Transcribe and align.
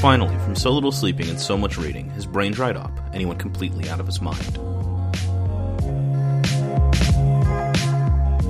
Finally, 0.00 0.34
from 0.38 0.56
so 0.56 0.70
little 0.70 0.90
sleeping 0.90 1.28
and 1.28 1.38
so 1.38 1.58
much 1.58 1.76
reading, 1.76 2.08
his 2.12 2.24
brain 2.24 2.52
dried 2.52 2.74
up 2.74 2.90
and 3.12 3.16
he 3.16 3.26
went 3.26 3.38
completely 3.38 3.86
out 3.90 4.00
of 4.00 4.06
his 4.06 4.18
mind. 4.22 4.40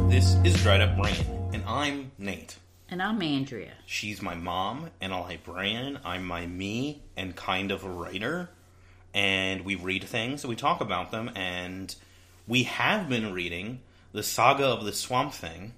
This 0.08 0.36
is 0.44 0.62
Dried 0.62 0.80
Up 0.80 0.96
Brain, 0.96 1.26
and 1.52 1.64
I'm 1.66 2.12
Nate. 2.18 2.56
And 2.88 3.02
I'm 3.02 3.20
Andrea. 3.20 3.72
She's 3.84 4.22
my 4.22 4.36
mom 4.36 4.90
and 5.00 5.12
a 5.12 5.16
librarian. 5.18 5.98
I'm 6.04 6.24
my 6.24 6.46
me 6.46 7.02
and 7.16 7.34
kind 7.34 7.72
of 7.72 7.82
a 7.82 7.90
writer. 7.90 8.48
And 9.12 9.64
we 9.64 9.74
read 9.74 10.04
things, 10.04 10.44
and 10.44 10.50
we 10.50 10.54
talk 10.54 10.80
about 10.80 11.10
them, 11.10 11.32
and 11.34 11.92
we 12.46 12.62
have 12.62 13.08
been 13.08 13.32
reading 13.32 13.80
the 14.12 14.22
saga 14.22 14.66
of 14.66 14.84
the 14.84 14.92
Swamp 14.92 15.32
Thing, 15.32 15.72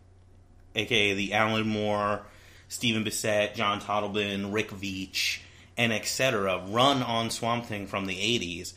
aka 0.75 1.14
the 1.14 1.32
Alan 1.32 1.66
Moore, 1.66 2.27
Stephen 2.68 3.05
Bissette, 3.05 3.55
John 3.55 3.80
Totleben, 3.80 4.52
Rick 4.52 4.69
Veitch, 4.73 5.39
and 5.82 5.92
etc. 5.92 6.62
run 6.68 7.02
on 7.02 7.30
Swamp 7.30 7.66
Thing 7.66 7.86
from 7.86 8.06
the 8.06 8.14
80s. 8.14 8.72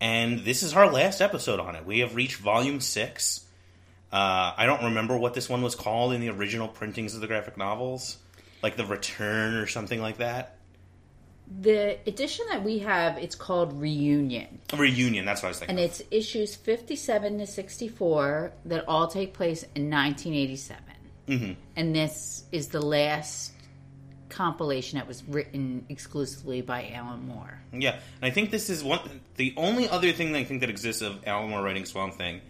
And 0.00 0.40
this 0.40 0.62
is 0.62 0.74
our 0.74 0.90
last 0.90 1.20
episode 1.20 1.60
on 1.60 1.76
it. 1.76 1.84
We 1.84 2.00
have 2.00 2.14
reached 2.14 2.38
volume 2.38 2.80
six. 2.80 3.44
Uh, 4.10 4.52
I 4.56 4.64
don't 4.66 4.84
remember 4.84 5.16
what 5.16 5.34
this 5.34 5.48
one 5.48 5.62
was 5.62 5.74
called 5.74 6.12
in 6.12 6.20
the 6.20 6.30
original 6.30 6.68
printings 6.68 7.14
of 7.14 7.20
the 7.20 7.26
graphic 7.26 7.58
novels, 7.58 8.16
like 8.62 8.76
the 8.76 8.86
Return 8.86 9.54
or 9.54 9.66
something 9.66 10.00
like 10.00 10.18
that. 10.18 10.56
The 11.60 11.98
edition 12.08 12.46
that 12.50 12.64
we 12.64 12.80
have, 12.80 13.18
it's 13.18 13.36
called 13.36 13.78
Reunion. 13.80 14.60
Reunion, 14.76 15.24
that's 15.24 15.42
what 15.42 15.48
I 15.48 15.50
was 15.50 15.58
thinking. 15.60 15.78
And 15.78 15.84
it's 15.84 16.02
issues 16.10 16.56
57 16.56 17.38
to 17.38 17.46
64 17.46 18.52
that 18.64 18.84
all 18.88 19.06
take 19.06 19.32
place 19.32 19.62
in 19.62 19.90
1987. 19.90 20.82
Mm-hmm. 21.28 21.52
And 21.76 21.94
this 21.94 22.44
is 22.52 22.68
the 22.68 22.80
last 22.80 23.52
compilation 24.28 24.98
that 24.98 25.06
was 25.06 25.22
written 25.24 25.86
exclusively 25.88 26.60
by 26.60 26.90
Alan 26.90 27.26
Moore. 27.26 27.60
Yeah, 27.72 27.92
and 27.92 28.02
I 28.22 28.30
think 28.30 28.50
this 28.50 28.70
is 28.70 28.82
one. 28.82 29.00
The 29.36 29.54
only 29.56 29.88
other 29.88 30.12
thing 30.12 30.32
that 30.32 30.38
I 30.38 30.44
think 30.44 30.60
that 30.60 30.70
exists 30.70 31.02
of 31.02 31.26
Alan 31.26 31.50
Moore 31.50 31.62
writing 31.62 31.84
Swamp 31.84 32.14
Thing 32.14 32.40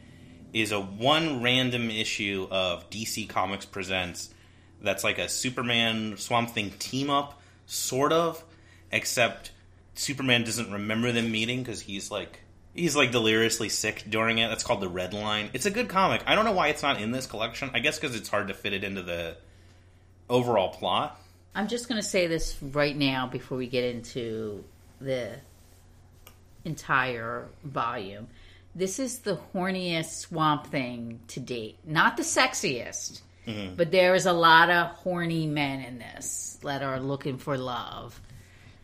is 0.53 0.73
a 0.73 0.81
one 0.81 1.43
random 1.43 1.91
issue 1.91 2.47
of 2.51 2.89
DC 2.91 3.29
Comics 3.29 3.67
Presents 3.67 4.31
that's 4.81 5.05
like 5.05 5.19
a 5.19 5.29
Superman 5.29 6.17
Swamp 6.17 6.51
Thing 6.51 6.71
team 6.79 7.11
up, 7.11 7.41
sort 7.67 8.13
of, 8.13 8.43
except 8.91 9.51
Superman 9.95 10.45
doesn't 10.45 10.71
remember 10.71 11.13
them 11.13 11.31
meeting 11.33 11.63
because 11.63 11.81
he's 11.81 12.11
like 12.11 12.41
he's 12.75 12.95
like 12.95 13.11
deliriously 13.11 13.69
sick 13.69 14.05
during 14.09 14.39
it. 14.39 14.49
That's 14.49 14.63
called 14.63 14.81
the 14.81 14.89
Red 14.89 15.15
Line. 15.15 15.51
It's 15.53 15.67
a 15.67 15.71
good 15.71 15.89
comic. 15.89 16.23
I 16.27 16.35
don't 16.35 16.45
know 16.45 16.53
why 16.53 16.69
it's 16.69 16.83
not 16.83 17.01
in 17.01 17.11
this 17.11 17.27
collection. 17.27 17.71
I 17.75 17.81
guess 17.81 17.99
because 17.99 18.15
it's 18.15 18.29
hard 18.29 18.49
to 18.49 18.55
fit 18.55 18.73
it 18.73 18.85
into 18.85 19.03
the 19.03 19.37
overall 20.29 20.69
plot. 20.69 21.21
I'm 21.57 21.69
just 21.69 21.89
going 21.89 22.01
to 22.01 22.07
say 22.07 22.27
this 22.27 22.55
right 22.63 22.95
now 22.95 23.27
before 23.27 23.57
we 23.57 23.67
get 23.67 23.85
into 23.85 24.63
the 25.01 25.31
entire 26.67 27.49
volume. 27.65 28.29
This 28.75 28.99
is 28.99 29.21
the 29.21 29.39
horniest 29.55 30.19
swamp 30.19 30.67
thing 30.67 31.21
to 31.29 31.41
date. 31.41 31.79
Not 31.83 32.19
the 32.19 32.25
sexiest, 32.25 33.23
mm-hmm. 33.47 33.75
but 33.75 33.91
there 33.91 34.15
is 34.15 34.27
a 34.27 34.35
lot 34.35 34.69
of 34.69 34.89
horny 34.89 35.47
men 35.47 35.81
in 35.81 35.99
this 35.99 36.59
that 36.63 36.83
are 36.83 37.01
looking 37.01 37.39
for 37.39 37.57
love, 37.57 38.21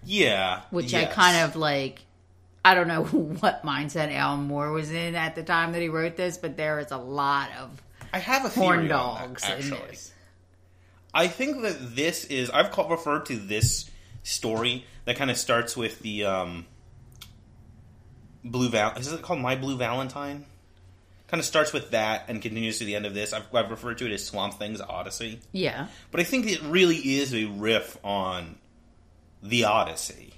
Yeah, 0.07 0.63
which 0.71 0.95
I 0.95 1.05
kind 1.05 1.45
of 1.45 1.57
like. 1.57 2.01
I 2.65 2.75
don't 2.75 2.89
know 2.89 3.05
what 3.41 3.65
mindset 3.65 4.15
Alan 4.15 4.45
Moore 4.45 4.73
was 4.73 4.91
in 4.91 5.15
at 5.15 5.35
the 5.35 5.43
time 5.43 5.73
that 5.73 5.83
he 5.83 5.89
wrote 5.89 6.17
this, 6.17 6.39
but 6.39 6.57
there 6.57 6.79
is 6.79 6.91
a 6.91 6.97
lot 6.97 7.51
of 7.61 7.83
I 8.15 8.19
have 8.19 8.47
a 8.47 8.49
horn 8.49 8.79
on 8.79 8.89
that, 8.89 8.89
dogs 8.89 9.45
in 9.45 9.51
actually. 9.51 9.89
this. 9.89 10.12
I 11.15 11.27
think 11.29 11.63
that 11.63 11.95
this 11.95 12.25
is 12.25 12.51
I've 12.51 12.71
called, 12.71 12.91
referred 12.91 13.27
to 13.27 13.37
this 13.37 13.91
story 14.23 14.85
that 15.05 15.17
kind 15.17 15.31
of 15.31 15.37
starts 15.37 15.77
with 15.77 15.99
the 16.01 16.25
um, 16.25 16.67
blue 18.45 18.69
val. 18.69 18.93
Is 18.97 19.13
it 19.13 19.23
called 19.23 19.41
My 19.41 19.57
Blue 19.57 19.77
Valentine? 19.77 20.47
Kind 21.29 21.41
of 21.41 21.45
starts 21.47 21.73
with 21.73 21.91
that 21.93 22.25
and 22.29 22.43
continues 22.43 22.79
to 22.79 22.85
the 22.85 22.95
end 22.95 23.07
of 23.07 23.15
this. 23.15 23.33
I've, 23.33 23.53
I've 23.55 23.71
referred 23.71 23.99
to 23.99 24.07
it 24.07 24.13
as 24.13 24.25
Swamp 24.25 24.55
Thing's 24.55 24.81
Odyssey, 24.83 25.41
Yeah. 25.53 25.87
but 26.11 26.21
I 26.21 26.25
think 26.25 26.47
it 26.47 26.61
really 26.63 26.97
is 26.97 27.35
a 27.35 27.47
riff 27.47 27.97
on 28.05 28.57
the 29.43 29.65
Odyssey, 29.65 30.35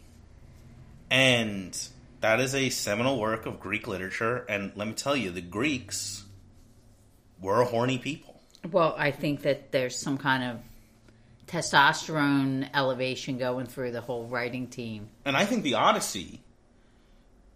and 1.10 1.76
that 2.20 2.40
is 2.40 2.54
a 2.54 2.70
seminal 2.70 3.18
work 3.18 3.44
of 3.46 3.58
Greek 3.60 3.86
literature. 3.88 4.44
And 4.48 4.72
let 4.76 4.86
me 4.86 4.94
tell 4.94 5.16
you, 5.16 5.30
the 5.30 5.40
Greeks 5.40 6.24
were 7.40 7.60
a 7.60 7.64
horny 7.66 7.98
people. 7.98 8.40
Well, 8.70 8.94
I 8.96 9.10
think 9.10 9.42
that 9.42 9.72
there's 9.72 9.98
some 9.98 10.16
kind 10.16 10.44
of 10.44 10.60
testosterone 11.54 12.68
elevation 12.74 13.38
going 13.38 13.66
through 13.66 13.92
the 13.92 14.00
whole 14.00 14.26
writing 14.26 14.66
team. 14.66 15.08
and 15.24 15.36
I 15.36 15.44
think 15.46 15.62
the 15.62 15.74
Odyssey 15.74 16.40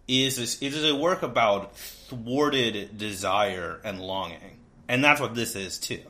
is 0.07 0.37
is, 0.39 0.57
it 0.61 0.73
is 0.73 0.83
a 0.89 0.95
work 0.95 1.21
about 1.21 1.77
thwarted 1.77 2.97
desire 2.97 3.79
and 3.83 4.01
longing, 4.01 4.59
and 4.87 5.03
that's 5.03 5.19
what 5.21 5.35
this 5.35 5.55
is 5.55 5.77
too. 5.77 6.01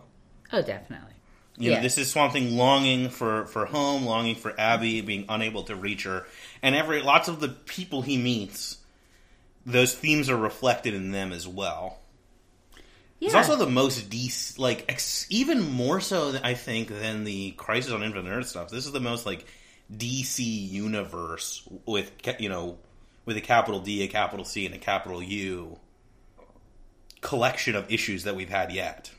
Oh, 0.54 0.62
definitely. 0.62 1.14
You 1.58 1.72
know, 1.72 1.76
Yeah. 1.78 1.82
this 1.82 1.98
is 1.98 2.10
Swamp 2.10 2.32
Thing 2.34 2.56
longing 2.56 3.10
for 3.10 3.46
for 3.48 3.66
home, 3.66 4.06
longing 4.06 4.36
for 4.36 4.54
Abby, 4.60 5.02
being 5.02 5.26
unable 5.28 5.64
to 5.64 5.76
reach 5.76 6.04
her, 6.04 6.26
and 6.62 6.76
every 6.76 7.02
lots 7.02 7.28
of 7.28 7.40
the 7.40 7.50
people 7.50 8.04
he 8.04 8.18
meets, 8.18 8.78
those 9.66 9.94
themes 9.94 10.30
are 10.30 10.38
reflected 10.38 10.94
in 10.94 11.12
them 11.12 11.32
as 11.34 11.48
well. 11.48 11.99
Yeah. 13.20 13.28
It's 13.28 13.36
also 13.36 13.58
the 13.58 13.70
most 13.70 14.10
DC, 14.10 14.58
like 14.58 14.86
ex- 14.88 15.28
even 15.30 15.72
more 15.72 16.00
so, 16.00 16.40
I 16.42 16.54
think, 16.54 16.88
than 16.88 17.26
the 17.26 17.52
Crisis 17.52 17.92
on 17.92 18.02
Infinite 18.02 18.30
Earth 18.30 18.48
stuff. 18.48 18.70
This 18.70 18.86
is 18.86 18.94
the 18.94 19.02
most 19.02 19.26
like 19.26 19.46
DC 19.94 20.40
universe 20.40 21.68
with 21.86 22.12
you 22.40 22.48
know 22.50 22.78
with 23.26 23.36
a 23.38 23.42
capital 23.42 23.82
D, 23.82 24.04
a 24.04 24.08
capital 24.08 24.46
C, 24.46 24.66
and 24.66 24.74
a 24.74 24.78
capital 24.78 25.22
U 25.22 25.78
collection 27.22 27.76
of 27.76 27.92
issues 27.92 28.24
that 28.24 28.36
we've 28.36 28.50
had 28.50 28.72
yet. 28.72 29.12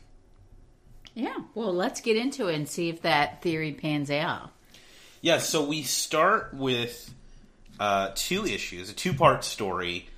yeah. 1.15 1.37
Well, 1.55 1.75
let's 1.75 2.01
get 2.01 2.17
into 2.17 2.49
it 2.49 2.55
and 2.55 2.69
see 2.69 2.89
if 2.89 3.03
that 3.03 3.43
theory 3.43 3.73
pans 3.73 4.11
out. 4.11 4.51
Yeah, 5.21 5.39
so 5.39 5.65
we 5.67 5.83
start 5.83 6.55
with 6.55 7.13
uh, 7.79 8.13
two 8.15 8.47
issues, 8.47 8.89
a 8.91 8.95
two 8.95 9.13
part 9.13 9.45
story. 9.45 10.09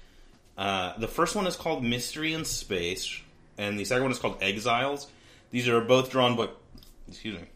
Uh, 0.56 0.96
the 0.98 1.08
first 1.08 1.34
one 1.34 1.46
is 1.46 1.56
called 1.56 1.82
Mystery 1.82 2.34
in 2.34 2.44
Space, 2.44 3.20
and 3.58 3.78
the 3.78 3.84
second 3.84 4.04
one 4.04 4.12
is 4.12 4.18
called 4.18 4.38
Exiles. 4.40 5.08
These 5.50 5.68
are 5.68 5.80
both 5.80 6.10
drawn 6.10 6.36
by, 6.36 6.48
excuse 7.08 7.38
me, 7.38 7.46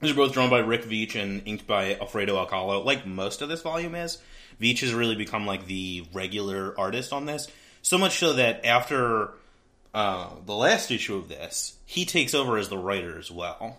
these 0.00 0.12
are 0.12 0.16
both 0.16 0.32
drawn 0.32 0.48
by 0.48 0.60
Rick 0.60 0.84
Veitch 0.84 1.14
and 1.14 1.42
inked 1.46 1.66
by 1.66 1.96
Alfredo 1.96 2.36
Alcala, 2.36 2.78
like 2.78 3.06
most 3.06 3.42
of 3.42 3.48
this 3.48 3.62
volume 3.62 3.94
is. 3.94 4.18
Veitch 4.60 4.80
has 4.80 4.94
really 4.94 5.16
become 5.16 5.46
like 5.46 5.66
the 5.66 6.06
regular 6.12 6.78
artist 6.78 7.12
on 7.12 7.26
this, 7.26 7.48
so 7.82 7.98
much 7.98 8.18
so 8.18 8.34
that 8.34 8.64
after 8.64 9.32
uh, 9.94 10.28
the 10.46 10.54
last 10.54 10.90
issue 10.90 11.16
of 11.16 11.28
this, 11.28 11.76
he 11.84 12.04
takes 12.04 12.34
over 12.34 12.56
as 12.56 12.68
the 12.68 12.78
writer 12.78 13.18
as 13.18 13.30
well. 13.30 13.78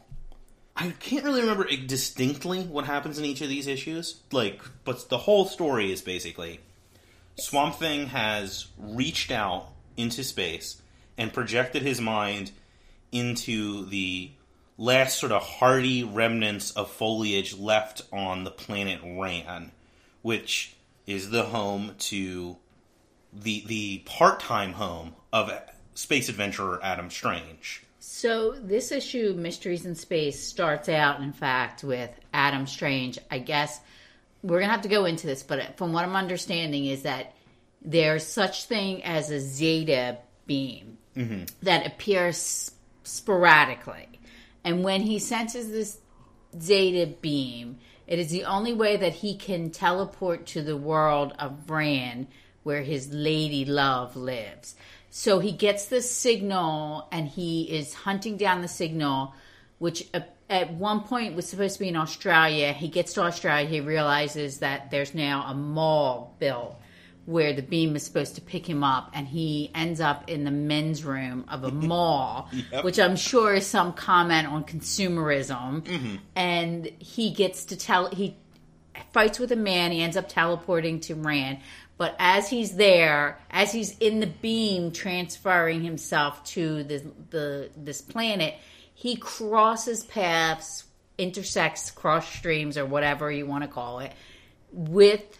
I 0.76 0.92
can't 1.00 1.26
really 1.26 1.42
remember 1.42 1.66
distinctly 1.66 2.62
what 2.64 2.86
happens 2.86 3.20
in 3.20 3.26
each 3.26 3.42
of 3.42 3.50
these 3.50 3.68
issues. 3.68 4.22
Like, 4.32 4.62
but 4.84 5.10
the 5.10 5.18
whole 5.18 5.46
story 5.46 5.92
is 5.92 6.02
basically 6.02 6.60
Swamp 7.38 7.76
Thing 7.76 8.08
has 8.08 8.68
reached 8.78 9.32
out 9.32 9.70
into 9.98 10.24
space 10.24 10.82
and 11.22 11.32
projected 11.32 11.84
his 11.84 12.02
mind 12.02 12.52
into 13.12 13.86
the 13.86 14.32
last 14.76 15.20
sort 15.20 15.32
of 15.32 15.44
hardy 15.44 16.04
remnants 16.04 16.72
of 16.72 16.90
foliage 16.90 17.56
left 17.56 18.02
on 18.12 18.44
the 18.44 18.50
planet 18.50 19.00
Rann, 19.04 19.72
which 20.24 20.76
is 21.06 21.30
the 21.30 21.44
home 21.44 21.94
to 22.00 22.58
the 23.32 23.64
the 23.68 24.00
part-time 24.00 24.74
home 24.74 25.14
of 25.32 25.52
space 25.94 26.28
adventurer 26.28 26.80
Adam 26.82 27.12
Strange. 27.12 27.84
So 28.00 28.54
this 28.54 28.92
issue, 28.92 29.36
Mysteries 29.38 29.86
in 29.86 29.94
Space, 29.94 30.44
starts 30.44 30.90
out, 30.90 31.22
in 31.22 31.34
fact, 31.34 31.84
with 31.84 32.10
Adam 32.34 32.66
Strange. 32.66 33.20
I 33.30 33.38
guess 33.38 33.80
we're 34.42 34.60
gonna 34.60 34.72
have 34.72 34.82
to 34.82 34.90
go 34.90 35.06
into 35.06 35.28
this, 35.28 35.44
but 35.44 35.78
from 35.78 35.94
what 35.94 36.04
I'm 36.04 36.16
understanding 36.16 36.88
is 36.88 37.04
that 37.04 37.36
there's 37.84 38.26
such 38.26 38.66
thing 38.66 39.04
as 39.04 39.30
a 39.30 39.40
zeta 39.40 40.18
beam 40.48 40.98
that 41.16 41.86
appears 41.86 42.72
sporadically, 43.04 44.08
and 44.64 44.84
when 44.84 45.02
he 45.02 45.20
senses 45.20 45.70
this 45.70 46.00
zeta 46.60 47.12
beam, 47.22 47.78
it 48.08 48.20
is 48.20 48.30
the 48.30 48.46
only 48.46 48.74
way 48.74 48.98
that 48.98 49.14
he 49.14 49.36
can 49.36 49.70
teleport 49.72 50.46
to 50.48 50.62
the 50.62 50.78
world 50.78 51.34
of 51.40 51.70
Rann, 51.70 52.28
where 52.64 52.82
his 52.82 53.12
lady 53.12 53.66
love 53.66 54.16
lives. 54.16 54.76
So 55.10 55.40
he 55.40 55.52
gets 55.52 55.86
the 55.86 56.02
signal 56.02 57.08
and 57.12 57.28
he 57.28 57.64
is 57.64 57.94
hunting 57.94 58.38
down 58.38 58.62
the 58.62 58.68
signal, 58.68 59.34
which 59.80 60.08
at 60.14 60.74
one 60.74 61.02
point 61.02 61.36
was 61.36 61.48
supposed 61.48 61.76
to 61.76 61.80
be 61.80 61.88
in 61.90 61.96
Australia. 61.96 62.74
He 62.74 62.88
gets 62.88 63.14
to 63.14 63.22
Australia, 63.22 63.68
he 63.68 63.82
realizes 63.82 64.60
that 64.60 64.92
there's 64.92 65.14
now 65.14 65.46
a 65.48 65.54
mall 65.54 66.36
built 66.40 66.76
where 67.32 67.54
the 67.54 67.62
beam 67.62 67.96
is 67.96 68.04
supposed 68.04 68.36
to 68.36 68.42
pick 68.42 68.68
him 68.68 68.84
up, 68.84 69.10
and 69.14 69.28
he 69.28 69.72
ends 69.74 70.02
up 70.02 70.30
in 70.30 70.44
the 70.44 70.52
men's 70.52 71.04
room 71.04 71.46
of 71.50 71.64
a 71.64 71.72
mall, 71.90 72.50
Yep. 72.72 72.84
which 72.84 73.00
I'm 73.00 73.16
sure 73.16 73.54
is 73.56 73.66
some 73.66 73.94
comment 73.94 74.48
on 74.48 74.64
consumerism. 74.66 75.82
Mm-hmm. 75.82 76.16
And 76.36 76.86
he 77.00 77.32
gets 77.32 77.66
to 77.66 77.78
tell 77.78 78.10
he 78.10 78.36
fights 79.14 79.40
with 79.40 79.52
a 79.52 79.56
man. 79.56 79.92
He 79.92 80.02
ends 80.02 80.18
up 80.18 80.28
teleporting 80.30 81.00
to 81.02 81.16
Rann. 81.16 81.60
But 81.98 82.16
as 82.18 82.50
he's 82.50 82.76
there, 82.76 83.40
as 83.52 83.72
he's 83.72 83.96
in 84.00 84.20
the 84.22 84.28
beam 84.28 84.92
transferring 84.92 85.84
himself 85.84 86.44
to 86.46 86.84
the, 86.84 87.06
the 87.30 87.70
this 87.78 88.02
planet, 88.02 88.56
he 88.96 89.16
crosses 89.16 90.04
paths, 90.04 90.84
intersects, 91.18 91.92
cross 91.92 92.28
streams, 92.28 92.78
or 92.78 92.86
whatever 92.86 93.32
you 93.32 93.46
want 93.46 93.64
to 93.64 93.68
call 93.68 94.00
it, 94.00 94.14
with 94.72 95.38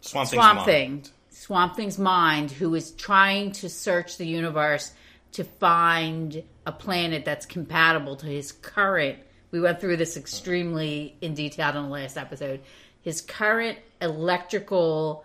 Swamp 0.00 0.28
Thing's 0.28 0.40
Swamp 0.40 0.56
mind. 0.56 0.66
Thing, 0.66 1.04
Swamp 1.30 1.76
Thing's 1.76 1.98
mind, 1.98 2.50
who 2.50 2.74
is 2.74 2.92
trying 2.92 3.52
to 3.52 3.68
search 3.68 4.16
the 4.16 4.26
universe 4.26 4.92
to 5.32 5.44
find 5.44 6.42
a 6.66 6.72
planet 6.72 7.24
that's 7.24 7.46
compatible 7.46 8.16
to 8.16 8.26
his 8.26 8.52
current. 8.52 9.18
We 9.50 9.60
went 9.60 9.80
through 9.80 9.96
this 9.96 10.16
extremely 10.16 11.16
in 11.20 11.34
detail 11.34 11.70
in 11.70 11.84
the 11.84 11.88
last 11.88 12.16
episode. 12.16 12.60
His 13.02 13.20
current 13.20 13.78
electrical, 14.00 15.24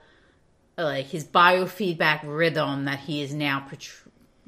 uh, 0.77 0.83
like 0.83 1.07
his 1.07 1.25
biofeedback 1.25 2.21
rhythm 2.23 2.85
that 2.85 2.99
he 2.99 3.21
is 3.21 3.33
now, 3.33 3.67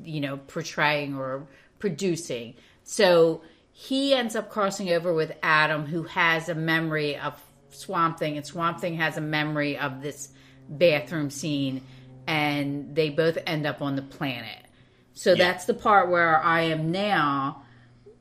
you 0.04 0.22
know, 0.22 0.38
portraying 0.38 1.16
or 1.16 1.48
producing. 1.80 2.56
So 2.84 3.42
he 3.72 4.14
ends 4.14 4.36
up 4.36 4.50
crossing 4.50 4.90
over 4.90 5.14
with 5.14 5.36
Adam, 5.44 5.86
who 5.86 6.04
has 6.04 6.50
a 6.50 6.56
memory 6.56 7.18
of 7.18 7.40
Swamp 7.78 8.20
Thing, 8.20 8.38
and 8.38 8.46
Swamp 8.46 8.80
Thing 8.80 8.96
has 8.98 9.18
a 9.18 9.22
memory 9.22 9.78
of 9.78 10.02
this 10.02 10.30
bathroom 10.70 11.30
scene, 11.30 11.84
and 12.26 12.96
they 12.96 13.10
both 13.10 13.38
end 13.46 13.66
up 13.66 13.82
on 13.82 13.96
the 13.96 14.02
planet. 14.02 14.66
So 15.14 15.34
that's 15.36 15.66
the 15.66 15.74
part 15.74 16.10
where 16.10 16.38
I 16.44 16.62
am 16.64 16.92
now. 16.92 17.64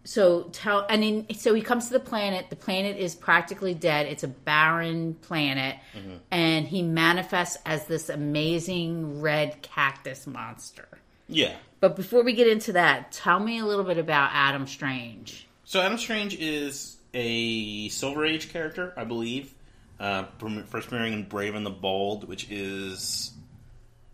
So 0.05 0.45
tell, 0.45 0.87
and 0.89 1.03
in, 1.03 1.35
so 1.35 1.53
he 1.53 1.61
comes 1.61 1.89
to 1.89 1.93
the 1.93 2.01
planet. 2.01 2.49
The 2.49 2.57
planet 2.57 2.97
is 2.97 3.15
practically 3.15 3.75
dead. 3.75 4.07
It's 4.07 4.23
a 4.23 4.29
barren 4.29 5.15
planet, 5.15 5.77
mm-hmm. 5.95 6.17
and 6.31 6.67
he 6.67 6.83
manifests 6.83 7.59
as 7.67 7.87
this 7.87 8.09
amazing 8.09 9.21
red 9.21 9.61
cactus 9.63 10.27
monster. 10.27 10.87
Yeah. 11.29 11.57
But 11.81 11.97
before 11.97 12.23
we 12.23 12.33
get 12.33 12.47
into 12.47 12.73
that, 12.73 13.13
tell 13.13 13.41
me 13.41 13.59
a 13.59 13.67
little 13.67 13.85
bit 13.85 13.99
about 13.99 14.31
Adam 14.33 14.67
Strange. 14.67 15.47
So 15.65 15.81
Adam 15.81 15.99
Strange 15.99 16.37
is 16.37 16.96
a 17.15 17.89
Silver 17.89 18.25
Age 18.25 18.53
character, 18.53 18.93
I 18.97 19.05
believe. 19.05 19.55
Uh, 19.99 20.25
first 20.67 20.89
appearing 20.89 21.15
in 21.15 21.25
Brave 21.25 21.55
and 21.55 21.65
the 21.65 21.71
Bold, 21.71 22.29
which 22.29 22.51
is, 22.51 23.33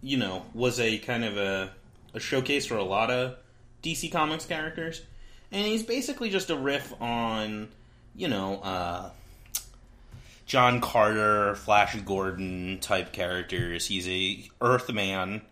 you 0.00 0.16
know, 0.16 0.44
was 0.54 0.78
a 0.78 0.98
kind 0.98 1.24
of 1.24 1.36
a, 1.36 1.70
a 2.14 2.20
showcase 2.20 2.66
for 2.66 2.76
a 2.76 2.84
lot 2.84 3.10
of 3.10 3.36
DC 3.82 4.12
Comics 4.12 4.44
characters. 4.44 5.02
And 5.50 5.66
he's 5.66 5.82
basically 5.82 6.30
just 6.30 6.50
a 6.50 6.56
riff 6.56 6.94
on, 7.00 7.68
you 8.14 8.28
know, 8.28 8.60
uh, 8.60 9.10
John 10.46 10.80
Carter, 10.80 11.54
Flash 11.56 11.96
Gordon 11.96 12.78
type 12.80 13.12
characters. 13.12 13.86
He's 13.86 14.08
a 14.08 14.48
Earthman. 14.60 15.42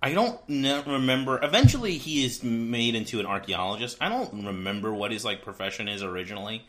I 0.00 0.14
don't 0.14 0.40
remember. 0.48 1.42
Eventually, 1.42 1.98
he 1.98 2.24
is 2.24 2.42
made 2.42 2.94
into 2.94 3.18
an 3.20 3.26
archaeologist. 3.26 3.96
I 4.00 4.08
don't 4.08 4.46
remember 4.46 4.92
what 4.92 5.10
his 5.10 5.24
like 5.24 5.42
profession 5.42 5.88
is 5.88 6.02
originally, 6.02 6.64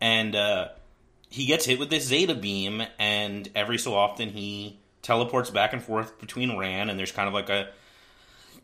and 0.00 0.36
uh, 0.36 0.68
he 1.28 1.46
gets 1.46 1.64
hit 1.64 1.78
with 1.78 1.90
this 1.90 2.04
Zeta 2.04 2.34
beam, 2.34 2.82
and 2.98 3.48
every 3.54 3.78
so 3.78 3.94
often 3.94 4.28
he 4.28 4.78
teleports 5.02 5.50
back 5.50 5.72
and 5.72 5.82
forth 5.82 6.18
between 6.20 6.56
Rann, 6.56 6.90
and 6.90 6.98
there's 6.98 7.12
kind 7.12 7.26
of 7.26 7.34
like 7.34 7.48
a 7.48 7.70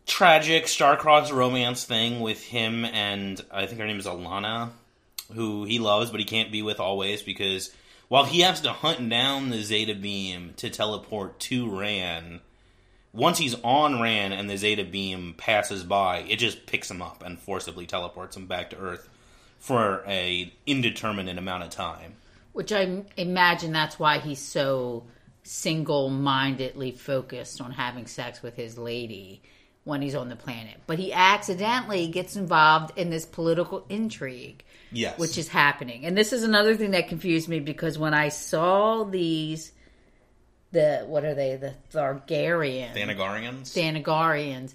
tragic 0.06 0.68
star-crossed 0.68 1.32
romance 1.32 1.84
thing 1.84 2.20
with 2.20 2.42
him 2.44 2.84
and 2.84 3.44
I 3.50 3.66
think 3.66 3.80
her 3.80 3.86
name 3.86 3.98
is 3.98 4.06
Alanna, 4.06 4.70
who 5.34 5.64
he 5.64 5.80
loves, 5.80 6.10
but 6.10 6.20
he 6.20 6.26
can't 6.26 6.52
be 6.52 6.62
with 6.62 6.78
always 6.78 7.22
because 7.22 7.74
while 8.08 8.24
he 8.24 8.40
has 8.40 8.60
to 8.60 8.72
hunt 8.72 9.08
down 9.10 9.50
the 9.50 9.62
Zeta 9.62 9.96
beam 9.96 10.54
to 10.58 10.70
teleport 10.70 11.40
to 11.40 11.68
Rann 11.68 12.40
once 13.16 13.38
he's 13.38 13.56
on 13.64 14.00
Rann 14.00 14.32
and 14.32 14.48
the 14.48 14.56
Zeta 14.58 14.84
beam 14.84 15.34
passes 15.36 15.82
by, 15.82 16.18
it 16.18 16.36
just 16.36 16.66
picks 16.66 16.90
him 16.90 17.00
up 17.00 17.22
and 17.24 17.38
forcibly 17.38 17.86
teleports 17.86 18.36
him 18.36 18.46
back 18.46 18.70
to 18.70 18.76
Earth 18.76 19.08
for 19.58 20.04
a 20.06 20.52
indeterminate 20.66 21.38
amount 21.38 21.64
of 21.64 21.70
time. 21.70 22.14
Which 22.52 22.72
I 22.72 23.04
imagine 23.16 23.72
that's 23.72 23.98
why 23.98 24.18
he's 24.18 24.38
so 24.38 25.04
single 25.42 26.10
mindedly 26.10 26.92
focused 26.92 27.60
on 27.60 27.72
having 27.72 28.06
sex 28.06 28.42
with 28.42 28.54
his 28.54 28.76
lady 28.76 29.40
when 29.84 30.02
he's 30.02 30.14
on 30.14 30.28
the 30.28 30.36
planet. 30.36 30.74
But 30.86 30.98
he 30.98 31.12
accidentally 31.12 32.08
gets 32.08 32.36
involved 32.36 32.98
in 32.98 33.08
this 33.08 33.24
political 33.24 33.86
intrigue, 33.88 34.64
Yes, 34.90 35.18
which 35.18 35.38
is 35.38 35.48
happening. 35.48 36.04
And 36.04 36.18
this 36.18 36.32
is 36.32 36.42
another 36.42 36.74
thing 36.76 36.90
that 36.90 37.08
confused 37.08 37.48
me 37.48 37.60
because 37.60 37.98
when 37.98 38.12
I 38.12 38.28
saw 38.28 39.04
these, 39.04 39.72
the 40.76 41.04
what 41.06 41.24
are 41.24 41.34
they? 41.34 41.56
The 41.56 41.74
Thargarians. 41.92 42.94
Thanagarians. 42.94 43.72
Thanagarians. 43.72 44.74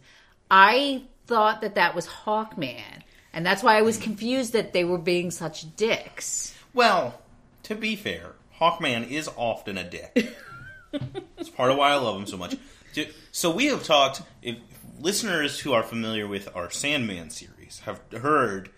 I 0.50 1.04
thought 1.28 1.62
that 1.62 1.76
that 1.76 1.96
was 1.96 2.08
Hawkman. 2.08 3.04
And 3.34 3.46
that's 3.46 3.64
why 3.64 3.78
I 3.78 3.84
was 3.84 3.98
confused 3.98 4.54
that 4.54 4.74
they 4.74 4.84
were 4.84 4.98
being 4.98 5.32
such 5.32 5.74
dicks. 5.78 6.54
well, 6.74 7.22
to 7.64 7.76
be 7.76 7.96
fair, 7.96 8.34
Hawkman 8.60 9.10
is 9.10 9.30
often 9.38 9.78
a 9.78 9.90
dick. 9.90 10.12
it's 11.38 11.50
part 11.50 11.72
of 11.72 11.78
why 11.78 11.92
I 11.92 11.96
love 11.96 12.18
him 12.18 12.28
so 12.28 12.38
much. 12.38 12.56
So 13.32 13.52
we 13.52 13.68
have 13.68 13.84
talked. 13.84 14.24
If 14.42 14.58
listeners 15.00 15.60
who 15.60 15.72
are 15.72 15.84
familiar 15.84 16.28
with 16.28 16.50
our 16.56 16.70
Sandman 16.70 17.30
series 17.30 17.80
have 17.86 18.02
heard 18.12 18.70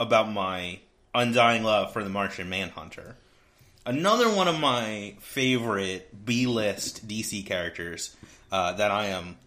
about 0.00 0.32
my 0.32 0.80
undying 1.14 1.64
love 1.64 1.92
for 1.92 2.02
the 2.02 2.10
Martian 2.10 2.48
Manhunter. 2.48 3.16
Another 3.88 4.28
one 4.28 4.48
of 4.48 4.60
my 4.60 5.14
favorite 5.18 6.26
B 6.26 6.46
list 6.46 7.08
DC 7.08 7.46
characters 7.46 8.14
uh, 8.52 8.74
that 8.74 8.90
I 8.90 9.06
am 9.06 9.38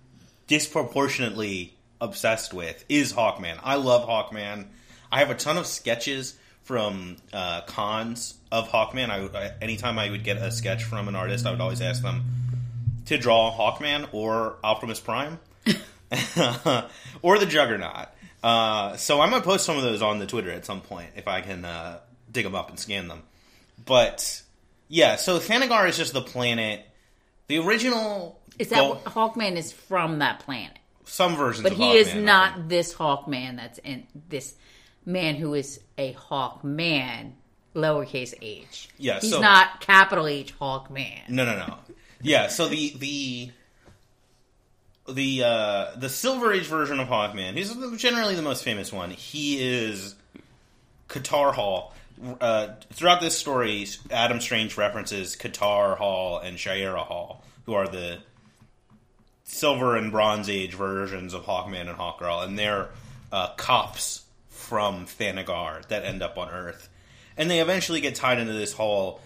disproportionately 0.47 1.75
obsessed 2.01 2.51
with 2.51 2.83
is 2.89 3.13
Hawkman. 3.13 3.59
I 3.61 3.75
love 3.75 4.09
Hawkman. 4.09 4.65
I 5.11 5.19
have 5.19 5.29
a 5.29 5.35
ton 5.35 5.59
of 5.59 5.67
sketches 5.67 6.35
from 6.63 7.17
uh, 7.31 7.61
cons 7.67 8.33
of 8.51 8.67
Hawkman. 8.67 9.11
I, 9.11 9.27
I, 9.37 9.51
anytime 9.61 9.99
I 9.99 10.09
would 10.09 10.23
get 10.23 10.37
a 10.37 10.51
sketch 10.51 10.85
from 10.85 11.07
an 11.07 11.15
artist, 11.15 11.45
I 11.45 11.51
would 11.51 11.61
always 11.61 11.79
ask 11.79 12.01
them 12.01 12.23
to 13.05 13.19
draw 13.19 13.55
Hawkman 13.55 14.07
or 14.11 14.55
Optimus 14.63 14.99
Prime 14.99 15.37
or 17.21 17.37
the 17.37 17.45
Juggernaut. 17.45 18.07
Uh, 18.43 18.97
so 18.97 19.21
I'm 19.21 19.29
gonna 19.29 19.43
post 19.43 19.67
some 19.67 19.77
of 19.77 19.83
those 19.83 20.01
on 20.01 20.17
the 20.17 20.25
Twitter 20.25 20.49
at 20.49 20.65
some 20.65 20.81
point 20.81 21.11
if 21.15 21.27
I 21.27 21.41
can 21.41 21.63
uh, 21.63 21.99
dig 22.31 22.43
them 22.43 22.55
up 22.55 22.69
and 22.69 22.79
scan 22.79 23.07
them. 23.07 23.21
But 23.85 24.41
yeah, 24.87 25.15
so 25.15 25.39
Thanagar 25.39 25.87
is 25.89 25.97
just 25.97 26.13
the 26.13 26.21
planet. 26.21 26.85
The 27.47 27.57
original 27.59 28.39
Is 28.59 28.69
that 28.69 28.77
go- 28.77 28.95
Hawkman 29.05 29.55
is 29.55 29.71
from 29.71 30.19
that 30.19 30.39
planet? 30.39 30.77
some 31.05 31.35
versions, 31.35 31.63
But 31.63 31.73
he 31.73 31.97
is 31.97 32.07
Hawkman, 32.07 32.15
I 32.17 32.21
not 32.21 32.69
this 32.69 32.93
Hawkman 32.93 33.57
that's 33.57 33.79
in 33.79 34.07
this 34.29 34.55
man 35.05 35.35
who 35.35 35.53
is 35.55 35.79
a 35.97 36.13
Hawkman, 36.13 37.33
lowercase 37.75 38.33
h. 38.41 38.89
Yeah, 38.97 39.19
he's 39.19 39.31
so- 39.31 39.41
not 39.41 39.81
capital 39.81 40.27
H 40.27 40.57
Hawkman. 40.59 41.27
No, 41.29 41.43
no, 41.45 41.57
no. 41.57 41.77
Yeah, 42.21 42.47
so 42.47 42.67
the 42.69 42.93
the 42.97 43.49
the 45.09 45.43
uh, 45.43 45.95
the 45.97 46.09
Silver 46.09 46.53
Age 46.53 46.65
version 46.67 46.99
of 46.99 47.07
Hawkman, 47.07 47.55
he's 47.55 47.73
generally 47.97 48.35
the 48.35 48.41
most 48.41 48.63
famous 48.63 48.93
one. 48.93 49.09
He 49.09 49.61
is 49.61 50.15
Katar 51.09 51.53
Hol. 51.53 51.93
Uh, 52.39 52.75
throughout 52.93 53.21
this 53.21 53.37
story, 53.37 53.87
Adam 54.11 54.39
Strange 54.39 54.77
references 54.77 55.35
Katar 55.35 55.97
Hol 55.97 56.39
and 56.39 56.57
Shayera 56.57 57.05
Hol, 57.05 57.43
who 57.65 57.73
are 57.73 57.87
the 57.87 58.19
Silver 59.43 59.95
and 59.95 60.11
Bronze 60.11 60.49
Age 60.49 60.75
versions 60.75 61.33
of 61.33 61.43
Hawkman 61.43 61.89
and 61.89 61.97
Hawkgirl, 61.97 62.43
and 62.45 62.59
they're 62.59 62.89
uh, 63.31 63.49
cops 63.55 64.23
from 64.49 65.05
Thanagar 65.07 65.85
that 65.87 66.05
end 66.05 66.21
up 66.21 66.37
on 66.37 66.49
Earth, 66.49 66.89
and 67.37 67.49
they 67.49 67.59
eventually 67.59 68.01
get 68.01 68.15
tied 68.15 68.39
into 68.39 68.53
this 68.53 68.73
whole 68.73 69.19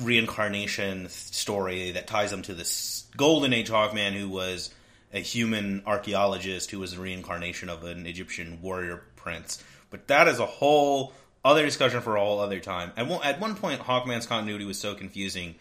reincarnation 0.00 1.08
story 1.08 1.92
that 1.92 2.06
ties 2.06 2.30
them 2.30 2.42
to 2.42 2.54
this 2.54 3.06
golden 3.16 3.52
age 3.52 3.70
Hawkman 3.70 4.12
who 4.12 4.28
was 4.28 4.70
a 5.12 5.20
human 5.20 5.82
archaeologist 5.86 6.70
who 6.70 6.78
was 6.78 6.92
a 6.92 7.00
reincarnation 7.00 7.68
of 7.68 7.84
an 7.84 8.06
Egyptian 8.06 8.60
warrior 8.62 9.02
prince. 9.16 9.62
But 9.90 10.06
that 10.08 10.28
is 10.28 10.38
a 10.38 10.46
whole 10.46 11.12
other 11.44 11.64
discussion 11.64 12.00
for 12.00 12.16
a 12.16 12.20
whole 12.20 12.40
other 12.40 12.60
time. 12.60 12.92
At 12.96 13.06
one, 13.06 13.22
at 13.24 13.40
one 13.40 13.54
point, 13.54 13.80
Hawkman's 13.80 14.26
continuity 14.26 14.64
was 14.64 14.78
so 14.78 14.94
confusing 14.94 15.54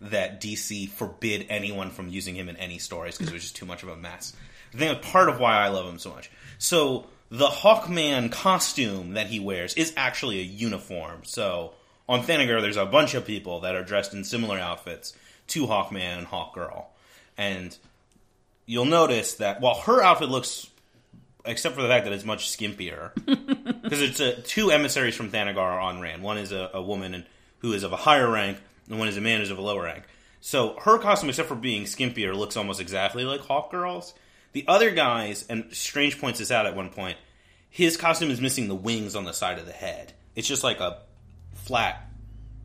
that 0.00 0.40
DC 0.40 0.88
forbid 0.90 1.46
anyone 1.48 1.90
from 1.90 2.08
using 2.08 2.34
him 2.34 2.48
in 2.48 2.56
any 2.56 2.78
stories 2.78 3.16
because 3.16 3.30
it 3.30 3.34
was 3.34 3.42
just 3.42 3.56
too 3.56 3.66
much 3.66 3.82
of 3.82 3.88
a 3.88 3.96
mess. 3.96 4.34
I 4.74 4.78
think 4.78 4.92
that's 4.92 5.12
part 5.12 5.28
of 5.28 5.38
why 5.38 5.58
I 5.58 5.68
love 5.68 5.86
him 5.86 5.98
so 5.98 6.10
much. 6.10 6.30
So 6.58 7.06
the 7.30 7.46
Hawkman 7.46 8.30
costume 8.30 9.14
that 9.14 9.28
he 9.28 9.40
wears 9.40 9.74
is 9.74 9.92
actually 9.96 10.40
a 10.40 10.42
uniform. 10.42 11.20
So 11.24 11.72
on 12.08 12.22
Thanagar, 12.22 12.60
there's 12.60 12.76
a 12.76 12.86
bunch 12.86 13.14
of 13.14 13.24
people 13.26 13.60
that 13.60 13.74
are 13.74 13.84
dressed 13.84 14.12
in 14.12 14.24
similar 14.24 14.58
outfits 14.58 15.14
to 15.48 15.66
Hawkman 15.66 16.18
and 16.18 16.26
Hawkgirl, 16.26 16.84
and 17.36 17.76
you'll 18.66 18.84
notice 18.84 19.34
that 19.34 19.60
while 19.60 19.80
her 19.80 20.02
outfit 20.02 20.28
looks, 20.28 20.68
except 21.44 21.74
for 21.74 21.82
the 21.82 21.88
fact 21.88 22.04
that 22.04 22.12
it's 22.12 22.24
much 22.24 22.50
skimpier, 22.50 23.12
because 23.92 24.08
it's 24.08 24.20
uh 24.20 24.40
two 24.44 24.70
emissaries 24.70 25.14
from 25.14 25.30
Thanagar 25.30 25.58
are 25.58 25.80
on 25.80 26.00
Rann. 26.00 26.22
One 26.22 26.38
is 26.38 26.50
a, 26.50 26.70
a 26.72 26.80
woman 26.80 27.12
and, 27.12 27.24
who 27.58 27.74
is 27.74 27.82
of 27.82 27.92
a 27.92 27.96
higher 27.96 28.30
rank, 28.30 28.56
and 28.88 28.98
one 28.98 29.06
is 29.06 29.18
a 29.18 29.20
man 29.20 29.40
who's 29.40 29.50
of 29.50 29.58
a 29.58 29.62
lower 29.62 29.82
rank. 29.82 30.04
So 30.40 30.78
her 30.80 30.98
costume, 30.98 31.28
except 31.28 31.48
for 31.48 31.54
being 31.54 31.84
skimpier, 31.84 32.34
looks 32.34 32.56
almost 32.56 32.80
exactly 32.80 33.24
like 33.24 33.40
Hawk 33.40 33.70
Girl's. 33.70 34.14
The 34.52 34.64
other 34.66 34.92
guys, 34.92 35.44
and 35.48 35.66
Strange 35.72 36.18
points 36.18 36.38
this 36.38 36.50
out 36.50 36.64
at 36.64 36.74
one 36.74 36.88
point, 36.88 37.18
his 37.68 37.98
costume 37.98 38.30
is 38.30 38.40
missing 38.40 38.66
the 38.68 38.74
wings 38.74 39.14
on 39.14 39.24
the 39.24 39.32
side 39.32 39.58
of 39.58 39.66
the 39.66 39.72
head. 39.72 40.14
It's 40.34 40.48
just 40.48 40.64
like 40.64 40.80
a 40.80 40.98
flat, 41.52 42.08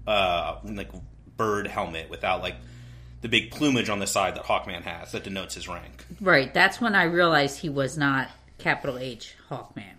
uh, 0.07 0.59
like 0.63 0.91
bird 1.35 1.67
helmet 1.67 2.09
without 2.09 2.41
like 2.41 2.55
the 3.19 3.27
big 3.27 3.51
plumage 3.51 3.89
on 3.89 3.99
the 3.99 4.07
side 4.07 4.35
that 4.35 4.45
Hawkman 4.45 4.83
has 4.83 5.11
that 5.11 5.25
denotes 5.25 5.55
his 5.55 5.67
rank. 5.67 6.05
Right. 6.21 6.53
That's 6.53 6.79
when 6.79 6.95
I 6.95 7.03
realized 7.03 7.59
he 7.59 7.69
was 7.69 7.97
not 7.97 8.29
capital 8.57 8.97
H 8.97 9.35
Hawkman. 9.49 9.96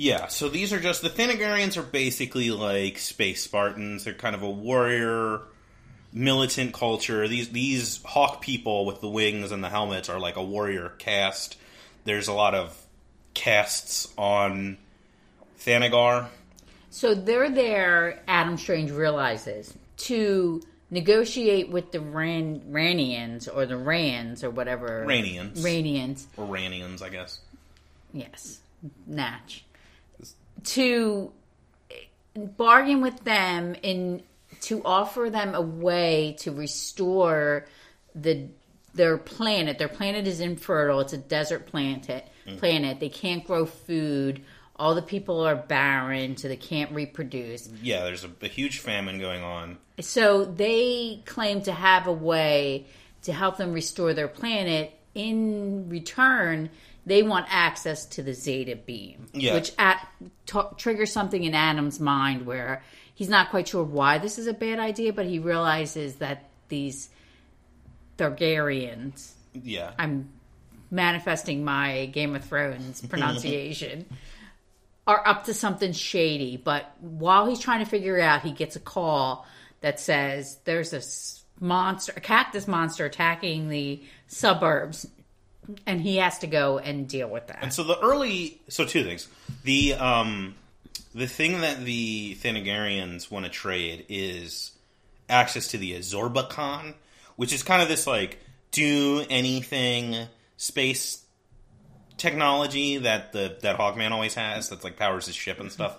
Yeah, 0.00 0.28
so 0.28 0.48
these 0.48 0.72
are 0.72 0.80
just 0.80 1.02
the 1.02 1.10
Thanagarians 1.10 1.76
are 1.76 1.82
basically 1.82 2.50
like 2.50 2.96
space 2.96 3.42
Spartans. 3.44 4.04
They're 4.04 4.14
kind 4.14 4.34
of 4.34 4.42
a 4.42 4.48
warrior 4.48 5.42
militant 6.10 6.72
culture. 6.72 7.28
These 7.28 7.50
these 7.50 8.02
hawk 8.02 8.40
people 8.40 8.86
with 8.86 9.02
the 9.02 9.10
wings 9.10 9.52
and 9.52 9.62
the 9.62 9.68
helmets 9.68 10.08
are 10.08 10.18
like 10.18 10.36
a 10.36 10.42
warrior 10.42 10.94
caste. 10.96 11.58
There's 12.04 12.28
a 12.28 12.32
lot 12.32 12.54
of 12.54 12.74
casts 13.34 14.10
on 14.16 14.78
Thanagar. 15.58 16.28
So 16.88 17.14
they're 17.14 17.50
there, 17.50 18.22
Adam 18.26 18.56
Strange 18.56 18.92
realizes, 18.92 19.74
to 19.98 20.62
negotiate 20.90 21.68
with 21.68 21.92
the 21.92 22.00
Ran- 22.00 22.60
Rannians 22.70 23.54
or 23.54 23.66
the 23.66 23.76
Rans 23.76 24.42
or 24.44 24.48
whatever. 24.48 25.04
Rannians. 25.06 25.58
Rannians. 25.58 26.24
Or 26.38 26.46
Rannians, 26.46 27.02
I 27.02 27.10
guess. 27.10 27.40
Yes. 28.14 28.60
Natch. 29.06 29.66
To 30.64 31.32
bargain 32.36 33.00
with 33.00 33.24
them 33.24 33.74
in 33.82 34.22
to 34.62 34.82
offer 34.84 35.30
them 35.30 35.54
a 35.54 35.60
way 35.60 36.36
to 36.40 36.52
restore 36.52 37.66
the 38.14 38.48
their 38.94 39.18
planet. 39.18 39.78
Their 39.78 39.88
planet 39.88 40.26
is 40.26 40.40
infertile. 40.40 41.00
It's 41.00 41.12
a 41.12 41.18
desert 41.18 41.66
planet. 41.66 42.26
Mm. 42.46 42.58
Planet. 42.58 43.00
They 43.00 43.08
can't 43.08 43.44
grow 43.46 43.66
food. 43.66 44.42
All 44.76 44.94
the 44.94 45.02
people 45.02 45.40
are 45.40 45.56
barren, 45.56 46.36
so 46.36 46.48
they 46.48 46.56
can't 46.56 46.90
reproduce. 46.92 47.68
Yeah, 47.82 48.02
there's 48.04 48.24
a, 48.24 48.30
a 48.40 48.48
huge 48.48 48.78
famine 48.78 49.20
going 49.20 49.42
on. 49.42 49.78
So 50.00 50.44
they 50.44 51.22
claim 51.26 51.62
to 51.62 51.72
have 51.72 52.06
a 52.06 52.12
way 52.12 52.86
to 53.22 53.32
help 53.32 53.58
them 53.58 53.72
restore 53.72 54.14
their 54.14 54.28
planet. 54.28 54.98
In 55.14 55.88
return, 55.88 56.70
they 57.06 57.22
want 57.22 57.46
access 57.50 58.06
to 58.06 58.22
the 58.22 58.32
Zeta 58.34 58.76
beam, 58.76 59.26
Yeah. 59.32 59.54
which 59.54 59.72
at, 59.78 60.06
t- 60.46 60.60
triggers 60.76 61.12
something 61.12 61.42
in 61.42 61.54
Adam's 61.54 61.98
mind 61.98 62.46
where 62.46 62.82
he's 63.14 63.28
not 63.28 63.50
quite 63.50 63.68
sure 63.68 63.82
why 63.82 64.18
this 64.18 64.38
is 64.38 64.46
a 64.46 64.52
bad 64.52 64.78
idea, 64.78 65.12
but 65.12 65.26
he 65.26 65.38
realizes 65.38 66.16
that 66.16 66.48
these 66.68 67.08
Targaryens, 68.18 69.32
Yeah. 69.54 69.92
I'm 69.98 70.28
manifesting 70.90 71.64
my 71.64 72.06
Game 72.06 72.34
of 72.36 72.44
Thrones 72.44 73.00
pronunciation, 73.08 74.06
are 75.06 75.26
up 75.26 75.44
to 75.44 75.54
something 75.54 75.92
shady. 75.92 76.56
But 76.56 76.90
while 77.00 77.46
he's 77.48 77.60
trying 77.60 77.80
to 77.84 77.90
figure 77.90 78.18
it 78.18 78.22
out, 78.22 78.42
he 78.42 78.52
gets 78.52 78.76
a 78.76 78.80
call 78.80 79.46
that 79.80 79.98
says 79.98 80.58
there's 80.64 80.92
a 80.92 81.00
monster, 81.60 82.12
a 82.16 82.20
cactus 82.20 82.66
monster 82.66 83.04
attacking 83.04 83.68
the 83.68 84.02
suburbs, 84.26 85.06
and 85.86 86.00
he 86.00 86.16
has 86.16 86.38
to 86.38 86.46
go 86.46 86.78
and 86.78 87.08
deal 87.08 87.28
with 87.28 87.46
that. 87.48 87.58
And 87.62 87.72
so 87.72 87.84
the 87.84 87.98
early, 88.00 88.60
so 88.68 88.84
two 88.84 89.04
things. 89.04 89.28
The 89.64 89.94
um, 89.94 90.54
the 91.14 91.26
thing 91.26 91.60
that 91.60 91.84
the 91.84 92.36
Thanagarians 92.40 93.30
want 93.30 93.44
to 93.44 93.50
trade 93.50 94.06
is 94.08 94.72
access 95.28 95.68
to 95.68 95.78
the 95.78 95.94
Absorbascon, 95.94 96.94
which 97.36 97.52
is 97.52 97.62
kind 97.62 97.82
of 97.82 97.88
this 97.88 98.06
like 98.06 98.38
do 98.70 99.24
anything 99.28 100.16
space 100.56 101.24
technology 102.16 102.98
that 102.98 103.32
the 103.32 103.56
that 103.62 103.78
Hawkman 103.78 104.12
always 104.12 104.34
has. 104.34 104.68
That's 104.68 104.84
like 104.84 104.96
powers 104.96 105.26
his 105.26 105.34
ship 105.34 105.60
and 105.60 105.70
stuff. 105.70 105.98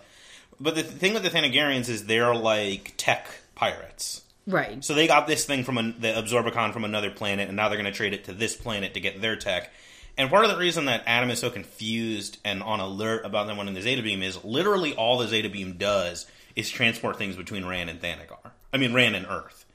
But 0.59 0.75
the 0.75 0.83
thing 0.83 1.13
with 1.13 1.23
the 1.23 1.29
Thanagarians 1.29 1.89
is 1.89 2.05
they're 2.05 2.35
like 2.35 2.93
tech 2.97 3.27
pirates. 3.55 4.21
Right. 4.51 4.83
So 4.83 4.93
they 4.93 5.07
got 5.07 5.27
this 5.27 5.45
thing 5.45 5.63
from 5.63 5.77
an, 5.77 5.95
the 5.99 6.17
Absorbascon 6.17 6.73
from 6.73 6.83
another 6.83 7.09
planet, 7.09 7.47
and 7.47 7.55
now 7.55 7.69
they're 7.69 7.77
going 7.77 7.91
to 7.91 7.95
trade 7.97 8.13
it 8.13 8.25
to 8.25 8.33
this 8.33 8.55
planet 8.55 8.93
to 8.93 8.99
get 8.99 9.21
their 9.21 9.35
tech. 9.35 9.71
And 10.17 10.29
part 10.29 10.43
of 10.45 10.51
the 10.51 10.57
reason 10.57 10.85
that 10.85 11.03
Adam 11.07 11.29
is 11.29 11.39
so 11.39 11.49
confused 11.49 12.37
and 12.43 12.61
on 12.61 12.79
alert 12.79 13.25
about 13.25 13.47
them 13.47 13.57
wanting 13.57 13.73
the 13.73 13.81
Zeta 13.81 14.03
Beam 14.03 14.21
is 14.21 14.43
literally 14.43 14.93
all 14.93 15.17
the 15.17 15.27
Zeta 15.27 15.49
Beam 15.49 15.77
does 15.77 16.25
is 16.55 16.69
transport 16.69 17.17
things 17.17 17.35
between 17.37 17.65
Rann 17.65 17.87
and 17.87 18.01
Thanagar. 18.01 18.51
I 18.73 18.77
mean, 18.77 18.93
Rann 18.93 19.15
and 19.15 19.25
Earth. 19.25 19.65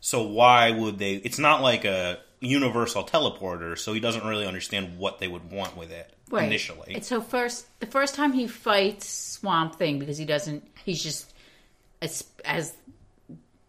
So 0.00 0.22
why 0.22 0.70
would 0.72 0.98
they? 0.98 1.14
It's 1.14 1.38
not 1.38 1.62
like 1.62 1.84
a 1.84 2.18
universal 2.40 3.04
teleporter, 3.04 3.78
so 3.78 3.92
he 3.92 4.00
doesn't 4.00 4.24
really 4.26 4.46
understand 4.46 4.98
what 4.98 5.18
they 5.18 5.28
would 5.28 5.50
want 5.50 5.76
with 5.76 5.90
it 5.90 6.12
Right. 6.30 6.44
initially. 6.44 6.94
And 6.94 7.04
so 7.04 7.20
first, 7.20 7.66
the 7.80 7.86
first 7.86 8.14
time 8.14 8.32
he 8.32 8.46
fights 8.46 9.08
Swamp 9.08 9.76
Thing 9.76 9.98
because 9.98 10.18
he 10.18 10.24
doesn't, 10.24 10.64
he's 10.84 11.02
just 11.02 11.32
as 12.02 12.24
as 12.44 12.74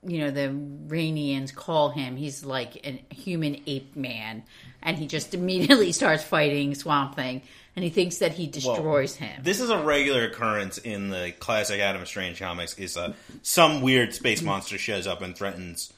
you 0.07 0.19
know 0.19 0.31
the 0.31 0.49
Rannians 0.87 1.53
call 1.53 1.89
him. 1.89 2.15
He's 2.15 2.45
like 2.45 2.85
a 2.85 3.13
human 3.13 3.61
ape 3.67 3.95
man, 3.95 4.43
and 4.81 4.97
he 4.97 5.07
just 5.07 5.33
immediately 5.33 5.91
starts 5.93 6.23
fighting 6.23 6.73
Swamp 6.75 7.15
Thing, 7.15 7.41
and 7.75 7.83
he 7.83 7.89
thinks 7.89 8.17
that 8.17 8.33
he 8.33 8.47
destroys 8.47 9.15
him. 9.15 9.41
This 9.43 9.59
is 9.59 9.69
a 9.69 9.83
regular 9.83 10.25
occurrence 10.25 10.77
in 10.77 11.09
the 11.09 11.33
classic 11.39 11.79
Adam 11.79 12.05
Strange 12.05 12.39
comics. 12.39 12.77
Is 12.77 12.97
uh, 12.97 13.13
some 13.41 13.81
weird 13.81 14.13
space 14.13 14.41
monster 14.41 14.77
shows 14.77 15.07
up 15.07 15.21
and 15.21 15.35
threatens 15.35 15.93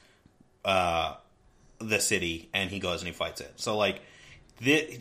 uh, 0.64 1.14
the 1.78 2.00
city, 2.00 2.48
and 2.52 2.70
he 2.70 2.78
goes 2.78 3.00
and 3.00 3.08
he 3.08 3.14
fights 3.14 3.40
it. 3.40 3.52
So, 3.56 3.76
like, 3.76 4.00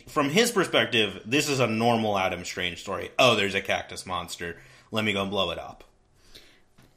from 0.07 0.29
his 0.29 0.51
perspective, 0.51 1.21
this 1.25 1.49
is 1.49 1.59
a 1.59 1.67
normal 1.67 2.17
Adam 2.17 2.45
Strange 2.45 2.81
story. 2.81 3.09
Oh, 3.17 3.35
there's 3.35 3.55
a 3.55 3.61
cactus 3.61 4.05
monster. 4.05 4.57
Let 4.91 5.03
me 5.03 5.13
go 5.13 5.21
and 5.21 5.31
blow 5.31 5.51
it 5.51 5.59
up. 5.59 5.83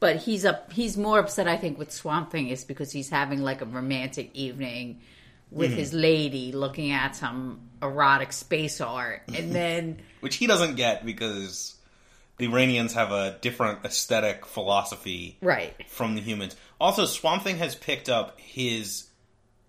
But 0.03 0.17
he's 0.17 0.45
up. 0.45 0.73
He's 0.73 0.97
more 0.99 1.21
upset, 1.21 1.47
I 1.47 1.57
think, 1.57 1.79
with 1.79 1.93
Swamp 1.93 2.31
Thing 2.33 2.49
is 2.49 2.65
because 2.65 2.91
he's 2.91 3.09
having 3.09 3.41
like 3.41 3.63
a 3.63 3.65
romantic 3.65 4.31
evening 4.35 5.01
with 5.53 5.71
Mm-hmm. 5.71 5.79
his 5.79 5.93
lady, 5.95 6.51
looking 6.53 6.91
at 6.91 7.15
some 7.15 7.61
erotic 7.81 8.33
space 8.33 8.81
art, 8.81 9.23
and 9.33 9.53
then. 9.55 10.01
Which 10.21 10.37
he 10.37 10.47
doesn't 10.49 10.75
get 10.75 11.07
because 11.07 11.77
the 12.39 12.49
Rannians 12.49 12.95
have 12.95 13.13
a 13.13 13.39
different 13.43 13.85
aesthetic 13.85 14.45
philosophy 14.47 15.37
Right. 15.41 15.75
from 15.89 16.17
the 16.17 16.21
humans. 16.21 16.57
Also, 16.81 17.05
Swamp 17.07 17.43
Thing 17.45 17.59
has 17.59 17.75
picked 17.77 18.09
up 18.09 18.41
his 18.41 19.07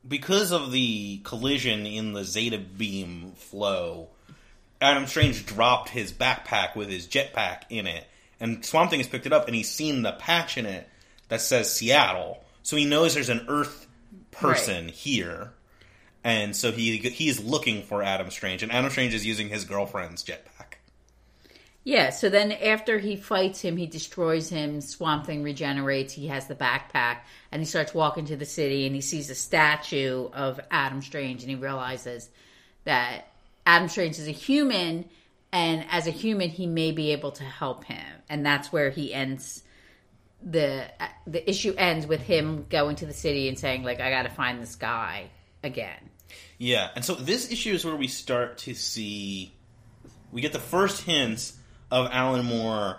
because 0.07 0.51
of 0.51 0.71
the 0.71 1.19
collision 1.23 1.85
in 1.85 2.13
the 2.13 2.23
Zeta 2.23 2.57
beam 2.57 3.33
flow. 3.35 4.07
Adam 4.81 5.05
Strange 5.05 5.45
dropped 5.45 5.89
his 5.89 6.11
backpack 6.11 6.75
with 6.75 6.89
his 6.89 7.05
jetpack 7.07 7.63
in 7.69 7.85
it, 7.87 8.05
and 8.43 8.63
Swamp 8.65 8.89
Thing 8.89 8.99
has 8.99 9.07
picked 9.07 9.25
it 9.25 9.31
up, 9.31 9.47
and 9.47 9.55
he's 9.55 9.71
seen 9.71 10.01
the 10.01 10.11
patch 10.11 10.57
in 10.57 10.65
it 10.65 10.89
that 11.29 11.39
says 11.39 11.73
Seattle, 11.73 12.43
so 12.61 12.75
he 12.75 12.83
knows 12.83 13.13
there's 13.13 13.29
an 13.29 13.45
Earth 13.47 13.87
person 14.31 14.89
here, 14.89 15.53
and 16.25 16.53
so 16.53 16.73
he 16.73 16.97
he's 16.97 17.41
looking 17.41 17.83
for 17.83 18.03
Adam 18.03 18.29
Strange, 18.29 18.61
and 18.61 18.71
Adam 18.71 18.91
Strange 18.91 19.13
is 19.13 19.25
using 19.25 19.47
his 19.47 19.63
girlfriend's 19.63 20.25
jetpack. 20.25 20.75
Yeah, 21.85 22.09
so 22.09 22.29
then 22.29 22.51
after 22.51 22.99
he 22.99 23.15
fights 23.15 23.61
him, 23.61 23.77
he 23.77 23.87
destroys 23.87 24.49
him. 24.49 24.81
Swamp 24.81 25.25
Thing 25.25 25.41
regenerates. 25.41 26.11
He 26.11 26.27
has 26.27 26.47
the 26.47 26.55
backpack, 26.55 27.19
and 27.49 27.61
he 27.61 27.65
starts 27.65 27.93
walking 27.93 28.25
to 28.25 28.35
the 28.35 28.45
city, 28.45 28.85
and 28.85 28.93
he 28.93 29.01
sees 29.01 29.29
a 29.29 29.35
statue 29.35 30.29
of 30.33 30.59
Adam 30.69 31.01
Strange, 31.01 31.43
and 31.43 31.49
he 31.49 31.55
realizes 31.55 32.29
that 32.83 33.27
Adam 33.65 33.87
Strange 33.87 34.19
is 34.19 34.27
a 34.27 34.31
human, 34.31 35.05
and 35.53 35.85
as 35.89 36.07
a 36.07 36.11
human, 36.11 36.49
he 36.49 36.67
may 36.67 36.91
be 36.91 37.11
able 37.11 37.31
to 37.31 37.43
help 37.43 37.85
him, 37.85 38.05
and 38.27 38.45
that's 38.45 38.73
where 38.73 38.89
he 38.89 39.13
ends. 39.13 39.63
the 40.41 40.87
The 41.25 41.49
issue 41.49 41.73
ends 41.77 42.05
with 42.05 42.21
him 42.21 42.65
going 42.69 42.97
to 42.97 43.05
the 43.05 43.13
city 43.13 43.47
and 43.47 43.57
saying, 43.57 43.83
"Like, 43.83 44.01
I 44.01 44.09
got 44.09 44.23
to 44.23 44.29
find 44.29 44.61
this 44.61 44.75
guy 44.75 45.29
again." 45.63 46.09
Yeah, 46.57 46.89
and 46.95 47.05
so 47.05 47.15
this 47.15 47.51
issue 47.51 47.73
is 47.73 47.85
where 47.85 47.95
we 47.95 48.07
start 48.07 48.57
to 48.59 48.73
see 48.73 49.53
we 50.33 50.41
get 50.41 50.51
the 50.51 50.59
first 50.59 51.03
hints 51.03 51.53
of 51.91 52.09
Alan 52.11 52.43
Moore 52.43 52.97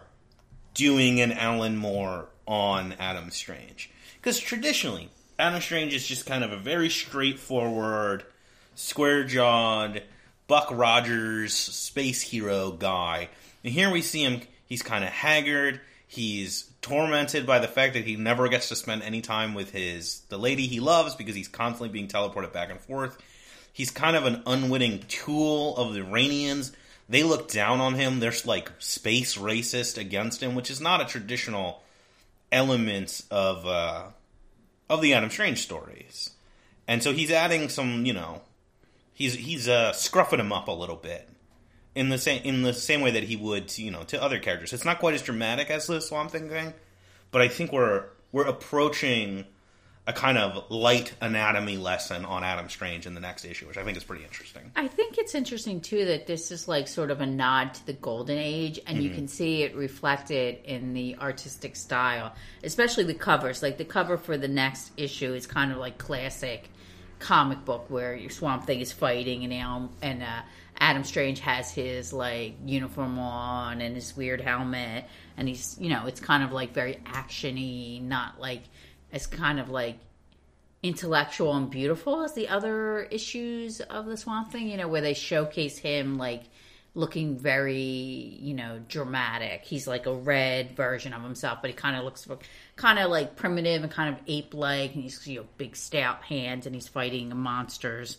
doing 0.72 1.20
an 1.20 1.32
Alan 1.32 1.76
Moore 1.76 2.28
on 2.46 2.94
Adam 3.00 3.30
Strange. 3.30 3.90
Because 4.16 4.38
traditionally, 4.38 5.10
Adam 5.38 5.60
Strange 5.60 5.92
is 5.92 6.06
just 6.06 6.26
kind 6.26 6.44
of 6.44 6.52
a 6.52 6.56
very 6.56 6.88
straightforward, 6.88 8.24
square 8.76 9.24
jawed, 9.24 10.04
Buck 10.46 10.68
Rogers 10.70 11.54
space 11.54 12.20
hero 12.20 12.72
guy. 12.72 13.28
And 13.62 13.72
here 13.72 13.90
we 13.90 14.02
see 14.02 14.22
him, 14.22 14.42
he's 14.66 14.82
kind 14.82 15.04
of 15.04 15.10
haggard, 15.10 15.80
he's 16.06 16.70
tormented 16.82 17.46
by 17.46 17.58
the 17.58 17.68
fact 17.68 17.94
that 17.94 18.04
he 18.04 18.16
never 18.16 18.48
gets 18.48 18.68
to 18.68 18.76
spend 18.76 19.02
any 19.02 19.22
time 19.22 19.54
with 19.54 19.70
his 19.70 20.20
the 20.28 20.38
lady 20.38 20.66
he 20.66 20.80
loves 20.80 21.14
because 21.14 21.34
he's 21.34 21.48
constantly 21.48 21.88
being 21.88 22.08
teleported 22.08 22.52
back 22.52 22.70
and 22.70 22.80
forth. 22.80 23.16
He's 23.72 23.90
kind 23.90 24.16
of 24.16 24.24
an 24.26 24.42
unwitting 24.46 25.00
tool 25.08 25.76
of 25.76 25.94
the 25.94 26.00
Rannians. 26.00 26.72
They 27.08 27.22
look 27.22 27.50
down 27.50 27.80
on 27.80 27.94
him. 27.94 28.20
They're 28.20 28.32
like 28.44 28.70
space 28.78 29.36
racist 29.36 29.98
against 29.98 30.42
him, 30.42 30.54
which 30.54 30.70
is 30.70 30.80
not 30.80 31.00
a 31.00 31.06
traditional 31.06 31.82
element 32.52 33.22
of 33.30 33.66
uh, 33.66 34.04
of 34.88 35.00
the 35.00 35.14
Adam 35.14 35.30
Strange 35.30 35.62
stories, 35.62 36.30
and 36.86 37.02
so 37.02 37.12
he's 37.12 37.30
adding 37.30 37.68
some, 37.68 38.04
you 38.06 38.12
know, 38.12 38.42
he's 39.14 39.34
he's 39.34 39.68
uh, 39.68 39.92
scruffing 39.92 40.40
him 40.40 40.52
up 40.52 40.68
a 40.68 40.72
little 40.72 40.96
bit 40.96 41.28
in 41.94 42.08
the 42.08 42.18
same 42.18 42.42
in 42.42 42.62
the 42.62 42.74
same 42.74 43.00
way 43.00 43.12
that 43.12 43.22
he 43.24 43.36
would, 43.36 43.76
you 43.78 43.90
know, 43.90 44.02
to 44.02 44.22
other 44.22 44.38
characters. 44.38 44.72
It's 44.72 44.84
not 44.84 44.98
quite 44.98 45.14
as 45.14 45.22
dramatic 45.22 45.70
as 45.70 45.86
the 45.86 46.00
Swamp 46.00 46.32
Thing 46.32 46.48
thing, 46.48 46.74
but 47.30 47.40
I 47.40 47.48
think 47.48 47.72
we're 47.72 48.06
we're 48.32 48.46
approaching 48.46 49.46
a 50.06 50.12
kind 50.12 50.36
of 50.36 50.70
light 50.70 51.14
anatomy 51.22 51.78
lesson 51.78 52.26
on 52.26 52.44
Adam 52.44 52.68
Strange 52.68 53.06
in 53.06 53.14
the 53.14 53.20
next 53.20 53.46
issue, 53.46 53.66
which 53.66 53.78
I 53.78 53.84
think 53.84 53.96
is 53.96 54.04
pretty 54.04 54.22
interesting. 54.22 54.70
I 54.76 54.86
think 54.86 55.16
it's 55.16 55.34
interesting 55.34 55.80
too 55.80 56.04
that 56.04 56.26
this 56.26 56.50
is 56.50 56.68
like 56.68 56.88
sort 56.88 57.10
of 57.10 57.22
a 57.22 57.26
nod 57.26 57.72
to 57.74 57.86
the 57.86 57.94
golden 57.94 58.36
age, 58.36 58.78
and 58.86 59.02
you 59.02 59.08
can 59.10 59.28
see 59.28 59.62
it 59.62 59.74
reflected 59.74 60.58
in 60.64 60.92
the 60.92 61.16
artistic 61.16 61.74
style, 61.74 62.34
especially 62.62 63.04
the 63.04 63.14
covers. 63.14 63.62
Like 63.62 63.78
the 63.78 63.84
cover 63.84 64.18
for 64.18 64.36
the 64.36 64.48
next 64.48 64.92
issue 64.98 65.32
is 65.32 65.46
kind 65.46 65.72
of 65.72 65.78
like 65.78 65.96
classic 65.96 66.68
comic 67.24 67.64
book 67.64 67.86
where 67.88 68.14
your 68.14 68.30
Swamp 68.30 68.66
Thing 68.66 68.80
is 68.80 68.92
fighting 68.92 69.44
and 69.44 69.54
Al- 69.54 69.90
and 70.02 70.22
uh, 70.22 70.42
Adam 70.78 71.04
Strange 71.04 71.40
has 71.40 71.70
his 71.70 72.12
like 72.12 72.54
uniform 72.66 73.18
on 73.18 73.80
and 73.80 73.94
his 73.94 74.14
weird 74.14 74.42
helmet, 74.42 75.06
and 75.36 75.48
he's 75.48 75.76
you 75.80 75.88
know 75.88 76.06
it's 76.06 76.20
kind 76.20 76.42
of 76.42 76.52
like 76.52 76.74
very 76.74 76.96
actiony, 77.06 78.02
not 78.02 78.38
like 78.38 78.62
as 79.10 79.26
kind 79.26 79.58
of 79.58 79.70
like 79.70 79.98
intellectual 80.82 81.56
and 81.56 81.70
beautiful 81.70 82.22
as 82.22 82.34
the 82.34 82.48
other 82.48 83.04
issues 83.04 83.80
of 83.80 84.04
the 84.04 84.18
Swamp 84.18 84.52
Thing, 84.52 84.68
you 84.68 84.76
know, 84.76 84.86
where 84.86 85.00
they 85.00 85.14
showcase 85.14 85.78
him 85.78 86.18
like 86.18 86.42
looking 86.94 87.38
very, 87.38 87.74
you 87.74 88.52
know, 88.52 88.80
dramatic. 88.86 89.62
He's 89.64 89.86
like 89.86 90.04
a 90.04 90.14
red 90.14 90.76
version 90.76 91.14
of 91.14 91.22
himself, 91.22 91.60
but 91.62 91.70
he 91.70 91.74
kind 91.74 91.96
of 91.96 92.04
looks 92.04 92.28
kind 92.76 92.98
of 92.98 93.10
like 93.10 93.36
primitive 93.36 93.82
and 93.82 93.92
kind 93.92 94.14
of 94.14 94.20
ape-like, 94.26 94.94
and 94.94 95.02
he's 95.02 95.26
you 95.26 95.40
know 95.40 95.46
big 95.58 95.76
stout 95.76 96.22
hands, 96.22 96.66
and 96.66 96.74
he's 96.74 96.88
fighting 96.88 97.34
monsters. 97.36 98.18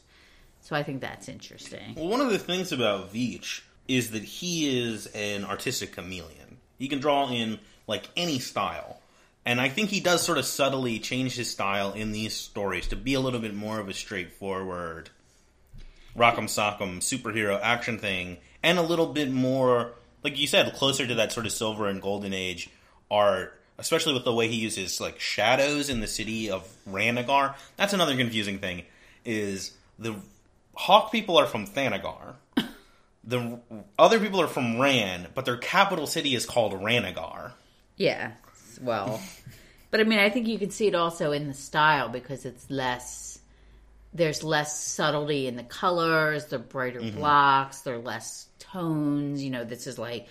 So 0.61 0.75
I 0.75 0.83
think 0.83 1.01
that's 1.01 1.29
interesting. 1.29 1.93
Well, 1.95 2.07
one 2.07 2.21
of 2.21 2.31
the 2.31 2.39
things 2.39 2.71
about 2.71 3.13
Veitch 3.13 3.61
is 3.87 4.11
that 4.11 4.23
he 4.23 4.79
is 4.79 5.05
an 5.07 5.45
artistic 5.45 5.91
chameleon. 5.91 6.57
He 6.79 6.87
can 6.87 6.99
draw 6.99 7.29
in 7.29 7.59
like 7.87 8.09
any 8.15 8.39
style. 8.39 8.99
And 9.47 9.61
I 9.61 9.69
think 9.69 9.91
he 9.91 9.99
does 9.99 10.23
sort 10.23 10.39
of 10.39 10.45
subtly 10.45 10.97
change 10.97 11.35
his 11.35 11.51
style 11.51 11.93
in 11.93 12.11
these 12.11 12.33
stories 12.33 12.87
to 12.87 12.95
be 12.95 13.13
a 13.13 13.19
little 13.19 13.39
bit 13.39 13.53
more 13.53 13.79
of 13.79 13.87
a 13.87 13.93
straightforward 13.93 15.11
rock'em 16.17 16.45
sock'em 16.45 16.97
superhero 16.97 17.59
action 17.61 17.99
thing 17.99 18.37
and 18.63 18.79
a 18.79 18.81
little 18.81 19.05
bit 19.05 19.29
more 19.29 19.93
like 20.25 20.39
you 20.39 20.47
said, 20.47 20.73
closer 20.73 21.05
to 21.05 21.15
that 21.15 21.31
sort 21.31 21.45
of 21.45 21.51
silver 21.51 21.87
and 21.87 22.01
golden 22.01 22.33
age 22.33 22.67
art, 23.11 23.61
especially 23.77 24.13
with 24.13 24.23
the 24.23 24.33
way 24.33 24.47
he 24.47 24.55
uses 24.55 25.01
like 25.01 25.19
shadows 25.19 25.89
in 25.89 25.99
the 25.99 26.07
city 26.07 26.49
of 26.49 26.67
Ranagar. 26.89 27.55
That's 27.77 27.93
another 27.93 28.15
confusing 28.15 28.59
thing, 28.59 28.83
is 29.23 29.71
the 29.99 30.15
Hawk 30.75 31.11
people 31.11 31.37
are 31.37 31.47
from 31.47 31.67
Thanagar. 31.67 32.35
The 33.27 33.59
other 33.97 34.19
people 34.19 34.39
are 34.39 34.47
from 34.47 34.79
Ran, 34.79 35.25
but 35.33 35.45
their 35.45 35.57
capital 35.57 36.05
city 36.05 36.35
is 36.35 36.45
called 36.45 36.73
Ranagar. 36.73 37.53
Yeah, 37.97 38.33
well, 38.79 39.19
but 39.89 39.99
I 39.99 40.03
mean, 40.03 40.19
I 40.19 40.29
think 40.29 40.47
you 40.47 40.59
can 40.59 40.69
see 40.69 40.85
it 40.85 40.93
also 40.93 41.31
in 41.31 41.47
the 41.47 41.55
style 41.55 42.07
because 42.09 42.45
it's 42.45 42.69
less. 42.69 43.39
There's 44.13 44.43
less 44.43 44.79
subtlety 44.79 45.47
in 45.47 45.55
the 45.55 45.63
colors. 45.63 46.45
They're 46.45 46.59
brighter 46.59 47.01
mm-hmm. 47.01 47.17
blocks. 47.17 47.81
They're 47.81 47.97
less 47.97 48.47
tones. 48.59 49.43
You 49.43 49.49
know, 49.49 49.63
this 49.63 49.87
is 49.87 49.97
like, 49.97 50.27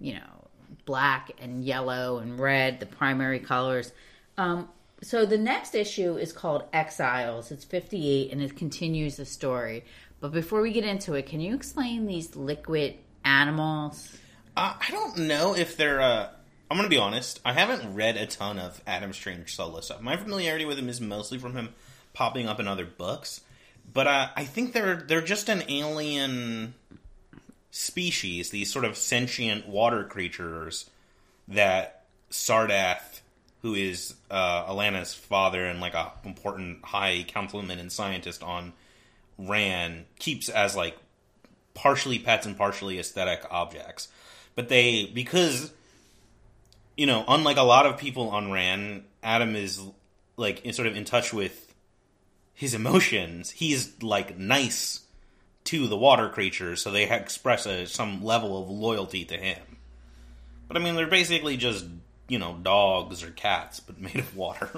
you 0.00 0.14
know, 0.14 0.37
black 0.84 1.30
and 1.40 1.64
yellow 1.64 2.18
and 2.18 2.38
red, 2.38 2.80
the 2.80 2.86
primary 2.86 3.40
colors. 3.40 3.92
Um, 4.36 4.68
so 5.02 5.26
the 5.26 5.38
next 5.38 5.74
issue 5.74 6.16
is 6.16 6.32
called 6.32 6.64
Exiles. 6.72 7.50
It's 7.50 7.64
58 7.64 8.32
and 8.32 8.42
it 8.42 8.56
continues 8.56 9.16
the 9.16 9.24
story. 9.24 9.84
But 10.20 10.32
before 10.32 10.60
we 10.60 10.72
get 10.72 10.84
into 10.84 11.14
it, 11.14 11.26
can 11.26 11.40
you 11.40 11.54
explain 11.54 12.06
these 12.06 12.34
liquid 12.34 12.96
animals? 13.24 14.16
Uh, 14.56 14.74
I 14.80 14.90
don't 14.90 15.18
know 15.18 15.54
if 15.54 15.76
they're. 15.76 16.00
Uh, 16.00 16.28
I'm 16.70 16.76
going 16.76 16.88
to 16.88 16.94
be 16.94 16.98
honest. 16.98 17.40
I 17.44 17.52
haven't 17.52 17.94
read 17.94 18.16
a 18.16 18.26
ton 18.26 18.58
of 18.58 18.82
Adam 18.86 19.12
Strange 19.12 19.54
solo 19.54 19.80
stuff. 19.80 20.00
My 20.00 20.16
familiarity 20.16 20.64
with 20.64 20.78
him 20.78 20.88
is 20.88 21.00
mostly 21.00 21.38
from 21.38 21.54
him 21.54 21.74
popping 22.12 22.48
up 22.48 22.58
in 22.58 22.66
other 22.66 22.84
books. 22.84 23.40
But 23.92 24.06
uh, 24.06 24.28
I 24.36 24.44
think 24.44 24.72
they're 24.72 24.96
they're 24.96 25.22
just 25.22 25.48
an 25.48 25.62
alien 25.68 26.74
species. 27.70 28.50
These 28.50 28.72
sort 28.72 28.84
of 28.84 28.96
sentient 28.96 29.68
water 29.68 30.04
creatures 30.04 30.88
that 31.48 32.04
Sardath, 32.30 33.20
who 33.62 33.74
is 33.74 34.14
uh, 34.30 34.66
Alanna's 34.66 35.14
father 35.14 35.64
and 35.64 35.80
like 35.80 35.94
a 35.94 36.12
important 36.24 36.84
high 36.84 37.24
councilman 37.26 37.78
and 37.78 37.90
scientist 37.90 38.42
on 38.42 38.72
Rann, 39.38 40.06
keeps 40.18 40.48
as 40.48 40.76
like 40.76 40.96
partially 41.74 42.18
pets 42.18 42.46
and 42.46 42.56
partially 42.56 42.98
aesthetic 42.98 43.44
objects. 43.50 44.08
But 44.54 44.68
they 44.68 45.06
because 45.06 45.72
you 46.96 47.06
know, 47.06 47.24
unlike 47.28 47.56
a 47.58 47.62
lot 47.62 47.86
of 47.86 47.96
people 47.96 48.30
on 48.30 48.50
Rann, 48.50 49.04
Adam 49.22 49.54
is 49.54 49.80
like 50.36 50.62
sort 50.72 50.88
of 50.88 50.96
in 50.96 51.04
touch 51.04 51.32
with 51.32 51.72
his 52.54 52.74
emotions. 52.74 53.50
He's 53.50 54.02
like 54.02 54.36
nice 54.36 55.00
to 55.68 55.86
the 55.86 55.98
water 55.98 56.30
creatures, 56.30 56.80
so 56.80 56.90
they 56.90 57.10
express 57.10 57.66
a, 57.66 57.86
some 57.86 58.24
level 58.24 58.62
of 58.62 58.70
loyalty 58.70 59.26
to 59.26 59.36
him. 59.36 59.60
But 60.66 60.78
I 60.78 60.80
mean, 60.80 60.94
they're 60.94 61.06
basically 61.06 61.58
just 61.58 61.84
you 62.26 62.38
know 62.38 62.58
dogs 62.62 63.22
or 63.22 63.30
cats, 63.30 63.78
but 63.78 64.00
made 64.00 64.16
of 64.16 64.34
water. 64.34 64.70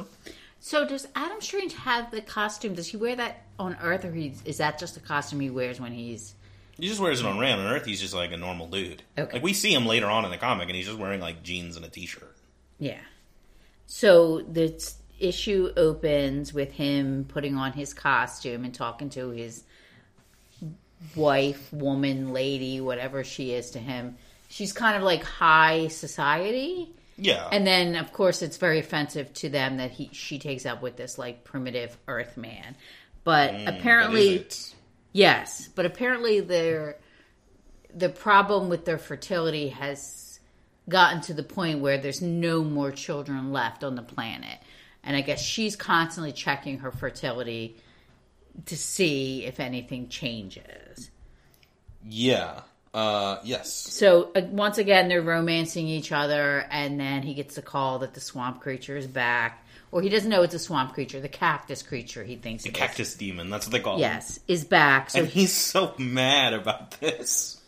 So 0.58 0.84
does 0.84 1.06
Adam 1.14 1.40
Strange 1.40 1.74
have 1.74 2.10
the 2.10 2.20
costume? 2.20 2.74
Does 2.74 2.88
he 2.88 2.96
wear 2.96 3.14
that 3.14 3.44
on 3.56 3.76
Earth, 3.80 4.04
or 4.04 4.12
he, 4.12 4.34
is 4.44 4.58
that 4.58 4.80
just 4.80 4.96
a 4.96 5.00
costume 5.00 5.38
he 5.38 5.48
wears 5.48 5.80
when 5.80 5.92
he's? 5.92 6.34
He 6.76 6.88
just 6.88 7.00
wears 7.00 7.20
it 7.20 7.26
on 7.26 7.38
Rann. 7.38 7.60
On 7.60 7.72
Earth, 7.72 7.84
he's 7.84 8.00
just 8.00 8.14
like 8.14 8.32
a 8.32 8.36
normal 8.36 8.66
dude. 8.66 9.04
Okay. 9.16 9.34
Like 9.34 9.42
we 9.44 9.52
see 9.52 9.72
him 9.72 9.86
later 9.86 10.06
on 10.06 10.24
in 10.24 10.32
the 10.32 10.38
comic, 10.38 10.68
and 10.68 10.74
he's 10.74 10.86
just 10.86 10.98
wearing 10.98 11.20
like 11.20 11.44
jeans 11.44 11.76
and 11.76 11.84
a 11.84 11.88
t-shirt. 11.88 12.36
Yeah. 12.80 12.98
So 13.86 14.40
the 14.40 14.82
issue 15.20 15.70
opens 15.76 16.52
with 16.52 16.72
him 16.72 17.26
putting 17.28 17.56
on 17.56 17.74
his 17.74 17.94
costume 17.94 18.64
and 18.64 18.74
talking 18.74 19.08
to 19.10 19.30
his 19.30 19.62
wife, 21.14 21.72
woman, 21.72 22.32
lady, 22.32 22.80
whatever 22.80 23.24
she 23.24 23.52
is 23.52 23.70
to 23.72 23.78
him. 23.78 24.16
She's 24.48 24.72
kind 24.72 24.96
of 24.96 25.02
like 25.02 25.22
high 25.24 25.88
society. 25.88 26.94
Yeah, 27.16 27.52
And 27.52 27.66
then, 27.66 27.96
of 27.96 28.12
course, 28.12 28.40
it's 28.40 28.56
very 28.56 28.78
offensive 28.78 29.32
to 29.34 29.50
them 29.50 29.76
that 29.76 29.90
he 29.90 30.08
she 30.12 30.38
takes 30.38 30.64
up 30.64 30.80
with 30.82 30.96
this 30.96 31.18
like 31.18 31.44
primitive 31.44 31.96
Earth 32.08 32.36
man. 32.36 32.76
But 33.24 33.52
Mm, 33.52 33.68
apparently, 33.68 34.38
but 34.38 34.46
is 34.46 34.62
it? 34.62 34.74
Yes, 35.12 35.68
but 35.74 35.84
apparently 35.86 36.40
their 36.40 36.96
the 37.94 38.08
problem 38.08 38.68
with 38.68 38.84
their 38.84 38.98
fertility 38.98 39.68
has 39.68 40.40
gotten 40.88 41.20
to 41.22 41.34
the 41.34 41.42
point 41.42 41.80
where 41.80 41.98
there's 41.98 42.22
no 42.22 42.62
more 42.64 42.90
children 42.92 43.52
left 43.52 43.84
on 43.84 43.94
the 43.96 44.02
planet. 44.02 44.58
And 45.02 45.16
I 45.16 45.20
guess 45.22 45.42
she's 45.42 45.76
constantly 45.76 46.32
checking 46.32 46.78
her 46.78 46.90
fertility 46.90 47.76
to 48.66 48.76
see 48.76 49.44
if 49.44 49.60
anything 49.60 50.08
changes. 50.08 51.10
yeah, 52.06 52.60
uh, 52.92 53.38
yes. 53.44 53.72
So 53.72 54.30
uh, 54.34 54.42
once 54.50 54.78
again, 54.78 55.08
they're 55.08 55.22
romancing 55.22 55.86
each 55.86 56.12
other, 56.12 56.66
and 56.70 56.98
then 56.98 57.22
he 57.22 57.34
gets 57.34 57.56
a 57.58 57.62
call 57.62 58.00
that 58.00 58.14
the 58.14 58.20
swamp 58.20 58.60
creature 58.60 58.96
is 58.96 59.06
back, 59.06 59.64
or 59.92 60.02
he 60.02 60.08
doesn't 60.08 60.28
know 60.30 60.42
it's 60.42 60.54
a 60.54 60.58
swamp 60.58 60.94
creature, 60.94 61.20
the 61.20 61.28
cactus 61.28 61.82
creature. 61.82 62.24
He 62.24 62.36
thinks 62.36 62.64
The 62.64 62.70
it 62.70 62.72
is. 62.72 62.78
cactus 62.78 63.14
demon. 63.14 63.48
That's 63.50 63.66
what 63.66 63.72
they 63.72 63.80
call 63.80 63.94
him. 63.94 64.00
Yes, 64.00 64.40
is 64.48 64.64
back. 64.64 65.10
So 65.10 65.20
and 65.20 65.28
he's 65.28 65.52
so 65.52 65.94
mad 65.98 66.52
about 66.52 66.92
this. 67.00 67.60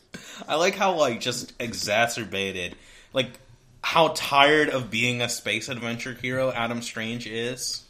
I 0.49 0.57
like 0.57 0.75
how 0.75 0.95
like 0.97 1.21
just 1.21 1.53
exacerbated, 1.61 2.75
like 3.12 3.38
how 3.83 4.09
tired 4.14 4.71
of 4.71 4.90
being 4.90 5.23
a 5.23 5.29
space 5.29 5.68
adventure 5.68 6.14
hero 6.14 6.51
Adam 6.53 6.83
Strange 6.83 7.27
is. 7.27 7.83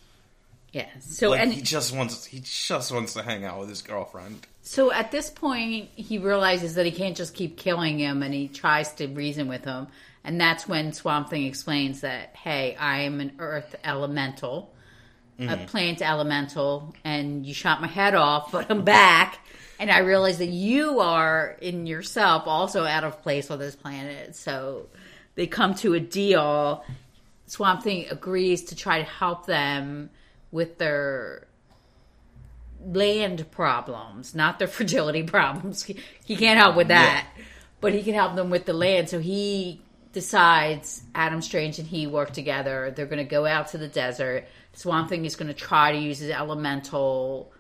Yeah. 0.73 0.89
So 1.01 1.31
Like 1.31 1.41
and 1.41 1.53
he 1.53 1.61
just 1.61 1.95
wants 1.95 2.25
he 2.25 2.41
just 2.41 2.93
wants 2.93 3.13
to 3.15 3.23
hang 3.23 3.45
out 3.45 3.61
with 3.61 3.69
his 3.69 3.83
girlfriend. 3.83 4.47
So 4.63 4.93
at 4.93 5.11
this 5.11 5.29
point, 5.29 5.91
he 5.95 6.19
realizes 6.19 6.77
that 6.77 6.87
he 6.87 6.93
can't 6.93 7.17
just 7.17 7.35
keep 7.35 7.57
killing 7.57 7.99
him, 7.99 8.23
and 8.23 8.33
he 8.33 8.49
tries 8.49 8.93
to 8.95 9.07
reason 9.09 9.49
with 9.49 9.65
him. 9.65 9.89
And 10.25 10.41
that's 10.41 10.69
when 10.69 10.93
Swamp 10.93 11.31
Thing 11.31 11.47
explains 11.47 12.03
that, 12.03 12.37
hey, 12.37 12.77
I 12.77 13.01
am 13.03 13.21
an 13.21 13.33
Earth 13.39 13.75
elemental, 13.83 14.73
a 15.39 15.43
mm-hmm. 15.43 15.65
plant 15.67 16.01
elemental, 16.01 16.95
and 17.05 17.45
you 17.45 17.55
shot 17.55 17.81
my 17.81 17.89
head 17.89 18.15
off, 18.15 18.53
but 18.53 18.71
I'm 18.71 18.85
back. 18.85 19.39
And 19.81 19.91
I 19.91 19.99
realize 19.99 20.39
that 20.39 20.51
you 20.51 21.01
are 21.01 21.57
in 21.61 21.87
yourself 21.89 22.45
also 22.47 22.85
out 22.85 23.03
of 23.03 23.21
place 23.21 23.51
on 23.51 23.59
this 23.59 23.75
planet. 23.75 24.37
So 24.37 24.87
they 25.35 25.49
come 25.49 25.75
to 25.77 25.95
a 25.95 25.99
deal. 25.99 26.85
Swamp 27.47 27.83
Thing 27.83 28.07
agrees 28.09 28.63
to 28.67 28.77
try 28.77 28.99
to 28.99 29.05
help 29.05 29.47
them 29.47 30.11
with 30.53 30.79
their 30.79 31.49
land 32.85 33.51
problems, 33.51 34.35
not 34.35 34.59
their 34.59 34.69
fragility 34.79 35.25
problems. 35.25 35.83
He, 35.83 35.99
he 36.25 36.37
can't 36.37 36.59
help 36.59 36.77
with 36.77 36.89
that, 36.89 37.27
but 37.81 37.93
he 37.93 38.03
can 38.03 38.15
help 38.15 38.37
them 38.37 38.51
with 38.51 38.67
the 38.67 38.73
land. 38.73 39.09
So 39.09 39.19
he 39.19 39.81
decides 40.13 41.03
Adam 41.15 41.41
Strange 41.41 41.79
and 41.79 41.89
he 41.89 42.07
work 42.07 42.33
together. 42.33 42.93
They're 42.95 43.07
going 43.07 43.19
to 43.19 43.25
go 43.25 43.47
out 43.47 43.69
to 43.69 43.79
the 43.79 43.89
desert. 43.89 44.47
Swamp 44.75 45.09
Thing 45.09 45.25
is 45.25 45.37
going 45.37 45.49
to 45.49 45.55
try 45.55 45.93
to 45.93 45.99
use 45.99 46.19
his 46.19 46.31
elemental 46.31 47.53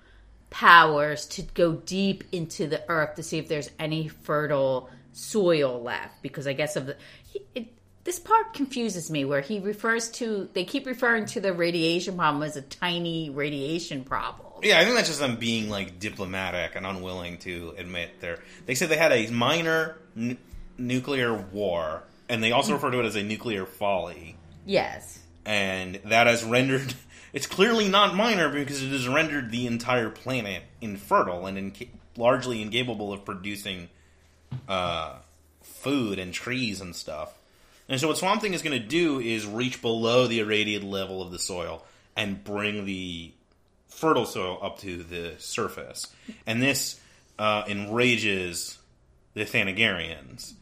powers 0.50 1.26
to 1.26 1.42
go 1.42 1.72
deep 1.72 2.24
into 2.30 2.66
the 2.66 2.82
earth 2.88 3.16
to 3.16 3.22
see 3.22 3.38
if 3.38 3.48
there's 3.48 3.70
any 3.78 4.08
fertile 4.08 4.90
soil 5.12 5.82
left. 5.82 6.22
Because 6.22 6.46
I 6.46 6.52
guess 6.52 6.76
of 6.76 6.86
the 6.86 6.96
he, 7.24 7.42
it, 7.54 7.68
this 8.04 8.18
part 8.18 8.52
confuses 8.54 9.10
me 9.10 9.24
where 9.24 9.40
he 9.40 9.60
refers 9.60 10.10
to 10.12 10.48
they 10.54 10.64
keep 10.64 10.86
referring 10.86 11.26
to 11.26 11.40
the 11.40 11.52
radiation 11.52 12.16
problem 12.16 12.42
as 12.42 12.56
a 12.56 12.62
tiny 12.62 13.30
radiation 13.30 14.04
problem. 14.04 14.48
Yeah, 14.62 14.78
I 14.78 14.84
think 14.84 14.96
that's 14.96 15.08
just 15.08 15.20
them 15.20 15.36
being 15.36 15.68
like 15.70 15.98
diplomatic 15.98 16.76
and 16.76 16.86
unwilling 16.86 17.38
to 17.38 17.74
admit 17.78 18.20
their. 18.20 18.38
They 18.66 18.74
said 18.74 18.88
they 18.88 18.96
had 18.96 19.12
a 19.12 19.28
minor 19.30 19.96
n- 20.16 20.38
nuclear 20.78 21.34
war, 21.34 22.02
and 22.28 22.42
they 22.42 22.52
also 22.52 22.72
refer 22.74 22.90
to 22.92 23.00
it 23.00 23.06
as 23.06 23.16
a 23.16 23.22
nuclear 23.22 23.66
folly, 23.66 24.36
Yes. 24.66 25.18
and 25.44 25.96
that 26.04 26.26
has 26.26 26.44
rendered. 26.44 26.94
It's 27.34 27.46
clearly 27.46 27.88
not 27.88 28.14
minor 28.14 28.50
because 28.50 28.82
it 28.82 28.90
has 28.90 29.08
rendered 29.08 29.50
the 29.50 29.66
entire 29.66 30.10
planet 30.10 30.64
infertile 30.82 31.46
and 31.46 31.56
inca- 31.56 31.86
largely 32.14 32.60
incapable 32.60 33.10
of 33.10 33.24
producing 33.24 33.88
uh, 34.68 35.14
food 35.62 36.18
and 36.18 36.34
trees 36.34 36.82
and 36.82 36.94
stuff. 36.94 37.32
And 37.88 38.00
so, 38.00 38.08
what 38.08 38.18
Swamp 38.18 38.40
Thing 38.40 38.54
is 38.54 38.62
going 38.62 38.80
to 38.80 38.86
do 38.86 39.20
is 39.20 39.46
reach 39.46 39.82
below 39.82 40.26
the 40.26 40.40
irradiated 40.40 40.84
level 40.84 41.22
of 41.22 41.30
the 41.30 41.38
soil 41.38 41.84
and 42.16 42.42
bring 42.42 42.84
the 42.84 43.32
fertile 43.88 44.26
soil 44.26 44.58
up 44.62 44.78
to 44.80 45.02
the 45.02 45.34
surface. 45.38 46.06
And 46.46 46.62
this 46.62 47.00
uh, 47.38 47.64
enrages 47.68 48.78
the 49.34 49.44
Thanagarians 49.44 50.54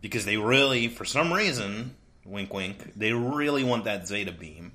because 0.00 0.24
they 0.24 0.36
really, 0.36 0.88
for 0.88 1.04
some 1.04 1.32
reason, 1.32 1.94
wink 2.24 2.52
wink, 2.52 2.92
they 2.96 3.12
really 3.12 3.64
want 3.64 3.84
that 3.84 4.06
Zeta 4.06 4.32
beam. 4.32 4.72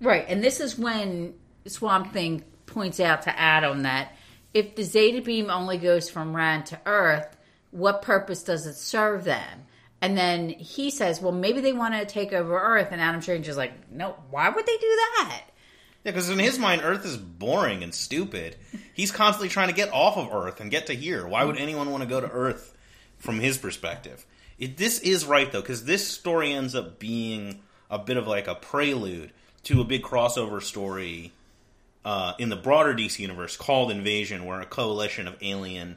Right, 0.00 0.24
and 0.28 0.42
this 0.42 0.60
is 0.60 0.78
when 0.78 1.34
Swamp 1.66 2.12
Thing 2.12 2.44
points 2.66 3.00
out 3.00 3.22
to 3.22 3.38
Adam 3.38 3.82
that 3.82 4.16
if 4.52 4.74
the 4.76 4.82
Zeta 4.82 5.20
beam 5.22 5.50
only 5.50 5.78
goes 5.78 6.08
from 6.08 6.34
Rann 6.34 6.64
to 6.64 6.80
Earth, 6.86 7.36
what 7.70 8.02
purpose 8.02 8.44
does 8.44 8.66
it 8.66 8.74
serve 8.74 9.24
them? 9.24 9.66
And 10.04 10.18
then 10.18 10.50
he 10.50 10.90
says, 10.90 11.22
"Well, 11.22 11.32
maybe 11.32 11.62
they 11.62 11.72
want 11.72 11.94
to 11.94 12.04
take 12.04 12.34
over 12.34 12.60
Earth." 12.60 12.88
And 12.90 13.00
Adam 13.00 13.22
Strange 13.22 13.48
is 13.48 13.56
like, 13.56 13.90
"No, 13.90 14.14
why 14.28 14.50
would 14.50 14.66
they 14.66 14.76
do 14.76 14.98
that?" 15.16 15.44
Yeah, 16.04 16.12
because 16.12 16.28
in 16.28 16.38
his 16.38 16.58
mind, 16.58 16.82
Earth 16.84 17.06
is 17.06 17.16
boring 17.16 17.82
and 17.82 17.94
stupid. 17.94 18.56
He's 18.92 19.10
constantly 19.10 19.48
trying 19.48 19.68
to 19.68 19.74
get 19.74 19.90
off 19.94 20.18
of 20.18 20.30
Earth 20.30 20.60
and 20.60 20.70
get 20.70 20.88
to 20.88 20.94
here. 20.94 21.26
Why 21.26 21.44
would 21.44 21.56
anyone 21.56 21.90
want 21.90 22.02
to 22.02 22.08
go 22.08 22.20
to 22.20 22.30
Earth 22.30 22.76
from 23.16 23.40
his 23.40 23.56
perspective? 23.56 24.26
It, 24.58 24.76
this 24.76 24.98
is 24.98 25.24
right, 25.24 25.50
though, 25.50 25.62
because 25.62 25.86
this 25.86 26.06
story 26.06 26.52
ends 26.52 26.74
up 26.74 26.98
being 26.98 27.62
a 27.90 27.98
bit 27.98 28.18
of 28.18 28.26
like 28.26 28.46
a 28.46 28.54
prelude 28.54 29.32
to 29.62 29.80
a 29.80 29.84
big 29.84 30.02
crossover 30.02 30.62
story 30.62 31.32
uh, 32.04 32.34
in 32.38 32.50
the 32.50 32.56
broader 32.56 32.92
DC 32.92 33.20
universe 33.20 33.56
called 33.56 33.90
Invasion, 33.90 34.44
where 34.44 34.60
a 34.60 34.66
coalition 34.66 35.26
of 35.26 35.38
alien 35.40 35.96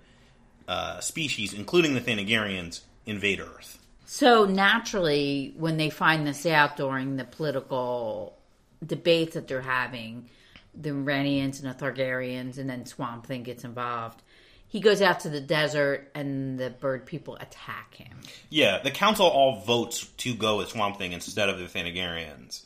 uh, 0.65 1.01
species, 1.01 1.53
including 1.53 1.93
the 1.93 1.99
Thanagarians, 1.99 2.83
invade 3.05 3.41
Earth. 3.41 3.76
So 4.09 4.45
naturally, 4.45 5.53
when 5.57 5.75
they 5.75 5.89
find 5.89 6.25
this 6.25 6.45
out 6.45 6.77
during 6.77 7.17
the 7.17 7.25
political 7.25 8.37
debates 8.83 9.33
that 9.33 9.49
they're 9.49 9.59
having, 9.59 10.29
the 10.73 10.91
Rannians 10.91 11.61
and 11.61 11.69
the 11.69 11.73
Targaryens, 11.73 12.57
and 12.57 12.69
then 12.69 12.85
Swamp 12.85 13.25
Thing 13.25 13.43
gets 13.43 13.65
involved. 13.65 14.21
He 14.69 14.79
goes 14.79 15.01
out 15.01 15.19
to 15.21 15.29
the 15.29 15.41
desert, 15.41 16.09
and 16.15 16.57
the 16.57 16.69
bird 16.69 17.05
people 17.05 17.35
attack 17.35 17.95
him. 17.95 18.17
Yeah, 18.49 18.79
the 18.81 18.91
council 18.91 19.25
all 19.25 19.59
votes 19.59 20.07
to 20.19 20.33
go 20.33 20.57
with 20.59 20.69
Swamp 20.69 20.97
Thing 20.97 21.11
instead 21.11 21.49
of 21.49 21.59
the 21.59 21.65
Thanagarians. 21.65 22.63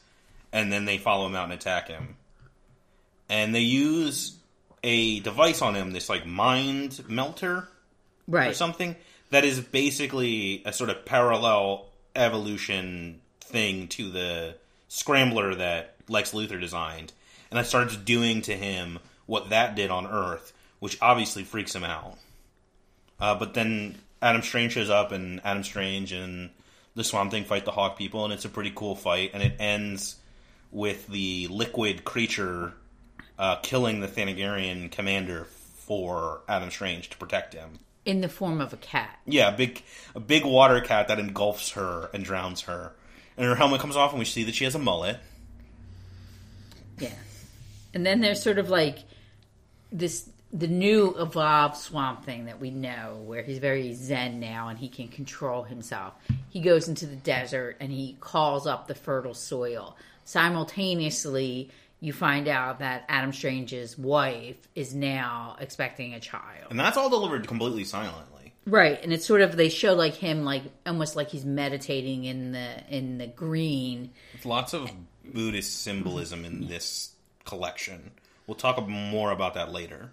And 0.54 0.72
then 0.72 0.86
they 0.86 1.00
follow 1.00 1.26
him 1.26 1.36
out 1.36 1.46
and 1.46 1.54
attack 1.54 1.88
him. 1.88 2.18
And 3.30 3.56
they 3.56 3.62
use 3.62 4.36
a 4.84 5.22
device 5.22 5.64
on 5.64 5.74
him, 5.74 5.90
this 5.92 6.08
like 6.08 6.28
mind 6.28 7.04
melter 7.10 7.68
right, 8.28 8.52
or 8.52 8.54
something, 8.54 8.96
that 9.32 9.44
is 9.44 9.60
basically 9.60 10.62
a 10.66 10.72
sort 10.72 10.90
of 10.90 11.06
parallel 11.06 11.88
evolution 12.16 13.22
thing 13.40 13.88
to 13.88 14.10
the 14.12 14.56
scrambler 14.88 15.56
that 15.56 15.96
Lex 16.08 16.32
Luthor 16.32 16.60
designed. 16.60 17.14
And 17.50 17.58
that 17.58 17.66
starts 17.66 17.96
doing 17.98 18.42
to 18.44 18.56
him 18.56 19.00
what 19.26 19.50
that 19.50 19.76
did 19.76 19.90
on 19.90 20.06
Earth, 20.06 20.54
which 20.80 20.98
obviously 21.02 21.44
freaks 21.44 21.74
him 21.74 21.84
out. 21.84 22.18
Uh, 23.20 23.36
but 23.36 23.54
then 23.54 23.98
Adam 24.22 24.42
Strange 24.42 24.74
shows 24.74 24.90
up, 24.90 25.12
and 25.12 25.42
Adam 25.44 25.64
Strange 25.64 26.12
and 26.12 26.50
the 26.96 27.04
Swamp 27.04 27.32
Thing 27.32 27.46
fight 27.46 27.66
the 27.66 27.72
Hawk 27.72 27.98
people, 27.98 28.24
and 28.26 28.34
it's 28.34 28.46
a 28.46 28.50
pretty 28.50 28.72
cool 28.74 28.96
fight. 28.96 29.32
And 29.34 29.42
it 29.44 29.56
ends 29.60 30.18
with 30.72 31.08
the 31.08 31.48
liquid 31.48 32.04
creature 32.04 32.74
uh, 33.38 33.58
killing 33.58 34.00
the 34.00 34.08
Thanagarian 34.08 34.92
commander 34.92 35.46
for 35.46 36.42
Adam 36.48 36.70
Strange 36.72 37.10
to 37.10 37.18
protect 37.18 37.54
him. 37.54 37.80
In 38.04 38.22
the 38.22 38.30
form 38.30 38.62
of 38.62 38.74
a 38.74 38.78
cat. 38.78 39.20
Yeah, 39.26 39.54
a 39.54 39.58
big 39.58 39.84
a 40.16 40.20
big 40.20 40.44
water 40.44 40.82
cat 40.82 41.08
that 41.08 41.20
engulfs 41.20 41.72
her 41.72 42.10
and 42.14 42.24
drowns 42.24 42.62
her. 42.62 42.94
And 43.38 43.46
her 43.46 43.56
helmet 43.56 43.80
comes 43.80 43.96
off, 43.96 44.12
and 44.12 44.20
we 44.20 44.26
see 44.26 44.44
that 44.44 44.56
she 44.56 44.64
has 44.64 44.76
a 44.76 44.80
mullet. 44.80 45.18
Yeah. 46.98 47.14
And 47.94 48.06
then 48.06 48.22
there's 48.22 48.42
sort 48.42 48.58
of 48.58 48.70
like 48.70 49.00
this 49.92 50.30
the 50.54 50.68
new 50.68 51.16
evolved 51.18 51.78
swamp 51.78 52.26
thing 52.26 52.46
that 52.46 52.60
we 52.60 52.72
know 52.72 53.22
where 53.26 53.42
he's 53.42 53.60
very 53.60 53.94
zen 53.94 54.40
now 54.40 54.68
and 54.68 54.78
he 54.78 54.90
can 54.90 55.08
control 55.08 55.64
himself. 55.64 56.14
He 56.50 56.60
goes 56.60 56.90
into 56.90 57.06
the 57.06 57.16
desert 57.16 57.78
and 57.80 57.92
he 57.92 58.18
calls 58.20 58.68
up 58.68 58.88
the 58.88 58.96
fertile 58.96 59.34
soil. 59.34 59.96
Simultaneously, 60.26 61.72
you 62.02 62.12
find 62.12 62.48
out 62.48 62.80
that 62.80 63.06
Adam 63.08 63.32
Strange's 63.32 63.98
wife 63.98 64.58
is 64.76 64.94
now 64.94 65.56
expecting 65.60 66.14
a 66.14 66.20
child. 66.20 66.68
And 66.70 66.80
that's 66.80 66.98
all 66.98 67.10
delivered 67.10 67.48
completely 67.48 67.84
silently. 67.86 68.54
Right, 68.66 69.00
and 69.02 69.14
it's 69.14 69.26
sort 69.26 69.42
of 69.42 69.56
they 69.56 69.70
show 69.70 69.94
like 69.94 70.16
him 70.16 70.44
like 70.44 70.64
almost 70.86 71.16
like 71.16 71.30
he's 71.30 71.46
meditating 71.46 72.26
in 72.26 72.52
the 72.52 72.84
in 72.90 73.18
the 73.18 73.28
green. 73.28 74.12
There's 74.34 74.46
lots 74.46 74.74
of 74.74 74.92
Buddhist 75.24 75.82
symbolism 75.82 76.44
in 76.44 76.68
this 76.68 77.12
collection. 77.46 78.12
We'll 78.48 78.56
talk 78.56 78.86
more 78.88 79.32
about 79.32 79.54
that 79.54 79.72
later. 79.72 80.12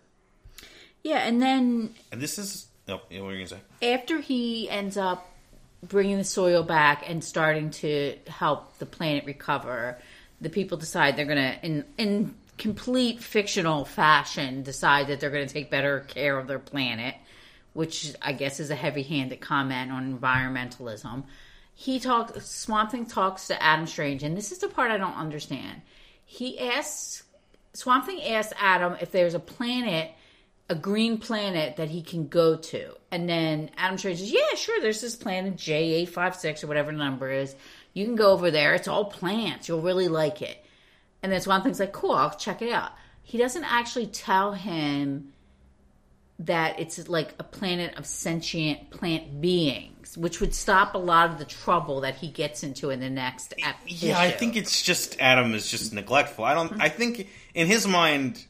Yeah, 1.02 1.18
and 1.18 1.40
then 1.42 1.94
And 2.12 2.20
this 2.20 2.38
is. 2.38 2.66
Oh, 2.88 2.92
what 2.94 3.10
were 3.10 3.32
you 3.32 3.46
going 3.46 3.46
to 3.46 3.56
say? 3.56 3.94
after 3.94 4.18
he 4.18 4.68
ends 4.70 4.96
up 4.96 5.30
bringing 5.82 6.16
the 6.16 6.24
soil 6.24 6.62
back 6.62 7.04
and 7.08 7.22
starting 7.22 7.70
to 7.70 8.16
help 8.26 8.78
the 8.78 8.86
planet 8.86 9.26
recover, 9.26 9.98
the 10.40 10.50
people 10.50 10.78
decide 10.78 11.16
they're 11.16 11.24
going 11.24 11.36
to, 11.36 11.64
in 11.64 11.84
in 11.96 12.34
complete 12.56 13.22
fictional 13.22 13.84
fashion, 13.84 14.62
decide 14.62 15.06
that 15.08 15.20
they're 15.20 15.30
going 15.30 15.46
to 15.46 15.52
take 15.52 15.70
better 15.70 16.00
care 16.00 16.38
of 16.38 16.46
their 16.46 16.58
planet, 16.58 17.14
which 17.72 18.14
I 18.20 18.32
guess 18.32 18.60
is 18.60 18.70
a 18.70 18.74
heavy-handed 18.74 19.40
comment 19.40 19.92
on 19.92 20.18
environmentalism. 20.18 21.24
He 21.74 22.00
talks. 22.00 22.48
Swamp 22.48 22.90
Thing 22.90 23.06
talks 23.06 23.46
to 23.48 23.62
Adam 23.62 23.86
Strange, 23.86 24.22
and 24.22 24.36
this 24.36 24.52
is 24.52 24.58
the 24.58 24.68
part 24.68 24.90
I 24.90 24.98
don't 24.98 25.16
understand. 25.16 25.82
He 26.24 26.58
asks 26.58 27.22
Swamp 27.74 28.06
Thing 28.06 28.22
asks 28.22 28.52
Adam 28.58 28.96
if 29.00 29.12
there's 29.12 29.34
a 29.34 29.40
planet 29.40 30.12
a 30.70 30.74
green 30.74 31.18
planet 31.18 31.76
that 31.76 31.88
he 31.88 32.02
can 32.02 32.28
go 32.28 32.56
to. 32.56 32.92
And 33.10 33.28
then 33.28 33.70
Adam 33.76 33.96
Strange 33.96 34.18
says, 34.18 34.32
Yeah, 34.32 34.54
sure, 34.56 34.80
there's 34.80 35.00
this 35.00 35.16
planet 35.16 35.56
J856 35.56 36.64
or 36.64 36.66
whatever 36.66 36.92
the 36.92 36.98
number 36.98 37.30
is. 37.30 37.54
You 37.94 38.04
can 38.04 38.16
go 38.16 38.32
over 38.32 38.50
there. 38.50 38.74
It's 38.74 38.88
all 38.88 39.06
plants. 39.06 39.68
You'll 39.68 39.80
really 39.82 40.08
like 40.08 40.42
it. 40.42 40.64
And 41.22 41.32
then 41.32 41.40
Swamp 41.40 41.64
Thing's 41.64 41.80
like, 41.80 41.92
Cool, 41.92 42.12
I'll 42.12 42.30
check 42.36 42.62
it 42.62 42.72
out. 42.72 42.92
He 43.22 43.38
doesn't 43.38 43.64
actually 43.64 44.06
tell 44.06 44.52
him 44.52 45.32
that 46.40 46.78
it's 46.78 47.08
like 47.08 47.34
a 47.40 47.42
planet 47.42 47.96
of 47.98 48.06
sentient 48.06 48.90
plant 48.90 49.40
beings, 49.40 50.16
which 50.16 50.40
would 50.40 50.54
stop 50.54 50.94
a 50.94 50.98
lot 50.98 51.30
of 51.30 51.38
the 51.38 51.44
trouble 51.44 52.02
that 52.02 52.14
he 52.14 52.28
gets 52.28 52.62
into 52.62 52.90
in 52.90 53.00
the 53.00 53.10
next 53.10 53.54
ep- 53.62 53.74
Yeah, 53.86 54.18
I 54.18 54.30
think 54.30 54.54
it's 54.56 54.80
just 54.82 55.16
Adam 55.20 55.52
is 55.54 55.68
just 55.68 55.92
neglectful. 55.92 56.44
I 56.44 56.54
don't. 56.54 56.80
I 56.80 56.88
think 56.88 57.26
in 57.54 57.66
his 57.66 57.88
mind, 57.88 58.46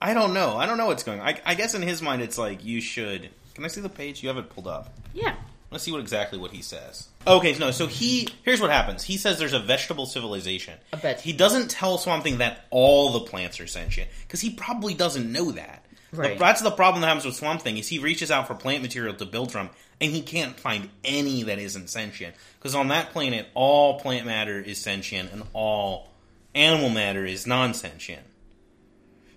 I 0.00 0.14
don't 0.14 0.34
know. 0.34 0.56
I 0.56 0.66
don't 0.66 0.78
know 0.78 0.86
what's 0.86 1.04
going. 1.04 1.20
on. 1.20 1.28
I, 1.28 1.40
I 1.46 1.54
guess 1.54 1.74
in 1.74 1.82
his 1.82 2.02
mind, 2.02 2.22
it's 2.22 2.36
like 2.38 2.64
you 2.64 2.80
should. 2.80 3.30
Can 3.54 3.64
I 3.64 3.68
see 3.68 3.80
the 3.80 3.88
page? 3.88 4.22
You 4.22 4.28
have 4.28 4.38
it 4.38 4.50
pulled 4.50 4.66
up. 4.66 4.92
Yeah. 5.14 5.36
Let's 5.72 5.84
see 5.84 5.92
what 5.92 6.00
exactly 6.00 6.38
what 6.38 6.50
he 6.52 6.62
says. 6.62 7.08
Okay, 7.26 7.56
no. 7.58 7.70
So 7.70 7.86
he 7.86 8.28
here's 8.44 8.60
what 8.60 8.70
happens. 8.70 9.02
He 9.02 9.16
says 9.16 9.38
there's 9.38 9.52
a 9.52 9.58
vegetable 9.58 10.06
civilization. 10.06 10.74
A 10.92 10.96
veg- 10.96 11.18
He 11.20 11.32
doesn't 11.32 11.70
tell 11.70 11.98
Swamp 11.98 12.22
Thing 12.22 12.38
that 12.38 12.66
all 12.70 13.12
the 13.12 13.20
plants 13.20 13.58
are 13.60 13.66
sentient 13.66 14.10
because 14.22 14.40
he 14.40 14.50
probably 14.50 14.94
doesn't 14.94 15.30
know 15.30 15.50
that. 15.52 15.84
Right. 16.12 16.38
That's 16.38 16.60
the 16.60 16.70
problem 16.70 17.00
that 17.00 17.06
happens 17.06 17.24
with 17.24 17.36
Swamp 17.36 17.62
Thing 17.62 17.78
is 17.78 17.88
he 17.88 17.98
reaches 17.98 18.30
out 18.30 18.46
for 18.46 18.54
plant 18.54 18.82
material 18.82 19.14
to 19.14 19.24
build 19.24 19.50
from, 19.50 19.70
and 19.98 20.12
he 20.12 20.20
can't 20.20 20.60
find 20.60 20.90
any 21.04 21.42
that 21.44 21.58
isn't 21.58 21.88
sentient 21.88 22.34
because 22.58 22.74
on 22.74 22.88
that 22.88 23.10
planet 23.10 23.46
all 23.54 23.98
plant 23.98 24.26
matter 24.26 24.60
is 24.60 24.78
sentient 24.78 25.32
and 25.32 25.42
all 25.54 26.10
animal 26.54 26.90
matter 26.90 27.24
is 27.24 27.46
non-sentient. 27.46 28.22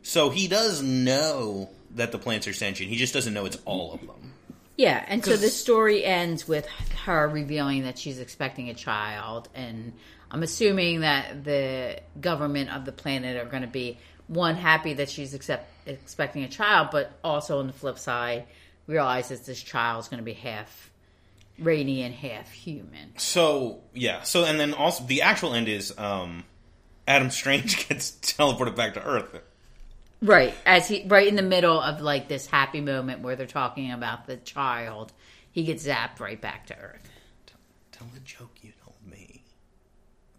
So 0.03 0.29
he 0.29 0.47
does 0.49 0.81
know 0.83 1.69
that 1.91 2.11
the 2.11 2.19
plants 2.19 2.45
are 2.47 2.53
sentient. 2.53 2.91
He 2.91 2.97
just 2.97 3.13
doesn't 3.13 3.33
know 3.33 3.45
it's 3.45 3.57
all 3.65 3.93
of 3.93 4.01
them. 4.01 4.33
Yeah, 4.77 5.03
and 5.07 5.23
so 5.23 5.37
the 5.37 5.49
story 5.49 6.03
ends 6.03 6.47
with 6.47 6.67
her 7.05 7.27
revealing 7.29 7.83
that 7.83 7.97
she's 7.97 8.19
expecting 8.19 8.69
a 8.69 8.73
child, 8.73 9.47
and 9.55 9.93
I'm 10.29 10.43
assuming 10.43 11.01
that 11.01 11.45
the 11.45 11.99
government 12.19 12.71
of 12.71 12.83
the 12.83 12.91
planet 12.91 13.37
are 13.37 13.49
going 13.49 13.61
to 13.61 13.69
be 13.69 13.97
one 14.27 14.55
happy 14.55 14.93
that 14.95 15.09
she's 15.09 15.33
accept, 15.33 15.69
expecting 15.85 16.43
a 16.43 16.49
child, 16.49 16.89
but 16.91 17.11
also 17.23 17.59
on 17.59 17.67
the 17.67 17.73
flip 17.73 17.97
side 17.97 18.45
realizes 18.87 19.41
this 19.41 19.61
child 19.61 20.03
is 20.03 20.09
going 20.09 20.19
to 20.19 20.25
be 20.25 20.33
half 20.33 20.91
rainy 21.59 22.01
and 22.01 22.13
half 22.13 22.51
human. 22.51 23.17
So 23.17 23.79
yeah, 23.93 24.23
so 24.23 24.43
and 24.43 24.59
then 24.59 24.73
also 24.73 25.03
the 25.05 25.21
actual 25.21 25.53
end 25.53 25.67
is 25.67 25.97
um, 25.97 26.43
Adam 27.07 27.29
Strange 27.29 27.87
gets 27.89 28.11
teleported 28.11 28.75
back 28.75 28.95
to 28.95 29.03
Earth. 29.03 29.41
Right, 30.21 30.53
as 30.65 30.87
he 30.87 31.05
right 31.07 31.27
in 31.27 31.35
the 31.35 31.41
middle 31.41 31.79
of 31.79 32.01
like 32.01 32.27
this 32.27 32.47
happy 32.47 32.81
moment 32.81 33.21
where 33.21 33.35
they're 33.35 33.45
talking 33.45 33.91
about 33.91 34.25
the 34.25 34.37
child, 34.37 35.11
he 35.51 35.63
gets 35.63 35.85
zapped 35.85 36.19
right 36.19 36.39
back 36.39 36.67
to 36.67 36.77
Earth. 36.77 37.09
Tell 37.91 38.07
the 38.13 38.19
joke 38.21 38.51
you 38.61 38.71
told 38.83 38.95
me. 39.09 39.43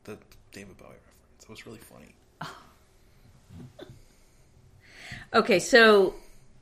The 0.05 0.19
David 0.53 0.77
Bowie 0.77 0.89
reference. 0.89 1.41
That 1.41 1.51
was 1.51 1.67
really 1.67 1.79
funny. 1.79 2.15
Okay, 5.35 5.59
so 5.59 6.15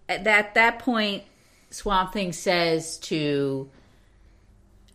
at 0.09 0.24
that 0.24 0.55
that 0.55 0.79
point, 0.79 1.22
Swamp 1.70 2.12
Thing 2.12 2.33
says 2.33 2.98
to 2.98 3.68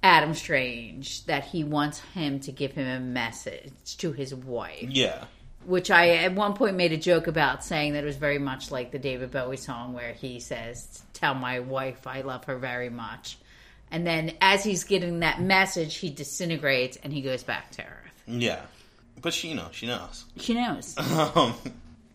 Adam 0.03 0.33
Strange 0.33 1.25
that 1.25 1.45
he 1.45 1.63
wants 1.63 1.99
him 2.13 2.39
to 2.41 2.51
give 2.51 2.73
him 2.73 2.87
a 2.87 2.99
message 2.99 3.97
to 3.97 4.11
his 4.11 4.33
wife, 4.33 4.89
Yeah. 4.89 5.25
Which 5.65 5.91
I 5.91 6.09
at 6.09 6.33
one 6.33 6.53
point 6.53 6.75
made 6.75 6.91
a 6.91 6.97
joke 6.97 7.27
about 7.27 7.63
saying 7.63 7.93
that 7.93 8.03
it 8.03 8.07
was 8.07 8.17
very 8.17 8.39
much 8.39 8.71
like 8.71 8.91
the 8.91 8.99
David 8.99 9.31
Bowie 9.31 9.57
song 9.57 9.93
where 9.93 10.13
he 10.13 10.39
says, 10.39 11.03
"Tell 11.13 11.33
my 11.33 11.59
wife 11.59 12.07
I 12.07 12.21
love 12.21 12.45
her 12.45 12.57
very 12.57 12.89
much." 12.89 13.37
And 13.91 14.05
then 14.05 14.33
as 14.41 14.63
he's 14.63 14.83
getting 14.83 15.19
that 15.19 15.41
message, 15.41 15.97
he 15.97 16.09
disintegrates 16.09 16.97
and 17.03 17.11
he 17.11 17.21
goes 17.21 17.43
back 17.43 17.71
to 17.71 17.81
Earth. 17.83 18.23
Yeah. 18.27 18.61
But 19.21 19.33
she, 19.33 19.53
knows. 19.53 19.71
she 19.73 19.87
knows. 19.87 20.25
She 20.37 20.53
knows. 20.53 20.95
Um, 21.35 21.55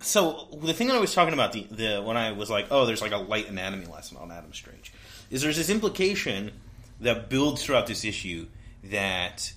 so 0.00 0.48
the 0.62 0.74
thing 0.74 0.88
that 0.88 0.96
I 0.96 1.00
was 1.00 1.14
talking 1.14 1.32
about 1.32 1.52
the, 1.52 1.66
the 1.70 2.02
when 2.02 2.16
I 2.16 2.32
was 2.32 2.50
like, 2.50 2.66
oh, 2.70 2.84
there's 2.84 3.00
like 3.00 3.12
a 3.12 3.16
light 3.16 3.48
anatomy 3.48 3.86
lesson 3.86 4.18
on 4.18 4.30
Adam 4.30 4.52
Strange, 4.52 4.92
is 5.30 5.42
there's 5.42 5.56
this 5.56 5.70
implication 5.70 6.52
that 7.00 7.30
builds 7.30 7.64
throughout 7.64 7.86
this 7.86 8.04
issue 8.04 8.46
that 8.84 9.52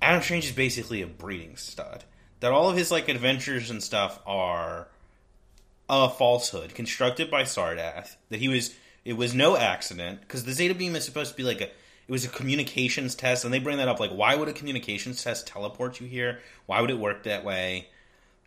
Adam 0.00 0.22
Strange 0.22 0.46
is 0.46 0.52
basically 0.52 1.02
a 1.02 1.06
breeding 1.06 1.56
stud. 1.56 2.04
That 2.40 2.52
all 2.52 2.70
of 2.70 2.76
his 2.76 2.90
like 2.90 3.08
adventures 3.08 3.70
and 3.70 3.82
stuff 3.82 4.18
are 4.26 4.88
a 5.88 6.08
falsehood 6.08 6.74
constructed 6.74 7.30
by 7.30 7.42
Sardath. 7.42 8.16
That 8.30 8.40
he 8.40 8.48
was 8.48 8.74
it 9.04 9.14
was 9.14 9.34
no 9.34 9.56
accident 9.56 10.20
because 10.20 10.44
the 10.44 10.52
Zeta 10.52 10.74
beam 10.74 10.96
is 10.96 11.04
supposed 11.04 11.30
to 11.30 11.36
be 11.36 11.42
like 11.42 11.60
a 11.60 11.64
it 11.64 12.12
was 12.12 12.24
a 12.24 12.28
communications 12.28 13.14
test, 13.14 13.44
and 13.44 13.54
they 13.54 13.60
bring 13.60 13.76
that 13.76 13.88
up 13.88 14.00
like 14.00 14.10
why 14.10 14.34
would 14.34 14.48
a 14.48 14.52
communications 14.52 15.22
test 15.22 15.46
teleport 15.46 16.00
you 16.00 16.06
here? 16.06 16.40
Why 16.66 16.80
would 16.80 16.90
it 16.90 16.98
work 16.98 17.24
that 17.24 17.44
way? 17.44 17.88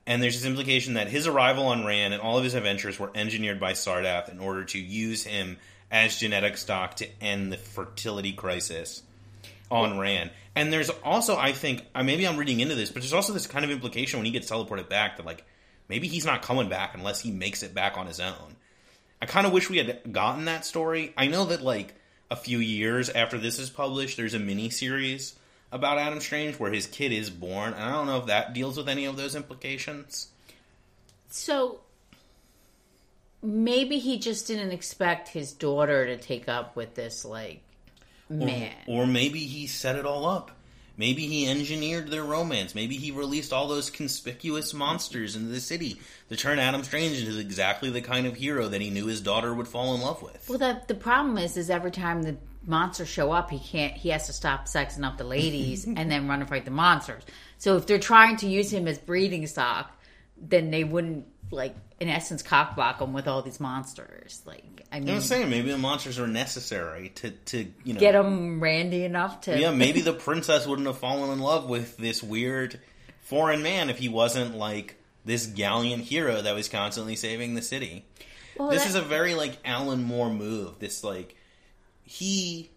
And 0.06 0.22
there's 0.22 0.36
this 0.36 0.50
implication 0.50 0.96
that 0.96 1.08
his 1.08 1.28
arrival 1.28 1.68
on 1.68 1.86
Rann 1.86 2.12
and 2.12 2.22
all 2.22 2.38
of 2.38 2.44
his 2.44 2.56
adventures 2.56 3.00
were 3.00 3.12
engineered 3.16 3.60
by 3.60 3.72
Sardath 3.72 4.30
in 4.30 4.40
order 4.40 4.66
to 4.66 4.80
use 4.80 5.24
him 5.24 5.58
as 5.90 6.20
genetic 6.20 6.58
stock 6.58 6.96
to 6.96 7.08
end 7.22 7.54
the 7.54 7.58
fertility 7.58 8.34
crisis 8.34 9.04
on 9.74 9.98
Rann. 9.98 10.30
And 10.56 10.72
there's 10.72 10.90
also, 11.04 11.36
I 11.36 11.52
think, 11.52 11.84
uh, 11.96 12.04
maybe 12.04 12.28
I'm 12.28 12.38
reading 12.38 12.60
into 12.60 12.76
this, 12.76 12.92
but 12.92 13.02
there's 13.02 13.14
also 13.14 13.34
this 13.34 13.48
kind 13.48 13.66
of 13.66 13.72
implication 13.72 14.20
when 14.20 14.26
he 14.26 14.32
gets 14.32 14.50
teleported 14.50 14.88
back 14.88 15.18
that, 15.18 15.26
like, 15.26 15.44
maybe 15.90 16.08
he's 16.08 16.26
not 16.26 16.44
coming 16.44 16.70
back 16.70 16.94
unless 16.94 17.20
he 17.20 17.32
makes 17.32 17.64
it 17.64 17.74
back 17.74 17.98
on 17.98 18.06
his 18.06 18.20
own. 18.20 18.56
I 19.22 19.26
kind 19.26 19.48
of 19.48 19.52
wish 19.52 19.70
we 19.70 19.78
had 19.78 20.14
gotten 20.14 20.46
that 20.46 20.64
story. 20.64 21.12
I 21.18 21.28
know 21.28 21.46
that, 21.46 21.62
like, 21.62 21.96
a 22.30 22.36
few 22.36 22.60
years 22.60 23.10
after 23.10 23.40
this 23.40 23.58
is 23.58 23.70
published, 23.70 24.16
there's 24.16 24.36
a 24.36 24.40
mini 24.40 24.70
series 24.70 25.36
about 25.72 25.98
Adam 25.98 26.22
Strange 26.22 26.60
where 26.60 26.72
his 26.72 26.86
kid 26.86 27.12
is 27.12 27.32
born, 27.32 27.74
and 27.74 27.84
I 27.84 27.92
don't 27.92 28.06
know 28.06 28.20
if 28.20 28.28
that 28.28 28.54
deals 28.54 28.78
with 28.78 28.88
any 28.88 29.06
of 29.06 29.18
those 29.18 29.36
implications. 29.36 30.28
So 31.30 31.80
maybe 33.42 33.98
he 33.98 34.20
just 34.20 34.46
didn't 34.46 34.72
expect 34.72 35.30
his 35.30 35.52
daughter 35.52 36.06
to 36.06 36.18
take 36.18 36.48
up 36.48 36.76
with 36.76 36.94
this 36.94 37.26
like 37.26 37.64
man. 38.34 38.74
Or 38.88 39.06
maybe 39.06 39.40
he 39.40 39.68
set 39.68 39.96
it 39.96 40.06
all 40.06 40.26
up. 40.26 40.52
Maybe 40.96 41.26
he 41.26 41.50
engineered 41.50 42.10
their 42.10 42.24
romance. 42.24 42.76
Maybe 42.76 42.98
he 42.98 43.12
released 43.12 43.52
all 43.52 43.68
those 43.68 43.90
conspicuous 43.90 44.76
monsters 44.76 45.36
into 45.36 45.50
the 45.50 45.60
city 45.60 46.00
to 46.30 46.36
turn 46.36 46.60
Adam 46.60 46.84
Strange 46.84 47.20
into 47.20 47.40
exactly 47.40 47.90
the 47.90 48.02
kind 48.02 48.28
of 48.28 48.36
hero 48.36 48.68
that 48.68 48.80
he 48.80 48.92
knew 48.92 49.08
his 49.08 49.22
daughter 49.22 49.54
would 49.54 49.68
fall 49.68 49.96
in 49.96 50.02
love 50.02 50.22
with. 50.22 50.48
Well, 50.48 50.60
that 50.60 50.88
the 50.88 50.94
problem 50.94 51.40
is, 51.40 51.58
is 51.58 51.72
every 51.72 51.90
time 51.90 52.22
the 52.22 52.36
monsters 52.66 53.08
show 53.08 53.32
up, 53.32 53.50
he 53.50 53.58
can't. 53.58 53.94
He 53.94 54.10
has 54.10 54.28
to 54.28 54.34
stop 54.34 54.66
sexing 54.66 55.04
up 55.04 55.18
the 55.18 55.24
ladies 55.24 55.86
and 55.88 56.12
then 56.12 56.28
run 56.28 56.42
and 56.42 56.50
fight 56.50 56.66
the 56.66 56.72
monsters. 56.72 57.24
So 57.58 57.76
if 57.78 57.88
they're 57.88 57.98
trying 57.98 58.38
to 58.38 58.48
use 58.48 58.72
him 58.72 58.88
as 58.88 59.00
breeding 59.00 59.48
stock, 59.48 59.92
then 60.38 60.70
they 60.70 60.84
wouldn't 60.84 61.26
like, 61.50 61.76
in 62.00 62.10
essence, 62.10 62.44
cockblock 62.44 63.02
him 63.02 63.14
with 63.14 63.28
all 63.28 63.42
these 63.42 63.60
monsters. 63.60 64.42
Like, 64.46 64.64
I 64.94 65.00
mean, 65.00 65.16
I'm 65.16 65.22
saying 65.22 65.50
maybe 65.50 65.72
the 65.72 65.78
monsters 65.80 66.20
are 66.20 66.28
necessary 66.28 67.10
to, 67.16 67.32
to 67.32 67.66
you 67.84 67.94
know 67.96 68.00
get 68.00 68.12
them 68.12 68.62
randy 68.62 69.04
enough 69.04 69.42
to 69.42 69.60
Yeah, 69.60 69.72
maybe 69.72 70.02
the 70.02 70.14
princess 70.14 70.68
wouldn't 70.68 70.88
have 70.88 71.00
fallen 71.00 71.32
in 71.32 71.40
love 71.40 71.68
with 71.68 71.98
this 71.98 72.22
weird 72.22 72.80
foreign 73.22 73.64
man 73.64 73.90
if 73.90 73.98
he 73.98 74.08
wasn't 74.08 74.56
like 74.56 74.96
this 75.26 75.48
gallant 75.48 76.04
hero 76.04 76.44
that 76.44 76.54
was 76.54 76.70
constantly 76.70 77.16
saving 77.16 77.56
the 77.56 77.62
city. 77.64 78.06
Well, 78.56 78.70
this 78.70 78.84
that- 78.84 78.90
is 78.90 78.96
a 78.96 79.02
very 79.02 79.34
like 79.34 79.58
Alan 79.66 80.04
Moore 80.04 80.30
move. 80.30 80.78
This 80.78 81.04
like 81.04 81.36
he 82.04 82.70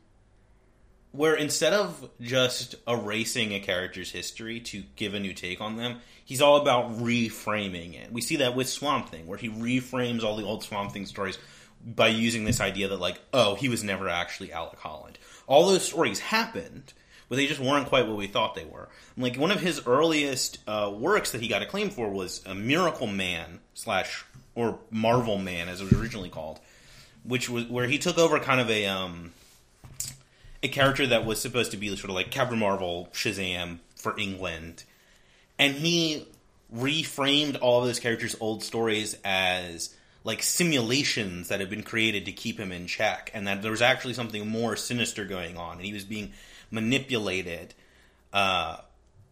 where 1.13 1.35
instead 1.35 1.75
of 1.75 2.09
just 2.21 2.77
erasing 2.89 3.53
a 3.53 3.61
character's 3.61 4.11
history 4.11 4.61
to 4.61 4.85
give 4.97 5.13
a 5.13 5.21
new 5.21 5.35
take 5.35 5.61
on 5.61 5.77
them, 5.77 6.01
he's 6.25 6.41
all 6.41 6.57
about 6.57 6.99
reframing 6.99 7.95
it. 7.95 8.11
We 8.11 8.23
see 8.23 8.37
that 8.37 8.55
with 8.57 8.69
Swamp 8.69 9.11
Thing, 9.11 9.27
where 9.27 9.39
he 9.39 9.51
reframes 9.51 10.23
all 10.23 10.37
the 10.37 10.45
old 10.45 10.63
Swamp 10.65 10.93
Thing 10.93 11.05
stories 11.05 11.39
by 11.87 12.09
using 12.09 12.45
this 12.45 12.61
idea 12.61 12.89
that 12.89 13.01
like, 13.01 13.21
oh, 13.33 13.55
he 13.55 13.69
was 13.69 13.85
never 13.85 14.09
actually 14.09 14.53
Alec 14.53 14.79
Holland. 14.79 15.19
All 15.47 15.67
those 15.67 15.87
stories 15.87 16.19
happened, 16.19 16.93
but 17.29 17.37
they 17.37 17.47
just 17.47 17.61
weren't 17.61 17.87
quite 17.87 18.09
what 18.09 18.17
we 18.17 18.27
thought 18.27 18.57
they 18.57 18.65
were. 18.65 18.89
Like 19.17 19.37
one 19.37 19.53
of 19.53 19.61
his 19.61 19.87
earliest 19.87 20.59
uh, 20.67 20.93
works 20.95 21.31
that 21.31 21.41
he 21.41 21.49
got 21.49 21.63
acclaim 21.63 21.91
for 21.91 22.09
was 22.09 22.43
a 22.45 22.55
Miracle 22.55 23.07
Man 23.07 23.61
slash 23.75 24.25
or 24.57 24.79
Marvel 24.91 25.39
Man, 25.39 25.69
as 25.69 25.81
it 25.81 25.85
was 25.85 25.93
originally 25.93 26.29
called, 26.31 26.59
which 27.23 27.49
was 27.49 27.67
where 27.67 27.87
he 27.87 27.99
took 27.99 28.19
over 28.19 28.41
kind 28.41 28.61
of 28.61 28.69
a 28.69 28.87
um, 28.87 29.33
a 30.63 30.69
character 30.69 31.07
that 31.07 31.25
was 31.25 31.41
supposed 31.41 31.71
to 31.71 31.77
be 31.77 31.89
sort 31.91 32.11
of 32.11 32.17
like 32.17 32.31
Captain 32.33 32.59
Marvel, 32.59 33.09
Shazam 33.13 33.79
for 33.95 34.19
England, 34.19 34.83
and 35.59 35.75
he 35.75 36.27
reframed 36.75 37.59
all 37.61 37.81
of 37.81 37.87
those 37.87 38.01
characters' 38.01 38.35
old 38.41 38.65
stories 38.65 39.17
as 39.25 39.95
like 40.27 40.43
simulations 40.43 41.49
that 41.49 41.61
had 41.61 41.71
been 41.71 41.85
created 41.85 42.25
to 42.25 42.33
keep 42.33 42.59
him 42.59 42.73
in 42.73 42.89
check, 42.89 43.31
and 43.33 43.47
that 43.47 43.63
there 43.63 43.71
was 43.71 43.81
actually 43.81 44.13
something 44.13 44.47
more 44.49 44.75
sinister 44.75 45.25
going 45.25 45.57
on, 45.57 45.77
and 45.77 45.87
he 45.87 45.93
was 45.93 46.05
being 46.05 46.33
manipulated 46.73 47.73
uh, 48.33 48.79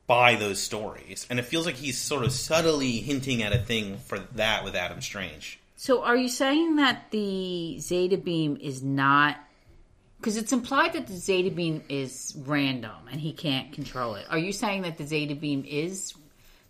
by 0.06 0.36
those 0.36 0.62
stories. 0.62 1.26
And 1.28 1.40
it 1.40 1.46
feels 1.46 1.66
like 1.66 1.74
he's 1.74 1.98
sort 1.98 2.24
of 2.24 2.30
subtly 2.30 2.92
hinting 2.92 3.42
at 3.42 3.52
a 3.52 3.58
thing 3.58 3.98
for 3.98 4.20
that 4.36 4.62
with 4.62 4.76
Adam 4.76 5.00
Strange. 5.00 5.58
So, 5.74 6.04
are 6.04 6.16
you 6.16 6.28
saying 6.28 6.76
that 6.76 7.10
the 7.10 7.80
Zeta 7.80 8.16
beam 8.16 8.56
is 8.60 8.80
not? 8.80 9.36
Because 10.20 10.36
it's 10.36 10.52
implied 10.52 10.92
that 10.92 11.08
the 11.08 11.16
Zeta 11.16 11.50
beam 11.50 11.82
is 11.88 12.34
random 12.46 13.08
and 13.10 13.20
he 13.20 13.32
can't 13.32 13.72
control 13.72 14.14
it. 14.14 14.26
Are 14.30 14.38
you 14.38 14.52
saying 14.52 14.82
that 14.82 14.96
the 14.96 15.04
Zeta 15.04 15.34
beam 15.34 15.64
is 15.68 16.14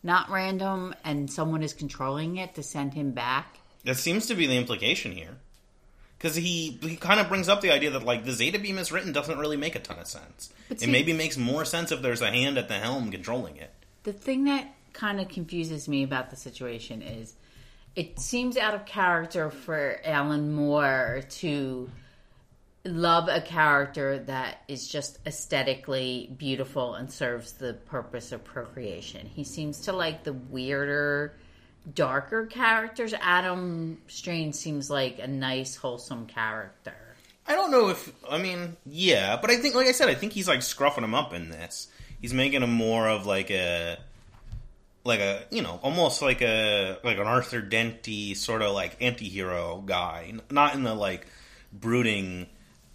not 0.02 0.30
random 0.30 0.94
and 1.04 1.30
someone 1.30 1.62
is 1.62 1.74
controlling 1.74 2.38
it 2.38 2.54
to 2.54 2.62
send 2.62 2.94
him 2.94 3.12
back? 3.12 3.58
That 3.84 3.96
seems 3.96 4.26
to 4.26 4.34
be 4.34 4.46
the 4.46 4.56
implication 4.56 5.12
here. 5.12 5.36
Because 6.18 6.36
he, 6.36 6.78
he 6.82 6.96
kind 6.96 7.20
of 7.20 7.28
brings 7.28 7.48
up 7.48 7.60
the 7.60 7.70
idea 7.70 7.90
that, 7.90 8.02
like, 8.02 8.24
the 8.24 8.32
Zeta 8.32 8.58
beam 8.58 8.78
is 8.78 8.90
written 8.90 9.12
doesn't 9.12 9.38
really 9.38 9.58
make 9.58 9.74
a 9.74 9.78
ton 9.78 9.98
of 9.98 10.06
sense. 10.06 10.52
But 10.68 10.82
it 10.82 10.88
maybe 10.88 11.12
makes 11.12 11.36
more 11.36 11.64
sense 11.64 11.92
if 11.92 12.00
there's 12.00 12.22
a 12.22 12.30
hand 12.30 12.56
at 12.56 12.68
the 12.68 12.74
helm 12.74 13.10
controlling 13.10 13.56
it. 13.56 13.70
The 14.04 14.12
thing 14.12 14.44
that 14.44 14.74
kind 14.94 15.20
of 15.20 15.28
confuses 15.28 15.86
me 15.86 16.02
about 16.02 16.30
the 16.30 16.36
situation 16.36 17.02
is 17.02 17.34
it 17.94 18.18
seems 18.18 18.56
out 18.56 18.74
of 18.74 18.86
character 18.86 19.50
for 19.50 20.00
Alan 20.04 20.54
Moore 20.54 21.22
to 21.28 21.90
love 22.84 23.28
a 23.28 23.40
character 23.40 24.18
that 24.18 24.62
is 24.68 24.88
just 24.88 25.18
aesthetically 25.26 26.34
beautiful 26.36 26.94
and 26.94 27.10
serves 27.10 27.52
the 27.52 27.74
purpose 27.74 28.32
of 28.32 28.44
procreation. 28.44 29.26
He 29.26 29.44
seems 29.44 29.80
to 29.82 29.92
like 29.92 30.24
the 30.24 30.32
weirder, 30.32 31.34
darker 31.92 32.46
characters. 32.46 33.14
Adam 33.20 33.98
Strange 34.08 34.54
seems 34.54 34.90
like 34.90 35.18
a 35.18 35.26
nice, 35.26 35.76
wholesome 35.76 36.26
character. 36.26 36.94
I 37.46 37.54
don't 37.54 37.70
know 37.70 37.90
if 37.90 38.12
I 38.30 38.38
mean, 38.38 38.76
yeah, 38.86 39.36
but 39.40 39.50
I 39.50 39.56
think, 39.56 39.74
like 39.74 39.86
I 39.86 39.92
said, 39.92 40.08
I 40.08 40.14
think 40.14 40.32
he's 40.32 40.48
like 40.48 40.60
scruffing 40.60 41.04
him 41.04 41.14
up 41.14 41.34
in 41.34 41.50
this. 41.50 41.88
He's 42.20 42.32
making 42.32 42.62
him 42.62 42.72
more 42.72 43.08
of 43.08 43.26
like 43.26 43.50
a, 43.50 43.98
like 45.04 45.20
a 45.20 45.42
you 45.50 45.60
know, 45.60 45.78
almost 45.82 46.22
like 46.22 46.40
a 46.40 46.98
like 47.04 47.18
an 47.18 47.26
Arthur 47.26 47.60
Denty 47.60 48.34
sort 48.34 48.62
of 48.62 48.72
like 48.72 48.96
anti-hero 49.00 49.82
guy, 49.84 50.32
not 50.50 50.74
in 50.74 50.84
the 50.84 50.94
like 50.94 51.26
brooding 51.70 52.46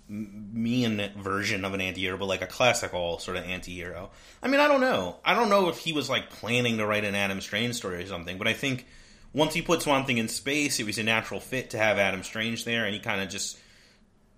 mean 0.09 1.11
version 1.17 1.63
of 1.63 1.73
an 1.73 1.81
anti-hero, 1.81 2.17
but 2.17 2.25
like 2.25 2.41
a 2.41 2.47
classical 2.47 3.19
sort 3.19 3.37
of 3.37 3.43
anti-hero. 3.45 4.09
I 4.41 4.47
mean, 4.47 4.59
I 4.59 4.67
don't 4.67 4.81
know. 4.81 5.17
I 5.23 5.33
don't 5.35 5.49
know 5.49 5.69
if 5.69 5.77
he 5.77 5.93
was 5.93 6.09
like 6.09 6.29
planning 6.31 6.77
to 6.79 6.85
write 6.85 7.05
an 7.05 7.15
Adam 7.15 7.39
Strange 7.41 7.75
story 7.75 8.03
or 8.03 8.07
something, 8.07 8.37
but 8.37 8.47
I 8.47 8.53
think 8.53 8.85
once 9.33 9.53
he 9.53 9.61
put 9.61 9.81
Swamp 9.83 10.07
Thing 10.07 10.17
in 10.17 10.27
space, 10.27 10.79
it 10.79 10.85
was 10.85 10.97
a 10.97 11.03
natural 11.03 11.39
fit 11.39 11.69
to 11.71 11.77
have 11.77 11.99
Adam 11.99 12.23
Strange 12.23 12.65
there, 12.65 12.85
and 12.85 12.93
he 12.93 12.99
kind 12.99 13.21
of 13.21 13.29
just 13.29 13.59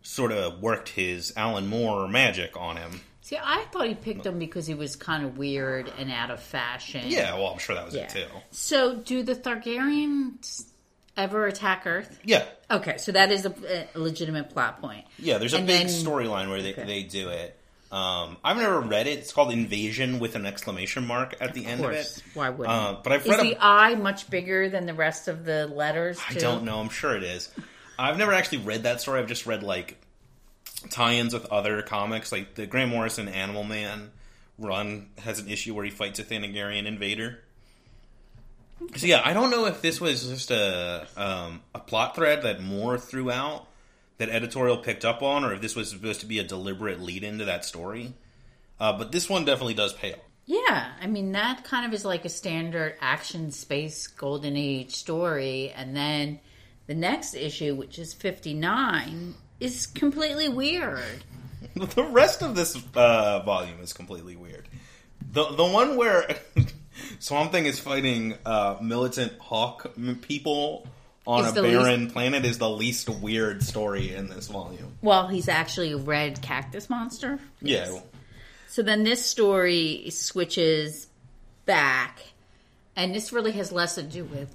sort 0.02 0.32
of 0.32 0.62
worked 0.62 0.90
his 0.90 1.32
Alan 1.38 1.68
Moore 1.68 2.08
magic 2.08 2.58
on 2.58 2.76
him. 2.76 3.00
See, 3.22 3.38
I 3.42 3.64
thought 3.72 3.88
he 3.88 3.94
picked 3.96 4.26
him 4.26 4.40
because 4.40 4.68
he 4.68 4.74
was 4.74 4.98
kind 4.98 5.24
of 5.24 5.38
weird 5.38 5.90
and 5.98 6.12
out 6.12 6.32
of 6.32 6.42
fashion. 6.42 7.04
Yeah, 7.06 7.36
well, 7.36 7.48
I'm 7.48 7.60
sure 7.60 7.76
that 7.76 7.86
was 7.86 7.96
Yeah. 7.96 8.04
it 8.04 8.10
too. 8.10 8.26
So, 8.50 8.96
do 8.98 9.24
the 9.24 9.36
Targaryens 9.36 10.66
ever 11.18 11.46
attack 11.48 11.84
Earth? 11.86 12.20
Yeah, 12.24 12.46
Okay, 12.70 12.98
so 12.98 13.12
that 13.12 13.32
is 13.32 13.46
a, 13.46 13.88
a 13.96 14.00
legitimate 14.00 14.50
plot 14.50 14.80
point. 14.82 15.06
yeah. 15.20 15.38
There's 15.38 15.54
a 15.54 15.58
And 15.58 15.68
big 15.68 15.88
storyline 15.88 16.50
where 16.50 16.62
they 16.62 16.72
Okay. 16.74 16.86
they 16.86 17.04
do 17.04 17.30
it. 17.30 17.58
Um, 17.92 18.38
I've 18.44 18.56
never 18.56 18.80
read 18.80 19.08
it. 19.08 19.20
It's 19.20 19.34
called 19.34 19.52
Invasion 19.52 20.20
with 20.20 20.36
an 20.38 20.46
exclamation 20.46 21.06
mark 21.06 21.36
at 21.42 21.54
the 21.54 21.66
Of 21.66 21.68
end 21.68 21.84
of 21.86 21.92
it. 21.92 22.24
why 22.34 22.50
wouldn't? 22.50 22.70
Uh, 22.74 22.96
but 23.04 23.12
I've 23.12 23.24
is 23.24 23.28
read 23.30 23.40
a- 23.42 23.44
the 23.50 23.58
I 23.60 23.96
much 23.96 24.30
bigger 24.30 24.70
than 24.70 24.86
the 24.86 24.94
rest 24.94 25.28
of 25.28 25.44
the 25.44 25.68
letters? 25.68 26.18
I 26.30 26.36
don't 26.36 26.64
know. 26.64 26.80
I'm 26.80 26.88
sure 26.90 27.18
it 27.18 27.24
is. 27.24 27.50
I've 28.00 28.18
never 28.18 28.32
actually 28.32 28.60
read 28.60 28.84
that 28.84 29.02
story. 29.02 29.20
I've 29.20 29.28
just 29.28 29.46
read 29.46 29.62
like 29.64 29.98
tie-ins 30.90 31.34
with 31.34 31.46
other 31.48 31.82
comics, 31.82 32.32
like 32.32 32.56
the 32.56 32.66
Grant 32.66 32.90
Morrison 32.92 33.28
Animal 33.28 33.64
Man 33.66 34.12
run 34.58 35.10
has 35.20 35.40
an 35.40 35.50
issue 35.50 35.74
where 35.74 35.84
he 35.84 35.92
fights 35.92 36.18
a 36.20 36.24
Thanagarian 36.24 36.86
invader. 36.86 37.40
So 38.96 39.08
yeah, 39.08 39.22
I 39.24 39.34
don't 39.34 39.52
know 39.52 39.66
if 39.66 39.82
this 39.82 40.02
was 40.02 40.28
just 40.28 40.52
a 40.52 41.08
um, 41.16 41.62
a 41.74 41.80
plot 41.80 42.16
thread 42.16 42.44
that 42.44 42.62
Moore 42.62 42.98
threw 42.98 43.32
out 43.32 43.68
that 44.18 44.30
editorial 44.30 44.78
picked 44.78 45.06
up 45.06 45.24
on, 45.24 45.44
or 45.44 45.54
if 45.54 45.62
this 45.62 45.76
was 45.76 45.90
supposed 45.90 46.20
to 46.22 46.26
be 46.26 46.40
a 46.40 46.44
deliberate 46.44 47.02
lead 47.02 47.24
into 47.24 47.46
that 47.46 47.66
story. 47.66 48.14
Uh, 48.80 48.98
but 48.98 49.12
this 49.12 49.30
one 49.30 49.46
definitely 49.46 49.74
does 49.74 49.94
pay 49.94 50.14
off. 50.14 50.20
Yeah, 50.46 50.92
I 51.00 51.08
mean 51.08 51.32
that 51.34 51.64
kind 51.64 51.86
of 51.86 51.94
is 51.94 52.04
like 52.04 52.26
a 52.26 52.30
standard 52.30 52.96
action 53.00 53.52
space 53.52 54.08
golden 54.08 54.58
age 54.58 54.92
story, 54.96 55.72
and 55.76 55.96
then 55.96 56.40
the 56.88 56.96
next 56.96 57.36
issue, 57.36 57.76
which 57.76 58.00
is 58.00 58.14
fifty 58.14 58.54
nine, 58.54 59.36
is 59.60 59.88
completely 59.88 60.50
weird. 60.50 61.24
The 61.74 62.04
rest 62.04 62.42
of 62.42 62.54
this 62.54 62.76
uh, 62.96 63.44
volume 63.44 63.80
is 63.82 63.94
completely 63.94 64.36
weird. 64.36 64.68
The 65.32 65.46
the 65.56 65.66
one 65.66 65.96
where 65.96 66.28
Swamp 67.20 67.52
Thing 67.52 67.66
is 67.66 67.80
fighting 67.80 68.36
uh, 68.46 68.78
militant 68.82 69.34
hawk 69.40 69.92
people 70.22 70.88
on 71.28 71.46
Is 71.46 71.52
a 71.52 71.56
the 71.56 71.62
barren 71.62 72.10
planet 72.10 72.46
is 72.46 72.58
the 72.58 72.70
least 72.70 73.08
weird 73.10 73.62
story 73.64 74.14
in 74.14 74.28
this 74.28 74.48
volume. 74.48 74.94
Well, 75.02 75.28
he's 75.28 75.48
actually 75.48 75.92
a 75.92 75.98
red 75.98 76.42
cactus 76.42 76.90
monster. 76.90 77.40
Yeah, 77.62 78.00
So 78.68 78.82
then 78.82 79.04
this 79.04 79.24
story 79.24 80.10
switches 80.10 81.08
back, 81.66 82.22
and 82.96 83.14
this 83.14 83.32
really 83.32 83.52
has 83.52 83.72
less 83.72 83.96
to 83.96 84.04
do 84.04 84.24
with 84.24 84.54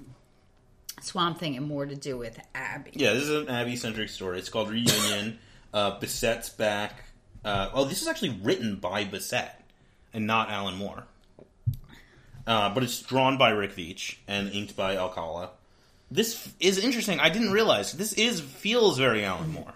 Swamp 1.03 1.39
Thing 1.39 1.57
and 1.57 1.69
more 1.69 1.87
to 1.87 1.95
do 1.95 2.17
with 2.17 2.41
Abby. 2.55 2.91
yeah. 2.95 3.13
This 3.13 3.25
is 3.25 3.31
an 3.31 3.49
Abby 3.49 3.77
centric 3.77 4.09
story. 4.09 4.39
It's 4.39 4.49
called 4.49 4.71
Reunion. 4.71 5.39
uh, 5.73 6.01
Bissette's 6.01 6.49
back. 6.51 7.05
Uh, 7.45 7.71
oh, 7.75 7.85
this 7.85 8.03
is 8.03 8.09
actually 8.09 8.31
written 8.43 8.77
by 8.77 9.05
Bissett 9.05 9.51
and 10.13 10.27
not 10.27 10.51
Alan 10.51 10.75
Moore. 10.77 11.05
Uh, 12.47 12.73
but 12.73 12.83
it's 12.83 13.03
drawn 13.03 13.37
by 13.39 13.51
Rick 13.51 13.75
Veitch 13.75 14.17
and 14.29 14.51
inked 14.53 14.77
by 14.77 14.97
Alcala. 14.97 15.51
This 16.11 16.49
is 16.61 16.79
interesting. 16.79 17.19
I 17.19 17.29
didn't 17.29 17.51
realize 17.51 17.93
this 17.93 18.13
is 18.13 18.41
feels 18.41 18.99
very 18.99 19.25
Alan 19.25 19.51
Moore. 19.51 19.75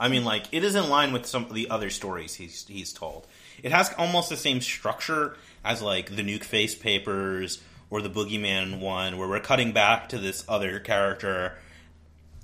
I 0.00 0.08
mean, 0.08 0.24
like 0.24 0.46
it 0.52 0.64
is 0.64 0.74
in 0.74 0.88
line 0.88 1.12
with 1.12 1.26
some 1.26 1.44
of 1.44 1.54
the 1.54 1.70
other 1.70 1.90
stories 1.90 2.34
he's 2.34 2.66
he's 2.66 2.92
told. 2.92 3.26
It 3.62 3.72
has 3.72 3.92
almost 3.98 4.28
the 4.28 4.36
same 4.36 4.60
structure 4.60 5.36
as 5.64 5.82
like 5.82 6.14
the 6.14 6.22
Nuke 6.22 6.44
Face 6.44 6.74
Papers 6.74 7.60
or 7.90 8.02
the 8.02 8.10
Boogeyman 8.10 8.80
one, 8.80 9.18
where 9.18 9.28
we're 9.28 9.40
cutting 9.40 9.72
back 9.72 10.08
to 10.10 10.18
this 10.18 10.44
other 10.48 10.78
character 10.80 11.56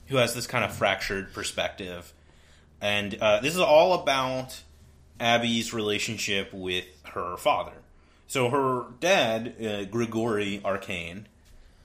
who 0.06 0.16
has 0.16 0.34
this 0.34 0.46
kind 0.46 0.64
of 0.64 0.74
fractured 0.74 1.32
perspective. 1.32 2.12
And 2.80 3.14
uh, 3.20 3.40
this 3.40 3.54
is 3.54 3.60
all 3.60 3.94
about 3.94 4.60
Abby's 5.18 5.72
relationship 5.72 6.52
with 6.52 6.84
her 7.04 7.36
father. 7.36 7.72
So 8.34 8.50
her 8.50 8.86
dad, 8.98 9.54
uh, 9.64 9.84
Grigori 9.84 10.60
Arcane, 10.64 11.28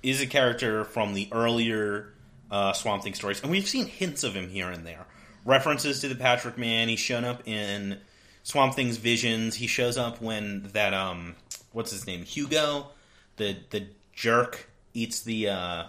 is 0.02 0.20
a 0.20 0.26
character 0.26 0.84
from 0.84 1.14
the 1.14 1.30
earlier 1.32 2.12
uh, 2.50 2.74
Swamp 2.74 3.04
Thing 3.04 3.14
stories, 3.14 3.40
and 3.44 3.52
we've 3.52 3.68
seen 3.68 3.86
hints 3.86 4.24
of 4.24 4.34
him 4.34 4.50
here 4.50 4.68
and 4.68 4.84
there. 4.84 5.06
References 5.46 6.00
to 6.00 6.08
the 6.08 6.16
Patchwork 6.16 6.58
Man. 6.58 6.90
He's 6.90 7.00
shown 7.00 7.24
up 7.24 7.48
in 7.48 8.00
Swamp 8.42 8.74
Thing's 8.74 8.98
visions. 8.98 9.54
He 9.54 9.68
shows 9.68 9.96
up 9.96 10.24
when 10.24 10.72
that 10.74 10.92
um, 10.96 11.36
what's 11.72 11.92
his 11.92 12.08
name, 12.08 12.24
Hugo, 12.24 12.88
the 13.36 13.56
the 13.70 13.86
jerk, 14.14 14.72
eats 14.96 15.22
the 15.22 15.50
uh, 15.50 15.84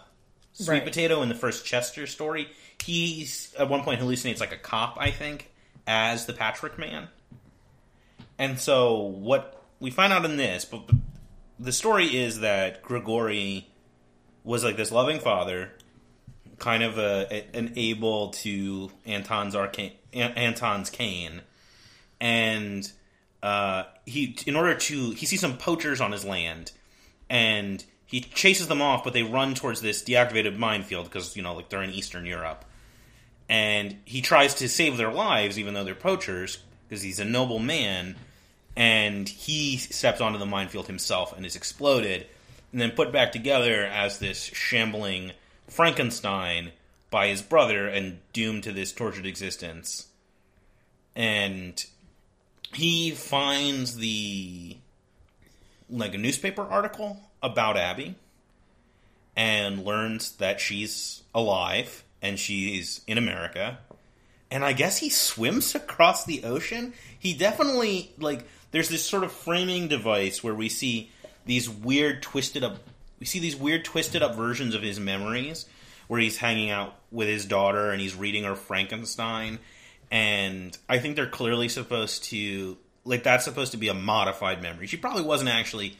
sweet 0.52 0.68
Right. 0.68 0.84
potato 0.84 1.22
in 1.22 1.30
the 1.30 1.34
first 1.34 1.64
Chester 1.64 2.06
story. 2.06 2.48
He's 2.84 3.54
at 3.58 3.70
one 3.70 3.82
point 3.82 3.98
hallucinates 3.98 4.40
like 4.40 4.52
a 4.52 4.58
cop, 4.58 4.98
I 5.00 5.10
think, 5.10 5.50
as 5.86 6.26
the 6.26 6.34
Patchwork 6.34 6.78
Man. 6.78 7.08
And 8.38 8.60
so 8.60 8.98
what 9.00 9.59
we 9.80 9.90
find 9.90 10.12
out 10.12 10.24
in 10.24 10.36
this, 10.36 10.64
but 10.64 10.88
the 11.58 11.72
story 11.72 12.16
is 12.16 12.40
that 12.40 12.82
Grigori 12.82 13.68
was 14.44 14.62
like 14.62 14.76
this 14.76 14.92
loving 14.92 15.18
father, 15.18 15.72
kind 16.58 16.82
of 16.82 16.98
a, 16.98 17.44
an 17.54 17.72
able 17.76 18.28
to 18.28 18.90
Anton's 19.06 19.56
arcane, 19.56 19.92
An- 20.12 20.32
Anton's 20.32 20.90
cane, 20.90 21.42
and 22.20 22.90
uh, 23.42 23.84
he 24.06 24.36
in 24.46 24.54
order 24.54 24.74
to 24.74 25.10
he 25.12 25.26
sees 25.26 25.40
some 25.40 25.56
poachers 25.56 26.00
on 26.00 26.12
his 26.12 26.24
land, 26.24 26.72
and 27.28 27.84
he 28.06 28.20
chases 28.20 28.68
them 28.68 28.82
off, 28.82 29.04
but 29.04 29.12
they 29.12 29.22
run 29.22 29.54
towards 29.54 29.80
this 29.80 30.02
deactivated 30.02 30.56
minefield 30.56 31.06
because 31.06 31.36
you 31.36 31.42
know 31.42 31.54
like 31.54 31.68
they're 31.70 31.82
in 31.82 31.90
Eastern 31.90 32.26
Europe, 32.26 32.64
and 33.48 33.96
he 34.04 34.20
tries 34.20 34.54
to 34.56 34.68
save 34.68 34.96
their 34.96 35.12
lives 35.12 35.58
even 35.58 35.74
though 35.74 35.84
they're 35.84 35.94
poachers 35.94 36.58
because 36.88 37.02
he's 37.02 37.20
a 37.20 37.24
noble 37.24 37.58
man, 37.58 38.16
and 38.76 39.28
he 39.28 39.76
steps 39.76 40.20
onto 40.20 40.38
the 40.38 40.46
minefield 40.46 40.86
himself 40.86 41.36
and 41.36 41.44
is 41.44 41.56
exploded, 41.56 42.26
and 42.72 42.80
then 42.80 42.92
put 42.92 43.12
back 43.12 43.32
together 43.32 43.84
as 43.84 44.18
this 44.18 44.44
shambling 44.44 45.32
Frankenstein 45.68 46.72
by 47.10 47.28
his 47.28 47.42
brother 47.42 47.88
and 47.88 48.18
doomed 48.32 48.62
to 48.64 48.72
this 48.72 48.92
tortured 48.92 49.26
existence. 49.26 50.06
And 51.16 51.84
he 52.72 53.10
finds 53.10 53.96
the 53.96 54.76
like 55.88 56.14
a 56.14 56.18
newspaper 56.18 56.62
article 56.62 57.18
about 57.42 57.76
Abby 57.76 58.14
and 59.36 59.84
learns 59.84 60.32
that 60.36 60.60
she's 60.60 61.22
alive 61.34 62.04
and 62.22 62.38
she's 62.38 63.00
in 63.06 63.18
America. 63.18 63.78
And 64.50 64.64
I 64.64 64.72
guess 64.72 64.98
he 64.98 65.10
swims 65.10 65.74
across 65.74 66.24
the 66.24 66.44
ocean. 66.44 66.92
He 67.18 67.34
definitely 67.34 68.12
like 68.18 68.46
there's 68.70 68.88
this 68.88 69.04
sort 69.04 69.24
of 69.24 69.32
framing 69.32 69.88
device 69.88 70.42
where 70.42 70.54
we 70.54 70.68
see 70.68 71.10
these 71.46 71.68
weird 71.68 72.22
twisted 72.22 72.64
up 72.64 72.78
we 73.18 73.26
see 73.26 73.38
these 73.38 73.56
weird 73.56 73.84
twisted 73.84 74.22
up 74.22 74.34
versions 74.34 74.74
of 74.74 74.82
his 74.82 74.98
memories 74.98 75.66
where 76.08 76.20
he's 76.20 76.38
hanging 76.38 76.70
out 76.70 76.94
with 77.10 77.28
his 77.28 77.44
daughter 77.44 77.90
and 77.90 78.00
he's 78.00 78.14
reading 78.14 78.44
her 78.44 78.54
Frankenstein 78.54 79.58
and 80.10 80.76
I 80.88 80.98
think 80.98 81.16
they're 81.16 81.26
clearly 81.26 81.68
supposed 81.68 82.24
to 82.24 82.76
like 83.04 83.22
that's 83.22 83.44
supposed 83.44 83.72
to 83.72 83.78
be 83.78 83.88
a 83.88 83.94
modified 83.94 84.62
memory. 84.62 84.86
She 84.86 84.96
probably 84.96 85.22
wasn't 85.22 85.50
actually 85.50 85.96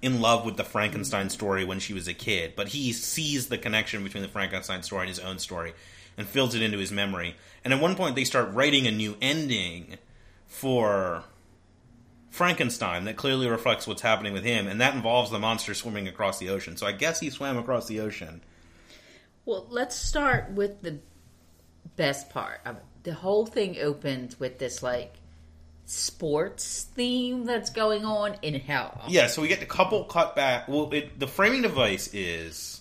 in 0.00 0.20
love 0.20 0.44
with 0.44 0.56
the 0.56 0.64
Frankenstein 0.64 1.30
story 1.30 1.64
when 1.64 1.78
she 1.78 1.94
was 1.94 2.08
a 2.08 2.14
kid, 2.14 2.54
but 2.56 2.68
he 2.68 2.92
sees 2.92 3.48
the 3.48 3.56
connection 3.56 4.02
between 4.02 4.22
the 4.22 4.28
Frankenstein 4.28 4.82
story 4.82 5.02
and 5.02 5.08
his 5.08 5.20
own 5.20 5.38
story 5.38 5.72
and 6.18 6.26
fills 6.26 6.54
it 6.54 6.62
into 6.62 6.78
his 6.78 6.90
memory. 6.90 7.36
And 7.64 7.72
at 7.72 7.80
one 7.80 7.94
point 7.94 8.16
they 8.16 8.24
start 8.24 8.52
writing 8.52 8.86
a 8.86 8.90
new 8.90 9.16
ending 9.22 9.96
for 10.46 11.22
Frankenstein 12.32 13.04
that 13.04 13.16
clearly 13.16 13.46
reflects 13.46 13.86
what's 13.86 14.00
happening 14.00 14.32
with 14.32 14.42
him, 14.42 14.66
and 14.66 14.80
that 14.80 14.94
involves 14.94 15.30
the 15.30 15.38
monster 15.38 15.74
swimming 15.74 16.08
across 16.08 16.38
the 16.38 16.48
ocean. 16.48 16.78
So 16.78 16.86
I 16.86 16.92
guess 16.92 17.20
he 17.20 17.28
swam 17.28 17.58
across 17.58 17.86
the 17.88 18.00
ocean. 18.00 18.42
Well, 19.44 19.66
let's 19.68 19.94
start 19.94 20.50
with 20.52 20.80
the 20.80 20.98
best 21.96 22.30
part. 22.30 22.62
The 23.02 23.12
whole 23.12 23.44
thing 23.44 23.76
opens 23.82 24.40
with 24.40 24.58
this 24.58 24.82
like 24.82 25.16
sports 25.84 26.88
theme 26.94 27.44
that's 27.44 27.68
going 27.68 28.06
on 28.06 28.36
in 28.40 28.54
hell. 28.54 29.02
Yeah, 29.08 29.26
so 29.26 29.42
we 29.42 29.48
get 29.48 29.60
the 29.60 29.66
couple 29.66 30.02
cut 30.04 30.34
back. 30.34 30.68
Well, 30.68 30.90
it, 30.94 31.20
the 31.20 31.26
framing 31.26 31.60
device 31.60 32.14
is 32.14 32.80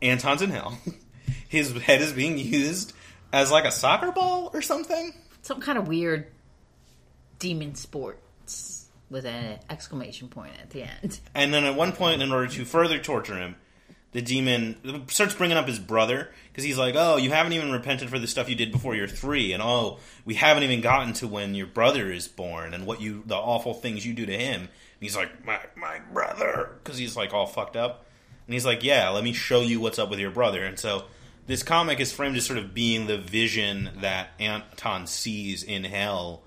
Anton's 0.00 0.40
in 0.40 0.48
hell. 0.48 0.78
His 1.50 1.70
head 1.82 2.00
is 2.00 2.14
being 2.14 2.38
used 2.38 2.94
as 3.30 3.50
like 3.50 3.66
a 3.66 3.70
soccer 3.70 4.10
ball 4.10 4.50
or 4.54 4.62
something. 4.62 5.12
Some 5.42 5.60
kind 5.60 5.76
of 5.76 5.86
weird 5.86 6.28
demon 7.38 7.74
sports 7.74 8.21
with 9.10 9.26
an 9.26 9.58
exclamation 9.68 10.28
point 10.28 10.54
at 10.60 10.70
the 10.70 10.82
end. 10.82 11.20
And 11.34 11.52
then 11.52 11.64
at 11.64 11.74
one 11.74 11.92
point, 11.92 12.22
in 12.22 12.32
order 12.32 12.48
to 12.48 12.64
further 12.64 12.98
torture 12.98 13.36
him, 13.36 13.56
the 14.12 14.22
demon 14.22 15.06
starts 15.08 15.34
bringing 15.34 15.56
up 15.56 15.66
his 15.66 15.78
brother 15.78 16.30
because 16.48 16.64
he's 16.64 16.78
like, 16.78 16.94
"Oh, 16.96 17.16
you 17.16 17.30
haven't 17.30 17.54
even 17.54 17.72
repented 17.72 18.10
for 18.10 18.18
the 18.18 18.26
stuff 18.26 18.48
you 18.48 18.54
did 18.54 18.70
before 18.70 18.94
you're 18.94 19.08
three, 19.08 19.52
and 19.52 19.62
oh, 19.62 19.98
we 20.24 20.34
haven't 20.34 20.62
even 20.64 20.80
gotten 20.80 21.14
to 21.14 21.28
when 21.28 21.54
your 21.54 21.66
brother 21.66 22.10
is 22.10 22.28
born 22.28 22.74
and 22.74 22.86
what 22.86 23.00
you 23.00 23.22
the 23.26 23.36
awful 23.36 23.74
things 23.74 24.06
you 24.06 24.12
do 24.12 24.26
to 24.26 24.36
him." 24.36 24.62
And 24.62 24.68
he's 25.00 25.16
like, 25.16 25.44
"My 25.44 25.60
my 25.76 26.00
brother," 26.12 26.78
because 26.82 26.98
he's 26.98 27.16
like 27.16 27.32
all 27.32 27.46
fucked 27.46 27.76
up, 27.76 28.06
and 28.46 28.54
he's 28.54 28.66
like, 28.66 28.84
"Yeah, 28.84 29.08
let 29.08 29.24
me 29.24 29.32
show 29.32 29.62
you 29.62 29.80
what's 29.80 29.98
up 29.98 30.10
with 30.10 30.18
your 30.18 30.30
brother." 30.30 30.62
And 30.62 30.78
so 30.78 31.04
this 31.46 31.62
comic 31.62 31.98
is 31.98 32.12
framed 32.12 32.36
as 32.36 32.44
sort 32.44 32.58
of 32.58 32.74
being 32.74 33.06
the 33.06 33.18
vision 33.18 33.90
that 34.00 34.30
Anton 34.38 35.06
sees 35.06 35.62
in 35.62 35.84
hell 35.84 36.42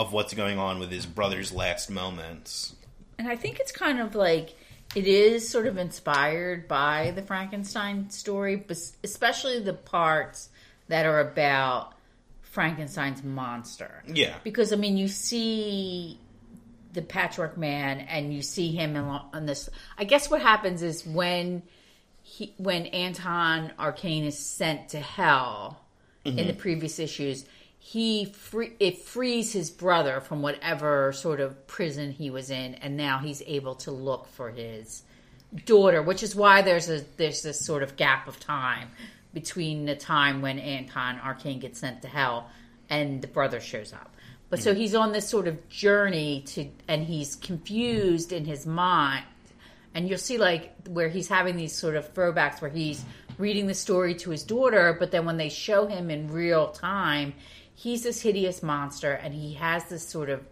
of 0.00 0.14
what's 0.14 0.32
going 0.32 0.58
on 0.58 0.78
with 0.78 0.90
his 0.90 1.04
brother's 1.04 1.52
last 1.52 1.90
moments. 1.90 2.74
And 3.18 3.28
I 3.28 3.36
think 3.36 3.60
it's 3.60 3.70
kind 3.70 4.00
of 4.00 4.14
like 4.14 4.54
it 4.94 5.06
is 5.06 5.46
sort 5.46 5.66
of 5.66 5.76
inspired 5.76 6.66
by 6.66 7.12
the 7.14 7.20
Frankenstein 7.20 8.08
story, 8.08 8.56
but 8.56 8.78
especially 9.04 9.60
the 9.60 9.74
parts 9.74 10.48
that 10.88 11.04
are 11.04 11.20
about 11.20 11.92
Frankenstein's 12.40 13.22
monster. 13.22 14.02
Yeah. 14.06 14.36
Because 14.42 14.72
I 14.72 14.76
mean, 14.76 14.96
you 14.96 15.06
see 15.06 16.18
the 16.94 17.02
Patchwork 17.02 17.58
Man, 17.58 18.00
and 18.00 18.32
you 18.32 18.40
see 18.40 18.72
him 18.72 18.96
on 18.96 19.44
this. 19.44 19.68
I 19.98 20.04
guess 20.04 20.30
what 20.30 20.40
happens 20.40 20.82
is 20.82 21.06
when 21.06 21.62
he, 22.22 22.54
when 22.56 22.86
Anton 22.86 23.70
Arcane 23.78 24.24
is 24.24 24.38
sent 24.38 24.88
to 24.88 24.98
hell 24.98 25.78
mm-hmm. 26.24 26.38
in 26.38 26.46
the 26.46 26.54
previous 26.54 26.98
issues, 26.98 27.44
he 27.82 28.26
free, 28.26 28.74
it 28.78 28.98
frees 28.98 29.54
his 29.54 29.70
brother 29.70 30.20
from 30.20 30.42
whatever 30.42 31.12
sort 31.12 31.40
of 31.40 31.66
prison 31.66 32.12
he 32.12 32.28
was 32.28 32.50
in, 32.50 32.74
and 32.74 32.94
now 32.94 33.18
he's 33.18 33.42
able 33.46 33.74
to 33.76 33.90
look 33.90 34.28
for 34.28 34.50
his 34.50 35.02
daughter, 35.64 36.02
which 36.02 36.22
is 36.22 36.36
why 36.36 36.60
there's 36.60 36.90
a 36.90 37.02
there's 37.16 37.42
this 37.42 37.64
sort 37.64 37.82
of 37.82 37.96
gap 37.96 38.28
of 38.28 38.38
time 38.38 38.88
between 39.32 39.86
the 39.86 39.96
time 39.96 40.42
when 40.42 40.58
Anton 40.58 41.18
Arcane 41.20 41.58
gets 41.58 41.80
sent 41.80 42.02
to 42.02 42.08
hell 42.08 42.50
and 42.90 43.22
the 43.22 43.28
brother 43.28 43.60
shows 43.60 43.94
up. 43.94 44.14
But 44.50 44.58
mm-hmm. 44.58 44.64
so 44.64 44.74
he's 44.74 44.94
on 44.94 45.12
this 45.12 45.26
sort 45.26 45.48
of 45.48 45.66
journey 45.70 46.42
to, 46.48 46.68
and 46.86 47.02
he's 47.02 47.34
confused 47.34 48.30
in 48.30 48.44
his 48.44 48.66
mind. 48.66 49.24
And 49.94 50.06
you'll 50.06 50.18
see 50.18 50.36
like 50.36 50.86
where 50.86 51.08
he's 51.08 51.28
having 51.28 51.56
these 51.56 51.72
sort 51.72 51.96
of 51.96 52.12
throwbacks 52.12 52.60
where 52.60 52.70
he's 52.70 53.02
reading 53.38 53.66
the 53.66 53.74
story 53.74 54.14
to 54.16 54.30
his 54.30 54.42
daughter, 54.44 54.94
but 54.98 55.10
then 55.10 55.24
when 55.24 55.38
they 55.38 55.48
show 55.48 55.86
him 55.86 56.10
in 56.10 56.30
real 56.30 56.68
time, 56.68 57.32
he's 57.80 58.02
this 58.02 58.20
hideous 58.20 58.62
monster 58.62 59.12
and 59.12 59.32
he 59.32 59.54
has 59.54 59.84
this 59.86 60.06
sort 60.06 60.28
of 60.28 60.44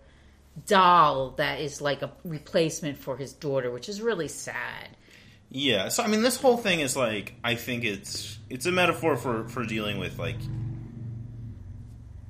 doll 0.67 1.31
that 1.33 1.61
is 1.61 1.81
like 1.81 2.01
a 2.01 2.11
replacement 2.25 2.97
for 2.97 3.19
his 3.19 3.35
daughter, 3.35 3.71
which 3.71 3.89
is 3.89 4.01
really 4.01 4.29
sad. 4.29 4.89
Yeah, 5.51 5.89
so 5.89 6.03
I 6.03 6.07
mean, 6.07 6.23
this 6.23 6.41
whole 6.41 6.57
thing 6.57 6.81
is 6.81 6.97
like 6.97 7.35
I 7.45 7.55
think 7.55 7.85
it's 7.85 8.39
it's 8.49 8.67
a 8.67 8.73
metaphor 8.73 9.17
for 9.17 9.47
for 9.49 9.65
dealing 9.65 9.99
with 9.99 10.19
like 10.19 10.39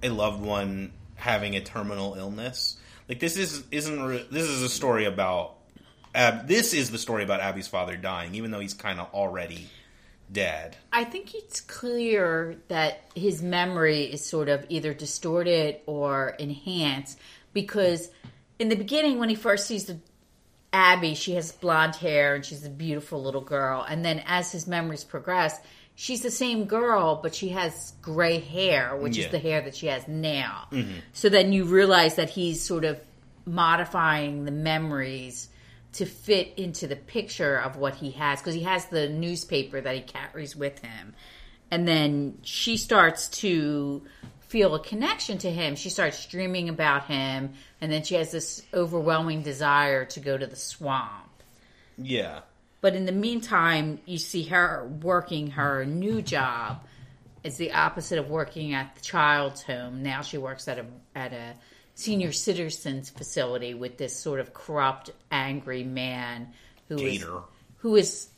a 0.02 0.08
loved 0.08 0.40
one 0.40 0.92
having 1.14 1.54
a 1.54 1.60
terminal 1.60 2.14
illness. 2.14 2.76
Like 3.08 3.20
this 3.20 3.36
is 3.36 3.64
isn't 3.70 4.02
re- 4.02 4.26
this 4.30 4.44
is 4.44 4.62
a 4.62 4.68
story 4.68 5.04
about 5.04 5.54
Ab- 6.14 6.48
this 6.48 6.74
is 6.74 6.90
the 6.90 6.98
story 6.98 7.22
about 7.22 7.40
Abby's 7.40 7.68
father 7.68 7.96
dying, 7.96 8.34
even 8.34 8.50
though 8.50 8.60
he's 8.60 8.74
kind 8.74 8.98
of 9.00 9.12
already 9.12 9.68
dead. 10.30 10.76
I 10.92 11.04
think 11.04 11.34
it's 11.34 11.60
clear 11.60 12.56
that 12.68 13.00
his 13.14 13.42
memory 13.42 14.04
is 14.04 14.24
sort 14.24 14.48
of 14.48 14.66
either 14.68 14.94
distorted 14.94 15.80
or 15.86 16.30
enhanced 16.38 17.18
because 17.52 18.10
in 18.58 18.68
the 18.68 18.76
beginning, 18.76 19.18
when 19.18 19.28
he 19.28 19.34
first 19.34 19.66
sees 19.66 19.84
the 19.84 19.98
Abby, 20.72 21.14
she 21.14 21.32
has 21.34 21.52
blonde 21.52 21.96
hair 21.96 22.34
and 22.34 22.44
she's 22.44 22.64
a 22.64 22.70
beautiful 22.70 23.22
little 23.22 23.40
girl. 23.40 23.84
And 23.88 24.04
then 24.04 24.22
as 24.26 24.52
his 24.52 24.66
memories 24.66 25.04
progress, 25.04 25.58
she's 25.94 26.22
the 26.22 26.30
same 26.30 26.66
girl, 26.66 27.20
but 27.22 27.34
she 27.34 27.48
has 27.50 27.94
gray 28.02 28.38
hair, 28.38 28.96
which 28.96 29.16
yeah. 29.16 29.26
is 29.26 29.30
the 29.30 29.38
hair 29.38 29.62
that 29.62 29.74
she 29.74 29.86
has 29.86 30.06
now. 30.06 30.68
Mm-hmm. 30.70 30.98
So 31.12 31.28
then 31.28 31.52
you 31.52 31.64
realize 31.64 32.16
that 32.16 32.30
he's 32.30 32.62
sort 32.62 32.84
of 32.84 33.00
modifying 33.46 34.44
the 34.44 34.50
memories 34.50 35.48
to 35.98 36.06
fit 36.06 36.54
into 36.56 36.86
the 36.86 36.96
picture 36.96 37.56
of 37.56 37.76
what 37.76 37.96
he 37.96 38.12
has 38.12 38.40
because 38.40 38.54
he 38.54 38.62
has 38.62 38.86
the 38.86 39.08
newspaper 39.08 39.80
that 39.80 39.94
he 39.94 40.00
carries 40.00 40.54
with 40.54 40.78
him. 40.78 41.14
And 41.70 41.86
then 41.86 42.38
she 42.42 42.76
starts 42.76 43.28
to 43.40 44.02
feel 44.40 44.74
a 44.76 44.80
connection 44.80 45.38
to 45.38 45.50
him. 45.50 45.74
She 45.74 45.90
starts 45.90 46.24
dreaming 46.26 46.68
about 46.68 47.06
him, 47.06 47.52
and 47.80 47.92
then 47.92 48.04
she 48.04 48.14
has 48.14 48.30
this 48.30 48.62
overwhelming 48.72 49.42
desire 49.42 50.04
to 50.06 50.20
go 50.20 50.38
to 50.38 50.46
the 50.46 50.56
swamp. 50.56 51.28
Yeah. 51.98 52.40
But 52.80 52.94
in 52.94 53.04
the 53.04 53.12
meantime, 53.12 53.98
you 54.06 54.18
see 54.18 54.44
her 54.44 54.88
working 55.02 55.50
her 55.50 55.84
new 55.84 56.22
job. 56.22 56.84
It's 57.42 57.56
the 57.56 57.72
opposite 57.72 58.18
of 58.18 58.30
working 58.30 58.72
at 58.72 58.94
the 58.94 59.00
child's 59.00 59.62
home. 59.62 60.02
Now 60.02 60.22
she 60.22 60.38
works 60.38 60.68
at 60.68 60.78
a 60.78 60.86
at 61.14 61.32
a 61.32 61.54
senior 61.98 62.30
citizens 62.30 63.10
facility 63.10 63.74
with 63.74 63.98
this 63.98 64.14
sort 64.16 64.38
of 64.38 64.54
corrupt, 64.54 65.10
angry 65.32 65.82
man 65.82 66.48
who 66.88 66.96
is 66.96 67.26
who 67.78 67.96
is 67.96 68.28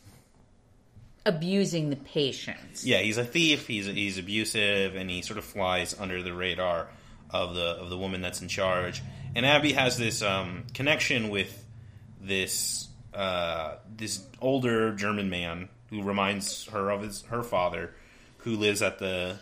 abusing 1.26 1.90
the 1.90 1.96
patients. 1.96 2.86
Yeah, 2.86 3.00
he's 3.00 3.18
a 3.18 3.24
thief. 3.24 3.66
He's 3.66 3.84
he's 3.84 4.16
abusive, 4.16 4.96
and 4.96 5.10
he 5.10 5.20
sort 5.20 5.38
of 5.38 5.44
flies 5.44 5.94
under 6.00 6.22
the 6.22 6.32
radar 6.32 6.88
of 7.28 7.54
the 7.54 7.76
of 7.76 7.90
the 7.90 7.98
woman 7.98 8.22
that's 8.22 8.40
in 8.40 8.48
charge. 8.48 9.02
And 9.36 9.44
Abby 9.44 9.74
has 9.74 9.98
this 9.98 10.22
um, 10.22 10.64
connection 10.72 11.28
with 11.28 11.62
this 12.18 12.88
uh, 13.12 13.76
this 13.94 14.24
older 14.40 14.94
German 14.94 15.28
man 15.28 15.68
who 15.90 16.02
reminds 16.02 16.64
her 16.68 16.88
of 16.88 17.02
his 17.02 17.22
her 17.24 17.42
father, 17.42 17.92
who 18.38 18.56
lives 18.56 18.80
at 18.80 18.98
the 18.98 19.38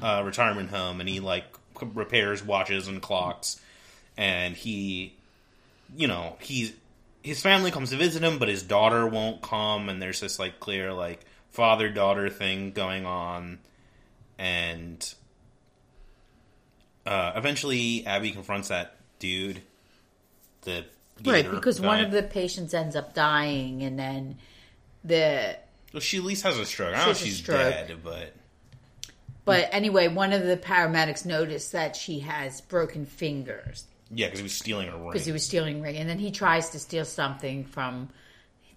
uh, 0.00 0.22
retirement 0.24 0.70
home, 0.70 1.00
and 1.00 1.08
he 1.08 1.20
like 1.20 1.44
repairs 1.86 2.44
watches 2.44 2.88
and 2.88 3.00
clocks, 3.02 3.60
and 4.16 4.56
he, 4.56 5.14
you 5.96 6.06
know, 6.06 6.36
he's 6.40 6.72
his 7.22 7.40
family 7.40 7.70
comes 7.70 7.90
to 7.90 7.96
visit 7.96 8.22
him, 8.22 8.38
but 8.38 8.48
his 8.48 8.62
daughter 8.62 9.06
won't 9.06 9.42
come, 9.42 9.88
and 9.88 10.02
there's 10.02 10.20
this 10.20 10.38
like 10.38 10.60
clear 10.60 10.92
like 10.92 11.24
father 11.50 11.88
daughter 11.88 12.28
thing 12.28 12.72
going 12.72 13.06
on, 13.06 13.58
and 14.38 15.14
uh, 17.06 17.32
eventually 17.36 18.04
Abby 18.06 18.32
confronts 18.32 18.68
that 18.68 18.96
dude, 19.18 19.62
the 20.62 20.84
right 21.24 21.48
because 21.48 21.80
guy. 21.80 21.86
one 21.86 22.04
of 22.04 22.10
the 22.10 22.22
patients 22.22 22.74
ends 22.74 22.96
up 22.96 23.14
dying, 23.14 23.82
and 23.82 23.98
then 23.98 24.38
the 25.04 25.56
well, 25.92 26.00
she 26.00 26.18
at 26.18 26.24
least 26.24 26.42
has 26.42 26.58
a 26.58 26.64
stroke. 26.64 26.94
I 26.94 26.98
don't 26.98 27.06
know 27.06 27.10
if 27.12 27.18
she's 27.18 27.40
dead, 27.42 27.98
but 28.02 28.34
but 29.44 29.68
anyway, 29.72 30.08
one 30.08 30.32
of 30.32 30.44
the 30.44 30.56
paramedics 30.56 31.24
noticed 31.26 31.72
that 31.72 31.96
she 31.96 32.20
has 32.20 32.60
broken 32.60 33.06
fingers. 33.06 33.86
Yeah, 34.10 34.26
because 34.26 34.40
he 34.40 34.44
was 34.44 34.52
stealing 34.52 34.88
her 34.88 34.96
ring. 34.96 35.10
Because 35.10 35.26
he 35.26 35.32
was 35.32 35.44
stealing 35.44 35.80
ring, 35.80 35.96
and 35.96 36.08
then 36.08 36.18
he 36.18 36.30
tries 36.30 36.70
to 36.70 36.78
steal 36.78 37.04
something 37.04 37.64
from 37.64 38.10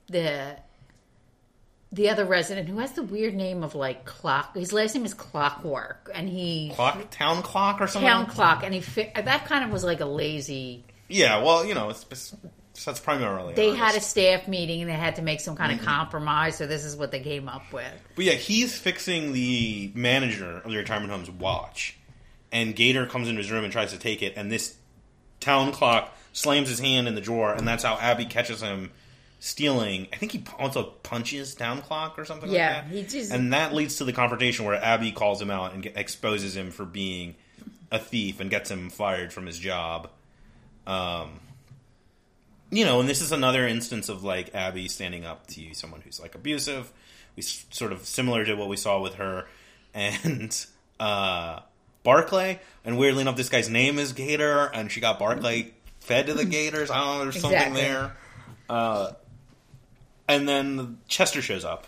the 0.08 0.56
the 1.92 2.10
other 2.10 2.26
resident 2.26 2.68
who 2.68 2.80
has 2.80 2.92
the 2.94 3.04
weird 3.04 3.34
name 3.34 3.64
of 3.64 3.76
like 3.76 4.06
clock. 4.06 4.56
His 4.56 4.74
last 4.74 4.96
name 4.96 5.06
is 5.06 5.14
Clockwork, 5.14 6.10
and 6.14 6.30
he 6.30 6.72
clock 6.74 7.10
town 7.12 7.42
clock 7.42 7.82
or 7.82 7.88
something. 7.88 8.10
Town 8.10 8.26
clock, 8.28 8.64
and 8.64 8.74
he 8.74 8.80
that 9.14 9.46
kind 9.46 9.64
of 9.64 9.72
was 9.72 9.84
like 9.84 10.00
a 10.00 10.06
lazy. 10.06 10.86
Yeah, 11.08 11.44
well, 11.44 11.66
you 11.66 11.76
know, 11.76 11.90
it's, 11.90 12.06
it's 12.10 12.36
so 12.76 12.92
that's 12.92 13.00
primarily. 13.00 13.54
They 13.54 13.70
honest. 13.70 13.84
had 13.84 13.96
a 13.96 14.02
staff 14.02 14.48
meeting 14.48 14.82
and 14.82 14.90
they 14.90 14.96
had 14.96 15.16
to 15.16 15.22
make 15.22 15.40
some 15.40 15.56
kind 15.56 15.72
of 15.72 15.80
mm-hmm. 15.80 15.88
compromise, 15.88 16.58
so 16.58 16.68
this 16.68 16.86
is 16.86 16.96
what 16.96 17.12
they 17.12 17.20
came 17.20 17.50
up 17.50 17.72
with. 17.74 17.92
But 18.16 18.26
yeah, 18.26 18.34
he's 18.34 18.78
fixing 18.78 19.34
the 19.34 19.92
manager 19.96 20.58
of 20.58 20.70
the 20.70 20.78
retirement 20.78 21.12
home's 21.12 21.32
watch, 21.32 21.98
and 22.52 22.76
Gator 22.76 23.06
comes 23.06 23.28
into 23.28 23.42
his 23.42 23.52
room 23.52 23.64
and 23.64 23.74
tries 23.74 23.92
to 23.92 23.98
take 23.98 24.22
it, 24.22 24.34
and 24.36 24.52
this 24.52 24.76
town 25.40 25.72
clock 25.72 26.16
slams 26.34 26.70
his 26.70 26.80
hand 26.80 27.08
in 27.08 27.16
the 27.16 27.22
drawer, 27.22 27.54
and 27.54 27.68
that's 27.68 27.84
how 27.84 27.98
Abby 27.98 28.26
catches 28.26 28.62
him 28.62 28.92
stealing. 29.40 30.08
I 30.12 30.18
think 30.18 30.32
he 30.32 30.44
also 30.58 30.84
punches 30.84 31.56
town 31.56 31.82
clock 31.82 32.18
or 32.18 32.26
something 32.26 32.50
yeah, 32.50 32.78
like 32.78 32.90
that. 32.90 32.96
He 32.96 33.04
just... 33.04 33.32
And 33.32 33.54
that 33.54 33.74
leads 33.74 33.98
to 33.98 34.04
the 34.04 34.14
confrontation 34.14 34.66
where 34.66 34.76
Abby 34.76 35.12
calls 35.12 35.42
him 35.42 35.52
out 35.52 35.74
and 35.74 35.84
get, 35.84 35.98
exposes 35.98 36.58
him 36.58 36.72
for 36.72 36.84
being 36.84 37.36
a 37.92 38.00
thief 38.00 38.40
and 38.40 38.50
gets 38.50 38.72
him 38.72 38.90
fired 38.90 39.32
from 39.32 39.46
his 39.46 39.60
job. 39.60 40.10
Um, 40.88 41.40
you 42.72 42.86
know, 42.86 43.00
and 43.00 43.08
this 43.08 43.22
is 43.22 43.32
another 43.32 43.68
instance 43.68 44.10
of 44.10 44.24
like 44.24 44.54
Abby 44.56 44.88
standing 44.88 45.26
up 45.26 45.48
to 45.48 45.74
someone 45.74 46.02
who's 46.02 46.20
like 46.20 46.36
abusive. 46.36 46.92
We 47.36 47.42
sort 47.42 47.92
of 47.92 48.06
similar 48.06 48.46
to 48.46 48.56
what 48.56 48.70
we 48.70 48.78
saw 48.78 49.02
with 49.02 49.16
her 49.16 49.46
and 49.94 50.66
uh, 51.00 51.60
Barclay. 52.04 52.60
And 52.84 52.98
weirdly 52.98 53.22
enough, 53.22 53.36
this 53.36 53.50
guy's 53.50 53.70
name 53.70 54.00
is 54.00 54.14
Gator, 54.14 54.70
and 54.74 54.92
she 54.92 55.02
got 55.02 55.20
Barclay 55.20 55.74
fed 56.00 56.28
to 56.28 56.34
the 56.34 56.46
Gators. 56.46 56.90
I 56.90 56.98
don't 56.98 57.18
know, 57.18 57.24
there's 57.24 57.36
exactly. 57.36 57.60
something 57.60 57.74
there. 57.74 58.18
Uh, 58.70 59.12
and 60.28 60.48
then 60.48 61.00
Chester 61.08 61.42
shows 61.42 61.66
up. 61.66 61.88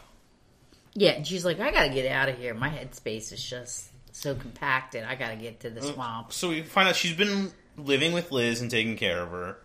Yeah, 0.94 1.12
and 1.12 1.28
she's 1.28 1.46
like, 1.46 1.60
I 1.60 1.72
gotta 1.72 1.94
get 1.94 2.12
out 2.12 2.30
of 2.30 2.38
here. 2.38 2.54
My 2.54 2.70
headspace 2.70 3.32
is 3.32 3.44
just 3.44 3.90
so 4.12 4.36
compacted. 4.36 5.04
I 5.04 5.16
gotta 5.16 5.36
get 5.36 5.60
to 5.62 5.70
the 5.70 5.82
uh, 5.82 5.94
swamp. 5.94 6.34
So 6.34 6.50
we 6.50 6.64
find 6.64 6.90
out 6.90 6.96
she's 6.96 7.16
been 7.16 7.52
living 7.78 8.14
with 8.14 8.32
Liz 8.32 8.62
and 8.62 8.72
taking 8.72 8.98
care 8.98 9.22
of 9.22 9.30
her 9.30 9.58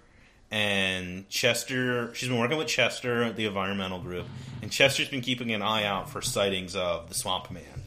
and 0.52 1.28
Chester. 1.30 2.14
She's 2.14 2.28
been 2.28 2.38
working 2.38 2.58
with 2.58 2.68
Chester 2.68 3.24
at 3.24 3.34
the 3.36 3.46
environmental 3.46 3.98
group, 3.98 4.26
and 4.60 4.70
Chester's 4.70 5.08
been 5.08 5.22
keeping 5.22 5.50
an 5.52 5.62
eye 5.62 5.84
out 5.84 6.10
for 6.10 6.20
sightings 6.22 6.76
of 6.76 7.08
the 7.08 7.14
Swamp 7.14 7.50
Man, 7.50 7.82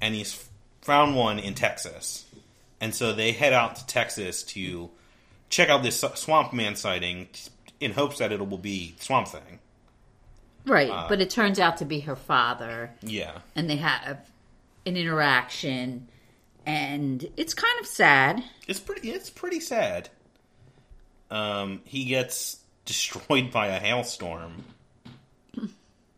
and 0.00 0.14
he's 0.14 0.46
found 0.82 1.14
one 1.16 1.38
in 1.38 1.54
Texas, 1.54 2.26
and 2.80 2.94
so 2.94 3.12
they 3.12 3.32
head 3.32 3.52
out 3.52 3.76
to 3.76 3.86
Texas 3.86 4.42
to 4.42 4.90
check 5.48 5.68
out 5.70 5.82
this 5.82 6.00
Swamp 6.16 6.52
Man 6.52 6.74
sighting 6.76 7.28
in 7.80 7.92
hopes 7.92 8.18
that 8.18 8.32
it 8.32 8.46
will 8.46 8.58
be 8.58 8.96
Swamp 8.98 9.28
Thing. 9.28 9.60
Right, 10.66 10.90
Uh, 10.90 11.06
but 11.08 11.20
it 11.20 11.30
turns 11.30 11.58
out 11.58 11.76
to 11.78 11.84
be 11.84 12.00
her 12.00 12.16
father, 12.16 12.90
Yeah, 13.00 13.38
and 13.54 13.70
they 13.70 13.76
have 13.76 14.28
an 14.84 14.96
interaction, 14.96 16.08
and 16.66 17.24
it's 17.36 17.54
kind 17.54 17.78
of 17.80 17.86
sad. 17.86 18.42
it's 18.66 18.80
pretty. 18.80 19.10
It's 19.10 19.30
pretty 19.30 19.60
sad. 19.60 20.08
Um, 21.30 21.80
he 21.84 22.04
gets 22.06 22.58
destroyed 22.84 23.50
by 23.52 23.68
a 23.68 23.78
hailstorm 23.78 24.64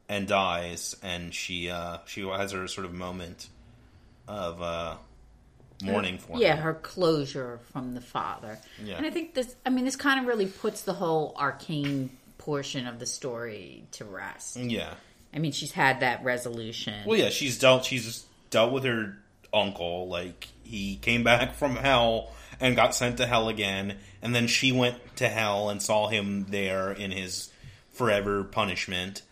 and 0.08 0.26
dies, 0.26 0.96
and 1.02 1.32
she 1.34 1.70
uh, 1.70 1.98
she 2.06 2.26
has 2.26 2.52
her 2.52 2.66
sort 2.68 2.84
of 2.84 2.92
moment 2.92 3.48
of 4.28 4.60
uh, 4.62 4.94
mourning 5.82 6.18
for 6.18 6.32
Yeah, 6.32 6.34
him. 6.36 6.40
Yeah, 6.42 6.56
her 6.56 6.74
closure 6.74 7.60
from 7.72 7.94
the 7.94 8.00
father. 8.00 8.58
Yeah. 8.84 8.96
And 8.96 9.06
I 9.06 9.10
think 9.10 9.34
this, 9.34 9.54
I 9.66 9.70
mean, 9.70 9.84
this 9.84 9.96
kind 9.96 10.20
of 10.20 10.26
really 10.26 10.46
puts 10.46 10.82
the 10.82 10.92
whole 10.92 11.34
arcane 11.36 12.10
portion 12.38 12.86
of 12.86 12.98
the 12.98 13.06
story 13.06 13.84
to 13.92 14.04
rest. 14.04 14.56
Yeah. 14.56 14.94
I 15.34 15.38
mean, 15.38 15.52
she's 15.52 15.72
had 15.72 16.00
that 16.00 16.24
resolution. 16.24 16.94
Well, 17.06 17.18
yeah, 17.18 17.30
she's 17.30 17.58
dealt. 17.58 17.84
She's 17.84 18.24
dealt 18.50 18.72
with 18.72 18.84
her 18.84 19.16
uncle. 19.52 20.08
Like 20.08 20.48
he 20.64 20.96
came 20.96 21.22
back 21.22 21.54
from 21.54 21.76
hell 21.76 22.32
and 22.60 22.76
got 22.76 22.94
sent 22.94 23.16
to 23.16 23.26
hell 23.26 23.48
again, 23.48 23.96
and 24.20 24.34
then 24.34 24.46
she 24.46 24.70
went 24.70 24.98
to 25.16 25.28
hell 25.28 25.70
and 25.70 25.82
saw 25.82 26.08
him 26.08 26.46
there 26.50 26.92
in 26.92 27.10
his 27.10 27.50
forever 27.90 28.44
punishment. 28.44 29.22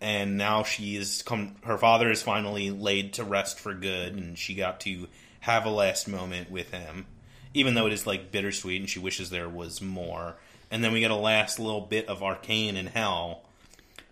And 0.00 0.36
now 0.36 0.62
she's 0.62 1.22
come. 1.22 1.56
Her 1.64 1.78
father 1.78 2.10
is 2.10 2.22
finally 2.22 2.70
laid 2.70 3.14
to 3.14 3.24
rest 3.24 3.58
for 3.58 3.72
good, 3.72 4.14
and 4.14 4.38
she 4.38 4.54
got 4.54 4.80
to 4.80 5.08
have 5.40 5.64
a 5.64 5.70
last 5.70 6.06
moment 6.06 6.50
with 6.50 6.70
him, 6.70 7.06
even 7.54 7.74
though 7.74 7.86
it 7.86 7.92
is 7.94 8.06
like 8.06 8.30
bittersweet, 8.30 8.80
and 8.80 8.90
she 8.90 8.98
wishes 8.98 9.30
there 9.30 9.48
was 9.48 9.80
more. 9.80 10.36
And 10.70 10.84
then 10.84 10.92
we 10.92 11.00
get 11.00 11.10
a 11.10 11.16
last 11.16 11.58
little 11.58 11.80
bit 11.80 12.08
of 12.08 12.22
arcane 12.22 12.76
in 12.76 12.86
hell 12.86 13.42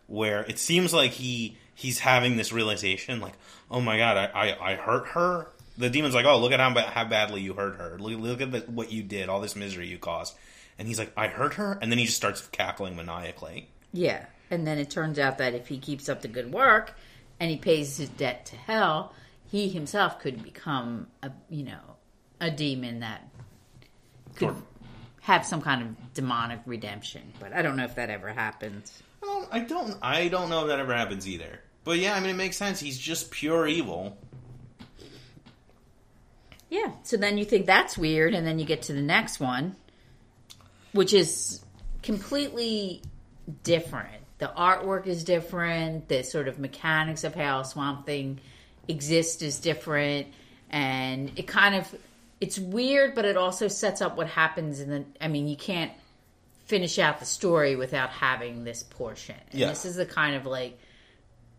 where 0.06 0.42
it 0.42 0.58
seems 0.58 0.92
like 0.92 1.12
he 1.12 1.56
he's 1.74 1.98
having 1.98 2.36
this 2.36 2.52
realization, 2.52 3.20
like, 3.20 3.34
oh 3.70 3.80
my 3.80 3.98
god, 3.98 4.16
I, 4.16 4.26
I, 4.26 4.72
I 4.72 4.74
hurt 4.76 5.08
her. 5.08 5.48
The 5.77 5.91
demon's 5.91 6.14
like, 6.14 6.25
oh, 6.27 6.39
look 6.39 6.53
at 6.53 6.61
how, 6.61 6.72
how 6.79 7.05
badly 7.05 7.41
you 7.43 7.55
hurt 7.55 7.77
her. 7.77 7.99
Look, 7.99 8.18
look 8.20 8.41
at 8.41 8.53
the, 8.53 8.61
what 8.61 8.93
you 8.93 9.03
did, 9.03 9.29
all 9.29 9.41
this 9.41 9.57
misery 9.57 9.89
you 9.89 9.99
caused. 9.99 10.35
And 10.79 10.87
he's 10.89 10.99
like, 10.99 11.12
I 11.16 11.29
hurt 11.29 11.55
her, 11.55 11.79
and 11.81 11.91
then 11.91 11.99
he 11.99 12.05
just 12.07 12.16
starts 12.16 12.47
cackling 12.49 12.97
maniacally. 12.97 13.68
Yeah. 13.93 14.25
And 14.51 14.66
then 14.66 14.79
it 14.79 14.91
turns 14.91 15.18
out 15.18 15.39
that 15.39 15.55
if 15.55 15.66
he 15.68 15.79
keeps 15.79 16.09
up 16.09 16.22
the 16.22 16.29
good 16.29 16.53
work 16.53 16.95
and 17.41 17.51
he 17.51 17.57
pays 17.57 17.97
his 17.97 18.09
debt 18.11 18.47
to 18.47 18.57
hell, 18.57 19.12
he 19.51 19.68
himself 19.68 20.20
could 20.20 20.43
become 20.43 21.07
a 21.22 21.31
you 21.49 21.64
know 21.64 21.81
a 22.41 22.51
demon 22.51 23.01
that 23.01 23.29
could 24.35 24.49
Sure. 24.49 24.57
have 25.22 25.47
some 25.47 25.61
kind 25.62 25.83
of 25.83 26.14
demonic 26.14 26.61
redemption. 26.66 27.22
But 27.41 27.53
I 27.53 27.62
don't 27.62 27.77
know 27.77 27.85
if 27.85 27.95
that 27.97 28.11
ever 28.11 28.33
happens. 28.33 29.03
Don't, 29.22 29.49
I 29.53 29.61
don't, 29.61 29.97
I 30.03 30.29
don't 30.29 30.51
know 30.51 30.62
if 30.62 30.68
that 30.68 30.79
ever 30.81 30.93
happens 30.95 31.27
either. 31.29 31.61
But 31.85 31.99
yeah, 31.99 32.14
I 32.14 32.20
mean, 32.20 32.31
it 32.31 32.37
makes 32.37 32.57
sense. 32.57 32.81
He's 32.81 32.99
just 32.99 33.31
pure 33.31 33.66
evil. 33.66 34.18
Yeah. 36.70 36.92
So 37.02 37.16
then 37.16 37.38
you 37.38 37.44
think 37.44 37.66
that's 37.66 37.96
weird, 37.96 38.34
and 38.34 38.46
then 38.46 38.58
you 38.58 38.64
get 38.64 38.82
to 38.82 38.92
the 38.92 39.02
next 39.02 39.40
one, 39.40 39.76
which 40.92 41.12
is 41.12 41.64
completely 42.02 43.02
different. 43.62 44.22
The 44.38 44.52
artwork 44.56 45.06
is 45.06 45.24
different. 45.24 46.08
The 46.08 46.22
sort 46.22 46.48
of 46.48 46.58
mechanics 46.58 47.24
of 47.24 47.34
how 47.34 47.62
Swamp 47.62 48.06
Thing 48.06 48.40
exists 48.88 49.42
is 49.42 49.60
different, 49.60 50.28
and 50.70 51.32
it 51.36 51.46
kind 51.46 51.74
of 51.74 51.94
it's 52.40 52.58
weird, 52.58 53.14
but 53.14 53.24
it 53.24 53.36
also 53.36 53.68
sets 53.68 54.02
up 54.02 54.16
what 54.16 54.26
happens 54.26 54.80
in 54.80 54.90
the. 54.90 55.04
I 55.20 55.28
mean, 55.28 55.48
you 55.48 55.56
can't 55.56 55.92
finish 56.66 56.98
out 56.98 57.20
the 57.20 57.26
story 57.26 57.76
without 57.76 58.10
having 58.10 58.64
this 58.64 58.82
portion. 58.82 59.36
And 59.50 59.60
Yeah. 59.60 59.68
This 59.68 59.84
is 59.84 59.96
the 59.96 60.06
kind 60.06 60.34
of 60.34 60.46
like 60.46 60.78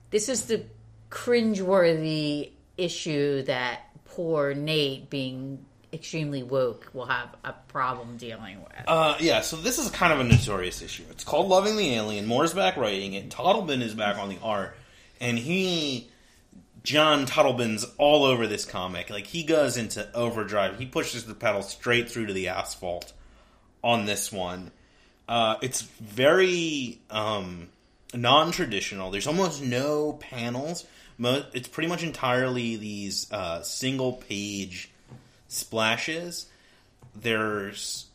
this 0.09 0.29
is 0.29 0.45
the 0.45 0.63
cringeworthy 1.09 2.51
issue 2.77 3.43
that 3.43 3.84
poor 4.15 4.53
Nate, 4.53 5.09
being 5.09 5.65
extremely 5.91 6.41
woke, 6.41 6.89
will 6.93 7.05
have 7.05 7.35
a 7.43 7.53
problem 7.67 8.15
dealing 8.17 8.61
with. 8.61 8.87
Uh, 8.87 9.17
yeah, 9.19 9.41
so 9.41 9.57
this 9.57 9.77
is 9.77 9.89
kind 9.91 10.13
of 10.13 10.19
a 10.19 10.23
notorious 10.23 10.81
issue. 10.81 11.03
It's 11.09 11.25
called 11.25 11.49
Loving 11.49 11.75
the 11.75 11.93
Alien. 11.95 12.25
Moore's 12.25 12.53
back 12.53 12.77
writing 12.77 13.13
it. 13.13 13.29
Totleben 13.29 13.81
is 13.81 13.93
back 13.93 14.17
on 14.17 14.29
the 14.29 14.39
art. 14.41 14.77
And 15.19 15.37
he, 15.37 16.09
John 16.83 17.25
Totleben's 17.25 17.85
all 17.97 18.23
over 18.23 18.47
this 18.47 18.63
comic. 18.63 19.09
Like, 19.09 19.27
he 19.27 19.43
goes 19.43 19.75
into 19.75 20.09
overdrive. 20.13 20.79
He 20.79 20.85
pushes 20.85 21.25
the 21.25 21.35
pedal 21.35 21.61
straight 21.61 22.09
through 22.09 22.27
to 22.27 22.33
the 22.33 22.47
asphalt 22.47 23.11
on 23.83 24.05
this 24.05 24.31
one. 24.31 24.71
Uh, 25.27 25.57
it's 25.61 25.81
very 25.81 27.01
um, 27.09 27.67
non 28.13 28.51
traditional. 28.51 29.11
There's 29.11 29.27
almost 29.27 29.61
no 29.61 30.13
panels. 30.13 30.85
Mo- 31.17 31.45
It's 31.53 31.67
pretty 31.67 31.87
much 31.87 32.03
entirely 32.03 32.75
these 32.75 33.31
uh, 33.31 33.61
single 33.61 34.13
page 34.13 34.89
splashes. 35.47 36.47
There's 37.15 38.05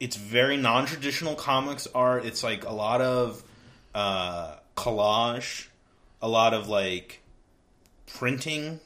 it's 0.00 0.16
very 0.16 0.56
non-traditional 0.56 1.34
comics 1.34 1.86
art. 1.94 2.24
It's 2.24 2.42
like 2.42 2.64
a 2.64 2.72
lot 2.72 3.00
of 3.00 3.42
uh 3.94 4.56
collage 4.76 5.68
a 6.20 6.28
lot 6.28 6.54
of 6.54 6.68
like 6.68 7.22
printing 8.06 8.80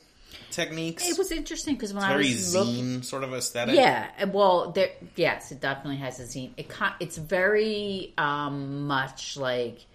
techniques. 0.50 1.08
It 1.08 1.18
was 1.18 1.32
interesting 1.32 1.74
because 1.74 1.94
when 1.94 2.04
I 2.04 2.08
very 2.08 2.28
was 2.28 2.54
looking, 2.54 3.00
zine 3.00 3.04
sort 3.04 3.24
of 3.24 3.32
aesthetic. 3.32 3.76
Yeah, 3.76 4.24
well, 4.26 4.72
there, 4.72 4.90
yes, 5.16 5.52
it 5.52 5.60
definitely 5.60 5.98
has 5.98 6.20
a 6.20 6.24
zine. 6.24 6.50
It 6.56 6.70
it's 7.00 7.16
very 7.16 8.12
um, 8.18 8.86
much 8.86 9.36
like 9.36 9.86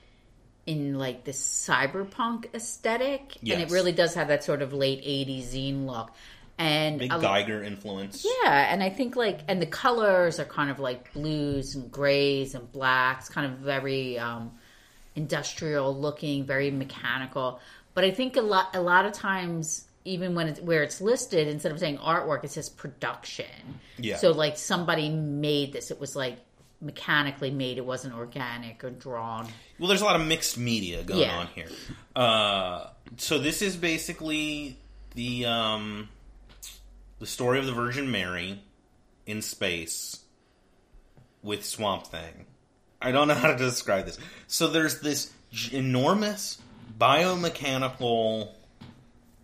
in 0.68 0.99
like 0.99 1.24
this 1.24 1.41
cyberpunk 1.41 2.53
aesthetic, 2.53 3.38
and 3.41 3.61
it 3.61 3.72
really 3.72 3.93
does 3.93 4.13
have 4.13 4.28
that 4.28 4.43
sort 4.43 4.61
of 4.61 4.74
late 4.74 5.03
'80s 5.03 5.53
zine 5.53 5.86
look. 5.88 6.11
And 6.59 6.99
big 6.99 7.11
a- 7.11 7.18
Giger 7.18 7.63
influence 7.63 8.26
Yeah, 8.26 8.51
and 8.51 8.84
I 8.84 8.89
think 8.89 9.15
like 9.15 9.39
and 9.47 9.61
the 9.61 9.68
colors 9.68 10.39
are 10.39 10.45
kind 10.45 10.70
of 10.70 10.80
like 10.80 11.13
blues 11.13 11.76
and 11.76 11.91
grays 11.91 12.53
and 12.53 12.72
blacks, 12.72 13.30
kind 13.30 13.51
of 13.51 13.59
very 13.59 14.20
um, 14.20 14.51
industrial 15.15 15.95
looking, 15.99 16.45
very 16.45 16.70
mechanical. 16.70 17.59
But 17.93 18.03
I 18.03 18.11
think 18.11 18.36
a 18.36 18.41
lot 18.41 18.76
a 18.76 18.82
lot 18.82 19.05
of 19.05 19.13
times 19.13 19.86
even 20.03 20.36
when 20.36 20.47
it's 20.47 20.59
where 20.61 20.84
it's 20.84 21.01
listed 21.01 21.47
instead 21.47 21.72
of 21.72 21.80
saying 21.80 21.97
artwork 21.97 22.43
it 22.43 22.51
says 22.51 22.70
production. 22.70 23.45
Yeah. 23.97 24.18
So 24.18 24.32
like 24.32 24.57
somebody 24.57 25.09
made 25.09 25.74
this. 25.74 25.91
It 25.91 25.99
was 25.99 26.15
like 26.15 26.39
mechanically 26.82 27.50
made. 27.52 27.78
It 27.78 27.86
wasn't 27.86 28.14
organic 28.16 28.84
or 28.84 28.90
drawn. 28.92 29.48
well 29.80 29.88
there's 29.88 30.02
a 30.02 30.06
lot 30.06 30.16
of 30.20 30.26
mixed 30.28 30.58
media 30.58 31.04
going 31.04 31.22
Yeah. 31.22 31.38
on 31.38 31.48
here 31.48 31.68
uh 32.16 32.88
so 33.18 33.40
this 33.40 33.62
is 33.62 33.76
basically 33.76 34.78
the 35.16 35.46
um 35.46 36.10
the 37.20 37.26
story 37.26 37.58
of 37.60 37.66
the 37.66 37.72
virgin 37.72 38.12
mary 38.12 38.62
in 39.26 39.42
space 39.42 40.20
with 41.42 41.64
swamp 41.66 42.06
thing 42.08 42.46
i 43.02 43.12
don't 43.12 43.28
know 43.28 43.34
how 43.34 43.52
to 43.52 43.58
describe 43.58 44.06
this 44.06 44.18
so 44.48 44.68
there's 44.68 45.00
this 45.02 45.32
enormous 45.72 46.60
biomechanical 47.00 48.50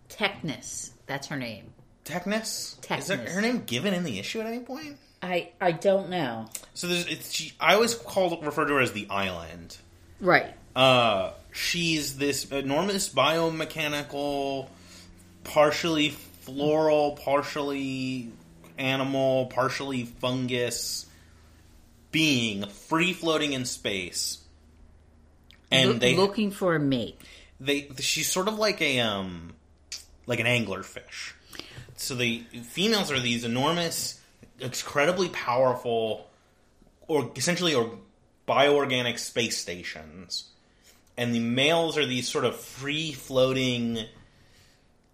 Technus. 0.08 0.90
That's 1.06 1.26
her 1.28 1.36
name. 1.36 1.72
techness 2.04 2.76
is 2.98 3.08
her 3.08 3.40
name 3.40 3.64
given 3.64 3.94
in 3.94 4.04
the 4.04 4.18
issue 4.18 4.40
at 4.40 4.46
any 4.46 4.60
point 4.60 4.96
I 5.24 5.50
I 5.60 5.72
don't 5.72 6.10
know. 6.10 6.46
so 6.74 6.86
there's 6.86 7.06
it's 7.06 7.32
she, 7.32 7.52
i 7.58 7.74
always 7.74 7.94
call 7.94 8.40
refer 8.42 8.64
to 8.66 8.74
her 8.74 8.80
as 8.80 8.92
the 8.92 9.06
island 9.10 9.76
Right. 10.20 10.54
Uh, 10.76 11.32
she's 11.52 12.16
this 12.16 12.50
enormous 12.50 13.08
biomechanical, 13.08 14.68
partially 15.42 16.10
floral, 16.10 17.12
partially 17.12 18.30
animal, 18.78 19.46
partially 19.46 20.04
fungus 20.04 21.06
being 22.10 22.66
free 22.68 23.12
floating 23.12 23.52
in 23.52 23.64
space. 23.64 24.38
And 25.70 25.90
Look- 25.90 26.00
they 26.00 26.16
looking 26.16 26.50
for 26.50 26.74
a 26.76 26.80
mate. 26.80 27.20
they 27.60 27.88
she's 27.98 28.30
sort 28.30 28.48
of 28.48 28.58
like 28.58 28.80
a 28.80 29.00
um 29.00 29.54
like 30.26 30.40
an 30.40 30.46
anglerfish. 30.46 31.32
So 31.96 32.14
the 32.14 32.40
females 32.62 33.10
are 33.12 33.20
these 33.20 33.44
enormous, 33.44 34.20
incredibly 34.58 35.28
powerful, 35.28 36.28
or 37.08 37.30
essentially 37.36 37.74
or 37.74 37.98
bioorganic 38.48 39.18
space 39.18 39.58
stations, 39.58 40.50
and 41.16 41.34
the 41.34 41.40
males 41.40 41.96
are 41.96 42.06
these 42.06 42.28
sort 42.28 42.44
of 42.44 42.56
free 42.56 43.12
floating, 43.12 44.04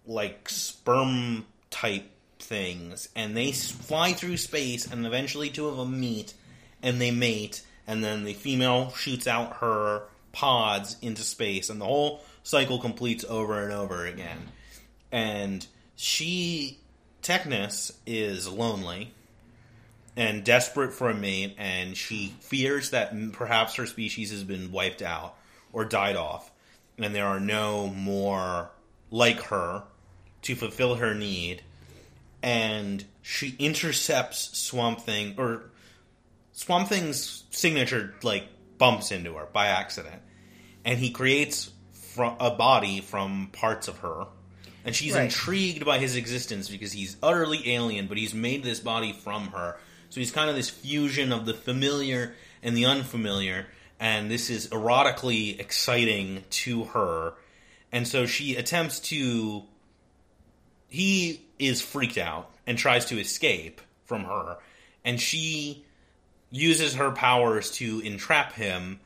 like 0.05 0.49
sperm 0.49 1.45
type 1.69 2.09
things, 2.39 3.07
and 3.15 3.35
they 3.35 3.51
fly 3.51 4.13
through 4.13 4.37
space, 4.37 4.91
and 4.91 5.05
eventually 5.05 5.49
two 5.49 5.67
of 5.67 5.77
them 5.77 5.99
meet, 5.99 6.33
and 6.81 6.99
they 6.99 7.11
mate, 7.11 7.63
and 7.87 8.03
then 8.03 8.23
the 8.23 8.33
female 8.33 8.91
shoots 8.91 9.27
out 9.27 9.57
her 9.57 10.03
pods 10.31 10.97
into 11.01 11.21
space, 11.21 11.69
and 11.69 11.79
the 11.79 11.85
whole 11.85 12.21
cycle 12.43 12.79
completes 12.79 13.25
over 13.27 13.61
and 13.61 13.71
over 13.71 14.05
again. 14.05 14.49
And 15.11 15.65
she, 15.95 16.79
Technus, 17.21 17.91
is 18.05 18.47
lonely 18.47 19.13
and 20.15 20.43
desperate 20.43 20.93
for 20.93 21.09
a 21.09 21.13
mate, 21.13 21.55
and 21.57 21.95
she 21.95 22.35
fears 22.41 22.89
that 22.91 23.13
perhaps 23.33 23.75
her 23.75 23.85
species 23.85 24.31
has 24.31 24.43
been 24.43 24.71
wiped 24.71 25.01
out 25.01 25.35
or 25.71 25.85
died 25.85 26.15
off, 26.15 26.51
and 26.97 27.15
there 27.15 27.25
are 27.27 27.39
no 27.39 27.87
more 27.87 28.71
like 29.09 29.41
her 29.43 29.83
to 30.41 30.55
fulfill 30.55 30.95
her 30.95 31.13
need. 31.13 31.61
And 32.43 33.05
she 33.21 33.55
intercepts 33.59 34.57
Swamp 34.57 35.01
Thing, 35.01 35.35
or 35.37 35.63
Swamp 36.53 36.89
Thing's 36.89 37.43
signature, 37.51 38.15
like, 38.23 38.47
bumps 38.77 39.11
into 39.11 39.35
her 39.35 39.45
by 39.45 39.67
accident. 39.67 40.21
And 40.83 40.97
he 40.97 41.11
creates 41.11 41.69
fr- 41.93 42.35
a 42.39 42.49
body 42.51 42.99
from 42.99 43.49
parts 43.51 43.87
of 43.87 43.99
her. 43.99 44.25
And 44.83 44.95
she's 44.95 45.13
Right. 45.13 45.25
intrigued 45.25 45.85
by 45.85 45.99
his 45.99 46.15
existence 46.15 46.67
because 46.67 46.91
he's 46.91 47.15
utterly 47.21 47.71
alien, 47.73 48.07
but 48.07 48.17
he's 48.17 48.33
made 48.33 48.63
this 48.63 48.79
body 48.79 49.13
from 49.13 49.49
her. 49.51 49.79
So 50.11 50.19
he's 50.19 50.31
kind 50.31 50.49
of 50.49 50.57
this 50.57 50.69
fusion 50.69 51.31
of 51.31 51.45
the 51.45 51.53
familiar 51.53 52.35
and 52.61 52.75
the 52.75 52.85
unfamiliar. 52.85 53.65
And 53.99 54.29
this 54.29 54.49
is 54.49 54.67
erotically 54.67 55.57
exciting 55.59 56.43
to 56.49 56.83
her. 56.85 57.33
And 57.91 58.07
so 58.07 58.25
she 58.25 58.55
attempts 58.55 58.99
to. 58.99 59.63
He 60.89 61.41
is 61.57 61.81
freaked 61.81 62.17
out 62.17 62.51
and 62.67 62.77
tries 62.77 63.05
to 63.05 63.19
escape 63.19 63.79
from 64.03 64.25
her. 64.25 64.57
And 65.05 65.19
she 65.19 65.85
uses 66.49 66.95
her 66.95 67.11
powers 67.11 67.71
to 67.71 68.01
entrap 68.01 68.51
him 68.51 68.99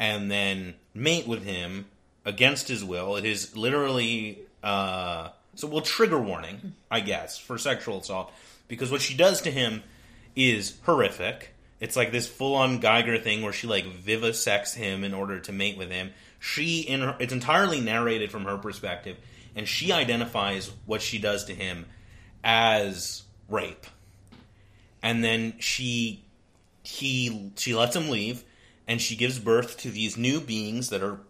and 0.00 0.28
then 0.28 0.74
mate 0.92 1.28
with 1.28 1.44
him 1.44 1.86
against 2.24 2.66
his 2.66 2.84
will. 2.84 3.14
It 3.14 3.24
is 3.24 3.56
literally 3.56 4.40
uh, 4.64 5.28
so 5.54 5.68
well 5.68 5.82
trigger 5.82 6.20
warning, 6.20 6.74
I 6.90 6.98
guess, 6.98 7.38
for 7.38 7.58
sexual 7.58 8.00
assault 8.00 8.32
because 8.66 8.90
what 8.90 9.00
she 9.00 9.16
does 9.16 9.42
to 9.42 9.52
him 9.52 9.84
is 10.36 10.78
horrific. 10.84 11.54
It's 11.80 11.96
like 11.96 12.10
this 12.10 12.26
full-on 12.26 12.80
Giger 12.80 13.22
thing 13.22 13.42
where 13.42 13.52
she 13.52 13.66
like 13.66 13.86
vivisects 13.86 14.74
him 14.74 15.04
in 15.04 15.14
order 15.14 15.38
to 15.40 15.52
mate 15.52 15.78
with 15.78 15.90
him. 15.90 16.10
She 16.40 16.80
in 16.80 17.00
her, 17.00 17.16
it's 17.18 17.32
entirely 17.32 17.80
narrated 17.80 18.30
from 18.30 18.44
her 18.44 18.58
perspective, 18.58 19.16
and 19.54 19.68
she 19.68 19.92
identifies 19.92 20.70
what 20.86 21.02
she 21.02 21.18
does 21.18 21.44
to 21.44 21.54
him 21.54 21.86
as 22.42 23.22
rape. 23.48 23.86
And 25.02 25.22
then 25.22 25.54
she 25.58 26.24
he 26.82 27.52
she 27.56 27.74
lets 27.74 27.94
him 27.94 28.08
leave 28.08 28.44
and 28.86 29.00
she 29.00 29.14
gives 29.14 29.38
birth 29.38 29.76
to 29.78 29.90
these 29.90 30.16
new 30.16 30.40
beings 30.40 30.88
that 30.88 31.02
are 31.02 31.20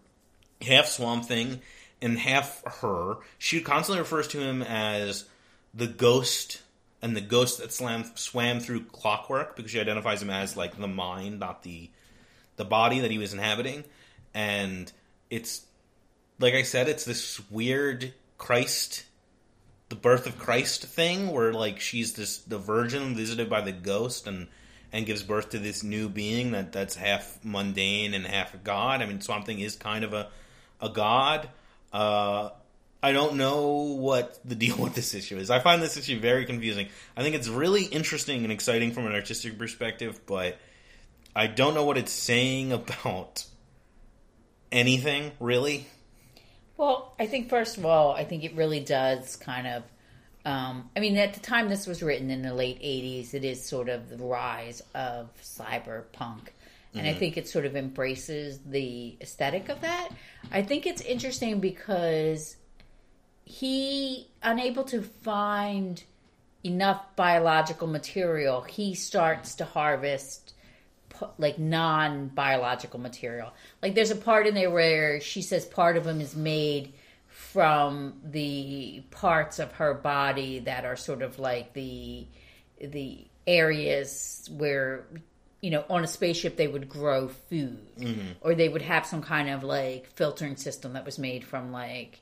half 0.61 0.87
swamp 0.87 1.25
thing 1.25 1.59
and 2.01 2.17
half 2.17 2.63
her 2.81 3.17
she 3.37 3.59
constantly 3.59 3.99
refers 3.99 4.27
to 4.29 4.39
him 4.39 4.61
as 4.61 5.25
the 5.73 5.87
ghost 5.87 6.61
and 7.01 7.15
the 7.15 7.21
ghost 7.21 7.59
that 7.59 7.71
slam, 7.71 8.03
swam 8.15 8.59
through 8.59 8.83
clockwork 8.85 9.55
because 9.55 9.71
she 9.71 9.79
identifies 9.79 10.21
him 10.21 10.29
as 10.29 10.57
like 10.57 10.77
the 10.77 10.87
mind 10.87 11.39
not 11.39 11.63
the 11.63 11.89
the 12.57 12.65
body 12.65 12.99
that 12.99 13.11
he 13.11 13.17
was 13.17 13.33
inhabiting 13.33 13.83
and 14.33 14.91
it's 15.29 15.65
like 16.39 16.53
i 16.53 16.63
said 16.63 16.89
it's 16.89 17.05
this 17.05 17.39
weird 17.49 18.13
christ 18.37 19.05
the 19.89 19.95
birth 19.95 20.27
of 20.27 20.37
Christ 20.37 20.83
thing, 20.83 21.31
where 21.31 21.51
like 21.51 21.79
she's 21.79 22.13
this 22.13 22.37
the 22.37 22.59
virgin 22.59 23.15
visited 23.15 23.49
by 23.49 23.61
the 23.61 23.71
ghost 23.71 24.27
and 24.27 24.47
and 24.91 25.05
gives 25.05 25.21
birth 25.21 25.49
to 25.49 25.59
this 25.59 25.83
new 25.83 26.09
being 26.09 26.51
that 26.51 26.71
that's 26.71 26.95
half 26.95 27.39
mundane 27.43 28.13
and 28.13 28.25
half 28.25 28.55
god. 28.63 29.01
I 29.01 29.05
mean, 29.05 29.21
Swamp 29.21 29.45
Thing 29.45 29.59
is 29.59 29.75
kind 29.75 30.03
of 30.03 30.13
a 30.13 30.29
a 30.79 30.89
god. 30.89 31.49
Uh, 31.91 32.49
I 33.01 33.13
don't 33.13 33.35
know 33.35 33.67
what 33.97 34.39
the 34.43 34.55
deal 34.55 34.77
with 34.79 34.95
this 34.95 35.13
issue 35.13 35.37
is. 35.37 35.49
I 35.49 35.59
find 35.59 35.81
this 35.81 35.97
issue 35.97 36.19
very 36.19 36.45
confusing. 36.45 36.89
I 37.15 37.23
think 37.23 37.35
it's 37.35 37.47
really 37.47 37.83
interesting 37.83 38.43
and 38.43 38.51
exciting 38.51 38.91
from 38.91 39.07
an 39.07 39.13
artistic 39.13 39.57
perspective, 39.57 40.19
but 40.25 40.57
I 41.35 41.47
don't 41.47 41.73
know 41.73 41.85
what 41.85 41.97
it's 41.97 42.11
saying 42.11 42.71
about 42.73 43.45
anything 44.71 45.31
really. 45.39 45.87
Well, 46.77 47.13
I 47.19 47.25
think 47.25 47.49
first 47.49 47.77
of 47.77 47.85
all, 47.85 48.13
I 48.13 48.23
think 48.23 48.43
it 48.43 48.55
really 48.55 48.79
does 48.79 49.35
kind 49.35 49.67
of. 49.67 49.83
Um, 50.45 50.89
I 50.95 51.01
mean, 51.01 51.17
at 51.17 51.33
the 51.33 51.41
time 51.41 51.67
this 51.67 51.85
was 51.85 52.01
written 52.01 52.31
in 52.31 52.41
the 52.41 52.53
late 52.53 52.81
'80s, 52.81 53.33
it 53.33 53.43
is 53.43 53.63
sort 53.63 53.89
of 53.89 54.09
the 54.09 54.17
rise 54.17 54.81
of 54.95 55.29
cyberpunk, 55.43 56.47
and 56.95 57.05
I 57.05 57.13
think 57.13 57.35
it 57.35 57.49
sort 57.49 57.65
of 57.65 57.75
embraces 57.75 58.59
the 58.59 59.17
aesthetic 59.19 59.67
of 59.67 59.81
that. 59.81 60.09
I 60.53 60.61
think 60.61 60.87
it's 60.87 61.01
interesting 61.01 61.59
because 61.59 62.55
he 63.49 64.27
unable 64.43 64.83
to 64.83 65.01
find 65.01 66.03
enough 66.63 67.03
biological 67.15 67.87
material, 67.87 68.61
he 68.61 68.93
starts 68.93 69.55
to 69.55 69.65
harvest 69.65 70.53
like 71.39 71.57
non 71.57 72.27
biological 72.27 72.99
material. 72.99 73.51
Like 73.81 73.95
there's 73.95 74.11
a 74.11 74.15
part 74.15 74.45
in 74.45 74.53
there 74.53 74.69
where 74.69 75.19
she 75.19 75.41
says 75.41 75.65
part 75.65 75.97
of 75.97 76.05
him 76.05 76.21
is 76.21 76.35
made 76.35 76.93
from 77.27 78.21
the 78.23 79.01
parts 79.09 79.57
of 79.57 79.71
her 79.73 79.95
body 79.95 80.59
that 80.59 80.85
are 80.85 80.95
sort 80.95 81.23
of 81.23 81.39
like 81.39 81.73
the 81.73 82.27
the 82.79 83.25
areas 83.47 84.47
where 84.53 85.07
you 85.59 85.71
know 85.71 85.83
on 85.89 86.03
a 86.03 86.07
spaceship 86.07 86.55
they 86.55 86.67
would 86.67 86.87
grow 86.87 87.29
food 87.29 87.79
mm-hmm. 87.97 88.27
or 88.41 88.53
they 88.53 88.69
would 88.69 88.83
have 88.83 89.07
some 89.07 89.23
kind 89.23 89.49
of 89.49 89.63
like 89.63 90.05
filtering 90.11 90.55
system 90.55 90.93
that 90.93 91.03
was 91.03 91.17
made 91.17 91.43
from 91.43 91.71
like 91.71 92.21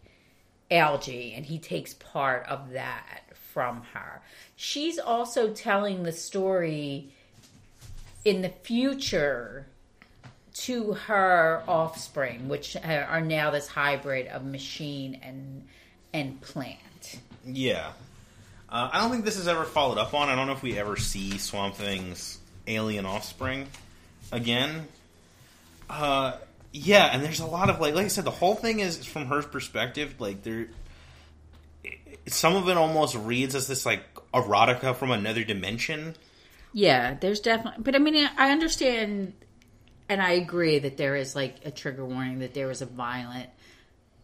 algae 0.69 1.33
and 1.35 1.45
he 1.45 1.59
takes 1.59 1.93
part 1.93 2.45
of 2.47 2.71
that 2.71 3.23
from 3.53 3.83
her. 3.93 4.21
She's 4.55 4.99
also 4.99 5.53
telling 5.53 6.03
the 6.03 6.11
story 6.11 7.09
in 8.25 8.41
the 8.41 8.49
future 8.49 9.67
to 10.53 10.93
her 10.93 11.63
offspring, 11.67 12.49
which 12.49 12.75
are 12.83 13.21
now 13.21 13.51
this 13.51 13.67
hybrid 13.67 14.27
of 14.27 14.43
machine 14.43 15.19
and 15.21 15.67
and 16.13 16.41
plant. 16.41 17.19
Yeah. 17.45 17.91
Uh, 18.69 18.89
I 18.91 18.99
don't 18.99 19.11
think 19.11 19.23
this 19.23 19.37
is 19.37 19.47
ever 19.47 19.63
followed 19.63 19.97
up 19.97 20.13
on. 20.13 20.29
I 20.29 20.35
don't 20.35 20.47
know 20.47 20.53
if 20.53 20.63
we 20.63 20.77
ever 20.77 20.97
see 20.97 21.37
Swamp 21.37 21.75
Thing's 21.75 22.39
alien 22.65 23.05
offspring 23.05 23.67
again. 24.31 24.87
Uh, 25.89 26.33
yeah, 26.73 27.09
and 27.11 27.23
there's 27.23 27.39
a 27.39 27.45
lot 27.45 27.69
of 27.69 27.79
like, 27.79 27.95
like 27.95 28.05
I 28.05 28.09
said, 28.09 28.25
the 28.25 28.31
whole 28.31 28.55
thing 28.55 28.79
is 28.79 29.05
from 29.05 29.27
her 29.27 29.41
perspective. 29.41 30.15
Like 30.19 30.43
there, 30.43 30.67
some 32.27 32.55
of 32.55 32.67
it 32.69 32.77
almost 32.77 33.15
reads 33.15 33.55
as 33.55 33.67
this 33.67 33.85
like 33.85 34.01
erotica 34.33 34.95
from 34.95 35.11
another 35.11 35.43
dimension. 35.43 36.15
Yeah, 36.73 37.15
there's 37.19 37.39
definitely, 37.39 37.83
but 37.83 37.95
I 37.95 37.99
mean, 37.99 38.29
I 38.37 38.51
understand 38.51 39.33
and 40.09 40.21
I 40.21 40.31
agree 40.31 40.79
that 40.79 40.97
there 40.97 41.15
is 41.15 41.35
like 41.35 41.55
a 41.65 41.71
trigger 41.71 42.05
warning 42.05 42.39
that 42.39 42.53
there 42.53 42.67
was 42.67 42.81
a 42.81 42.85
violent 42.85 43.49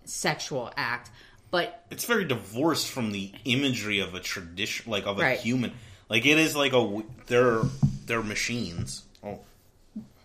sexual 0.05 0.71
act, 0.77 1.09
but 1.51 1.83
It's 1.91 2.05
very 2.05 2.25
divorced 2.25 2.87
from 2.87 3.11
the 3.11 3.31
imagery 3.45 3.99
of 3.99 4.13
a 4.15 4.19
tradition, 4.19 4.91
like 4.91 5.05
of 5.07 5.17
a 5.19 5.21
Right. 5.21 5.39
human. 5.39 5.71
Like 6.09 6.25
it 6.25 6.37
is 6.37 6.55
like 6.55 6.73
a 6.73 7.03
they're 7.27 7.61
they're 8.05 8.21
machines. 8.23 9.03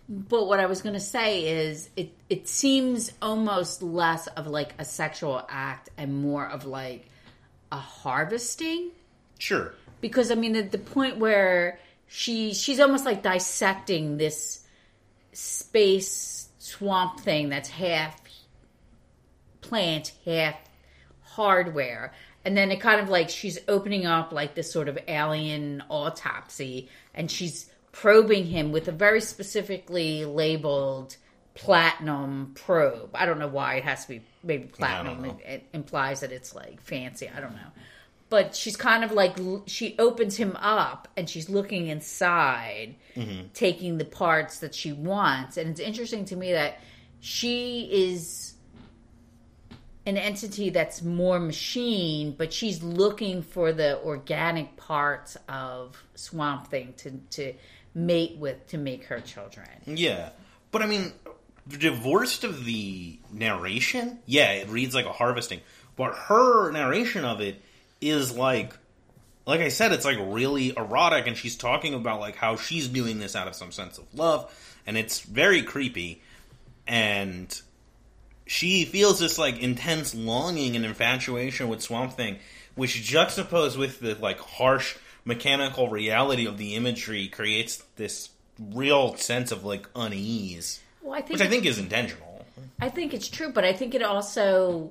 But 0.09 0.47
what 0.47 0.59
I 0.59 0.67
was 0.67 0.81
going 0.81 0.95
to 0.95 1.01
say 1.01 1.67
is, 1.69 1.91
it 1.97 2.13
it 2.31 2.49
seems 2.49 3.13
almost 3.21 3.83
less 3.83 4.27
of 4.29 4.47
like 4.47 4.75
a 4.79 4.85
sexual 4.85 5.45
act 5.49 5.91
and 5.99 6.23
more 6.23 6.49
of 6.49 6.65
like 6.65 7.09
a 7.71 7.77
harvesting. 7.77 8.91
sure. 9.39 9.75
Because 10.01 10.31
I 10.31 10.35
mean, 10.35 10.57
at 10.57 10.73
the 10.73 10.79
point 10.79 11.19
where 11.19 11.79
she 12.07 12.55
she's 12.55 12.81
almost 12.81 13.05
like 13.05 13.23
dissecting 13.23 14.17
this 14.17 14.65
space 15.33 16.49
swamp 16.59 17.21
thing 17.21 17.51
that's 17.51 17.69
half 17.69 18.19
plant, 19.61 20.13
half 20.25 20.57
hardware. 21.23 22.13
And 22.45 22.57
then 22.57 22.71
it 22.71 22.81
kind 22.81 23.01
of 23.01 23.09
like 23.09 23.29
she's 23.29 23.59
opening 23.69 24.07
up 24.07 24.33
like 24.33 24.55
this 24.55 24.73
sort 24.73 24.89
of 24.89 24.99
alien 25.07 25.83
autopsy 25.89 26.89
and 27.15 27.31
she's 27.31 27.71
probing 28.01 28.45
him 28.45 28.71
with 28.71 28.87
a 28.87 28.93
very 28.93 29.21
specifically 29.21 30.25
labeled 30.25 31.17
platinum 31.55 32.53
probe. 32.55 33.11
I 33.13 33.27
don't 33.27 33.41
know 33.41 33.49
why 33.49 33.75
it 33.75 33.85
has 33.85 34.03
to 34.03 34.09
be 34.11 34.23
maybe 34.45 34.69
platinum. 34.69 35.25
It, 35.25 35.37
it 35.45 35.67
implies 35.73 36.21
that 36.21 36.31
it's 36.31 36.55
like 36.55 36.81
fancy. 36.81 37.29
I 37.29 37.41
don't 37.41 37.55
know. 37.55 37.71
But 38.31 38.55
she's 38.55 38.77
kind 38.77 39.03
of 39.03 39.11
like 39.11 39.37
she 39.67 39.97
opens 39.99 40.37
him 40.37 40.55
up 40.61 41.09
and 41.17 41.29
she's 41.29 41.49
looking 41.49 41.89
inside, 41.89 42.95
taking 43.53 43.99
the 43.99 44.05
parts 44.05 44.61
that 44.61 44.77
she 44.77 44.93
wants. 44.93 45.57
And 45.57 45.71
it's 45.71 45.81
interesting 45.81 46.25
to 46.27 46.37
me 46.37 46.53
that 46.53 46.79
she 47.19 47.89
is 47.91 48.55
an 50.07 50.17
entity 50.17 50.71
that's 50.71 51.03
more 51.03 51.41
machine, 51.41 52.33
but 52.39 52.53
she's 52.53 52.81
looking 52.81 53.43
for 53.43 53.73
the 53.73 54.01
organic 54.05 54.77
parts 54.77 55.37
of 55.49 56.01
Swamp 56.15 56.69
Thing 56.69 56.95
to 56.99 57.11
to 57.31 57.55
mate 57.95 58.37
with 58.39 58.67
to 58.69 58.79
make 58.79 59.05
her 59.05 59.21
children. 59.21 59.69
Yeah, 59.87 60.31
but 60.71 60.83
I 60.83 60.87
mean, 60.87 61.13
divorced 61.69 62.45
of 62.45 62.65
the 62.65 63.19
narration, 63.33 64.19
yeah, 64.27 64.53
it 64.53 64.69
reads 64.69 64.95
like 64.95 65.07
a 65.07 65.13
harvesting, 65.13 65.61
but 65.97 66.15
her 66.15 66.71
narration 66.71 67.25
of 67.25 67.41
it 67.41 67.61
is 68.01 68.37
like, 68.37 68.75
like 69.47 69.61
I 69.61 69.69
said, 69.69 69.93
it's 69.93 70.05
like 70.05 70.19
really 70.21 70.75
erotic, 70.77 71.27
and 71.27 71.37
she's 71.37 71.57
talking 71.57 71.95
about 71.95 72.21
like 72.21 72.37
how 72.37 72.57
she's 72.57 72.89
doing 72.89 73.19
this 73.19 73.35
out 73.35 73.49
of 73.49 73.55
some 73.55 73.73
sense 73.73 73.99
of 73.99 74.05
love, 74.15 74.53
and 74.87 74.97
it's 74.97 75.21
very 75.21 75.63
creepy, 75.63 76.23
and 76.87 77.61
she 78.47 78.85
feels 78.85 79.19
this 79.19 79.39
like 79.39 79.61
intense 79.61 80.15
longing 80.15 80.77
and 80.77 80.85
infatuation 80.85 81.69
with 81.69 81.83
Swamp 81.83 82.13
Thing, 82.15 82.39
which 82.75 83.03
juxtaposed 83.03 83.77
with 83.77 84.01
the 84.01 84.15
like 84.15 84.39
harsh 84.39 84.97
mechanical 85.29 85.91
reality 85.91 86.47
of 86.47 86.57
the 86.57 86.75
imagery 86.75 87.29
creates 87.29 87.85
this 87.97 88.31
real 88.59 89.15
sense 89.17 89.53
of 89.53 89.63
like 89.63 89.87
unease, 89.95 90.81
Well, 91.03 91.15
I 91.15 91.21
think 91.21 91.39
which 91.39 91.47
I 91.47 91.51
think 91.51 91.67
is 91.67 91.79
intentional. 91.79 92.47
I 92.81 92.89
think 92.89 93.13
it's 93.13 93.29
true, 93.29 93.53
but 93.53 93.65
I 93.65 93.75
think 93.75 93.95
it 93.95 94.03
also 94.03 94.91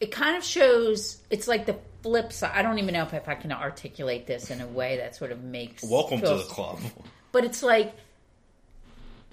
it 0.00 0.12
kind 0.12 0.36
of 0.36 0.44
shows 0.44 1.18
it's 1.30 1.48
like 1.48 1.64
the 1.64 1.76
flip 2.02 2.30
side. 2.30 2.52
I 2.54 2.60
don't 2.62 2.78
even 2.78 2.92
know 2.92 3.04
if, 3.04 3.14
if 3.14 3.26
I 3.26 3.34
can 3.34 3.50
articulate 3.50 4.26
this 4.26 4.50
in 4.50 4.60
a 4.60 4.66
way 4.66 4.98
that 4.98 5.16
sort 5.16 5.32
of 5.32 5.42
makes 5.42 5.82
Welcome 5.82 6.20
to 6.20 6.36
the 6.36 6.44
club. 6.44 6.78
But 7.32 7.44
it's 7.44 7.62
like 7.62 7.94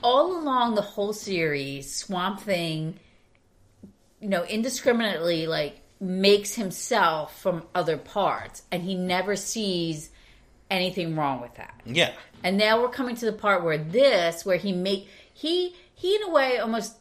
all 0.01 0.37
along 0.37 0.75
the 0.75 0.81
whole 0.81 1.13
series, 1.13 1.93
Swamp 1.95 2.41
Thing, 2.41 2.99
you 4.19 4.27
know, 4.27 4.43
indiscriminately 4.43 5.47
like 5.47 5.79
makes 6.03 6.55
himself 6.55 7.39
from 7.41 7.63
other 7.73 7.97
parts, 7.97 8.63
and 8.71 8.83
he 8.83 8.95
never 8.95 9.35
sees 9.35 10.09
anything 10.69 11.15
wrong 11.15 11.39
with 11.41 11.55
that. 11.55 11.79
Yeah, 11.85 12.13
And 12.43 12.57
now 12.57 12.81
we're 12.81 12.89
coming 12.89 13.15
to 13.17 13.25
the 13.25 13.33
part 13.33 13.63
where 13.63 13.77
this, 13.77 14.45
where 14.45 14.57
he 14.57 14.71
make 14.73 15.07
he 15.33 15.75
he 15.95 16.15
in 16.15 16.23
a 16.23 16.29
way 16.29 16.57
almost 16.57 16.97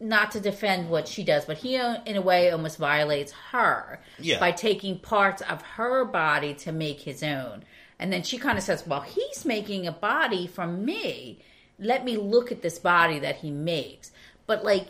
not 0.00 0.30
to 0.32 0.40
defend 0.40 0.88
what 0.90 1.08
she 1.08 1.24
does, 1.24 1.44
but 1.44 1.56
he 1.58 1.76
uh, 1.76 2.02
in 2.04 2.16
a 2.16 2.20
way 2.22 2.50
almost 2.50 2.78
violates 2.78 3.32
her 3.52 4.00
Yeah. 4.18 4.38
by 4.38 4.52
taking 4.52 4.98
parts 4.98 5.42
of 5.42 5.62
her 5.62 6.04
body 6.04 6.54
to 6.54 6.72
make 6.72 7.00
his 7.00 7.22
own. 7.22 7.64
And 7.98 8.12
then 8.12 8.22
she 8.22 8.38
kind 8.38 8.58
of 8.58 8.64
says, 8.64 8.86
"Well, 8.86 9.00
he's 9.00 9.44
making 9.44 9.86
a 9.86 9.92
body 9.92 10.46
from 10.46 10.84
me. 10.84 11.38
Let 11.78 12.04
me 12.04 12.16
look 12.16 12.52
at 12.52 12.62
this 12.62 12.78
body 12.78 13.18
that 13.20 13.36
he 13.36 13.50
makes." 13.50 14.12
But 14.46 14.64
like 14.64 14.86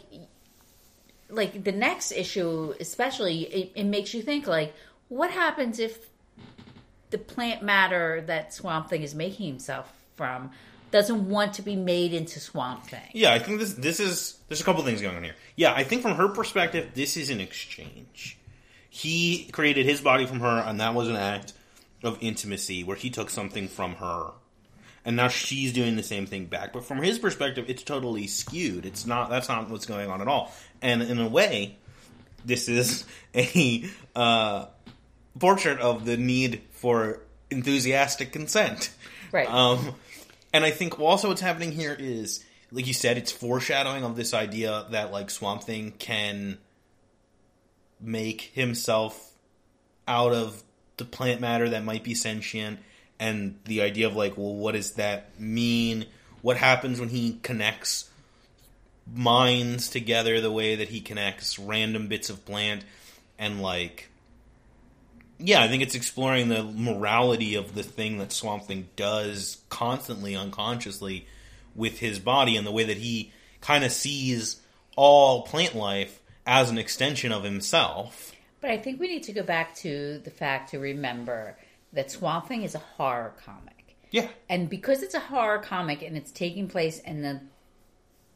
like 1.29 1.65
the 1.65 1.73
next 1.73 2.13
issue 2.13 2.73
especially 2.81 3.43
it, 3.43 3.73
it 3.75 3.85
makes 3.85 4.15
you 4.15 4.23
think 4.23 4.47
like 4.47 4.75
what 5.09 5.31
happens 5.31 5.79
if 5.79 6.09
the 7.11 7.19
plant 7.19 7.63
matter 7.63 8.23
that 8.27 8.53
Swamp 8.53 8.89
Thing 8.91 9.03
is 9.03 9.15
making 9.15 9.47
himself 9.47 9.93
from 10.17 10.51
doesn't 10.91 11.29
want 11.29 11.55
to 11.55 11.63
be 11.63 11.77
made 11.77 12.13
into 12.13 12.41
Swamp 12.41 12.85
Thing. 12.85 13.09
yeah. 13.13 13.33
I 13.33 13.39
think 13.39 13.59
this 13.59 13.75
this 13.75 14.01
is 14.01 14.39
there's 14.49 14.61
a 14.61 14.65
couple 14.65 14.83
things 14.83 15.03
going 15.03 15.17
on 15.17 15.23
here. 15.23 15.35
Yeah, 15.57 15.73
I 15.73 15.85
think 15.85 16.03
from 16.03 16.17
her 16.17 16.29
perspective, 16.29 16.91
this 16.95 17.17
is 17.17 17.31
an 17.31 17.41
exchange. 17.41 18.39
He 18.89 19.49
created 19.53 19.85
his 19.85 20.01
body 20.01 20.27
from 20.27 20.41
her, 20.41 20.59
and 20.61 20.81
that 20.81 20.95
was 20.95 21.09
an 21.09 21.17
act 21.17 21.53
of 22.03 22.19
intimacy 22.21 22.83
where 22.85 22.97
he 22.97 23.11
took 23.11 23.31
something 23.31 23.69
from 23.69 23.97
her, 23.97 24.31
and 25.07 25.15
now 25.15 25.29
she's 25.29 25.73
doing 25.73 25.95
the 25.95 26.03
same 26.03 26.27
thing 26.27 26.47
back. 26.47 26.73
But 26.73 26.85
from 26.85 26.99
his 26.99 27.21
perspective, 27.21 27.67
it's 27.69 27.85
totally 27.85 28.27
skewed. 28.27 28.85
It's 28.85 29.07
not. 29.07 29.31
That's 29.31 29.49
not 29.49 29.71
what's 29.71 29.87
going 29.87 30.11
on 30.11 30.21
at 30.21 30.27
all. 30.27 30.53
And 30.83 31.01
in 31.01 31.21
a 31.21 31.29
way, 31.29 31.79
this 32.45 32.69
is 32.69 33.05
a 33.35 33.85
uh, 34.17 34.67
portrait 35.39 35.79
of 35.79 36.05
the 36.05 36.17
need 36.17 36.63
for 36.73 37.21
enthusiastic 37.51 38.33
consent. 38.33 38.91
Right. 39.31 39.49
Um, 39.49 39.95
and 40.53 40.65
I 40.65 40.73
think 40.73 40.99
also 40.99 41.29
what's 41.29 41.41
happening 41.41 41.71
here 41.71 41.97
is, 41.97 42.45
like 42.73 42.89
you 42.89 42.95
said, 42.95 43.17
it's 43.17 43.31
foreshadowing 43.31 44.03
of 44.03 44.17
this 44.17 44.35
idea 44.35 44.87
that 44.91 45.13
like 45.13 45.31
Swamp 45.31 45.63
Thing 45.63 45.93
can 45.93 46.59
make 48.01 48.41
himself 48.55 49.35
out 50.09 50.33
of 50.33 50.65
the 50.97 51.05
plant 51.05 51.41
matter 51.41 51.69
that 51.69 51.85
might 51.85 52.03
be 52.03 52.15
sentient, 52.15 52.81
and 53.19 53.59
the 53.65 53.83
idea 53.83 54.07
of 54.07 54.17
like, 54.17 54.37
well, 54.37 54.55
what 54.55 54.73
does 54.73 54.93
that 54.93 55.39
mean? 55.41 56.07
What 56.43 56.57
happens 56.57 57.01
when 57.01 57.09
he 57.09 57.39
connects 57.43 58.11
minds 59.13 59.89
together 59.89 60.41
the 60.41 60.51
way 60.51 60.77
that 60.77 60.89
he 60.89 61.01
connects 61.01 61.59
random 61.59 62.09
bits 62.09 62.29
of 62.29 62.45
plant 62.45 62.85
and 63.39 63.63
like 63.63 64.11
yeah, 65.39 65.63
I 65.63 65.69
think 65.69 65.83
it's 65.83 65.95
exploring 65.95 66.49
the 66.49 66.63
morality 66.63 67.57
of 67.57 67.75
the 67.75 67.83
thing 67.83 68.19
that 68.19 68.33
Swamp 68.33 68.65
Thing 68.65 68.89
does 68.97 69.59
constantly, 69.69 70.35
unconsciously, 70.35 71.27
with 71.75 71.99
his 71.99 72.19
body, 72.19 72.57
and 72.57 72.67
the 72.67 72.73
way 72.73 72.85
that 72.85 72.97
he 72.97 73.33
kind 73.61 73.85
of 73.85 73.93
sees 73.93 74.61
all 74.97 75.43
plant 75.43 75.75
life 75.75 76.21
as 76.47 76.71
an 76.71 76.79
extension 76.79 77.33
of 77.33 77.45
himself. 77.45 78.33
But 78.63 78.71
I 78.71 78.79
think 78.79 78.99
we 78.99 79.09
need 79.09 79.25
to 79.25 79.33
go 79.33 79.43
back 79.43 79.75
to 79.77 80.19
the 80.25 80.31
fact 80.31 80.71
to 80.71 80.79
remember 80.79 81.57
that 81.97 82.11
Swamp 82.11 82.47
Thing 82.47 82.63
is 82.63 82.75
a 82.75 82.79
horror 82.79 83.35
comic. 83.45 83.97
Yeah, 84.11 84.29
And 84.49 84.71
because 84.71 85.03
it's 85.03 85.15
a 85.15 85.21
horror 85.21 85.59
comic 85.59 86.03
and 86.03 86.17
it's 86.17 86.31
taking 86.31 86.69
place 86.69 87.01
in 87.01 87.23
the 87.23 87.41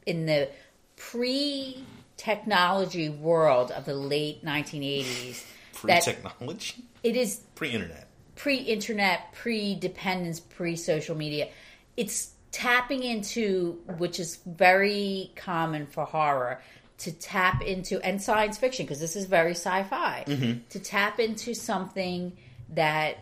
in 0.05 0.25
the 0.25 0.49
pre 0.97 1.85
technology 2.17 3.09
world 3.09 3.71
of 3.71 3.85
the 3.85 3.95
late 3.95 4.43
1980s 4.45 5.43
that 5.83 6.03
pre-technology, 6.03 6.83
it 7.03 7.15
is 7.15 7.41
pre-internet. 7.55 8.07
pre-internet, 8.35 9.33
pre-dependence, 9.33 10.39
pre-social 10.39 11.15
media. 11.15 11.49
It's 11.97 12.31
tapping 12.51 13.03
into 13.03 13.79
which 13.97 14.19
is 14.19 14.39
very 14.45 15.31
common 15.35 15.87
for 15.87 16.05
horror 16.05 16.61
to 16.97 17.11
tap 17.11 17.63
into 17.63 17.99
and 18.01 18.21
science 18.21 18.57
fiction 18.57 18.85
because 18.85 18.99
this 18.99 19.15
is 19.15 19.25
very 19.25 19.51
sci-fi 19.51 20.25
mm-hmm. 20.27 20.59
to 20.69 20.79
tap 20.79 21.19
into 21.19 21.53
something 21.53 22.33
that 22.69 23.17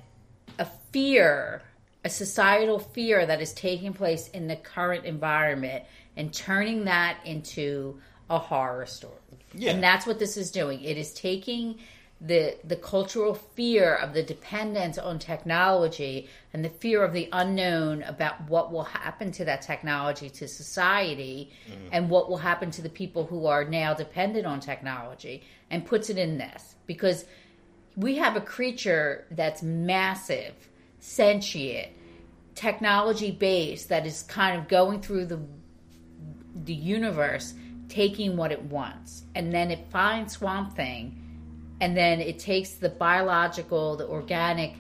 fear 0.92 1.62
a 2.04 2.10
societal 2.10 2.80
fear 2.80 3.26
that 3.26 3.42
is 3.42 3.54
taking 3.54 3.94
place 3.94 4.30
in 4.30 4.48
the 4.48 4.56
current 4.56 5.06
environment 5.06 5.84
and 6.16 6.34
turning 6.34 6.86
that 6.86 7.18
into 7.26 8.00
a 8.30 8.40
horror 8.40 8.86
story. 8.86 9.14
Yeah. 9.54 9.72
and 9.72 9.84
that's 9.84 10.06
what 10.06 10.20
this 10.20 10.38
is 10.38 10.52
doing. 10.52 10.82
It 10.84 10.98
is 10.98 11.14
taking 11.14 11.80
the 12.22 12.58
the 12.66 12.76
cultural 12.76 13.34
fear 13.34 13.96
of 13.96 14.14
the 14.14 14.22
dependence 14.22 14.98
on 14.98 15.18
technology 15.18 16.28
and 16.54 16.64
the 16.64 16.70
fear 16.70 17.02
of 17.02 17.14
the 17.14 17.30
unknown 17.32 18.04
about 18.04 18.42
what 18.50 18.74
will 18.74 18.84
happen 18.84 19.32
to 19.32 19.46
that 19.46 19.62
technology 19.62 20.30
to 20.30 20.46
society 20.46 21.50
mm. 21.68 21.76
and 21.94 22.10
what 22.10 22.30
will 22.30 22.38
happen 22.38 22.70
to 22.72 22.82
the 22.82 22.90
people 22.90 23.26
who 23.26 23.46
are 23.46 23.64
now 23.64 23.94
dependent 23.94 24.46
on 24.46 24.60
technology 24.60 25.44
and 25.72 25.86
puts 25.86 26.10
it 26.10 26.18
in 26.18 26.38
this. 26.38 26.76
Because 26.86 27.26
we 27.96 28.18
have 28.18 28.36
a 28.36 28.42
creature 28.42 29.26
that's 29.32 29.64
massive 29.64 30.54
sentient 31.00 31.88
technology 32.56 33.32
based 33.32 33.90
that 33.90 34.06
is 34.06 34.24
kind 34.24 34.60
of 34.60 34.68
going 34.68 35.02
through 35.02 35.26
the 35.26 35.40
the 36.66 36.74
universe 36.74 37.54
taking 37.88 38.38
what 38.38 38.52
it 38.52 38.62
wants. 38.64 39.24
And 39.34 39.54
then 39.54 39.72
it 39.72 39.90
finds 39.90 40.34
swamp 40.34 40.76
thing 40.76 41.16
and 41.82 41.96
then 41.96 42.20
it 42.20 42.40
takes 42.40 42.72
the 42.72 42.90
biological 42.90 43.96
the 43.96 44.08
organic 44.08 44.76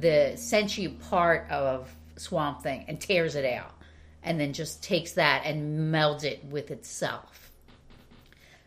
the 0.00 0.32
sentient 0.36 1.00
part 1.08 1.50
of 1.50 1.94
swamp 2.16 2.62
thing 2.62 2.84
and 2.88 3.00
tears 3.00 3.34
it 3.34 3.44
out. 3.44 3.74
And 4.22 4.38
then 4.38 4.52
just 4.52 4.82
takes 4.82 5.12
that 5.12 5.44
and 5.46 5.94
melds 5.94 6.24
it 6.24 6.44
with 6.44 6.70
itself. 6.70 7.52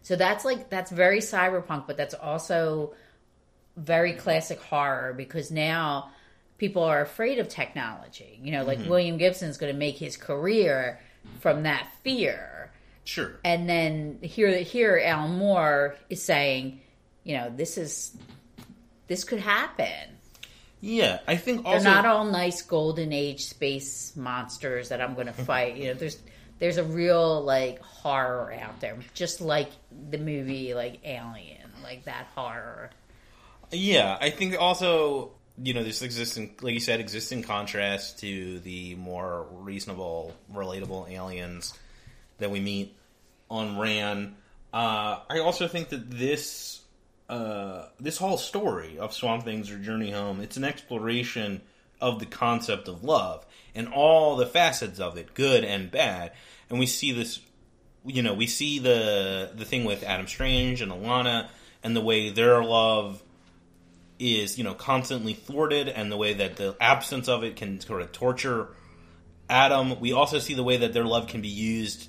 So 0.01 0.15
that's 0.15 0.43
like 0.45 0.69
that's 0.69 0.89
very 0.89 1.19
cyberpunk 1.19 1.85
but 1.85 1.97
that's 1.97 2.13
also 2.13 2.93
very 3.75 4.13
classic 4.13 4.61
horror 4.61 5.13
because 5.15 5.51
now 5.51 6.11
people 6.57 6.83
are 6.83 7.01
afraid 7.01 7.39
of 7.39 7.47
technology 7.47 8.39
you 8.41 8.51
know 8.51 8.63
like 8.63 8.79
mm-hmm. 8.79 8.89
william 8.89 9.17
gibson's 9.17 9.57
going 9.57 9.71
to 9.71 9.77
make 9.77 9.97
his 9.97 10.17
career 10.17 10.99
from 11.39 11.63
that 11.63 11.87
fear 12.03 12.53
Sure. 13.05 13.33
and 13.43 13.67
then 13.67 14.19
here 14.21 14.57
here 14.59 15.01
Al 15.03 15.27
Moore 15.27 15.95
is 16.09 16.23
saying, 16.23 16.79
you 17.23 17.35
know, 17.37 17.51
this 17.53 17.77
is 17.77 18.15
this 19.07 19.23
could 19.23 19.39
happen. 19.39 20.09
Yeah, 20.79 21.19
I 21.27 21.37
think 21.37 21.65
also, 21.65 21.83
They're 21.83 21.93
not 21.93 22.05
all 22.05 22.25
nice 22.25 22.61
golden 22.61 23.13
age 23.13 23.45
space 23.45 24.15
monsters 24.15 24.89
that 24.89 25.01
I'm 25.01 25.15
going 25.15 25.27
to 25.27 25.33
fight. 25.33 25.75
you 25.77 25.87
know, 25.87 25.93
there's 25.93 26.17
there's 26.59 26.77
a 26.77 26.83
real 26.83 27.41
like 27.41 27.81
horror 27.81 28.53
out 28.53 28.79
there, 28.79 28.97
just 29.13 29.41
like 29.41 29.69
the 30.09 30.17
movie 30.17 30.73
like 30.73 30.99
Alien, 31.03 31.71
like 31.83 32.05
that 32.05 32.27
horror. 32.35 32.89
Yeah, 33.71 34.17
I 34.19 34.29
think 34.29 34.55
also 34.59 35.31
you 35.61 35.73
know 35.73 35.83
this 35.83 36.01
exists 36.01 36.37
in, 36.37 36.51
like 36.61 36.73
you 36.73 36.79
said, 36.79 36.99
exists 36.99 37.31
in 37.31 37.43
contrast 37.43 38.19
to 38.19 38.59
the 38.59 38.95
more 38.95 39.47
reasonable, 39.51 40.33
relatable 40.53 41.09
aliens 41.11 41.77
that 42.39 42.49
we 42.51 42.59
meet 42.59 42.95
on 43.49 43.77
Rann. 43.77 44.35
Uh, 44.73 45.19
I 45.29 45.39
also 45.39 45.67
think 45.67 45.89
that 45.89 46.09
this 46.09 46.81
uh, 47.29 47.87
this 47.99 48.17
whole 48.17 48.37
story 48.37 48.97
of 48.97 49.13
Swamp 49.13 49.43
Thing's 49.43 49.71
or 49.71 49.77
Journey 49.77 50.11
Home, 50.11 50.41
it's 50.41 50.57
an 50.57 50.63
exploration 50.63 51.61
of 52.01 52.19
the 52.19 52.25
concept 52.25 52.87
of 52.87 53.03
love 53.03 53.45
and 53.73 53.87
all 53.87 54.35
the 54.35 54.45
facets 54.45 54.99
of 54.99 55.17
it, 55.17 55.33
good 55.33 55.63
and 55.63 55.89
bad. 55.89 56.33
And 56.69 56.79
we 56.79 56.85
see 56.85 57.11
this, 57.11 57.39
you 58.05 58.21
know, 58.21 58.33
we 58.33 58.47
see 58.47 58.79
the 58.79 59.51
the 59.55 59.65
thing 59.65 59.85
with 59.85 60.03
Adam 60.03 60.27
Strange 60.27 60.81
and 60.81 60.91
Alanna 60.91 61.47
and 61.83 61.95
the 61.95 62.01
way 62.01 62.29
their 62.29 62.63
love 62.63 63.22
is, 64.19 64.57
you 64.57 64.63
know, 64.63 64.73
constantly 64.73 65.33
thwarted 65.33 65.87
and 65.87 66.11
the 66.11 66.17
way 66.17 66.33
that 66.33 66.55
the 66.55 66.75
absence 66.79 67.27
of 67.27 67.43
it 67.43 67.55
can 67.55 67.79
sort 67.79 68.01
of 68.01 68.11
torture 68.11 68.69
Adam. 69.49 69.99
We 69.99 70.13
also 70.13 70.39
see 70.39 70.53
the 70.53 70.63
way 70.63 70.77
that 70.77 70.93
their 70.93 71.05
love 71.05 71.27
can 71.27 71.41
be 71.41 71.47
used 71.47 72.07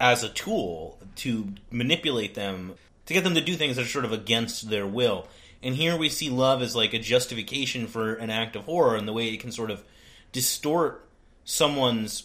as 0.00 0.24
a 0.24 0.28
tool 0.28 0.98
to 1.16 1.54
manipulate 1.70 2.34
them, 2.34 2.74
to 3.06 3.14
get 3.14 3.24
them 3.24 3.34
to 3.34 3.40
do 3.40 3.54
things 3.54 3.76
that 3.76 3.84
are 3.84 3.88
sort 3.88 4.04
of 4.04 4.12
against 4.12 4.68
their 4.68 4.86
will. 4.86 5.28
And 5.62 5.76
here 5.76 5.96
we 5.96 6.08
see 6.08 6.28
love 6.28 6.60
as 6.60 6.74
like 6.74 6.92
a 6.92 6.98
justification 6.98 7.86
for 7.86 8.14
an 8.14 8.30
act 8.30 8.56
of 8.56 8.64
horror 8.64 8.96
and 8.96 9.06
the 9.06 9.12
way 9.12 9.28
it 9.28 9.40
can 9.40 9.52
sort 9.52 9.70
of 9.70 9.84
distort 10.32 11.08
someone's 11.44 12.24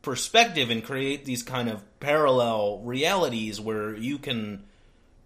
perspective 0.00 0.70
and 0.70 0.82
create 0.82 1.24
these 1.24 1.42
kind 1.42 1.68
of 1.68 1.84
parallel 2.00 2.78
realities 2.78 3.60
where 3.60 3.94
you 3.94 4.16
can 4.16 4.64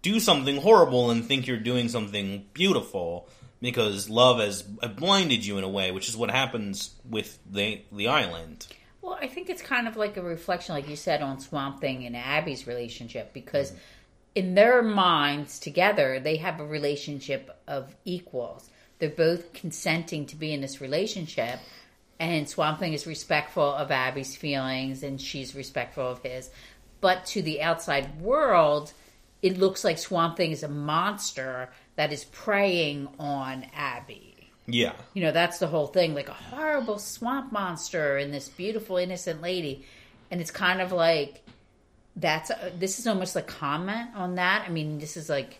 do 0.01 0.19
something 0.19 0.57
horrible 0.57 1.09
and 1.09 1.25
think 1.25 1.47
you're 1.47 1.57
doing 1.57 1.87
something 1.87 2.45
beautiful 2.53 3.29
because 3.63 4.09
love 4.09 4.39
has 4.39 4.61
blinded 4.61 5.45
you 5.45 5.57
in 5.57 5.63
a 5.63 5.69
way, 5.69 5.89
which 5.91 6.09
is 6.09 6.17
what 6.17 6.29
happens 6.29 6.93
with 7.09 7.39
the 7.49 7.81
the 7.93 8.09
island. 8.09 8.67
Well, 9.01 9.17
I 9.19 9.27
think 9.27 9.49
it's 9.49 9.61
kind 9.61 9.87
of 9.87 9.95
like 9.95 10.17
a 10.17 10.21
reflection, 10.21 10.75
like 10.75 10.89
you 10.89 10.97
said, 10.97 11.21
on 11.21 11.39
Swamp 11.39 11.79
Thing 11.79 12.05
and 12.05 12.15
Abby's 12.15 12.67
relationship 12.67 13.33
because 13.33 13.71
mm-hmm. 13.71 13.79
in 14.35 14.55
their 14.55 14.83
minds 14.83 15.59
together, 15.59 16.19
they 16.19 16.37
have 16.37 16.59
a 16.59 16.65
relationship 16.65 17.57
of 17.65 17.95
equals. 18.03 18.69
They're 18.99 19.09
both 19.09 19.53
consenting 19.53 20.25
to 20.27 20.35
be 20.35 20.53
in 20.53 20.59
this 20.59 20.81
relationship, 20.81 21.59
and 22.19 22.49
Swamp 22.49 22.79
Thing 22.79 22.91
is 22.91 23.07
respectful 23.07 23.73
of 23.73 23.91
Abby's 23.91 24.35
feelings, 24.35 25.03
and 25.03 25.21
she's 25.21 25.55
respectful 25.55 26.05
of 26.05 26.21
his. 26.21 26.49
But 26.99 27.25
to 27.27 27.41
the 27.41 27.61
outside 27.61 28.21
world, 28.21 28.91
it 29.41 29.57
looks 29.57 29.85
like 29.85 29.97
Swamp 29.97 30.35
Thing 30.35 30.51
is 30.51 30.63
a 30.63 30.69
monster 30.69 31.69
that 31.95 32.11
is 32.11 32.25
preying 32.25 33.07
on 33.19 33.65
Abby. 33.75 34.49
Yeah. 34.65 34.93
You 35.13 35.23
know, 35.23 35.31
that's 35.31 35.59
the 35.59 35.67
whole 35.67 35.87
thing 35.87 36.13
like 36.13 36.29
a 36.29 36.33
horrible 36.33 36.99
swamp 36.99 37.51
monster 37.51 38.17
and 38.17 38.33
this 38.33 38.49
beautiful, 38.49 38.97
innocent 38.97 39.41
lady. 39.41 39.85
And 40.31 40.41
it's 40.41 40.51
kind 40.51 40.81
of 40.81 40.91
like 40.91 41.43
that's 42.15 42.49
a, 42.49 42.71
this 42.77 42.99
is 42.99 43.07
almost 43.07 43.35
a 43.35 43.41
comment 43.41 44.09
on 44.15 44.35
that. 44.35 44.65
I 44.67 44.71
mean, 44.71 44.99
this 44.99 45.17
is 45.17 45.29
like 45.29 45.59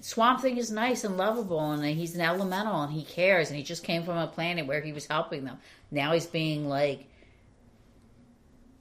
Swamp 0.00 0.42
Thing 0.42 0.58
is 0.58 0.70
nice 0.70 1.02
and 1.04 1.16
lovable, 1.16 1.70
and 1.70 1.82
he's 1.82 2.14
an 2.14 2.20
elemental, 2.20 2.82
and 2.82 2.92
he 2.92 3.04
cares, 3.04 3.48
and 3.48 3.56
he 3.56 3.62
just 3.62 3.84
came 3.84 4.02
from 4.02 4.18
a 4.18 4.26
planet 4.26 4.66
where 4.66 4.82
he 4.82 4.92
was 4.92 5.06
helping 5.06 5.44
them. 5.44 5.58
Now 5.90 6.12
he's 6.12 6.26
being 6.26 6.68
like 6.68 7.06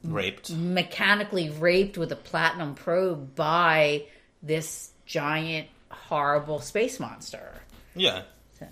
raped, 0.03 0.51
mechanically 0.51 1.49
raped 1.49 1.97
with 1.97 2.11
a 2.11 2.17
platinum 2.17 2.75
probe 2.75 3.35
by 3.35 4.03
this 4.41 4.91
giant 5.05 5.67
horrible 5.93 6.59
space 6.59 6.99
monster. 6.99 7.53
Yeah. 7.95 8.23
So. 8.59 8.67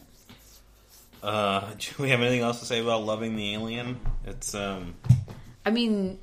Uh, 1.23 1.71
do 1.79 2.03
we 2.03 2.09
have 2.09 2.21
anything 2.21 2.41
else 2.41 2.59
to 2.59 2.65
say 2.65 2.79
about 2.79 3.03
loving 3.03 3.35
the 3.35 3.53
alien? 3.53 3.99
It's 4.25 4.53
um. 4.55 4.95
I 5.65 5.71
mean, 5.71 6.19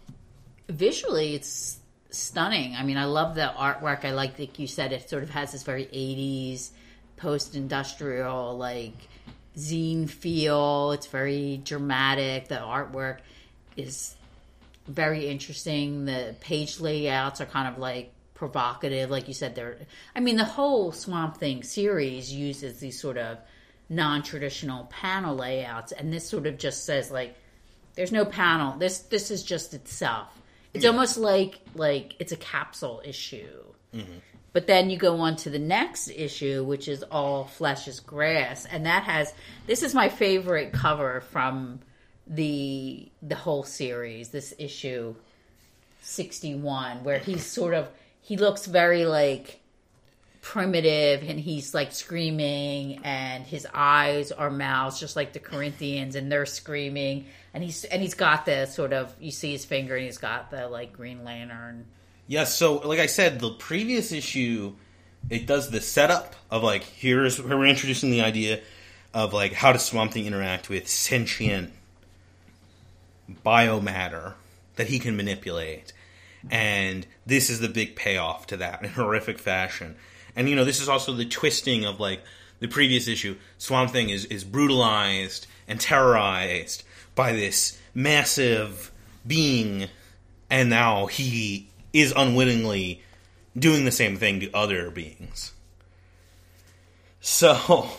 visually, 0.69 1.35
it's 1.35 1.79
stunning. 2.11 2.75
I 2.75 2.83
mean, 2.83 2.97
I 2.97 3.05
love 3.05 3.35
the 3.35 3.53
artwork. 3.57 4.05
I 4.05 4.11
like, 4.11 4.39
like 4.39 4.59
you 4.59 4.67
said, 4.67 4.93
it 4.93 5.09
sort 5.09 5.23
of 5.23 5.31
has 5.31 5.53
this 5.53 5.63
very 5.63 5.87
'80s 5.87 6.71
post-industrial 7.17 8.57
like 8.57 8.95
zine 9.57 10.09
feel. 10.09 10.93
It's 10.93 11.07
very 11.07 11.61
dramatic. 11.65 12.49
The 12.49 12.57
artwork 12.57 13.19
is 13.77 14.15
very 14.87 15.29
interesting. 15.29 16.07
The 16.07 16.35
page 16.41 16.81
layouts 16.81 17.41
are 17.41 17.47
kind 17.47 17.69
of 17.69 17.79
like 17.79 18.13
provocative, 18.39 19.11
like 19.11 19.27
you 19.29 19.35
said. 19.35 19.55
There, 19.55 19.77
I 20.15 20.21
mean, 20.21 20.37
the 20.37 20.45
whole 20.45 20.93
Swamp 20.93 21.37
Thing 21.37 21.63
series 21.63 22.33
uses 22.33 22.79
these 22.79 22.99
sort 22.99 23.19
of 23.19 23.39
non-traditional 23.89 24.85
panel 24.85 25.37
layouts, 25.37 25.93
and 25.93 26.13
this 26.13 26.29
sort 26.29 26.47
of 26.47 26.57
just 26.57 26.85
says 26.87 27.11
like, 27.11 27.35
"There's 27.95 28.13
no 28.13 28.25
panel. 28.25 28.79
This 28.79 29.01
this 29.01 29.31
is 29.31 29.43
just 29.43 29.75
itself." 29.75 30.29
It's 30.73 30.85
yeah. 30.85 30.91
almost 30.91 31.19
like 31.19 31.59
like 31.75 32.15
it's 32.21 32.33
a 32.33 32.37
capsule 32.37 33.03
issue. 33.05 33.65
Mm-hmm. 33.93 34.19
But 34.53 34.67
then 34.67 34.89
you 34.89 34.97
go 34.97 35.19
on 35.21 35.37
to 35.37 35.51
the 35.51 35.59
next 35.59 36.09
issue, 36.09 36.65
which 36.65 36.89
is 36.89 37.03
all 37.03 37.45
flesh 37.45 37.89
is 37.89 38.01
grass, 38.01 38.67
and 38.67 38.87
that 38.87 39.03
has 39.03 39.35
this 39.67 39.83
is 39.83 39.95
my 39.95 40.09
favorite 40.09 40.73
cover 40.73 41.23
from 41.33 41.81
the 42.27 43.11
the 43.21 43.35
whole 43.35 43.65
series. 43.65 44.29
This 44.29 44.55
issue 44.59 45.17
sixty 46.03 46.55
one, 46.55 47.03
where 47.03 47.19
he's 47.19 47.45
sort 47.45 47.75
of 47.75 47.89
he 48.29 48.37
looks 48.37 48.67
very 48.67 49.07
like 49.07 49.59
primitive 50.43 51.27
and 51.27 51.41
he's 51.41 51.73
like 51.73 51.93
screaming 51.93 53.01
and 53.03 53.47
his 53.47 53.67
eyes 53.73 54.31
are 54.31 54.51
mouths 54.51 55.01
just 55.01 55.17
like 55.17 55.33
the 55.33 55.39
Corinthians 55.39 56.15
and 56.15 56.31
they're 56.31 56.45
screaming 56.45 57.25
and 57.55 57.65
he's 57.65 57.85
and 57.85 58.03
he's 58.03 58.13
got 58.13 58.45
the 58.45 58.67
sort 58.67 58.93
of 58.93 59.15
you 59.19 59.31
see 59.31 59.53
his 59.53 59.65
finger 59.65 59.97
and 59.97 60.05
he's 60.05 60.19
got 60.19 60.51
the 60.51 60.69
like 60.69 60.93
Green 60.93 61.25
Lantern. 61.25 61.87
Yes, 62.27 62.55
so 62.55 62.75
like 62.87 62.99
I 62.99 63.07
said, 63.07 63.41
the 63.41 63.53
previous 63.53 64.13
issue 64.13 64.75
it 65.31 65.47
does 65.47 65.71
the 65.71 65.81
setup 65.81 66.37
of 66.51 66.63
like 66.63 66.83
here's 66.83 67.43
we're 67.43 67.65
introducing 67.65 68.11
the 68.11 68.21
idea 68.21 68.61
of 69.15 69.33
like 69.33 69.55
how 69.55 69.73
does 69.73 69.87
Swamp 69.87 70.13
Thing 70.13 70.27
interact 70.27 70.69
with 70.69 70.87
sentient 70.87 71.73
biomatter 73.43 74.35
that 74.77 74.89
he 74.89 74.99
can 74.99 75.17
manipulate 75.17 75.95
and 76.51 77.07
this 77.27 77.51
is 77.51 77.61
the 77.61 77.69
big 77.69 77.97
payoff 77.97 78.47
to 78.49 78.57
that 78.59 78.83
in 78.83 78.91
horrific 78.91 79.39
fashion. 79.39 79.97
And 80.37 80.49
you 80.49 80.57
know, 80.57 80.65
this 80.65 80.81
is 80.81 80.89
also 80.89 81.13
the 81.13 81.25
twisting 81.25 81.85
of 81.85 82.01
like 82.01 82.23
the 82.61 82.69
previous 82.69 83.09
issue. 83.09 83.37
Swamp 83.59 83.91
Thing 83.91 84.11
is 84.11 84.25
is 84.27 84.45
brutalized 84.45 85.47
and 85.67 85.81
terrorized 85.81 86.85
by 87.15 87.33
this 87.33 87.79
massive 87.95 88.93
being, 89.27 89.89
and 90.51 90.71
now 90.71 91.07
he 91.07 91.69
is 91.93 92.13
unwittingly 92.17 93.03
doing 93.57 93.85
the 93.85 93.91
same 93.91 94.17
thing 94.17 94.41
to 94.41 94.53
other 94.53 94.91
beings. 94.91 95.53
So. 97.21 97.91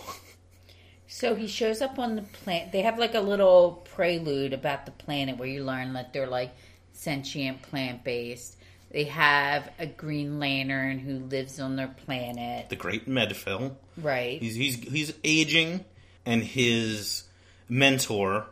So 1.11 1.35
he 1.35 1.47
shows 1.47 1.81
up 1.81 1.99
on 1.99 2.15
the 2.15 2.21
planet. 2.21 2.71
They 2.71 2.83
have 2.83 2.97
like 2.97 3.13
a 3.13 3.19
little 3.19 3.85
prelude 3.93 4.53
about 4.53 4.85
the 4.85 4.91
planet 4.91 5.37
where 5.37 5.49
you 5.49 5.65
learn 5.65 5.91
that 5.93 6.13
they're 6.13 6.27
like 6.27 6.55
sentient 6.99 7.61
plant 7.61 8.03
based. 8.03 8.57
They 8.91 9.05
have 9.05 9.69
a 9.77 9.85
Green 9.85 10.39
Lantern 10.39 10.99
who 10.99 11.19
lives 11.19 11.59
on 11.59 11.75
their 11.75 11.87
planet. 11.87 12.69
The 12.69 12.75
Great 12.75 13.07
Medphyll. 13.07 13.75
Right. 13.97 14.41
He's 14.41 14.55
he's 14.55 14.75
he's 14.75 15.13
aging, 15.23 15.85
and 16.25 16.43
his 16.43 17.23
mentor. 17.67 18.45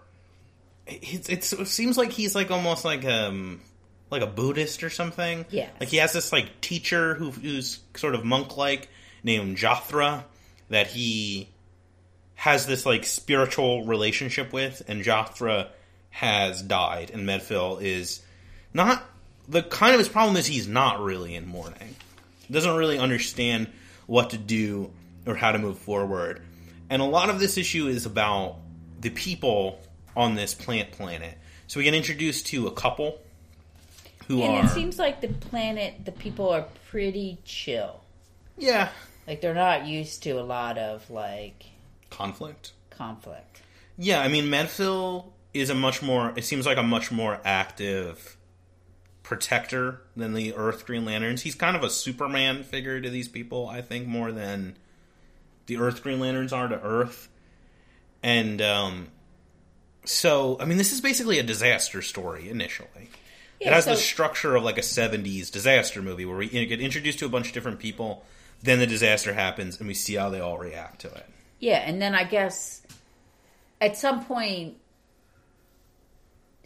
It's, 0.85 1.27
it's, 1.27 1.53
it 1.53 1.67
seems 1.67 1.97
like 1.97 2.11
he's 2.11 2.33
like 2.33 2.49
almost 2.51 2.85
like 2.85 3.03
um 3.03 3.61
like 4.09 4.21
a 4.21 4.27
Buddhist 4.27 4.83
or 4.83 4.89
something. 4.89 5.45
Yeah. 5.49 5.69
Like 5.79 5.89
he 5.89 5.97
has 5.97 6.13
this 6.13 6.31
like 6.31 6.61
teacher 6.61 7.15
who, 7.15 7.31
who's 7.31 7.79
sort 7.95 8.15
of 8.15 8.23
monk 8.23 8.55
like 8.55 8.87
named 9.23 9.57
Jothra 9.57 10.23
that 10.69 10.87
he 10.87 11.49
has 12.35 12.67
this 12.67 12.85
like 12.85 13.03
spiritual 13.03 13.85
relationship 13.85 14.53
with, 14.53 14.83
and 14.87 15.03
Jothra 15.03 15.69
has 16.11 16.61
died, 16.61 17.09
and 17.11 17.27
Medphyll 17.27 17.81
is 17.81 18.21
not 18.77 19.03
the 19.49 19.63
kind 19.63 19.93
of 19.93 19.99
his 19.99 20.07
problem 20.07 20.37
is 20.37 20.45
he's 20.45 20.67
not 20.67 21.01
really 21.01 21.35
in 21.35 21.47
mourning. 21.47 21.95
Doesn't 22.49 22.77
really 22.77 22.97
understand 22.97 23.67
what 24.05 24.29
to 24.29 24.37
do 24.37 24.91
or 25.25 25.35
how 25.35 25.51
to 25.51 25.57
move 25.57 25.77
forward. 25.79 26.41
And 26.89 27.01
a 27.01 27.05
lot 27.05 27.29
of 27.29 27.39
this 27.39 27.57
issue 27.57 27.87
is 27.87 28.05
about 28.05 28.57
the 29.01 29.09
people 29.09 29.81
on 30.15 30.35
this 30.35 30.53
plant 30.53 30.91
planet. 30.91 31.37
So 31.67 31.79
we 31.79 31.83
get 31.83 31.93
introduced 31.93 32.47
to 32.47 32.67
a 32.67 32.71
couple 32.71 33.19
who 34.27 34.41
and 34.41 34.57
are. 34.57 34.65
it 34.65 34.69
seems 34.69 34.97
like 34.97 35.19
the 35.19 35.27
planet, 35.27 36.05
the 36.05 36.11
people 36.13 36.49
are 36.49 36.65
pretty 36.89 37.39
chill. 37.43 37.99
Yeah. 38.57 38.89
Like 39.27 39.41
they're 39.41 39.53
not 39.53 39.85
used 39.85 40.23
to 40.23 40.31
a 40.31 40.43
lot 40.43 40.77
of 40.77 41.09
like 41.09 41.65
conflict. 42.09 42.71
Conflict. 42.91 43.61
Yeah, 43.97 44.21
I 44.21 44.27
mean, 44.27 44.45
Medphyll 44.45 45.25
is 45.53 45.69
a 45.69 45.75
much 45.75 46.01
more. 46.01 46.31
It 46.35 46.45
seems 46.45 46.65
like 46.65 46.77
a 46.77 46.83
much 46.83 47.11
more 47.11 47.39
active 47.43 48.36
protector 49.27 49.99
than 50.15 50.33
the 50.33 50.55
Earth 50.55 50.85
Green 50.85 51.03
Lanterns. 51.03 51.41
He's 51.41 51.53
kind 51.53 51.75
of 51.75 51.83
a 51.83 51.89
Superman 51.89 52.63
figure 52.63 53.01
to 53.01 53.09
these 53.09 53.27
people, 53.27 53.67
I 53.67 53.81
think, 53.81 54.07
more 54.07 54.31
than 54.31 54.77
the 55.65 55.75
Earth 55.79 56.01
Green 56.01 56.21
Lanterns 56.21 56.53
are 56.53 56.69
to 56.69 56.81
Earth. 56.81 57.27
And 58.23 58.61
um, 58.61 59.09
so, 60.05 60.55
I 60.61 60.65
mean, 60.65 60.77
this 60.77 60.93
is 60.93 61.01
basically 61.01 61.39
a 61.39 61.43
disaster 61.43 62.01
story 62.01 62.49
initially. 62.49 63.09
Yeah, 63.59 63.67
it 63.67 63.73
has 63.73 63.83
so, 63.83 63.91
the 63.91 63.97
structure 63.97 64.55
of 64.55 64.63
like 64.63 64.77
a 64.77 64.81
70s 64.81 65.51
disaster 65.51 66.01
movie 66.01 66.23
where 66.23 66.37
we 66.37 66.47
get 66.47 66.79
introduced 66.79 67.19
to 67.19 67.25
a 67.25 67.29
bunch 67.29 67.47
of 67.47 67.53
different 67.53 67.79
people, 67.79 68.23
then 68.63 68.79
the 68.79 68.87
disaster 68.87 69.33
happens, 69.33 69.77
and 69.79 69.89
we 69.89 69.93
see 69.93 70.15
how 70.15 70.29
they 70.29 70.39
all 70.39 70.57
react 70.57 71.01
to 71.01 71.07
it. 71.07 71.25
Yeah, 71.59 71.79
and 71.79 72.01
then 72.01 72.15
I 72.15 72.23
guess 72.23 72.81
at 73.81 73.97
some 73.97 74.23
point 74.23 74.77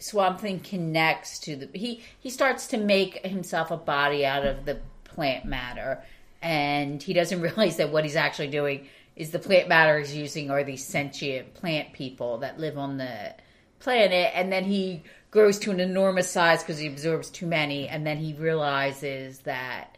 Swamp 0.02 0.40
Thing 0.40 0.60
connects 0.60 1.38
to 1.40 1.56
the 1.56 1.68
he 1.78 2.02
he 2.18 2.30
starts 2.30 2.66
to 2.68 2.76
make 2.76 3.24
himself 3.26 3.70
a 3.70 3.76
body 3.76 4.24
out 4.26 4.46
of 4.46 4.64
the 4.64 4.80
plant 5.04 5.44
matter, 5.44 6.02
and 6.40 7.02
he 7.02 7.12
doesn't 7.12 7.40
realize 7.48 7.76
that 7.76 7.92
what 7.92 8.04
he's 8.04 8.16
actually 8.16 8.48
doing 8.48 8.86
is 9.14 9.30
the 9.30 9.38
plant 9.38 9.68
matter 9.68 9.98
he's 9.98 10.14
using 10.14 10.50
are 10.50 10.64
these 10.64 10.84
sentient 10.84 11.54
plant 11.54 11.92
people 11.92 12.38
that 12.38 12.58
live 12.58 12.78
on 12.78 12.98
the 12.98 13.34
planet, 13.78 14.30
and 14.34 14.52
then 14.52 14.64
he 14.64 15.02
grows 15.30 15.58
to 15.58 15.70
an 15.70 15.80
enormous 15.80 16.30
size 16.30 16.62
because 16.62 16.78
he 16.78 16.86
absorbs 16.86 17.30
too 17.30 17.46
many, 17.46 17.88
and 17.88 18.06
then 18.06 18.18
he 18.18 18.34
realizes 18.34 19.40
that 19.40 19.96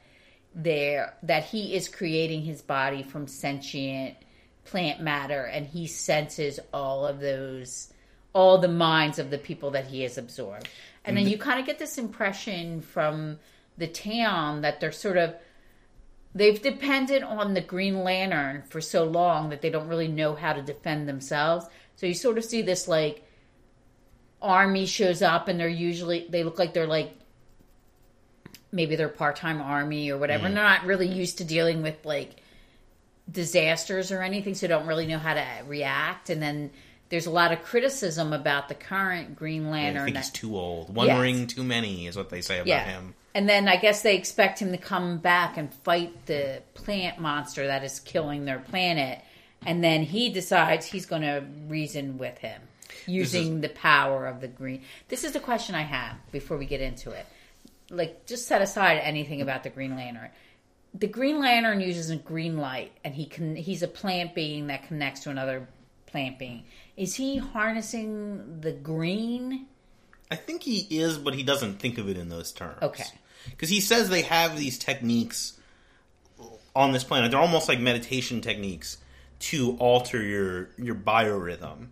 there 0.54 1.14
that 1.22 1.44
he 1.44 1.74
is 1.74 1.88
creating 1.88 2.42
his 2.42 2.62
body 2.62 3.02
from 3.02 3.26
sentient 3.26 4.16
plant 4.64 5.00
matter. 5.00 5.44
And 5.44 5.66
he 5.66 5.86
senses 5.86 6.60
all 6.72 7.06
of 7.06 7.20
those 7.20 7.92
all 8.34 8.58
the 8.58 8.68
minds 8.68 9.18
of 9.18 9.30
the 9.30 9.38
people 9.38 9.70
that 9.70 9.86
he 9.86 10.02
has 10.02 10.18
absorbed. 10.18 10.68
And 11.04 11.16
then 11.16 11.26
you 11.28 11.38
kind 11.38 11.60
of 11.60 11.66
get 11.66 11.78
this 11.78 11.98
impression 11.98 12.80
from 12.82 13.38
the 13.78 13.86
town 13.86 14.62
that 14.62 14.80
they're 14.80 14.92
sort 14.92 15.16
of 15.16 15.34
they've 16.34 16.60
depended 16.60 17.22
on 17.22 17.54
the 17.54 17.60
green 17.60 18.02
lantern 18.02 18.62
for 18.68 18.80
so 18.80 19.04
long 19.04 19.50
that 19.50 19.62
they 19.62 19.70
don't 19.70 19.88
really 19.88 20.08
know 20.08 20.34
how 20.34 20.52
to 20.52 20.62
defend 20.62 21.08
themselves. 21.08 21.66
So 21.96 22.06
you 22.06 22.14
sort 22.14 22.38
of 22.38 22.44
see 22.44 22.62
this 22.62 22.88
like 22.88 23.24
army 24.42 24.86
shows 24.86 25.22
up 25.22 25.48
and 25.48 25.58
they're 25.58 25.68
usually 25.68 26.26
they 26.28 26.42
look 26.42 26.58
like 26.58 26.74
they're 26.74 26.86
like 26.86 27.12
maybe 28.72 28.96
they're 28.96 29.08
part-time 29.08 29.62
army 29.62 30.10
or 30.10 30.18
whatever. 30.18 30.46
And 30.46 30.56
they're 30.56 30.64
not 30.64 30.84
really 30.84 31.06
used 31.06 31.38
to 31.38 31.44
dealing 31.44 31.82
with 31.82 32.04
like 32.04 32.36
disasters 33.30 34.10
or 34.10 34.22
anything 34.22 34.54
so 34.54 34.66
don't 34.66 34.86
really 34.86 35.06
know 35.06 35.18
how 35.18 35.34
to 35.34 35.46
react. 35.66 36.30
And 36.30 36.42
then 36.42 36.70
there's 37.10 37.26
a 37.26 37.30
lot 37.30 37.52
of 37.52 37.62
criticism 37.62 38.32
about 38.32 38.68
the 38.68 38.74
current 38.74 39.36
green 39.36 39.66
I 39.66 39.70
lantern 39.70 40.04
think 40.06 40.16
he's 40.16 40.30
too 40.30 40.56
old. 40.56 40.94
One 40.94 41.06
Yes. 41.06 41.20
ring 41.20 41.46
too 41.46 41.62
many 41.64 42.06
is 42.06 42.16
what 42.16 42.30
they 42.30 42.40
say 42.40 42.56
about 42.56 42.66
yeah 42.66 42.84
him. 42.84 43.14
and 43.34 43.48
then 43.48 43.68
i 43.68 43.76
guess 43.76 44.02
they 44.02 44.16
expect 44.16 44.58
him 44.60 44.70
to 44.72 44.78
come 44.78 45.18
back 45.18 45.56
and 45.56 45.72
fight 45.84 46.26
the 46.26 46.62
plant 46.74 47.18
monster 47.20 47.66
that 47.66 47.84
is 47.84 48.00
killing 48.00 48.44
their 48.44 48.58
planet 48.58 49.20
and 49.66 49.82
then 49.82 50.02
he 50.02 50.28
decides 50.30 50.86
he's 50.86 51.06
going 51.06 51.22
to 51.22 51.44
reason 51.68 52.18
with 52.18 52.36
him 52.38 52.60
using 53.06 53.60
the 53.60 53.68
power 53.68 54.26
of 54.26 54.40
the 54.40 54.48
green 54.48 54.82
this 55.08 55.24
is 55.24 55.32
the 55.32 55.40
question 55.40 55.74
i 55.74 55.82
have 55.82 56.16
before 56.32 56.56
we 56.56 56.64
get 56.66 56.80
into 56.80 57.10
it 57.10 57.26
like 57.90 58.24
just 58.26 58.46
set 58.46 58.62
aside 58.62 58.96
anything 58.98 59.40
about 59.42 59.62
the 59.62 59.70
green 59.70 59.94
lantern 59.96 60.30
the 60.94 61.06
green 61.08 61.40
lantern 61.40 61.80
uses 61.80 62.08
a 62.10 62.16
green 62.16 62.56
light 62.58 62.92
and 63.04 63.14
he 63.14 63.26
can 63.26 63.56
he's 63.56 63.82
a 63.82 63.88
plant 63.88 64.34
being 64.34 64.68
that 64.68 64.86
connects 64.86 65.20
to 65.20 65.30
another 65.30 65.66
plant 66.06 66.38
being 66.38 66.62
is 66.96 67.16
he 67.16 67.38
harnessing 67.38 68.60
the 68.60 68.72
green 68.72 69.66
I 70.30 70.36
think 70.36 70.62
he 70.62 70.86
is, 70.90 71.18
but 71.18 71.34
he 71.34 71.42
doesn't 71.42 71.78
think 71.78 71.98
of 71.98 72.08
it 72.08 72.16
in 72.16 72.28
those 72.28 72.50
terms. 72.52 72.82
Okay. 72.82 73.04
Because 73.50 73.68
he 73.68 73.80
says 73.80 74.08
they 74.08 74.22
have 74.22 74.58
these 74.58 74.78
techniques 74.78 75.58
on 76.74 76.92
this 76.92 77.04
planet. 77.04 77.30
They're 77.30 77.40
almost 77.40 77.68
like 77.68 77.78
meditation 77.78 78.40
techniques 78.40 78.98
to 79.40 79.76
alter 79.78 80.22
your 80.22 80.70
your 80.76 80.94
biorhythm. 80.94 81.88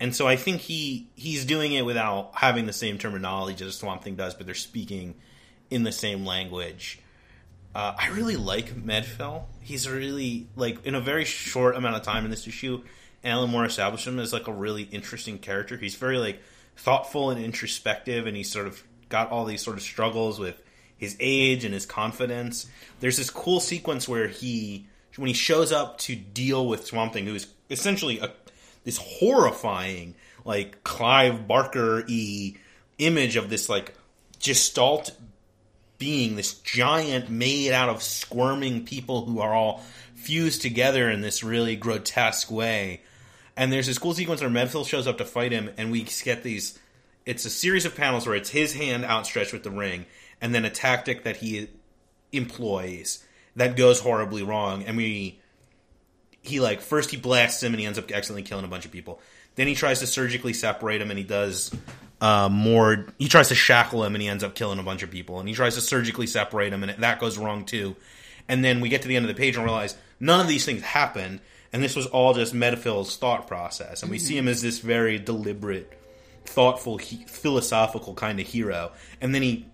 And 0.00 0.14
so 0.14 0.26
I 0.26 0.36
think 0.36 0.62
he 0.62 1.08
he's 1.14 1.44
doing 1.44 1.72
it 1.72 1.84
without 1.84 2.30
having 2.34 2.66
the 2.66 2.72
same 2.72 2.96
terminology 2.96 3.64
as 3.64 3.74
Swamp 3.76 4.02
Thing 4.02 4.14
does, 4.14 4.34
but 4.34 4.46
they're 4.46 4.54
speaking 4.54 5.14
in 5.70 5.82
the 5.82 5.92
same 5.92 6.24
language. 6.24 7.00
Uh, 7.74 7.94
I 7.98 8.08
really 8.10 8.36
like 8.36 8.74
Medphyll. 8.76 9.44
He's 9.60 9.88
really 9.88 10.46
like 10.54 10.86
in 10.86 10.94
a 10.94 11.00
very 11.00 11.24
short 11.24 11.76
amount 11.76 11.96
of 11.96 12.02
time 12.02 12.24
in 12.24 12.30
this 12.30 12.46
issue, 12.46 12.82
Alan 13.24 13.50
Moore 13.50 13.64
established 13.64 14.06
him 14.06 14.18
as 14.18 14.32
like 14.32 14.48
a 14.48 14.52
really 14.52 14.82
interesting 14.82 15.38
character. 15.38 15.76
He's 15.76 15.94
very 15.94 16.18
like 16.18 16.42
thoughtful 16.76 17.30
and 17.30 17.42
introspective, 17.42 18.26
and 18.26 18.36
he's 18.36 18.50
sort 18.50 18.66
of 18.66 18.82
got 19.08 19.30
all 19.30 19.44
these 19.44 19.62
sort 19.62 19.76
of 19.76 19.82
struggles 19.82 20.38
with 20.38 20.60
his 20.96 21.16
age 21.20 21.64
and 21.64 21.72
his 21.72 21.86
confidence. 21.86 22.66
There's 23.00 23.16
this 23.16 23.30
cool 23.30 23.60
sequence 23.60 24.08
where 24.08 24.28
he 24.28 24.86
when 25.16 25.28
he 25.28 25.34
shows 25.34 25.72
up 25.72 25.98
to 25.98 26.16
deal 26.16 26.66
with 26.66 26.86
Swamp 26.86 27.12
Thing, 27.12 27.26
who's 27.26 27.46
essentially 27.70 28.18
a 28.18 28.32
this 28.84 28.98
horrifying 28.98 30.14
like 30.44 30.84
Clive 30.84 31.48
Barker 31.48 32.04
y 32.08 32.54
image 32.98 33.36
of 33.36 33.48
this 33.48 33.68
like 33.68 33.94
gestalt 34.38 35.12
being, 35.98 36.36
this 36.36 36.54
giant 36.54 37.30
made 37.30 37.72
out 37.72 37.88
of 37.88 38.02
squirming 38.02 38.84
people 38.84 39.24
who 39.24 39.40
are 39.40 39.54
all 39.54 39.82
fused 40.14 40.60
together 40.62 41.10
in 41.10 41.20
this 41.20 41.42
really 41.42 41.76
grotesque 41.76 42.50
way. 42.50 43.00
And 43.56 43.72
there's 43.72 43.86
this 43.86 43.98
cool 43.98 44.14
sequence 44.14 44.40
where 44.40 44.50
Medphyll 44.50 44.86
shows 44.86 45.06
up 45.06 45.18
to 45.18 45.24
fight 45.24 45.52
him, 45.52 45.70
and 45.76 45.90
we 45.90 46.02
get 46.02 46.42
these. 46.42 46.78
It's 47.24 47.44
a 47.44 47.50
series 47.50 47.84
of 47.86 47.94
panels 47.94 48.26
where 48.26 48.36
it's 48.36 48.50
his 48.50 48.74
hand 48.74 49.04
outstretched 49.04 49.52
with 49.52 49.62
the 49.62 49.70
ring, 49.70 50.06
and 50.40 50.54
then 50.54 50.64
a 50.64 50.70
tactic 50.70 51.24
that 51.24 51.36
he 51.36 51.68
employs 52.32 53.24
that 53.56 53.76
goes 53.76 54.00
horribly 54.00 54.42
wrong. 54.42 54.84
And 54.84 54.96
we. 54.96 55.40
He, 56.42 56.60
like, 56.60 56.82
first 56.82 57.10
he 57.10 57.16
blasts 57.16 57.62
him, 57.62 57.72
and 57.72 57.80
he 57.80 57.86
ends 57.86 57.98
up 57.98 58.10
accidentally 58.10 58.42
killing 58.42 58.66
a 58.66 58.68
bunch 58.68 58.84
of 58.84 58.90
people. 58.90 59.18
Then 59.54 59.66
he 59.66 59.74
tries 59.74 60.00
to 60.00 60.06
surgically 60.06 60.52
separate 60.52 61.00
him, 61.00 61.10
and 61.10 61.18
he 61.18 61.24
does 61.24 61.74
uh, 62.20 62.48
more. 62.50 63.06
He 63.18 63.28
tries 63.28 63.48
to 63.48 63.54
shackle 63.54 64.04
him, 64.04 64.14
and 64.14 64.20
he 64.20 64.28
ends 64.28 64.44
up 64.44 64.54
killing 64.54 64.78
a 64.78 64.82
bunch 64.82 65.02
of 65.02 65.10
people. 65.10 65.40
And 65.40 65.48
he 65.48 65.54
tries 65.54 65.74
to 65.76 65.80
surgically 65.80 66.26
separate 66.26 66.72
him, 66.72 66.82
and 66.82 67.02
that 67.02 67.18
goes 67.18 67.38
wrong 67.38 67.64
too. 67.64 67.96
And 68.48 68.62
then 68.62 68.80
we 68.80 68.88
get 68.90 69.02
to 69.02 69.08
the 69.08 69.16
end 69.16 69.24
of 69.24 69.34
the 69.34 69.40
page 69.40 69.56
and 69.56 69.64
realize 69.64 69.96
none 70.20 70.40
of 70.40 70.48
these 70.48 70.66
things 70.66 70.82
happened, 70.82 71.40
and 71.74 71.82
this 71.82 71.96
was 71.96 72.06
all 72.06 72.34
just 72.34 72.54
Medphyll's 72.54 73.16
thought 73.16 73.48
process. 73.48 74.02
And 74.02 74.10
we 74.10 74.20
see 74.20 74.38
him 74.38 74.46
as 74.46 74.62
this 74.62 74.78
very 74.78 75.18
deliberate, 75.18 75.92
thoughtful, 76.44 76.98
he- 76.98 77.24
philosophical 77.24 78.14
kind 78.14 78.38
of 78.38 78.46
hero. 78.46 78.92
And 79.20 79.34
then 79.34 79.42
he 79.42 79.66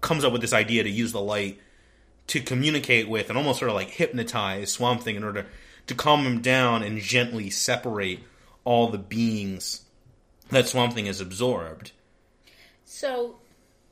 comes 0.00 0.24
up 0.24 0.32
with 0.32 0.40
this 0.40 0.54
idea 0.54 0.82
to 0.82 0.88
use 0.88 1.12
the 1.12 1.20
light 1.20 1.60
to 2.28 2.40
communicate 2.40 3.06
with 3.06 3.28
and 3.28 3.36
almost 3.36 3.58
sort 3.58 3.68
of 3.68 3.74
like 3.74 3.90
hypnotize 3.90 4.72
Swamp 4.72 5.02
Thing 5.02 5.14
in 5.14 5.24
order 5.24 5.44
to 5.88 5.94
calm 5.94 6.24
him 6.24 6.40
down 6.40 6.82
and 6.82 6.98
gently 6.98 7.50
separate 7.50 8.20
all 8.64 8.88
the 8.88 8.96
beings 8.96 9.82
that 10.48 10.66
Swamp 10.66 10.94
Thing 10.94 11.04
has 11.04 11.20
absorbed. 11.20 11.92
So 12.86 13.36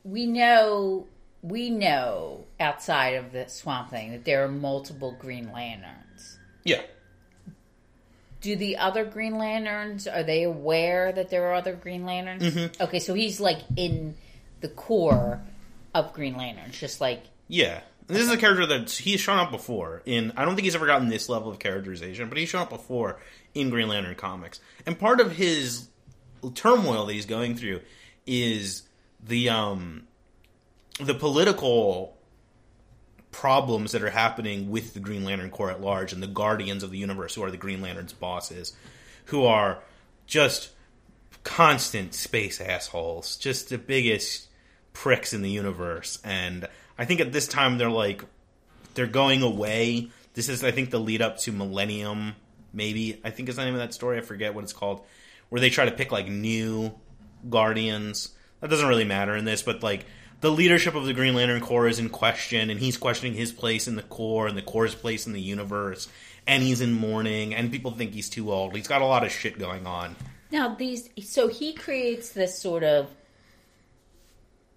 we 0.03 0.25
know 0.25 1.05
we 1.43 1.69
know 1.69 2.45
outside 2.59 3.13
of 3.15 3.31
the 3.31 3.47
swamp 3.47 3.91
thing 3.91 4.11
that 4.11 4.25
there 4.25 4.43
are 4.43 4.47
multiple 4.47 5.15
Green 5.19 5.51
Lanterns. 5.51 6.39
Yeah. 6.63 6.81
Do 8.41 8.55
the 8.55 8.77
other 8.77 9.05
Green 9.05 9.37
Lanterns 9.37 10.07
are 10.07 10.23
they 10.23 10.43
aware 10.43 11.11
that 11.11 11.29
there 11.29 11.45
are 11.49 11.53
other 11.53 11.73
Green 11.73 12.05
Lanterns? 12.05 12.43
Mm-hmm. 12.43 12.83
Okay, 12.83 12.99
so 12.99 13.13
he's 13.13 13.39
like 13.39 13.59
in 13.75 14.15
the 14.61 14.67
core 14.67 15.41
of 15.93 16.13
Green 16.13 16.35
Lanterns, 16.35 16.77
just 16.79 17.01
like 17.01 17.23
Yeah. 17.47 17.81
And 18.07 18.17
this 18.17 18.25
is 18.25 18.31
a 18.31 18.37
character 18.37 18.65
that 18.65 18.89
he's 18.89 19.21
shown 19.21 19.37
up 19.37 19.51
before 19.51 20.01
in 20.05 20.33
I 20.35 20.43
don't 20.43 20.55
think 20.55 20.65
he's 20.65 20.75
ever 20.75 20.87
gotten 20.87 21.07
this 21.07 21.29
level 21.29 21.49
of 21.49 21.59
characterization, 21.59 22.29
but 22.29 22.37
he's 22.37 22.49
shown 22.49 22.63
up 22.63 22.69
before 22.69 23.19
in 23.53 23.69
Green 23.69 23.87
Lantern 23.87 24.15
comics. 24.15 24.59
And 24.85 24.99
part 24.99 25.19
of 25.21 25.33
his 25.33 25.87
turmoil 26.55 27.05
that 27.05 27.13
he's 27.13 27.25
going 27.25 27.55
through 27.55 27.81
is 28.25 28.83
the 29.23 29.49
um 29.49 30.07
the 30.99 31.13
political 31.13 32.17
problems 33.31 33.93
that 33.93 34.03
are 34.03 34.09
happening 34.09 34.69
with 34.69 34.93
the 34.93 34.99
Green 34.99 35.23
Lantern 35.23 35.49
Corps 35.49 35.71
at 35.71 35.81
large 35.81 36.13
and 36.13 36.21
the 36.21 36.27
Guardians 36.27 36.83
of 36.83 36.91
the 36.91 36.97
Universe, 36.97 37.35
who 37.35 37.43
are 37.43 37.51
the 37.51 37.57
Green 37.57 37.81
Lantern's 37.81 38.13
bosses, 38.13 38.73
who 39.25 39.45
are 39.45 39.79
just 40.27 40.71
constant 41.43 42.13
space 42.13 42.61
assholes, 42.61 43.37
just 43.37 43.69
the 43.69 43.77
biggest 43.77 44.47
pricks 44.93 45.33
in 45.33 45.41
the 45.41 45.49
universe. 45.49 46.19
And 46.23 46.67
I 46.97 47.05
think 47.05 47.19
at 47.19 47.31
this 47.31 47.47
time 47.47 47.77
they're 47.77 47.89
like 47.89 48.23
they're 48.93 49.07
going 49.07 49.41
away. 49.41 50.09
This 50.33 50.49
is 50.49 50.63
I 50.63 50.71
think 50.71 50.91
the 50.91 50.99
lead 50.99 51.21
up 51.21 51.37
to 51.39 51.51
Millennium, 51.51 52.35
maybe. 52.73 53.19
I 53.23 53.29
think 53.29 53.49
is 53.49 53.55
the 53.55 53.65
name 53.65 53.73
of 53.73 53.79
that 53.79 53.93
story. 53.93 54.17
I 54.17 54.21
forget 54.21 54.53
what 54.53 54.63
it's 54.63 54.73
called. 54.73 55.01
Where 55.49 55.61
they 55.61 55.69
try 55.69 55.85
to 55.85 55.91
pick 55.91 56.11
like 56.11 56.27
new 56.27 56.93
guardians. 57.49 58.29
That 58.59 58.69
doesn't 58.69 58.87
really 58.87 59.05
matter 59.05 59.35
in 59.35 59.45
this, 59.45 59.63
but 59.63 59.83
like 59.83 60.05
the 60.41 60.51
leadership 60.51 60.95
of 60.95 61.05
the 61.05 61.13
Green 61.13 61.35
Lantern 61.35 61.61
Corps 61.61 61.87
is 61.87 61.99
in 61.99 62.09
question, 62.09 62.69
and 62.69 62.79
he's 62.79 62.97
questioning 62.97 63.33
his 63.35 63.51
place 63.51 63.87
in 63.87 63.95
the 63.95 64.01
Corps 64.03 64.47
and 64.47 64.57
the 64.57 64.61
Corps' 64.61 64.93
place 64.95 65.27
in 65.27 65.33
the 65.33 65.41
universe. 65.41 66.07
And 66.47 66.63
he's 66.63 66.81
in 66.81 66.93
mourning, 66.93 67.53
and 67.53 67.71
people 67.71 67.91
think 67.91 68.13
he's 68.13 68.27
too 68.27 68.51
old. 68.51 68.75
He's 68.75 68.87
got 68.87 69.03
a 69.03 69.05
lot 69.05 69.23
of 69.23 69.31
shit 69.31 69.59
going 69.59 69.85
on. 69.85 70.15
now 70.51 70.73
these. 70.73 71.09
So 71.23 71.47
he 71.47 71.73
creates 71.73 72.31
this 72.31 72.57
sort 72.57 72.83
of 72.83 73.11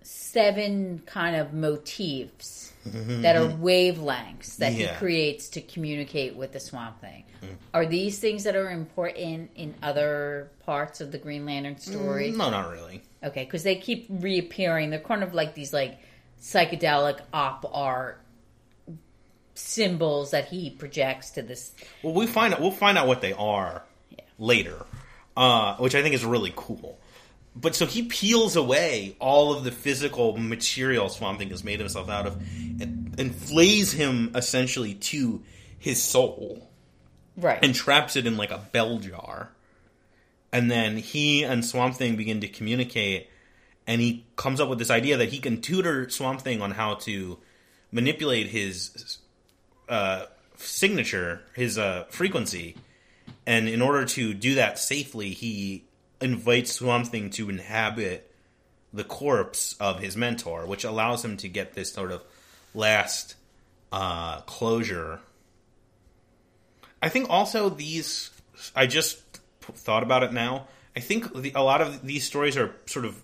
seven 0.03 1.03
kind 1.07 1.35
of 1.35 1.55
motifs 1.55 2.74
that 2.85 3.37
are 3.37 3.49
wavelengths 3.49 4.57
that 4.57 4.73
Yeah. 4.75 4.93
he 4.93 4.97
creates 4.99 5.49
to 5.51 5.61
communicate 5.61 6.37
with 6.37 6.53
the 6.53 6.61
Swamp 6.61 7.01
Thing. 7.01 7.25
Are 7.73 7.87
these 7.87 8.19
things 8.19 8.45
that 8.45 8.57
are 8.57 8.71
important 8.71 9.51
in 9.55 9.75
other 9.83 10.51
parts 10.65 11.01
of 11.01 11.13
the 11.13 11.19
Green 11.19 11.45
Lantern 11.47 11.79
story? 11.79 12.31
No, 12.31 12.51
not 12.51 12.71
really. 12.73 13.03
Okay, 13.23 13.45
because 13.45 13.63
they 13.63 13.77
keep 13.77 14.07
reappearing. 14.09 14.91
They're 14.91 14.99
kind 15.01 15.23
of 15.23 15.35
like 15.35 15.55
these 15.55 15.73
like 15.73 15.99
psychedelic 16.41 17.21
op 17.33 17.65
art 17.73 18.21
symbols 19.55 20.31
that 20.33 20.47
he 20.49 20.71
projects 20.71 21.31
to 21.33 21.43
this. 21.43 21.73
Well, 22.03 22.15
we 22.15 22.27
find 22.27 22.55
out. 22.55 22.61
We'll 22.61 22.71
find 22.71 22.99
out 22.99 23.07
what 23.07 23.21
they 23.21 23.33
are 23.33 23.83
later, 24.39 24.85
uh, 25.37 25.77
which 25.77 25.95
I 25.95 26.03
think 26.03 26.15
is 26.15 26.25
really 26.25 26.53
cool. 26.57 26.99
But 27.57 27.75
so 27.75 27.87
he 27.87 28.03
peels 28.03 28.57
away 28.57 29.17
all 29.21 29.53
of 29.53 29.65
the 29.65 29.71
physical 29.71 30.37
material 30.37 31.09
Swamp 31.09 31.39
Thing 31.39 31.51
has 31.51 31.63
made 31.63 31.79
himself 31.81 32.09
out 32.09 32.27
of, 32.27 32.37
and, 32.81 33.15
and 33.19 33.35
flays 33.35 33.93
him 33.93 34.33
essentially 34.35 34.95
to 34.95 35.43
his 35.79 36.03
soul 36.03 36.69
Right. 37.37 37.59
and 37.63 37.75
traps 37.75 38.17
it 38.17 38.27
in 38.27 38.37
like 38.37 38.51
a 38.51 38.59
bell 38.73 38.99
jar. 38.99 39.51
And 40.53 40.71
then 40.71 40.97
he 40.97 41.43
and 41.43 41.65
Swamp 41.65 41.97
Thing 41.97 42.17
begin 42.17 42.41
to 42.41 42.49
communicate, 42.49 43.29
and 43.87 44.01
he 44.01 44.25
comes 44.37 44.61
up 44.61 44.69
with 44.69 44.79
this 44.79 44.91
idea 44.91 45.17
that 45.17 45.31
he 45.31 45.39
can 45.39 45.61
tutor 45.61 46.09
Swamp 46.11 46.41
Thing 46.43 46.63
on 46.63 46.71
how 46.73 46.95
to 46.95 47.39
manipulate 47.91 48.49
his 48.49 49.19
uh, 49.89 50.27
signature, 50.57 51.43
his 51.55 51.77
uh, 51.79 52.05
frequency. 52.09 52.77
And 53.47 53.69
in 53.69 53.83
order 53.83 54.05
to 54.05 54.33
do 54.35 54.57
that 54.57 54.79
safely, 54.79 55.31
he 55.31 55.84
invites 56.25 56.73
Swamp 56.73 57.07
Thing 57.07 57.31
to 57.31 57.51
inhabit 57.51 58.31
the 58.93 59.05
corpse 59.05 59.75
of 59.79 60.01
his 60.01 60.17
mentor, 60.17 60.67
which 60.67 60.85
allows 60.85 61.25
him 61.25 61.37
to 61.39 61.49
get 61.49 61.75
this 61.75 61.93
sort 61.93 62.13
of 62.13 62.23
last 62.75 63.35
uh, 63.93 64.41
closure 64.43 65.21
I 67.05 67.11
think 67.11 67.29
also 67.29 67.69
these. 67.69 68.31
I 68.75 68.87
just 68.87 69.21
thought 69.61 70.03
about 70.03 70.23
it 70.23 70.33
now. 70.33 70.69
I 70.97 71.01
think 71.01 71.35
the, 71.35 71.53
a 71.55 71.63
lot 71.63 71.83
of 71.83 72.07
these 72.07 72.25
stories 72.25 72.57
are 72.57 72.75
sort 72.87 73.05
of 73.05 73.23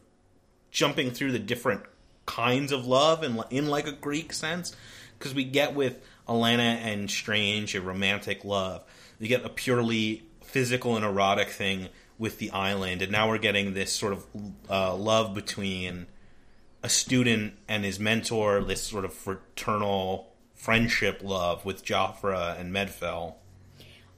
jumping 0.70 1.12
through 1.12 1.32
the 1.32 1.38
different 1.38 1.84
kinds 2.26 2.72
of 2.72 2.86
love 2.86 3.24
in, 3.24 3.42
in 3.48 3.68
like 3.68 3.86
a 3.86 3.92
Greek 3.92 4.34
sense, 4.34 4.76
because 5.18 5.34
we 5.34 5.44
get 5.44 5.74
with 5.74 5.98
Alanna 6.28 6.76
and 6.76 7.10
Strange 7.10 7.74
a 7.74 7.80
romantic 7.80 8.44
love. 8.44 8.82
We 9.18 9.28
get 9.28 9.46
a 9.46 9.48
purely 9.48 10.24
physical 10.44 10.96
and 10.96 11.04
erotic 11.04 11.48
thing 11.48 11.88
with 12.20 12.38
the 12.38 12.50
island, 12.50 13.00
and 13.00 13.10
now 13.10 13.26
we're 13.26 13.38
getting 13.38 13.72
this 13.72 13.90
sort 13.90 14.12
of 14.12 14.26
uh, 14.68 14.94
love 14.94 15.34
between 15.34 16.06
a 16.82 16.88
student 16.88 17.54
and 17.66 17.82
his 17.82 17.98
mentor, 17.98 18.62
this 18.62 18.82
sort 18.82 19.06
of 19.06 19.14
fraternal 19.14 20.30
friendship 20.54 21.22
love 21.24 21.64
with 21.64 21.82
Jothra 21.82 22.60
and 22.60 22.74
Medphyll. 22.74 23.34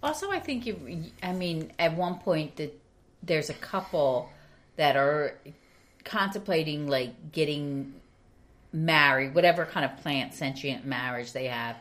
Also, 0.03 0.33
I 0.33 0.41
think 0.41 0.67
you. 0.67 1.05
I 1.23 1.33
mean, 1.33 1.73
at 1.79 1.97
one 1.97 2.19
point, 2.19 2.57
that 2.57 2.77
there's 3.23 3.51
a 3.51 3.55
couple 3.55 4.29
that 4.75 4.97
are 4.97 5.39
contemplating 6.05 6.89
like 6.89 7.31
getting 7.31 7.95
married, 8.73 9.33
whatever 9.33 9.65
kind 9.65 9.85
of 9.85 9.97
plant 9.99 10.35
sentient 10.35 10.85
marriage 10.85 11.33
they 11.33 11.47
have, 11.47 11.77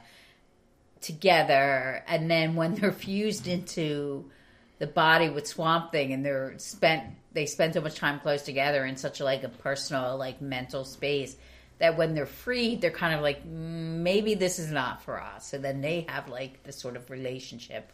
together, 1.01 2.03
and 2.07 2.29
then 2.29 2.53
when 2.55 2.75
they're 2.75 2.91
fused 2.91 3.47
into 3.47 4.29
the 4.81 4.87
body 4.87 5.29
with 5.29 5.45
Swamp 5.45 5.91
Thing, 5.91 6.11
and 6.11 6.25
they're 6.25 6.55
spent, 6.57 7.03
they 7.33 7.45
spend 7.45 7.75
so 7.75 7.81
much 7.81 7.97
time 7.97 8.19
close 8.19 8.41
together 8.41 8.83
in 8.83 8.97
such 8.97 9.19
a, 9.19 9.23
like 9.23 9.43
a 9.43 9.49
personal, 9.49 10.17
like 10.17 10.41
mental 10.41 10.83
space. 10.83 11.37
That 11.77 11.97
when 11.97 12.15
they're 12.15 12.25
free, 12.25 12.77
they're 12.77 12.89
kind 12.89 13.13
of 13.13 13.21
like, 13.21 13.45
"Mm, 13.45 14.01
maybe 14.01 14.33
this 14.33 14.57
is 14.57 14.71
not 14.71 15.03
for 15.03 15.21
us. 15.21 15.47
So 15.47 15.59
then 15.59 15.81
they 15.81 16.07
have 16.09 16.29
like 16.29 16.63
this 16.63 16.79
sort 16.79 16.95
of 16.95 17.11
relationship 17.11 17.91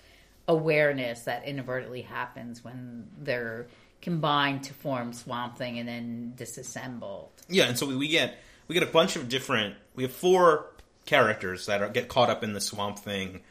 awareness 0.48 1.24
that 1.24 1.46
inadvertently 1.46 2.04
happens 2.04 2.64
when 2.64 3.10
they're 3.20 3.68
combined 4.02 4.64
to 4.64 4.74
form 4.74 5.12
Swamp 5.12 5.58
Thing 5.58 5.80
and 5.80 5.90
then 5.90 6.34
disassembled. 6.38 7.32
Yeah, 7.50 7.66
and 7.66 7.78
so 7.78 7.86
we, 7.86 7.98
we 7.98 8.08
get 8.08 8.38
we 8.70 8.74
get 8.74 8.84
a 8.84 8.92
bunch 8.92 9.18
of 9.18 9.28
different. 9.28 9.76
We 9.94 10.04
have 10.04 10.14
four 10.14 10.68
characters 11.06 11.66
that 11.66 11.82
are, 11.82 11.90
get 11.90 12.08
caught 12.08 12.30
up 12.30 12.46
in 12.46 12.54
the 12.54 12.62
swamp 12.62 13.00
thing 13.00 13.42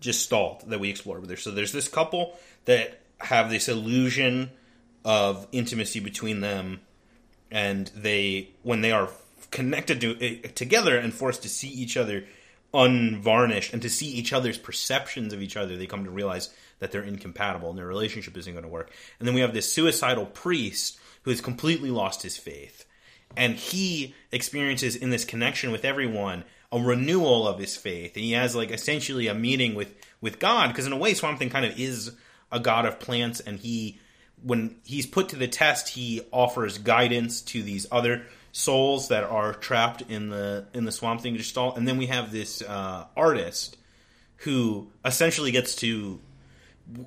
gestalt 0.00 0.68
that 0.68 0.80
we 0.80 0.90
explore 0.90 1.20
with 1.20 1.30
her. 1.30 1.36
So 1.36 1.50
there's 1.50 1.72
this 1.72 1.88
couple 1.88 2.38
that 2.70 3.00
have 3.18 3.50
this 3.50 3.68
illusion 3.68 4.48
of 5.04 5.48
intimacy 5.50 5.98
between 5.98 6.40
them, 6.40 6.80
and 7.50 7.88
they 7.96 8.50
when 8.62 8.80
they 8.80 8.92
are 8.92 9.08
connected 9.50 10.00
to 10.00 10.16
eh, 10.20 10.48
together 10.54 10.96
and 10.96 11.12
forced 11.12 11.42
to 11.42 11.48
see 11.48 11.68
each 11.68 11.96
other 11.96 12.24
unvarnished 12.72 13.72
and 13.72 13.82
to 13.82 13.90
see 13.90 14.06
each 14.06 14.32
other's 14.32 14.56
perceptions 14.56 15.32
of 15.32 15.42
each 15.42 15.56
other, 15.56 15.76
they 15.76 15.86
come 15.88 16.04
to 16.04 16.12
realize 16.12 16.54
that 16.78 16.92
they're 16.92 17.02
incompatible 17.02 17.70
and 17.70 17.76
their 17.76 17.88
relationship 17.88 18.36
isn't 18.36 18.52
going 18.52 18.62
to 18.62 18.70
work. 18.70 18.92
And 19.18 19.26
then 19.26 19.34
we 19.34 19.40
have 19.40 19.52
this 19.52 19.72
suicidal 19.72 20.26
priest 20.26 20.96
who 21.22 21.30
has 21.30 21.40
completely 21.40 21.90
lost 21.90 22.22
his 22.22 22.36
faith. 22.36 22.86
And 23.36 23.56
he 23.56 24.14
experiences 24.30 24.94
in 24.94 25.10
this 25.10 25.24
connection 25.24 25.72
with 25.72 25.84
everyone 25.84 26.44
a 26.70 26.78
renewal 26.78 27.48
of 27.48 27.58
his 27.58 27.76
faith. 27.76 28.14
And 28.14 28.24
he 28.24 28.32
has 28.32 28.54
like 28.54 28.70
essentially 28.70 29.26
a 29.26 29.34
meeting 29.34 29.74
with, 29.74 29.92
with 30.20 30.38
God, 30.38 30.68
because 30.68 30.86
in 30.86 30.92
a 30.92 30.96
way 30.96 31.14
Swamp 31.14 31.40
Thing 31.40 31.50
kind 31.50 31.64
of 31.64 31.76
is 31.78 32.12
a 32.52 32.60
god 32.60 32.86
of 32.86 32.98
plants 32.98 33.40
and 33.40 33.58
he 33.58 33.98
when 34.42 34.76
he's 34.84 35.06
put 35.06 35.30
to 35.30 35.36
the 35.36 35.48
test, 35.48 35.88
he 35.88 36.22
offers 36.32 36.78
guidance 36.78 37.42
to 37.42 37.62
these 37.62 37.86
other 37.90 38.26
souls 38.52 39.08
that 39.08 39.24
are 39.24 39.52
trapped 39.52 40.02
in 40.02 40.30
the 40.30 40.66
in 40.74 40.84
the 40.84 40.92
Swamp 40.92 41.20
Thing 41.20 41.36
gestalt, 41.36 41.76
and 41.76 41.86
then 41.86 41.98
we 41.98 42.06
have 42.06 42.32
this 42.32 42.62
uh, 42.62 43.06
artist 43.16 43.76
who 44.38 44.90
essentially 45.04 45.50
gets 45.50 45.74
to 45.76 46.18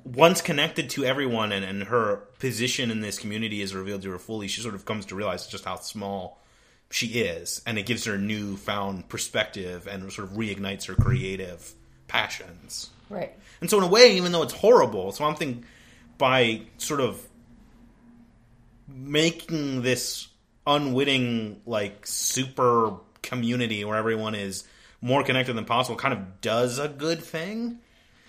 once 0.04 0.40
connected 0.40 0.90
to 0.90 1.04
everyone, 1.04 1.52
and, 1.52 1.64
and 1.64 1.84
her 1.84 2.16
position 2.38 2.90
in 2.90 3.00
this 3.00 3.18
community 3.18 3.60
is 3.60 3.74
revealed 3.74 4.02
to 4.02 4.10
her 4.10 4.18
fully. 4.18 4.48
She 4.48 4.60
sort 4.60 4.74
of 4.74 4.84
comes 4.84 5.06
to 5.06 5.14
realize 5.14 5.46
just 5.46 5.64
how 5.64 5.76
small 5.76 6.40
she 6.90 7.06
is, 7.08 7.60
and 7.66 7.78
it 7.78 7.86
gives 7.86 8.04
her 8.04 8.16
newfound 8.16 9.08
perspective 9.08 9.86
and 9.86 10.10
sort 10.12 10.28
of 10.28 10.36
reignites 10.36 10.86
her 10.86 10.94
creative 10.94 11.74
passions. 12.06 12.90
Right. 13.10 13.34
And 13.60 13.70
so, 13.70 13.78
in 13.78 13.84
a 13.84 13.88
way, 13.88 14.16
even 14.16 14.32
though 14.32 14.42
it's 14.42 14.52
horrible, 14.52 15.12
so 15.12 15.24
I'm 15.24 15.34
thinking 15.34 15.64
by 16.18 16.62
sort 16.78 17.00
of 17.00 17.20
making 18.88 19.82
this 19.82 20.28
unwitting, 20.66 21.60
like, 21.66 22.06
super 22.06 22.94
community 23.22 23.84
where 23.84 23.96
everyone 23.96 24.34
is 24.34 24.64
more 25.00 25.22
connected 25.22 25.54
than 25.54 25.64
possible, 25.64 25.96
kind 25.96 26.14
of 26.14 26.40
does 26.40 26.78
a 26.78 26.88
good 26.88 27.22
thing. 27.22 27.78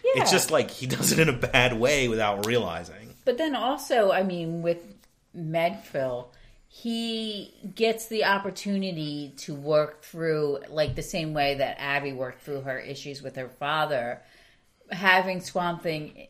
Yeah. 0.03 0.21
It's 0.21 0.32
just 0.32 0.51
like 0.51 0.69
he 0.71 0.86
does 0.88 1.11
it 1.11 1.19
in 1.19 1.30
a 1.30 1.38
bad 1.38 1.80
way 1.80 2.07
without 2.07 2.45
realizing. 2.45 3.15
But 3.26 3.38
then 3.38 3.55
also, 3.55 4.11
I 4.11 4.23
mean, 4.23 4.61
with 4.61 4.78
Medphyll, 5.36 6.28
he 6.67 7.53
gets 7.73 8.07
the 8.07 8.26
opportunity 8.26 9.34
to 9.38 9.55
work 9.55 10.03
through, 10.03 10.59
like 10.69 10.95
the 10.95 11.01
same 11.01 11.34
way 11.34 11.55
that 11.55 11.80
Abby 11.80 12.13
worked 12.13 12.41
through 12.41 12.61
her 12.61 12.78
issues 12.78 13.21
with 13.21 13.38
her 13.38 13.49
father, 13.49 14.21
having 14.92 15.42
Swamp 15.42 15.84
Thing 15.84 16.28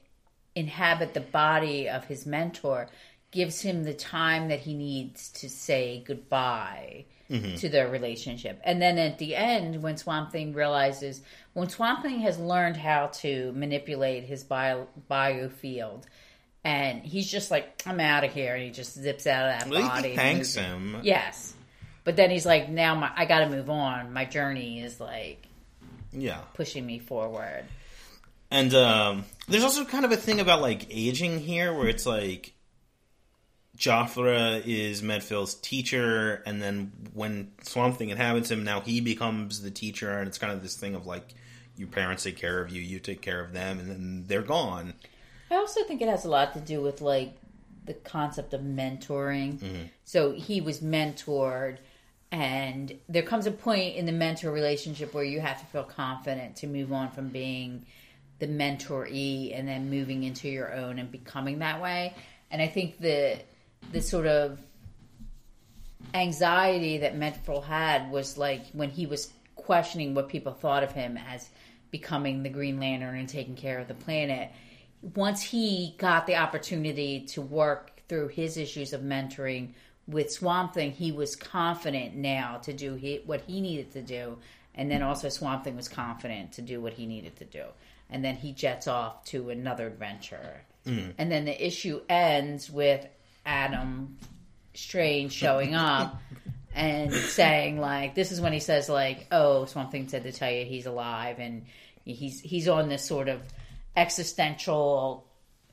inhabit 0.56 1.14
the 1.14 1.22
body 1.22 1.90
of 1.90 2.06
his 2.06 2.26
mentor 2.26 2.88
gives 3.32 3.62
him 3.62 3.84
the 3.84 3.94
time 3.94 4.48
that 4.48 4.62
he 4.62 4.74
needs 4.74 5.30
to 5.30 5.50
say 5.50 6.02
goodbye 6.08 7.04
mm-hmm. 7.30 7.56
to 7.56 7.68
their 7.68 7.90
relationship. 7.90 8.62
And 8.64 8.82
then 8.82 8.98
at 8.98 9.18
the 9.18 9.36
end, 9.36 9.84
when 9.84 9.98
Swamp 9.98 10.32
Thing 10.32 10.54
realizes, 10.54 11.22
when 11.54 11.68
Swamp 11.68 12.02
Thing 12.02 12.22
has 12.22 12.38
learned 12.40 12.78
how 12.78 13.08
to 13.08 13.52
manipulate 13.54 14.24
his 14.24 14.44
bio, 14.44 14.88
biofield, 15.12 16.04
and 16.64 17.04
he's 17.04 17.30
just 17.30 17.52
like, 17.52 17.84
I'm 17.86 18.00
out 18.00 18.24
of 18.24 18.32
here, 18.32 18.56
and 18.56 18.64
he 18.64 18.72
just 18.72 18.94
zips 18.94 19.28
out 19.28 19.46
of 19.50 19.60
that 19.60 19.70
Well, 19.70 19.88
body. 19.88 20.12
he 20.12 20.16
thanks 20.16 20.56
him. 20.56 20.98
Yes. 21.04 21.54
But 22.06 22.16
then 22.16 22.30
he's 22.30 22.46
like, 22.46 22.70
now 22.70 22.96
my, 22.96 23.12
I 23.16 23.26
got 23.26 23.40
to 23.40 23.50
move 23.50 23.70
on. 23.70 24.14
My 24.14 24.26
journey 24.26 24.82
is 24.82 25.00
like 25.00 25.46
Yeah. 26.14 26.40
pushing 26.54 26.86
me 26.86 27.00
forward. 27.00 27.66
And 28.56 28.74
um, 28.74 29.26
there's 29.50 29.66
also 29.66 29.84
kind 29.84 30.06
of 30.06 30.14
a 30.14 30.16
thing 30.16 30.40
about 30.40 30.62
like 30.62 30.88
aging 30.90 31.42
here, 31.42 31.74
where 31.74 31.90
it's 31.90 32.06
like 32.06 32.54
Jothra 33.78 34.66
is 34.66 35.02
Medphyll's 35.02 35.56
teacher, 35.56 36.42
and 36.46 36.62
then 36.62 36.94
when 37.14 37.52
Swamp 37.64 37.98
Thing 37.98 38.12
inhabits 38.12 38.50
him, 38.50 38.64
now 38.64 38.80
he 38.80 39.02
becomes 39.02 39.62
the 39.62 39.72
teacher, 39.72 40.20
and 40.20 40.30
it's 40.30 40.38
kind 40.38 40.54
of 40.54 40.64
this 40.64 40.78
thing 40.78 40.96
of 40.96 41.06
like 41.06 41.34
your 41.76 41.90
parents 41.90 42.24
take 42.24 42.38
care 42.38 42.62
of 42.62 42.70
you, 42.72 42.82
you 42.82 42.98
take 42.98 43.22
care 43.22 43.42
of 43.42 43.52
them, 43.52 43.78
and 43.78 43.90
then 43.90 44.24
they're 44.28 44.42
gone. 44.42 44.94
I 45.52 45.56
also 45.56 45.84
think 45.84 46.02
it 46.02 46.08
has 46.08 46.24
a 46.24 46.30
lot 46.30 46.54
to 46.54 46.62
do 46.62 46.82
with 46.82 47.02
like 47.02 47.36
the 47.84 47.94
concept 47.94 48.54
of 48.54 48.62
mentoring. 48.62 49.90
So 50.06 50.32
he 50.32 50.62
was 50.62 50.80
mentored, 50.80 51.80
and 52.32 52.98
there 53.10 53.24
comes 53.24 53.48
a 53.48 53.52
point 53.52 53.98
in 53.98 54.06
the 54.06 54.14
mentor 54.14 54.50
relationship 54.50 55.14
where 55.14 55.26
you 55.26 55.42
have 55.42 55.60
to 55.60 55.66
feel 55.66 55.84
confident 55.84 56.56
to 56.58 56.68
move 56.68 56.94
on 56.94 57.12
from 57.12 57.28
being 57.28 57.86
the 58.40 58.48
mentoree 58.48 59.58
and 59.58 59.68
then 59.68 59.90
moving 59.90 60.24
into 60.24 60.50
your 60.50 60.74
own 60.74 61.00
and 61.00 61.12
becoming 61.12 61.60
that 61.60 61.82
way. 61.82 62.14
And 62.52 62.62
I 62.62 62.68
think 62.68 63.00
the 63.00 63.40
the 63.92 64.02
sort 64.02 64.26
of 64.26 64.60
anxiety 66.14 67.00
that 67.00 67.16
Medphyll 67.16 67.64
had 67.64 68.12
was 68.12 68.38
like 68.38 68.66
when 68.72 68.90
he 68.90 69.06
was 69.06 69.32
questioning 69.56 70.14
what 70.14 70.30
people 70.30 70.54
thought 70.54 70.84
of 70.84 70.92
him 70.92 71.18
as 71.18 71.50
becoming 71.92 72.44
the 72.44 72.50
Green 72.50 72.80
Lantern 72.80 73.18
and 73.18 73.30
taking 73.30 73.56
care 73.56 73.80
of 73.80 73.88
the 73.88 73.94
planet. 73.94 74.52
Once 75.16 75.42
he 75.42 75.96
got 75.98 76.26
the 76.26 76.36
opportunity 76.36 77.22
to 77.22 77.42
work 77.42 78.02
through 78.08 78.28
his 78.30 78.58
issues 78.58 78.94
of 78.94 79.02
mentoring 79.02 79.70
with 80.08 80.32
Swamp 80.32 80.74
Thing, 80.74 80.92
he 80.92 81.12
was 81.12 81.36
confident 81.36 82.16
now 82.16 82.58
to 82.64 82.74
do 82.74 83.22
what 83.26 83.42
he 83.42 83.62
needed 83.62 83.92
to 83.94 84.02
do. 84.02 84.38
And 84.74 84.92
then 84.92 85.02
also 85.02 85.30
Swamp 85.30 85.64
Thing 85.64 85.76
was 85.76 85.88
confident 85.88 86.54
to 86.54 86.62
do 86.62 86.82
what 86.82 86.94
he 86.94 87.06
needed 87.06 87.38
to 87.38 87.46
do. 87.46 87.64
And 88.10 88.24
then 88.24 88.36
he 88.36 88.54
jets 88.54 88.88
off 88.88 89.26
to 89.26 89.50
another 89.50 89.88
adventure. 89.88 90.62
And 91.18 91.32
then 91.32 91.46
the 91.46 91.66
issue 91.66 92.02
ends 92.08 92.70
with 92.70 93.08
Adam 93.46 94.18
Strange 94.76 95.32
showing 95.32 95.74
up 95.74 96.22
and 96.76 97.12
saying 97.12 97.80
like 97.80 98.14
this 98.14 98.32
is 98.32 98.42
when 98.42 98.52
he 98.54 98.60
says 98.60 98.90
like 98.90 99.28
oh 99.32 99.66
Swamp 99.66 99.92
Thing 99.92 100.10
said 100.10 100.24
to 100.24 100.32
tell 100.34 100.52
you 100.52 100.66
he's 100.66 100.86
alive 100.86 101.40
and 101.40 101.66
he's 102.04 102.42
he's 102.42 102.68
on 102.68 102.90
this 102.90 103.04
sort 103.04 103.30
of 103.30 103.42
existential 103.96 105.26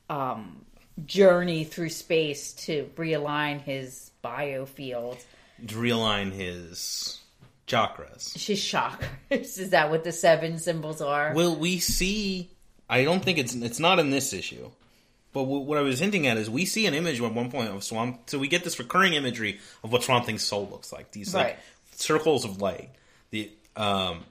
um, 0.09 0.65
journey 1.05 1.65
through 1.65 1.89
space 1.89 2.53
to 2.53 2.89
realign 2.97 3.61
his 3.61 4.11
biofield. 4.23 5.23
To 5.67 5.75
realign 5.75 6.33
his 6.33 7.22
chakras. 7.73 8.33
She's 8.37 8.61
chakras. 8.61 9.01
Is 9.31 9.71
that 9.71 9.91
what 9.91 10.05
the 10.05 10.13
seven 10.13 10.59
symbols 10.59 11.01
are? 11.01 11.33
Well, 11.35 11.57
we 11.57 11.79
see. 11.79 12.51
I 12.89 13.05
don't 13.05 13.23
think 13.25 13.39
it's 13.39 13.55
it's 13.55 13.79
not 13.81 13.99
in 13.99 14.11
this 14.11 14.33
issue, 14.33 14.71
but 15.33 15.41
w- 15.43 15.61
what 15.63 15.79
I 15.79 15.83
was 15.83 15.99
hinting 15.99 16.27
at 16.27 16.37
is 16.37 16.51
we 16.51 16.65
see 16.67 16.87
an 16.87 16.95
image 16.95 17.21
at 17.21 17.33
one 17.35 17.51
point 17.51 17.69
of 17.71 17.83
Swamp. 17.83 18.29
So 18.29 18.39
we 18.39 18.49
get 18.49 18.65
this 18.65 18.79
recurring 18.79 19.15
imagery 19.15 19.61
of 19.83 19.91
what 19.93 20.03
Swamp 20.03 20.27
Thing's 20.27 20.43
soul 20.43 20.69
looks 20.71 20.93
like. 20.93 21.11
These 21.13 21.35
like 21.35 21.47
Right. 21.47 21.57
circles 21.97 22.45
of 22.45 22.61
light, 22.61 22.91
the 23.31 23.51
um, 23.77 24.25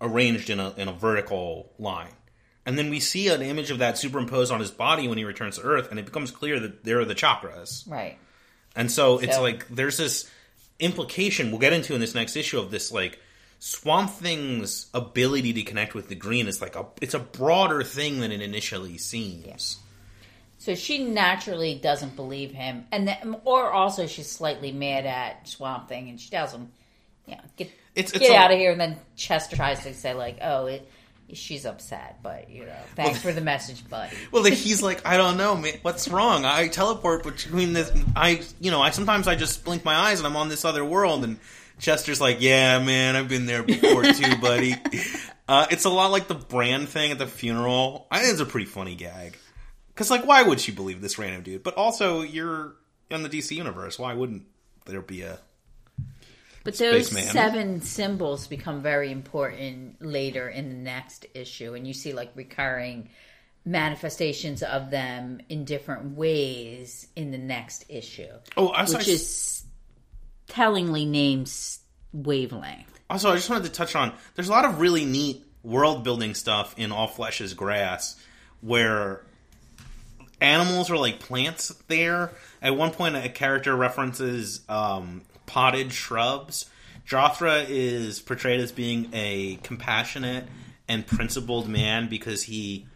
arranged 0.00 0.48
in 0.50 0.60
a 0.60 0.72
in 0.76 0.88
a 0.88 0.92
vertical 0.92 1.70
line. 1.78 2.08
And 2.64 2.76
then 2.76 2.90
we 2.90 2.98
see 2.98 3.28
an 3.28 3.42
image 3.42 3.70
of 3.70 3.78
that 3.78 3.96
superimposed 3.96 4.50
on 4.50 4.58
his 4.58 4.72
body 4.72 5.06
when 5.06 5.18
he 5.18 5.24
returns 5.24 5.56
to 5.58 5.62
Earth, 5.62 5.88
and 5.90 6.00
it 6.00 6.04
becomes 6.04 6.32
clear 6.32 6.58
that 6.58 6.82
there 6.82 6.98
are 6.98 7.04
the 7.04 7.14
chakras. 7.14 7.88
right. 7.88 8.18
And 8.74 8.90
so 8.90 9.18
it's 9.18 9.38
like 9.38 9.68
there's 9.68 9.96
this 9.96 10.28
implication 10.78 11.50
we'll 11.50 11.60
get 11.60 11.72
into 11.72 11.94
in 11.94 12.00
this 12.00 12.14
next 12.14 12.36
issue 12.36 12.58
of 12.58 12.70
this 12.70 12.92
like 12.92 13.18
Swamp 13.58 14.10
Thing's 14.10 14.88
ability 14.92 15.54
to 15.54 15.62
connect 15.62 15.94
with 15.94 16.08
the 16.08 16.14
green 16.14 16.46
is 16.46 16.60
like 16.60 16.76
a 16.76 16.86
it's 17.00 17.14
a 17.14 17.18
broader 17.18 17.82
thing 17.82 18.20
than 18.20 18.30
it 18.30 18.42
initially 18.42 18.98
seems. 18.98 19.78
So 20.58 20.74
she 20.74 21.04
naturally 21.04 21.74
doesn't 21.76 22.16
believe 22.16 22.50
him, 22.50 22.86
and 22.90 23.06
then, 23.06 23.36
or 23.44 23.70
also 23.70 24.06
she's 24.06 24.30
slightly 24.30 24.72
mad 24.72 25.06
at 25.06 25.46
Swamp 25.48 25.88
Thing, 25.88 26.08
and 26.08 26.18
she 26.20 26.30
tells 26.30 26.52
him, 26.52 26.72
"Yeah, 27.26 27.40
get 27.56 27.70
It's, 27.94 28.12
it's 28.12 28.20
get 28.20 28.32
a- 28.32 28.36
out 28.36 28.52
of 28.52 28.58
here." 28.58 28.72
And 28.72 28.80
then 28.80 28.96
Chester 29.16 29.54
tries 29.54 29.82
to 29.84 29.94
say 29.94 30.14
like, 30.14 30.38
"Oh, 30.42 30.66
it, 30.66 30.90
she's 31.32 31.66
upset, 31.66 32.20
but 32.22 32.50
you 32.50 32.66
know, 32.66 32.76
thanks 32.94 33.20
for 33.20 33.32
the 33.32 33.40
message, 33.40 33.88
buddy." 33.88 34.16
Well, 34.30 34.44
he's 34.44 34.82
like, 34.82 35.06
I 35.06 35.16
don't 35.16 35.36
know, 35.36 35.56
man. 35.56 35.74
What's 35.82 36.08
wrong? 36.08 36.44
I 36.44 36.68
teleport 36.68 37.22
between 37.22 37.72
this. 37.72 37.90
I, 38.14 38.42
you 38.60 38.70
know, 38.70 38.80
I 38.80 38.90
sometimes 38.90 39.28
I 39.28 39.34
just 39.34 39.64
blink 39.64 39.84
my 39.84 39.94
eyes 39.94 40.18
and 40.18 40.26
I'm 40.26 40.36
on 40.36 40.48
this 40.48 40.64
other 40.64 40.84
world. 40.84 41.24
And 41.24 41.38
Chester's 41.78 42.20
like, 42.20 42.40
Yeah, 42.40 42.78
man, 42.78 43.16
I've 43.16 43.28
been 43.28 43.46
there 43.46 43.62
before 43.62 44.04
too, 44.04 44.36
buddy. 44.40 44.74
Uh, 45.48 45.66
it's 45.70 45.84
a 45.84 45.90
lot 45.90 46.10
like 46.10 46.28
the 46.28 46.34
brand 46.34 46.88
thing 46.88 47.12
at 47.12 47.18
the 47.18 47.26
funeral. 47.26 48.06
I 48.10 48.20
think 48.20 48.32
it's 48.32 48.40
a 48.40 48.46
pretty 48.46 48.66
funny 48.66 48.94
gag. 48.94 49.36
Because, 49.88 50.10
like, 50.10 50.26
why 50.26 50.42
would 50.42 50.60
she 50.60 50.72
believe 50.72 51.00
this 51.00 51.18
random 51.18 51.42
dude? 51.42 51.62
But 51.62 51.74
also, 51.74 52.20
you're 52.20 52.74
in 53.10 53.22
the 53.22 53.28
DC 53.30 53.52
universe. 53.56 53.98
Why 53.98 54.12
wouldn't 54.12 54.42
there 54.84 55.00
be 55.00 55.22
a? 55.22 55.38
But 56.66 56.78
those 56.78 57.06
Spaceman. 57.06 57.32
seven 57.32 57.80
symbols 57.80 58.48
become 58.48 58.82
very 58.82 59.12
important 59.12 60.04
later 60.04 60.48
in 60.48 60.68
the 60.68 60.74
next 60.74 61.24
issue, 61.32 61.74
and 61.74 61.86
you 61.86 61.94
see 61.94 62.12
like 62.12 62.32
recurring 62.34 63.08
manifestations 63.64 64.64
of 64.64 64.90
them 64.90 65.40
in 65.48 65.64
different 65.64 66.16
ways 66.16 67.06
in 67.14 67.30
the 67.30 67.38
next 67.38 67.84
issue, 67.88 68.32
Oh, 68.56 68.68
I 68.68 68.84
which 68.84 69.06
is 69.06 69.64
tellingly 70.48 71.06
named 71.06 71.52
wavelength. 72.12 72.98
Also, 73.08 73.30
I 73.30 73.36
just 73.36 73.48
wanted 73.48 73.64
to 73.64 73.70
touch 73.70 73.94
on 73.94 74.12
there's 74.34 74.48
a 74.48 74.52
lot 74.52 74.64
of 74.64 74.80
really 74.80 75.04
neat 75.04 75.44
world 75.62 76.02
building 76.02 76.34
stuff 76.34 76.74
in 76.76 76.90
All 76.90 77.06
Flesh 77.06 77.40
is 77.40 77.54
Grass 77.54 78.16
where 78.60 79.22
animals 80.40 80.90
are 80.90 80.96
like 80.96 81.20
plants 81.20 81.68
there. 81.86 82.32
At 82.60 82.76
one 82.76 82.90
point, 82.90 83.14
a 83.14 83.28
character 83.28 83.76
references 83.76 84.62
um, 84.68 85.22
potted 85.46 85.92
shrubs. 85.92 86.66
Jothra 87.08 87.64
is 87.68 88.20
portrayed 88.20 88.60
as 88.60 88.72
being 88.72 89.10
a 89.12 89.56
compassionate 89.62 90.44
and 90.88 91.06
principled 91.06 91.68
man 91.68 92.08
because 92.08 92.42
he 92.42 92.86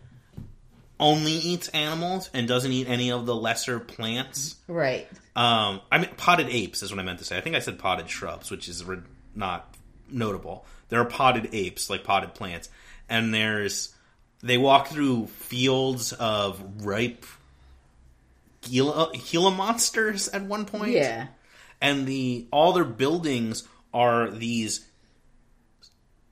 only 0.98 1.32
eats 1.32 1.68
animals 1.68 2.28
and 2.34 2.46
doesn't 2.46 2.70
eat 2.70 2.88
any 2.88 3.10
of 3.10 3.24
the 3.24 3.34
lesser 3.34 3.80
plants. 3.80 4.56
Right. 4.68 5.08
Um, 5.34 5.80
I 5.90 5.98
mean, 5.98 6.10
potted 6.16 6.48
apes 6.50 6.82
is 6.82 6.90
what 6.90 7.00
I 7.00 7.02
meant 7.02 7.20
to 7.20 7.24
say. 7.24 7.38
I 7.38 7.40
think 7.40 7.56
I 7.56 7.60
said 7.60 7.78
potted 7.78 8.10
shrubs, 8.10 8.50
which 8.50 8.68
is 8.68 8.84
re- 8.84 8.98
not 9.34 9.74
notable. 10.10 10.66
There 10.88 11.00
are 11.00 11.06
potted 11.06 11.48
apes, 11.52 11.88
like 11.88 12.04
potted 12.04 12.34
plants, 12.34 12.68
and 13.08 13.32
there's 13.32 13.94
they 14.42 14.58
walk 14.58 14.88
through 14.88 15.26
fields 15.28 16.12
of 16.12 16.84
ripe 16.84 17.24
Gila, 18.62 19.12
Gila 19.14 19.50
monsters 19.52 20.28
at 20.28 20.42
one 20.44 20.66
point. 20.66 20.92
Yeah. 20.92 21.28
And 21.80 22.06
the 22.06 22.46
all 22.50 22.72
their 22.72 22.84
buildings 22.84 23.66
are 23.92 24.30
these 24.30 24.86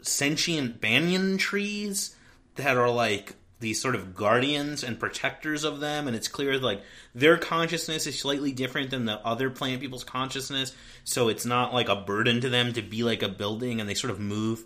sentient 0.02 0.80
banyan 0.80 1.38
trees 1.38 2.16
that 2.56 2.76
are 2.76 2.90
like 2.90 3.34
these 3.60 3.80
sort 3.80 3.94
of 3.94 4.14
guardians 4.14 4.84
and 4.84 5.00
protectors 5.00 5.64
of 5.64 5.80
them. 5.80 6.06
And 6.06 6.16
it's 6.16 6.28
clear 6.28 6.58
like 6.58 6.82
their 7.14 7.36
consciousness 7.36 8.06
is 8.06 8.18
slightly 8.18 8.52
different 8.52 8.90
than 8.90 9.04
the 9.04 9.18
other 9.26 9.50
plant 9.50 9.80
people's 9.80 10.04
consciousness. 10.04 10.72
So 11.04 11.28
it's 11.28 11.44
not 11.44 11.74
like 11.74 11.88
a 11.88 11.96
burden 11.96 12.40
to 12.42 12.48
them 12.48 12.72
to 12.74 12.82
be 12.82 13.02
like 13.02 13.22
a 13.22 13.28
building 13.28 13.80
and 13.80 13.88
they 13.88 13.94
sort 13.94 14.12
of 14.12 14.20
move 14.20 14.64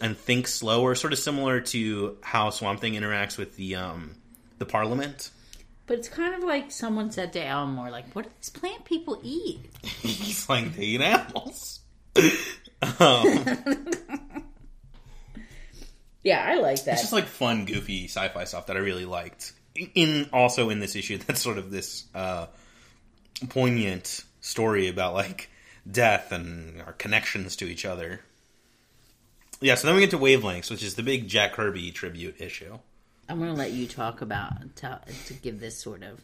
and 0.00 0.16
think 0.16 0.46
slower. 0.46 0.94
Sort 0.94 1.12
of 1.12 1.18
similar 1.18 1.60
to 1.60 2.16
how 2.22 2.50
swamp 2.50 2.80
thing 2.80 2.94
interacts 2.94 3.36
with 3.36 3.56
the 3.56 3.76
um 3.76 4.14
the 4.58 4.66
parliament 4.66 5.30
But 5.86 5.98
it's 5.98 6.08
kind 6.08 6.34
of 6.34 6.42
like 6.42 6.70
someone 6.70 7.10
said 7.10 7.32
to 7.34 7.44
Alan 7.44 7.74
Moore, 7.74 7.90
like, 7.90 8.12
what 8.14 8.24
do 8.24 8.30
these 8.40 8.48
plant 8.48 8.84
people 8.84 9.20
eat? 9.22 9.60
he's 9.82 10.48
like 10.48 10.74
they 10.74 10.82
eat 10.82 11.00
animals 11.02 11.80
um, 13.00 13.46
Yeah, 16.22 16.42
I 16.42 16.54
like 16.54 16.84
that. 16.84 16.92
It's 16.94 17.02
just 17.02 17.12
like 17.12 17.26
fun, 17.26 17.66
goofy 17.66 18.06
sci-fi 18.06 18.44
stuff 18.44 18.66
that 18.66 18.76
I 18.76 18.80
really 18.80 19.04
liked. 19.04 19.52
In 19.94 20.30
also 20.32 20.70
in 20.70 20.80
this 20.80 20.96
issue, 20.96 21.18
that's 21.26 21.42
sort 21.42 21.58
of 21.58 21.70
this 21.70 22.04
uh, 22.14 22.46
poignant 23.50 24.24
story 24.40 24.88
about 24.88 25.12
like 25.12 25.50
death 25.90 26.32
and 26.32 26.80
our 26.80 26.94
connections 26.94 27.56
to 27.56 27.66
each 27.66 27.84
other. 27.84 28.20
Yeah, 29.60 29.74
so 29.74 29.86
then 29.86 29.96
we 29.96 30.00
get 30.00 30.10
to 30.10 30.18
Wavelengths, 30.18 30.70
which 30.70 30.82
is 30.82 30.94
the 30.94 31.02
big 31.02 31.28
Jack 31.28 31.52
Kirby 31.52 31.90
tribute 31.90 32.40
issue. 32.40 32.78
I'm 33.28 33.38
going 33.38 33.50
to 33.50 33.56
let 33.58 33.72
you 33.72 33.86
talk 33.86 34.20
about 34.20 34.76
to, 34.76 35.00
to 35.26 35.34
give 35.34 35.60
this 35.60 35.80
sort 35.80 36.02
of. 36.02 36.20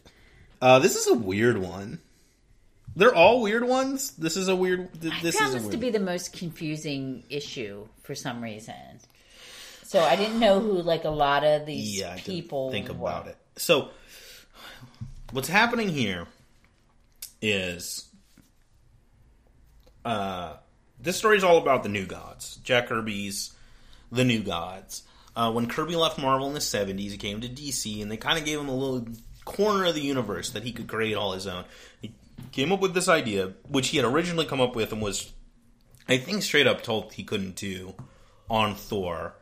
Uh, 0.61 0.79
this 0.79 0.95
is 0.95 1.07
a 1.07 1.13
weird 1.15 1.57
one. 1.57 1.99
They're 2.95 3.15
all 3.15 3.41
weird 3.41 3.63
ones. 3.63 4.11
This 4.11 4.35
is 4.37 4.47
a 4.47 4.55
weird. 4.55 4.89
th- 5.01 5.13
This 5.21 5.35
I 5.37 5.39
found 5.39 5.55
is 5.55 5.63
this 5.63 5.71
to 5.71 5.77
be 5.77 5.89
the 5.89 5.99
most 5.99 6.33
confusing 6.33 7.23
issue 7.29 7.87
for 8.03 8.13
some 8.15 8.43
reason. 8.43 8.75
So 9.83 9.99
I 10.01 10.15
didn't 10.15 10.39
know 10.39 10.59
who 10.59 10.81
like 10.81 11.03
a 11.05 11.09
lot 11.09 11.43
of 11.43 11.65
these 11.65 11.99
yeah, 11.99 12.13
I 12.13 12.19
people 12.19 12.71
think 12.71 12.87
were. 12.89 12.95
about 12.95 13.27
it. 13.27 13.37
So, 13.57 13.89
what's 15.31 15.47
happening 15.49 15.89
here 15.89 16.27
is 17.41 18.07
uh, 20.05 20.55
this 20.99 21.17
story 21.17 21.37
is 21.37 21.43
all 21.43 21.57
about 21.57 21.83
the 21.83 21.89
New 21.89 22.05
Gods. 22.05 22.57
Jack 22.63 22.87
Kirby's 22.87 23.51
The 24.11 24.23
New 24.23 24.41
Gods. 24.43 25.03
Uh, 25.35 25.51
when 25.51 25.67
Kirby 25.67 25.95
left 25.95 26.19
Marvel 26.19 26.47
in 26.47 26.53
the 26.53 26.59
70s, 26.59 27.11
he 27.11 27.17
came 27.17 27.41
to 27.41 27.47
DC, 27.47 28.01
and 28.01 28.11
they 28.11 28.17
kind 28.17 28.37
of 28.37 28.45
gave 28.45 28.59
him 28.59 28.67
a 28.67 28.75
little 28.75 29.07
corner 29.45 29.85
of 29.85 29.95
the 29.95 30.01
universe 30.01 30.49
that 30.51 30.63
he 30.63 30.71
could 30.71 30.87
create 30.87 31.15
all 31.15 31.33
his 31.33 31.47
own. 31.47 31.63
He 32.01 32.13
came 32.51 32.71
up 32.71 32.81
with 32.81 32.93
this 32.93 33.07
idea, 33.07 33.53
which 33.67 33.89
he 33.89 33.97
had 33.97 34.05
originally 34.05 34.45
come 34.45 34.61
up 34.61 34.75
with 34.75 34.91
and 34.91 35.01
was, 35.01 35.31
I 36.07 36.17
think, 36.17 36.43
straight 36.43 36.67
up 36.67 36.83
told 36.83 37.13
he 37.13 37.23
couldn't 37.23 37.55
do 37.55 37.95
on 38.49 38.75
Thor, 38.75 39.33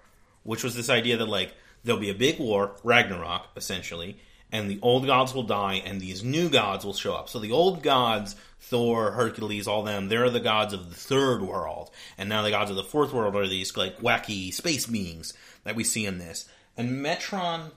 which 0.44 0.64
was 0.64 0.76
this 0.76 0.90
idea 0.90 1.18
that, 1.18 1.28
like, 1.28 1.54
there'll 1.84 2.00
be 2.00 2.12
a 2.12 2.16
big 2.16 2.40
war, 2.40 2.76
Ragnarok, 2.84 3.48
essentially, 3.56 4.20
and 4.52 4.70
the 4.70 4.80
old 4.82 5.06
gods 5.06 5.34
will 5.34 5.44
die, 5.44 5.82
and 5.86 6.02
these 6.02 6.24
new 6.24 6.50
gods 6.50 6.84
will 6.84 6.94
show 6.94 7.14
up. 7.14 7.30
So 7.30 7.40
the 7.40 7.52
old 7.52 7.84
gods, 7.84 8.36
Thor, 8.60 9.12
Hercules, 9.12 9.68
all 9.68 9.84
them, 9.84 10.10
they're 10.10 10.30
the 10.30 10.40
gods 10.40 10.74
of 10.74 10.90
the 10.90 10.96
third 10.96 11.42
world, 11.42 11.92
and 12.18 12.30
now 12.30 12.42
the 12.42 12.52
gods 12.52 12.70
of 12.70 12.76
the 12.76 12.84
fourth 12.84 13.14
world 13.14 13.36
are 13.36 13.48
these 13.48 13.76
like 13.78 14.00
wacky 14.00 14.54
space 14.54 14.86
beings 14.86 15.34
that 15.64 15.76
we 15.76 15.84
see 15.84 16.06
in 16.06 16.18
this. 16.18 16.48
And 16.76 17.06
Metron, 17.06 17.72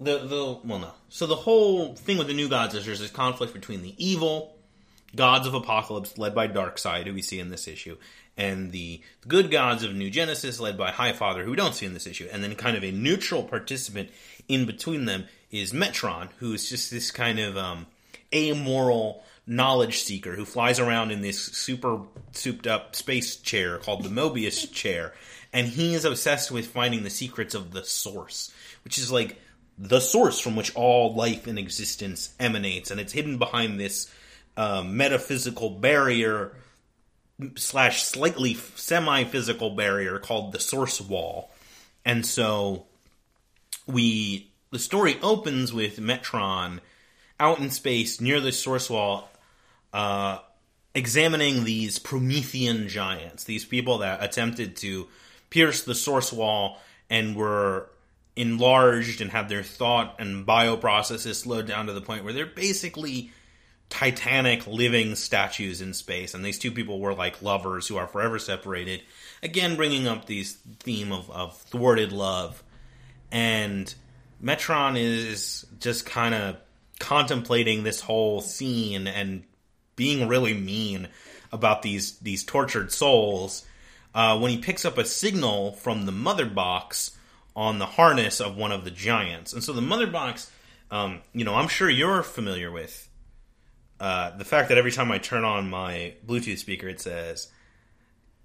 the 0.00 0.18
the 0.18 0.58
well, 0.64 0.78
no. 0.78 0.92
So 1.08 1.26
the 1.26 1.36
whole 1.36 1.94
thing 1.94 2.18
with 2.18 2.28
the 2.28 2.34
new 2.34 2.48
gods 2.48 2.74
is 2.74 2.86
there's 2.86 3.00
this 3.00 3.10
conflict 3.10 3.52
between 3.52 3.82
the 3.82 3.94
evil 3.98 4.54
gods 5.16 5.46
of 5.46 5.54
Apocalypse, 5.54 6.18
led 6.18 6.34
by 6.34 6.48
Darkseid, 6.48 7.06
who 7.06 7.14
we 7.14 7.22
see 7.22 7.40
in 7.40 7.50
this 7.50 7.66
issue, 7.66 7.96
and 8.36 8.72
the 8.72 9.02
good 9.26 9.50
gods 9.50 9.82
of 9.82 9.94
New 9.94 10.10
Genesis, 10.10 10.60
led 10.60 10.78
by 10.78 10.90
Highfather, 10.90 11.44
who 11.44 11.50
we 11.50 11.56
don't 11.56 11.74
see 11.74 11.86
in 11.86 11.94
this 11.94 12.06
issue. 12.06 12.28
And 12.30 12.42
then 12.42 12.54
kind 12.54 12.76
of 12.76 12.84
a 12.84 12.92
neutral 12.92 13.42
participant 13.42 14.10
in 14.48 14.64
between 14.64 15.06
them 15.06 15.26
is 15.50 15.72
Metron, 15.72 16.28
who 16.38 16.52
is 16.52 16.68
just 16.68 16.90
this 16.90 17.10
kind 17.10 17.38
of 17.38 17.56
um, 17.56 17.86
amoral 18.34 19.24
knowledge 19.46 20.02
seeker 20.02 20.34
who 20.34 20.44
flies 20.44 20.78
around 20.78 21.10
in 21.10 21.22
this 21.22 21.42
super 21.42 22.00
souped 22.32 22.66
up 22.66 22.94
space 22.94 23.36
chair 23.36 23.78
called 23.78 24.02
the 24.02 24.08
Mobius 24.08 24.70
chair. 24.72 25.14
And 25.52 25.66
he 25.66 25.94
is 25.94 26.04
obsessed 26.04 26.50
with 26.50 26.66
finding 26.66 27.02
the 27.02 27.10
secrets 27.10 27.54
of 27.54 27.72
the 27.72 27.84
source, 27.84 28.52
which 28.84 28.98
is 28.98 29.10
like 29.10 29.40
the 29.78 30.00
source 30.00 30.38
from 30.38 30.56
which 30.56 30.74
all 30.74 31.14
life 31.14 31.46
and 31.46 31.58
existence 31.58 32.34
emanates. 32.38 32.90
And 32.90 33.00
it's 33.00 33.12
hidden 33.12 33.38
behind 33.38 33.80
this 33.80 34.12
uh, 34.56 34.82
metaphysical 34.82 35.70
barrier 35.70 36.52
slash 37.56 38.02
slightly 38.02 38.54
semi 38.54 39.24
physical 39.24 39.70
barrier 39.70 40.18
called 40.18 40.52
the 40.52 40.60
source 40.60 41.00
wall. 41.00 41.50
And 42.04 42.26
so 42.26 42.86
we 43.86 44.50
the 44.70 44.78
story 44.78 45.18
opens 45.22 45.72
with 45.72 45.98
Metron 45.98 46.80
out 47.40 47.58
in 47.58 47.70
space 47.70 48.20
near 48.20 48.40
the 48.40 48.52
source 48.52 48.90
wall, 48.90 49.28
uh, 49.92 50.38
examining 50.94 51.64
these 51.64 51.98
Promethean 51.98 52.88
giants, 52.88 53.44
these 53.44 53.64
people 53.64 53.98
that 53.98 54.22
attempted 54.22 54.76
to 54.76 55.08
pierce 55.50 55.82
the 55.82 55.94
source 55.94 56.32
wall 56.32 56.78
and 57.08 57.36
were 57.36 57.88
enlarged 58.36 59.20
and 59.20 59.30
had 59.30 59.48
their 59.48 59.62
thought 59.62 60.16
and 60.18 60.46
bioprocesses 60.46 61.36
slowed 61.36 61.66
down 61.66 61.86
to 61.86 61.92
the 61.92 62.00
point 62.00 62.24
where 62.24 62.32
they're 62.32 62.46
basically 62.46 63.30
titanic 63.88 64.66
living 64.66 65.14
statues 65.14 65.80
in 65.80 65.94
space. 65.94 66.34
And 66.34 66.44
these 66.44 66.58
two 66.58 66.70
people 66.70 67.00
were 67.00 67.14
like 67.14 67.42
lovers 67.42 67.88
who 67.88 67.96
are 67.96 68.06
forever 68.06 68.38
separated. 68.38 69.02
Again 69.42 69.76
bringing 69.76 70.06
up 70.06 70.26
these 70.26 70.58
theme 70.80 71.12
of, 71.12 71.30
of 71.30 71.56
thwarted 71.56 72.12
love. 72.12 72.62
And 73.32 73.92
metron 74.42 74.98
is 74.98 75.66
just 75.80 76.06
kind 76.06 76.34
of 76.34 76.56
contemplating 76.98 77.82
this 77.82 78.00
whole 78.00 78.40
scene 78.40 79.06
and 79.06 79.44
being 79.96 80.28
really 80.28 80.54
mean 80.54 81.08
about 81.52 81.82
these 81.82 82.18
these 82.18 82.44
tortured 82.44 82.92
souls 82.92 83.64
uh, 84.14 84.38
when 84.38 84.50
he 84.50 84.58
picks 84.58 84.84
up 84.84 84.98
a 84.98 85.04
signal 85.04 85.72
from 85.72 86.06
the 86.06 86.12
mother 86.12 86.46
box 86.46 87.16
on 87.54 87.78
the 87.78 87.86
harness 87.86 88.40
of 88.40 88.56
one 88.56 88.72
of 88.72 88.84
the 88.84 88.90
giants 88.90 89.52
and 89.52 89.62
so 89.62 89.72
the 89.72 89.80
mother 89.80 90.06
box 90.06 90.50
um, 90.90 91.20
you 91.32 91.44
know 91.44 91.54
i'm 91.54 91.68
sure 91.68 91.88
you're 91.88 92.22
familiar 92.22 92.70
with 92.70 93.08
uh, 94.00 94.36
the 94.36 94.44
fact 94.44 94.68
that 94.68 94.78
every 94.78 94.92
time 94.92 95.10
I 95.10 95.18
turn 95.18 95.44
on 95.44 95.68
my 95.68 96.14
Bluetooth 96.26 96.58
speaker, 96.58 96.88
it 96.88 97.00
says 97.00 97.48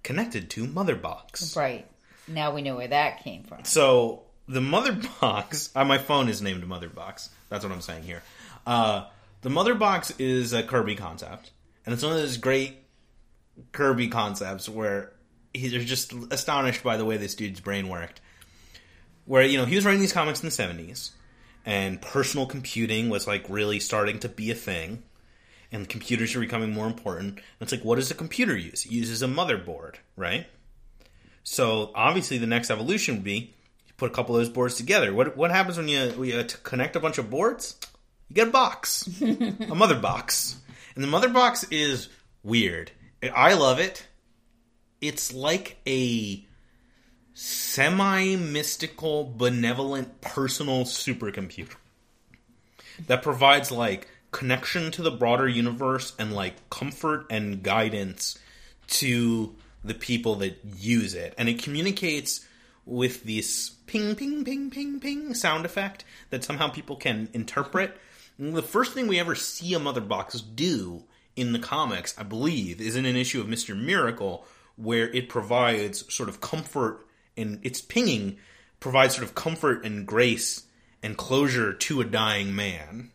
connected 0.01 0.49
to 0.51 0.65
mother 0.65 0.95
box. 0.95 1.55
Right. 1.55 1.87
Now 2.27 2.53
we 2.53 2.61
know 2.61 2.75
where 2.75 2.87
that 2.87 3.23
came 3.23 3.43
from. 3.43 3.63
So 3.65 4.23
the 4.47 4.61
mother 4.61 4.97
box, 5.21 5.69
uh, 5.75 5.85
my 5.85 5.97
phone 5.97 6.29
is 6.29 6.41
named 6.41 6.65
mother 6.67 6.89
box. 6.89 7.29
That's 7.49 7.63
what 7.63 7.73
I'm 7.73 7.81
saying 7.81 8.03
here. 8.03 8.23
Uh, 8.65 9.05
the 9.41 9.49
mother 9.49 9.75
box 9.75 10.11
is 10.19 10.53
a 10.53 10.63
Kirby 10.63 10.95
concept, 10.95 11.51
and 11.85 11.93
it's 11.93 12.03
one 12.03 12.13
of 12.13 12.19
those 12.19 12.37
great 12.37 12.77
Kirby 13.71 14.07
concepts 14.07 14.69
where 14.69 15.11
he's 15.53 15.71
just 15.85 16.13
astonished 16.31 16.83
by 16.83 16.97
the 16.97 17.05
way 17.05 17.17
this 17.17 17.35
dude's 17.35 17.59
brain 17.59 17.89
worked. 17.89 18.21
Where 19.25 19.43
you 19.43 19.57
know 19.57 19.65
he 19.65 19.75
was 19.75 19.85
writing 19.85 20.01
these 20.01 20.13
comics 20.13 20.41
in 20.41 20.49
the 20.49 20.55
'70s, 20.55 21.11
and 21.65 22.01
personal 22.01 22.45
computing 22.45 23.09
was 23.09 23.27
like 23.27 23.45
really 23.49 23.79
starting 23.79 24.19
to 24.19 24.29
be 24.29 24.51
a 24.51 24.55
thing 24.55 25.03
and 25.73 25.89
computers 25.89 26.35
are 26.35 26.39
becoming 26.39 26.71
more 26.71 26.85
important. 26.85 27.29
And 27.29 27.41
it's 27.59 27.71
like, 27.71 27.83
what 27.83 27.95
does 27.95 28.11
a 28.11 28.15
computer 28.15 28.55
use? 28.55 28.85
It 28.85 28.91
uses 28.91 29.23
a 29.23 29.27
motherboard, 29.27 29.95
right? 30.15 30.45
So 31.43 31.91
obviously, 31.95 32.37
the 32.37 32.47
next 32.47 32.69
evolution 32.69 33.15
would 33.15 33.23
be 33.23 33.55
put 34.03 34.11
a 34.11 34.13
couple 34.13 34.35
of 34.35 34.41
those 34.41 34.49
boards 34.49 34.75
together. 34.75 35.13
What 35.13 35.37
what 35.37 35.49
happens 35.49 35.77
when 35.77 35.87
you, 35.87 36.09
when 36.17 36.27
you 36.27 36.43
connect 36.63 36.97
a 36.97 36.99
bunch 36.99 37.17
of 37.17 37.29
boards? 37.29 37.79
You 38.27 38.35
get 38.35 38.49
a 38.49 38.51
box, 38.51 39.07
a 39.21 39.75
mother 39.75 39.97
box, 39.97 40.57
and 40.95 41.03
the 41.03 41.07
mother 41.07 41.29
box 41.29 41.65
is 41.71 42.09
weird. 42.43 42.91
I 43.33 43.53
love 43.53 43.79
it. 43.79 44.05
It's 44.99 45.33
like 45.33 45.77
a 45.87 46.45
semi 47.33 48.35
mystical, 48.35 49.33
benevolent, 49.37 50.19
personal 50.19 50.83
supercomputer 50.83 51.75
that 53.07 53.23
provides 53.23 53.71
like 53.71 54.09
connection 54.31 54.91
to 54.91 55.01
the 55.01 55.11
broader 55.11 55.47
universe 55.47 56.13
and 56.19 56.33
like 56.33 56.69
comfort 56.69 57.25
and 57.29 57.63
guidance 57.63 58.37
to 58.87 59.55
the 59.81 59.93
people 59.93 60.35
that 60.35 60.59
use 60.77 61.13
it. 61.13 61.33
And 61.37 61.47
it 61.47 61.63
communicates 61.63 62.45
with 62.85 63.23
this 63.23 63.72
ping, 63.85 64.15
ping, 64.15 64.43
ping, 64.43 64.69
ping, 64.69 64.99
ping 64.99 65.33
sound 65.33 65.65
effect 65.65 66.05
that 66.29 66.43
somehow 66.43 66.69
people 66.69 66.95
can 66.95 67.29
interpret. 67.33 67.97
And 68.37 68.55
the 68.55 68.61
first 68.61 68.93
thing 68.93 69.07
we 69.07 69.19
ever 69.19 69.35
see 69.35 69.73
a 69.73 69.79
Mother 69.79 70.01
Box 70.01 70.41
do 70.41 71.03
in 71.35 71.53
the 71.53 71.59
comics, 71.59 72.17
I 72.17 72.23
believe, 72.23 72.81
is 72.81 72.95
in 72.95 73.05
an 73.05 73.15
issue 73.15 73.41
of 73.41 73.47
Mr. 73.47 73.77
Miracle 73.79 74.45
where 74.75 75.09
it 75.09 75.29
provides 75.29 76.11
sort 76.13 76.29
of 76.29 76.41
comfort 76.41 77.05
and 77.37 77.59
its 77.63 77.81
pinging 77.81 78.37
provides 78.79 79.15
sort 79.15 79.25
of 79.25 79.35
comfort 79.35 79.85
and 79.85 80.05
grace 80.05 80.63
and 81.01 81.17
closure 81.17 81.73
to 81.73 82.01
a 82.01 82.05
dying 82.05 82.55
man. 82.55 83.11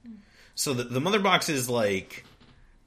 So 0.54 0.74
the, 0.74 0.84
the 0.84 1.00
mother 1.00 1.20
box 1.20 1.48
is 1.48 1.68
like 1.68 2.24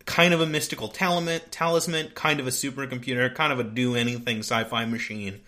kind 0.05 0.33
of 0.33 0.41
a 0.41 0.45
mystical 0.45 0.87
talisman, 0.87 1.41
talisman, 1.51 2.09
kind 2.09 2.39
of 2.39 2.47
a 2.47 2.51
supercomputer, 2.51 3.33
kind 3.33 3.53
of 3.53 3.59
a 3.59 3.63
do 3.63 3.95
anything 3.95 4.39
sci-fi 4.39 4.85
machine, 4.85 5.41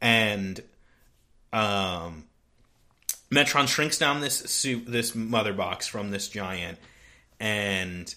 and 0.00 0.60
um, 1.54 2.24
Metron 3.30 3.68
shrinks 3.68 3.96
down 3.96 4.20
this 4.20 4.38
suit, 4.38 4.84
this 4.86 5.14
mother 5.14 5.52
box 5.52 5.86
from 5.86 6.10
this 6.10 6.28
giant, 6.28 6.78
and 7.38 8.12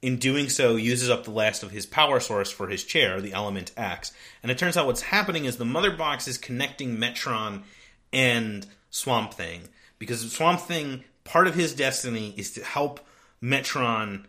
in 0.00 0.16
doing 0.16 0.48
so 0.48 0.76
uses 0.76 1.10
up 1.10 1.24
the 1.24 1.30
last 1.30 1.62
of 1.62 1.70
his 1.70 1.86
power 1.86 2.20
source 2.20 2.50
for 2.50 2.68
his 2.68 2.82
chair, 2.84 3.20
the 3.20 3.32
element 3.32 3.70
X. 3.76 4.12
And 4.42 4.50
it 4.50 4.58
turns 4.58 4.76
out 4.76 4.86
what's 4.86 5.02
happening 5.02 5.44
is 5.44 5.56
the 5.56 5.64
mother 5.64 5.90
box 5.90 6.26
is 6.26 6.38
connecting 6.38 6.96
Metron 6.96 7.62
and 8.12 8.66
Swamp 8.90 9.34
Thing 9.34 9.62
because 9.98 10.32
Swamp 10.32 10.60
Thing 10.60 11.04
part 11.24 11.46
of 11.46 11.54
his 11.54 11.74
destiny 11.74 12.34
is 12.36 12.52
to 12.52 12.64
help 12.64 13.00
Metron 13.42 14.24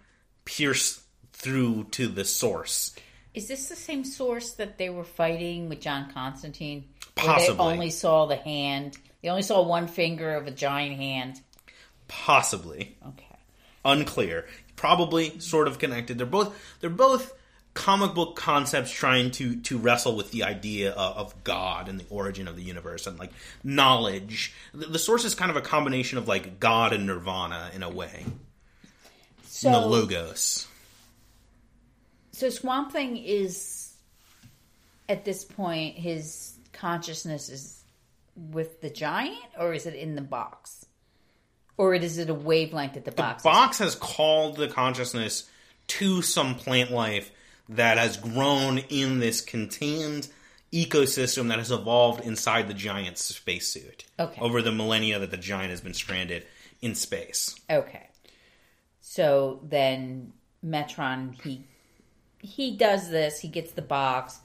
pierce 0.45 1.03
through 1.34 1.86
to 1.91 2.07
the 2.07 2.26
source. 2.26 2.95
Is 3.34 3.49
this 3.49 3.68
the 3.68 3.76
same 3.76 4.06
source 4.06 4.53
that 4.53 4.78
they 4.78 4.90
were 4.90 5.03
fighting 5.03 5.68
with 5.68 5.82
John 5.82 6.10
Constantine? 6.14 6.86
Possibly. 7.15 7.55
they 7.55 7.63
only 7.63 7.89
saw 7.89 8.25
the 8.25 8.35
hand. 8.35 8.97
They 9.21 9.29
only 9.29 9.41
saw 9.41 9.61
one 9.61 9.87
finger 9.87 10.35
of 10.35 10.47
a 10.47 10.51
giant 10.51 10.97
hand. 10.97 11.39
Possibly. 12.07 12.97
Okay. 13.07 13.35
Unclear. 13.83 14.47
Probably 14.75 15.39
sort 15.39 15.67
of 15.67 15.79
connected. 15.79 16.17
They're 16.17 16.27
both 16.27 16.55
they're 16.81 16.89
both 16.89 17.33
comic 17.73 18.13
book 18.13 18.35
concepts 18.35 18.89
trying 18.89 19.31
to 19.31 19.57
to 19.61 19.77
wrestle 19.77 20.15
with 20.15 20.31
the 20.31 20.43
idea 20.43 20.91
of, 20.91 21.17
of, 21.17 21.43
God 21.43 21.89
and 21.89 21.99
the 21.99 22.05
origin 22.09 22.47
of 22.47 22.55
the 22.55 22.63
universe 22.63 23.05
and 23.05 23.19
like 23.19 23.31
knowledge. 23.63 24.53
The, 24.73 24.87
the, 24.87 24.99
source 24.99 25.25
is 25.25 25.35
kind 25.35 25.51
of 25.51 25.57
a 25.57 25.61
combination 25.61 26.17
of 26.17 26.27
like 26.27 26.59
God 26.59 26.93
and 26.93 27.05
Nirvana 27.05 27.71
in 27.75 27.83
a 27.83 27.89
way. 27.89 28.25
So 29.43 29.71
the 29.71 29.85
logos. 29.85 30.67
So 32.31 32.49
Swamp 32.49 32.91
Thing 32.91 33.17
is 33.17 33.93
at 35.07 35.25
this 35.25 35.43
point 35.43 35.97
his 35.97 36.55
consciousness 36.76 37.49
is 37.49 37.84
with 38.35 38.81
the 38.81 38.89
giant, 38.89 39.45
or 39.57 39.73
is 39.73 39.85
it 39.85 39.95
in 39.95 40.15
the 40.15 40.22
box, 40.22 40.85
or 41.77 41.93
is 41.93 42.18
it 42.18 42.30
a 42.30 42.34
wavelength 42.34 42.97
at 42.97 43.06
the 43.06 43.11
box? 43.11 43.43
The 43.43 43.49
box 43.49 43.80
has 43.80 43.95
called 43.95 44.57
the 44.57 44.68
consciousness 44.68 45.49
to 45.88 46.22
some 46.22 46.56
plant 46.56 46.91
life 46.91 47.31
that 47.69 47.97
has 47.97 48.18
grown 48.18 48.80
in 48.80 49.19
this 49.19 49.41
contained 49.41 50.27
ecosystem 50.72 51.47
that 51.47 51.57
has 51.57 51.72
evolved 51.72 52.26
inside 52.26 52.68
the 52.68 52.73
giant 52.73 53.18
spacesuit 53.18 54.06
okay. 54.19 54.41
over 54.41 54.61
the 54.61 54.72
millennia 54.72 55.19
that 55.19 55.31
the 55.31 55.38
giant 55.38 55.69
has 55.69 55.81
been 55.81 55.93
stranded 55.93 56.45
in 56.81 56.95
space. 56.95 57.56
Okay. 57.69 58.10
So 58.99 59.61
then 59.64 60.34
Metron 60.65 61.41
he 61.41 61.65
he 62.39 62.76
does 62.76 63.10
this, 63.10 63.39
he 63.39 63.47
gets 63.47 63.72
the 63.72 63.81
box, 63.81 64.39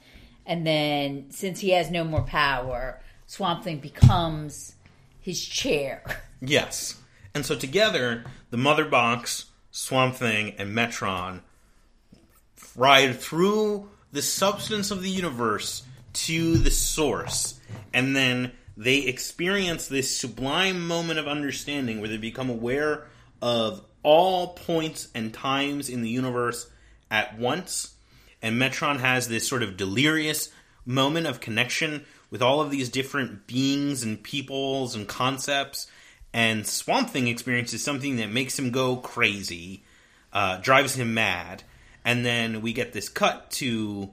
and 0.50 0.66
then 0.66 1.26
since 1.30 1.60
he 1.60 1.70
has 1.70 1.92
no 1.92 2.02
more 2.02 2.22
power, 2.22 3.00
Swamp 3.28 3.62
Thing 3.62 3.78
becomes 3.78 4.74
his 5.20 5.42
chair. 5.42 6.04
Yes. 6.42 6.98
And 7.34 7.44
so 7.44 7.54
together, 7.54 8.24
the 8.48 8.56
Mother 8.56 8.86
Box, 8.86 9.44
Swamp 9.70 10.14
Thing, 10.14 10.54
and 10.56 10.74
Metron 10.74 11.40
ride 12.74 13.20
through 13.20 13.90
the 14.10 14.22
substance 14.22 14.90
of 14.90 15.02
the 15.02 15.10
universe 15.10 15.82
to 16.14 16.56
the 16.56 16.70
source, 16.70 17.60
and 17.92 18.16
then 18.16 18.52
they 18.74 19.00
experience 19.00 19.86
this 19.86 20.16
sublime 20.16 20.88
moment 20.88 21.18
of 21.18 21.28
understanding 21.28 22.00
where 22.00 22.08
they 22.08 22.16
become 22.16 22.48
aware 22.48 23.06
of 23.42 23.82
all 24.02 24.54
points 24.54 25.08
and 25.14 25.34
times 25.34 25.90
in 25.90 26.00
the 26.00 26.08
universe 26.08 26.70
at 27.10 27.38
once. 27.38 27.96
And 28.42 28.60
Metron 28.60 29.00
has 29.00 29.28
this 29.28 29.48
sort 29.48 29.62
of 29.62 29.76
delirious 29.76 30.50
moment 30.86 31.26
of 31.26 31.40
connection 31.40 32.04
with 32.30 32.42
all 32.42 32.60
of 32.60 32.70
these 32.70 32.88
different 32.88 33.46
beings 33.46 34.02
and 34.02 34.22
peoples 34.22 34.94
and 34.94 35.06
concepts. 35.06 35.86
And 36.32 36.66
Swamp 36.66 37.10
Thing 37.10 37.28
experiences 37.28 37.82
something 37.82 38.16
that 38.16 38.30
makes 38.30 38.58
him 38.58 38.70
go 38.70 38.96
crazy, 38.96 39.82
uh, 40.32 40.58
drives 40.58 40.94
him 40.94 41.14
mad 41.14 41.64
and 42.04 42.24
then 42.24 42.62
we 42.62 42.72
get 42.72 42.92
this 42.92 43.08
cut 43.08 43.50
to 43.52 44.10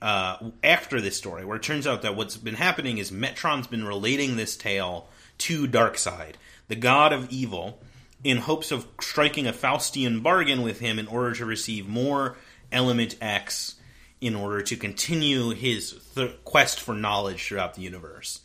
uh, 0.00 0.50
after 0.64 1.00
this 1.00 1.16
story, 1.16 1.44
where 1.44 1.56
it 1.56 1.62
turns 1.62 1.86
out 1.86 2.02
that 2.02 2.16
what's 2.16 2.36
been 2.36 2.54
happening 2.54 2.98
is 2.98 3.10
Metron's 3.10 3.66
been 3.66 3.84
relating 3.84 4.36
this 4.36 4.56
tale 4.56 5.08
to 5.38 5.68
Darkseid, 5.68 6.34
the 6.68 6.74
god 6.74 7.12
of 7.12 7.30
evil, 7.30 7.80
in 8.24 8.38
hopes 8.38 8.72
of 8.72 8.86
striking 9.00 9.46
a 9.46 9.52
Faustian 9.52 10.22
bargain 10.22 10.62
with 10.62 10.80
him 10.80 10.98
in 10.98 11.06
order 11.06 11.34
to 11.34 11.44
receive 11.44 11.88
more 11.88 12.36
Element 12.72 13.16
X 13.20 13.76
in 14.20 14.34
order 14.34 14.62
to 14.62 14.76
continue 14.76 15.50
his 15.50 15.98
th- 16.14 16.32
quest 16.44 16.80
for 16.80 16.94
knowledge 16.94 17.46
throughout 17.46 17.74
the 17.74 17.82
universe. 17.82 18.40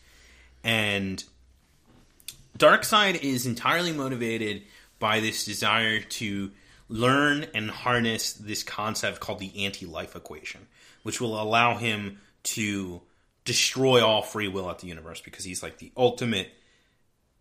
And 0.64 1.24
Darkseid 2.58 3.22
is 3.22 3.46
entirely 3.46 3.94
motivated 3.94 4.64
by 5.00 5.20
this 5.20 5.46
desire 5.46 6.00
to 6.00 6.52
learn 6.90 7.46
and 7.54 7.70
harness 7.70 8.34
this 8.34 8.64
concept 8.64 9.20
called 9.20 9.40
the 9.40 9.66
anti 9.66 9.86
life 9.86 10.16
equation, 10.16 10.68
which 11.04 11.22
will 11.22 11.40
allow 11.40 11.78
him 11.78 12.20
to 12.44 13.02
destroy 13.46 14.04
all 14.06 14.22
free 14.22 14.48
will 14.48 14.70
at 14.70 14.80
the 14.80 14.88
universe 14.88 15.22
because 15.22 15.44
he's 15.44 15.62
like 15.62 15.78
the 15.78 15.92
ultimate 15.96 16.50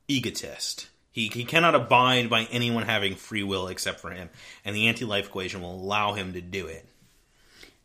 egotist. 0.09 0.89
He, 1.17 1.29
he 1.29 1.45
cannot 1.45 1.75
abide 1.75 2.29
by 2.29 2.47
anyone 2.53 2.83
having 2.83 3.15
free 3.15 3.43
will 3.43 3.69
except 3.69 4.01
for 4.01 4.11
him, 4.11 4.29
and 4.67 4.77
the 4.77 4.89
anti 4.89 5.07
life 5.07 5.29
equation 5.29 5.63
will 5.63 5.75
allow 5.75 6.13
him 6.13 6.35
to 6.35 6.43
do 6.43 6.67
it. 6.67 6.87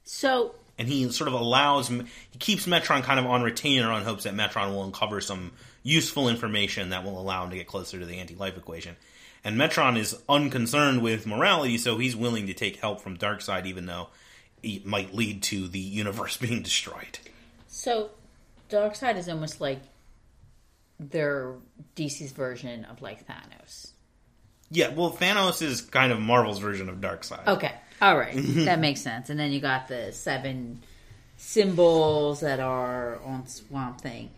So 0.04 0.56
And 0.78 0.86
he 0.86 1.10
sort 1.12 1.30
of 1.30 1.34
allows, 1.36 1.88
he 1.88 2.04
keeps 2.40 2.68
Metron 2.68 3.04
kind 3.04 3.22
of 3.22 3.26
on 3.26 3.42
retainer 3.42 3.90
on 3.90 4.04
hopes 4.04 4.26
that 4.26 4.34
Metron 4.34 4.74
will 4.74 4.84
uncover 4.84 5.22
some 5.22 5.54
useful 5.82 6.28
information 6.28 6.90
that 6.90 7.06
will 7.06 7.18
allow 7.18 7.46
him 7.46 7.52
to 7.52 7.56
get 7.56 7.68
closer 7.68 7.98
to 7.98 8.06
the 8.06 8.20
anti 8.20 8.36
life 8.36 8.58
equation. 8.58 8.98
And 9.46 9.56
Metron 9.56 9.98
is 9.98 10.22
unconcerned 10.28 11.02
with 11.02 11.26
morality, 11.26 11.78
so 11.78 11.98
he's 11.98 12.18
willing 12.18 12.48
to 12.48 12.54
take 12.54 12.82
help 12.82 13.00
from 13.00 13.16
Darkseid, 13.16 13.66
even 13.66 13.86
though 13.86 14.10
it 14.62 14.86
might 14.86 15.16
lead 15.16 15.42
to 15.44 15.70
the 15.70 15.80
universe 15.80 16.36
being 16.46 16.64
destroyed. 16.64 17.20
So, 17.70 18.10
Darkseid 18.70 19.16
is 19.16 19.30
almost 19.30 19.62
like 19.62 19.80
their 21.10 21.56
DC's 21.96 22.32
version 22.32 22.86
of 22.86 23.02
like 23.02 23.28
Thanos. 23.28 23.92
Yeah, 24.70 24.90
well, 24.90 25.12
Thanos 25.12 25.62
is 25.62 25.82
kind 25.82 26.14
of 26.14 26.20
Marvel's 26.20 26.60
version 26.60 26.88
of 26.88 26.98
Darkseid. 27.02 27.46
Okay, 27.46 27.74
all 28.02 28.18
right, 28.18 28.36
that 28.38 28.80
makes 28.80 29.02
sense. 29.02 29.30
And 29.30 29.40
then 29.40 29.52
you 29.52 29.60
got 29.60 29.88
the 29.88 30.12
seven 30.14 30.82
symbols 31.38 32.42
that 32.42 32.60
are 32.60 33.20
on 33.24 33.48
Swamp 33.48 34.00
Thing. 34.00 34.30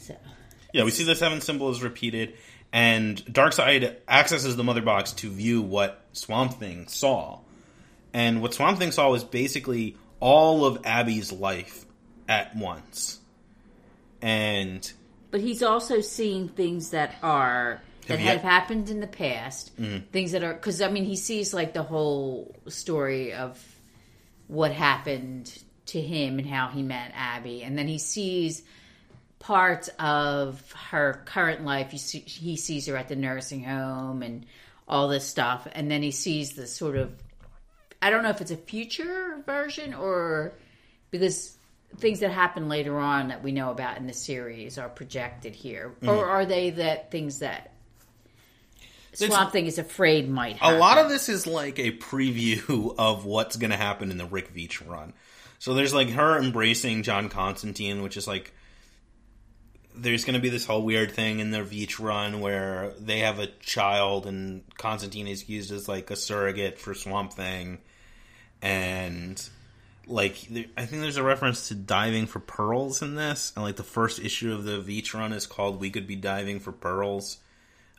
So, 0.00 0.16
Yeah, 0.72 0.84
we 0.84 0.90
see 0.90 1.04
the 1.04 1.14
seven 1.14 1.40
symbols 1.40 1.80
repeated, 1.80 2.34
and 2.72 3.24
Darkseid 3.24 3.96
accesses 4.08 4.56
the 4.56 4.64
Mother 4.64 4.82
Box 4.82 5.12
to 5.12 5.30
view 5.30 5.62
what 5.62 6.04
Swamp 6.12 6.54
Thing 6.54 6.88
saw. 6.88 7.38
And 8.12 8.42
what 8.42 8.52
Swamp 8.52 8.78
Thing 8.78 8.92
saw 8.92 9.10
was 9.10 9.24
basically 9.24 9.96
all 10.20 10.66
of 10.66 10.84
Abby's 10.84 11.32
life 11.32 11.86
at 12.28 12.54
once. 12.54 13.18
And 14.22 14.90
but 15.30 15.40
he's 15.40 15.62
also 15.62 16.00
seeing 16.00 16.48
things 16.48 16.90
that 16.90 17.16
are 17.22 17.82
that 18.06 18.18
Have 18.18 18.42
have 18.42 18.42
happened 18.42 18.90
in 18.90 19.00
the 19.00 19.06
past, 19.06 19.76
mm-hmm. 19.80 20.06
things 20.12 20.32
that 20.32 20.42
are 20.42 20.54
because 20.54 20.80
I 20.80 20.90
mean 20.90 21.04
he 21.04 21.16
sees 21.16 21.52
like 21.52 21.74
the 21.74 21.82
whole 21.82 22.54
story 22.68 23.32
of 23.32 23.60
what 24.46 24.72
happened 24.72 25.62
to 25.86 26.00
him 26.00 26.38
and 26.38 26.48
how 26.48 26.68
he 26.68 26.82
met 26.82 27.12
Abby, 27.14 27.62
and 27.62 27.76
then 27.76 27.88
he 27.88 27.98
sees 27.98 28.62
parts 29.38 29.88
of 29.98 30.72
her 30.90 31.22
current 31.24 31.64
life. 31.64 31.92
You 31.92 31.98
see, 31.98 32.20
he 32.20 32.56
sees 32.56 32.86
her 32.86 32.96
at 32.96 33.08
the 33.08 33.16
nursing 33.16 33.64
home 33.64 34.22
and 34.22 34.46
all 34.86 35.08
this 35.08 35.26
stuff, 35.26 35.66
and 35.72 35.90
then 35.90 36.02
he 36.02 36.10
sees 36.10 36.52
the 36.52 36.66
sort 36.66 36.96
of 36.96 37.12
I 38.00 38.10
don't 38.10 38.24
know 38.24 38.30
if 38.30 38.40
it's 38.40 38.50
a 38.50 38.56
future 38.56 39.42
version 39.46 39.94
or 39.94 40.52
because 41.10 41.56
things 41.98 42.20
that 42.20 42.30
happen 42.30 42.68
later 42.68 42.98
on 42.98 43.28
that 43.28 43.42
we 43.42 43.52
know 43.52 43.70
about 43.70 43.98
in 43.98 44.06
the 44.06 44.12
series 44.12 44.78
are 44.78 44.88
projected 44.88 45.54
here, 45.54 45.94
or 46.02 46.08
mm-hmm. 46.08 46.30
are 46.30 46.46
they 46.46 46.70
that 46.70 47.10
things 47.10 47.40
that 47.40 47.72
Swamp 49.14 49.52
Thing 49.52 49.66
is 49.66 49.78
afraid 49.78 50.28
might 50.28 50.56
happen. 50.56 50.76
a 50.76 50.78
lot 50.78 50.98
of 50.98 51.08
this 51.08 51.28
is 51.28 51.46
like 51.46 51.78
a 51.78 51.92
preview 51.92 52.94
of 52.98 53.24
what's 53.24 53.56
going 53.56 53.70
to 53.70 53.76
happen 53.76 54.10
in 54.10 54.18
the 54.18 54.26
Rick 54.26 54.54
Veitch 54.54 54.86
run. 54.88 55.12
So 55.58 55.74
there's 55.74 55.94
like 55.94 56.10
her 56.10 56.38
embracing 56.38 57.02
John 57.02 57.28
Constantine, 57.28 58.02
which 58.02 58.16
is 58.16 58.26
like 58.26 58.52
there's 59.94 60.24
going 60.24 60.34
to 60.34 60.40
be 60.40 60.48
this 60.48 60.64
whole 60.64 60.82
weird 60.82 61.12
thing 61.12 61.40
in 61.40 61.50
their 61.50 61.64
Veitch 61.64 62.00
run 62.00 62.40
where 62.40 62.94
they 62.98 63.20
have 63.20 63.38
a 63.38 63.46
child 63.46 64.26
and 64.26 64.62
Constantine 64.78 65.28
is 65.28 65.48
used 65.48 65.70
as 65.70 65.88
like 65.88 66.10
a 66.10 66.16
surrogate 66.16 66.78
for 66.78 66.94
Swamp 66.94 67.34
Thing, 67.34 67.78
and 68.62 69.48
like 70.06 70.36
I 70.76 70.86
think 70.86 71.02
there's 71.02 71.16
a 71.16 71.22
reference 71.22 71.68
to 71.68 71.74
diving 71.74 72.26
for 72.26 72.40
pearls 72.40 73.02
in 73.02 73.14
this, 73.14 73.52
and 73.54 73.64
like 73.64 73.76
the 73.76 73.82
first 73.82 74.20
issue 74.20 74.52
of 74.52 74.64
the 74.64 74.80
Veitch 74.80 75.14
run 75.14 75.32
is 75.32 75.46
called 75.46 75.80
"We 75.80 75.90
Could 75.90 76.06
Be 76.06 76.16
Diving 76.16 76.60
for 76.60 76.72
Pearls." 76.72 77.38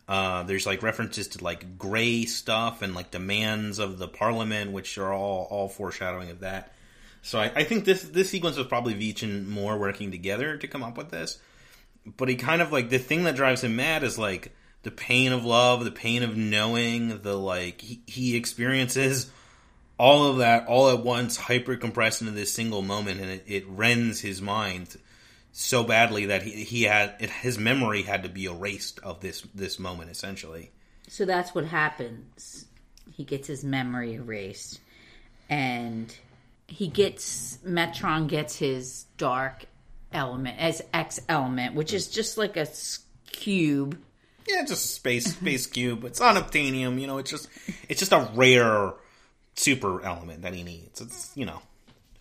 Uh, 0.07 0.43
there's 0.43 0.65
like 0.65 0.83
references 0.83 1.29
to 1.29 1.43
like 1.43 1.77
gray 1.77 2.25
stuff 2.25 2.81
and 2.81 2.93
like 2.93 3.11
demands 3.11 3.79
of 3.79 3.97
the 3.97 4.07
parliament, 4.07 4.71
which 4.71 4.97
are 4.97 5.13
all 5.13 5.47
all 5.49 5.69
foreshadowing 5.69 6.29
of 6.29 6.41
that. 6.41 6.73
So 7.21 7.39
I, 7.39 7.51
I 7.55 7.63
think 7.63 7.85
this 7.85 8.03
this 8.03 8.29
sequence 8.29 8.57
was 8.57 8.67
probably 8.67 8.95
Veitch 8.95 9.23
and 9.23 9.47
Moore 9.47 9.77
working 9.77 10.11
together 10.11 10.57
to 10.57 10.67
come 10.67 10.83
up 10.83 10.97
with 10.97 11.09
this. 11.09 11.39
But 12.05 12.27
he 12.27 12.35
kind 12.35 12.61
of 12.61 12.73
like 12.73 12.89
the 12.89 12.99
thing 12.99 13.23
that 13.23 13.37
drives 13.37 13.63
him 13.63 13.77
mad 13.77 14.03
is 14.03 14.19
like 14.19 14.53
the 14.83 14.91
pain 14.91 15.31
of 15.31 15.45
love, 15.45 15.85
the 15.85 15.91
pain 15.91 16.21
of 16.21 16.35
knowing, 16.35 17.21
the 17.21 17.37
like 17.37 17.79
he, 17.79 18.01
he 18.05 18.35
experiences 18.35 19.31
all 19.97 20.27
of 20.27 20.37
that 20.37 20.67
all 20.67 20.89
at 20.89 21.03
once, 21.03 21.37
hyper 21.37 21.75
compressed 21.75 22.21
into 22.21 22.33
this 22.33 22.53
single 22.53 22.81
moment, 22.81 23.21
and 23.21 23.29
it, 23.29 23.43
it 23.47 23.67
rends 23.67 24.19
his 24.19 24.41
mind 24.41 24.95
so 25.51 25.83
badly 25.83 26.25
that 26.27 26.41
he, 26.41 26.63
he 26.63 26.83
had 26.83 27.15
it, 27.19 27.29
his 27.29 27.57
memory 27.57 28.01
had 28.01 28.23
to 28.23 28.29
be 28.29 28.45
erased 28.45 28.99
of 28.99 29.21
this 29.21 29.41
this 29.53 29.79
moment 29.79 30.09
essentially. 30.09 30.71
So 31.07 31.25
that's 31.25 31.53
what 31.53 31.65
happens. 31.65 32.65
He 33.11 33.23
gets 33.23 33.47
his 33.47 33.63
memory 33.63 34.15
erased, 34.15 34.79
and 35.49 36.13
he 36.67 36.87
gets 36.87 37.57
Metron 37.65 38.27
gets 38.27 38.55
his 38.55 39.05
dark 39.17 39.65
element 40.11 40.59
as 40.59 40.81
X 40.93 41.19
element, 41.29 41.75
which 41.75 41.93
is 41.93 42.07
just 42.07 42.37
like 42.37 42.57
a 42.57 42.67
cube. 43.31 43.99
Yeah, 44.47 44.65
just 44.65 44.85
a 44.85 44.87
space 44.89 45.35
space 45.35 45.67
cube. 45.67 46.03
It's 46.03 46.19
on 46.19 46.35
unobtainium, 46.35 46.99
you 46.99 47.07
know. 47.07 47.19
It's 47.19 47.29
just 47.29 47.47
it's 47.87 47.99
just 47.99 48.11
a 48.11 48.29
rare 48.33 48.93
super 49.55 50.03
element 50.03 50.41
that 50.43 50.53
he 50.53 50.63
needs. 50.63 51.01
It's 51.01 51.31
you 51.35 51.45
know, 51.45 51.61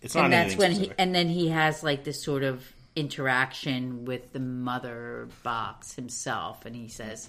it's 0.01 0.15
not 0.15 0.25
and 0.25 0.33
that's 0.33 0.55
when 0.55 0.71
he 0.71 0.91
and 0.97 1.13
then 1.13 1.27
he 1.29 1.49
has 1.49 1.83
like 1.83 2.03
this 2.03 2.21
sort 2.23 2.43
of 2.43 2.63
interaction 2.95 4.05
with 4.05 4.33
the 4.33 4.39
mother 4.39 5.27
box 5.41 5.95
himself 5.95 6.63
and 6.65 6.75
he 6.75 6.87
says 6.87 7.27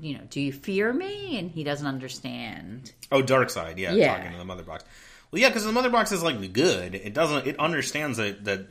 you 0.00 0.14
know 0.14 0.22
do 0.30 0.40
you 0.40 0.50
fear 0.50 0.90
me 0.90 1.38
and 1.38 1.50
he 1.50 1.62
doesn't 1.64 1.86
understand 1.86 2.92
Oh, 3.10 3.22
Darkseid, 3.22 3.76
yeah, 3.76 3.92
Yeah. 3.92 4.16
talking 4.16 4.32
to 4.32 4.38
the 4.38 4.44
mother 4.46 4.62
box. 4.62 4.84
Well, 5.30 5.40
yeah, 5.42 5.48
because 5.50 5.64
the 5.64 5.72
mother 5.72 5.90
box 5.90 6.12
is 6.12 6.22
like 6.22 6.40
the 6.40 6.48
good. 6.48 6.94
It 6.94 7.12
doesn't. 7.12 7.46
It 7.46 7.58
understands 7.58 8.16
that 8.18 8.44
that 8.46 8.66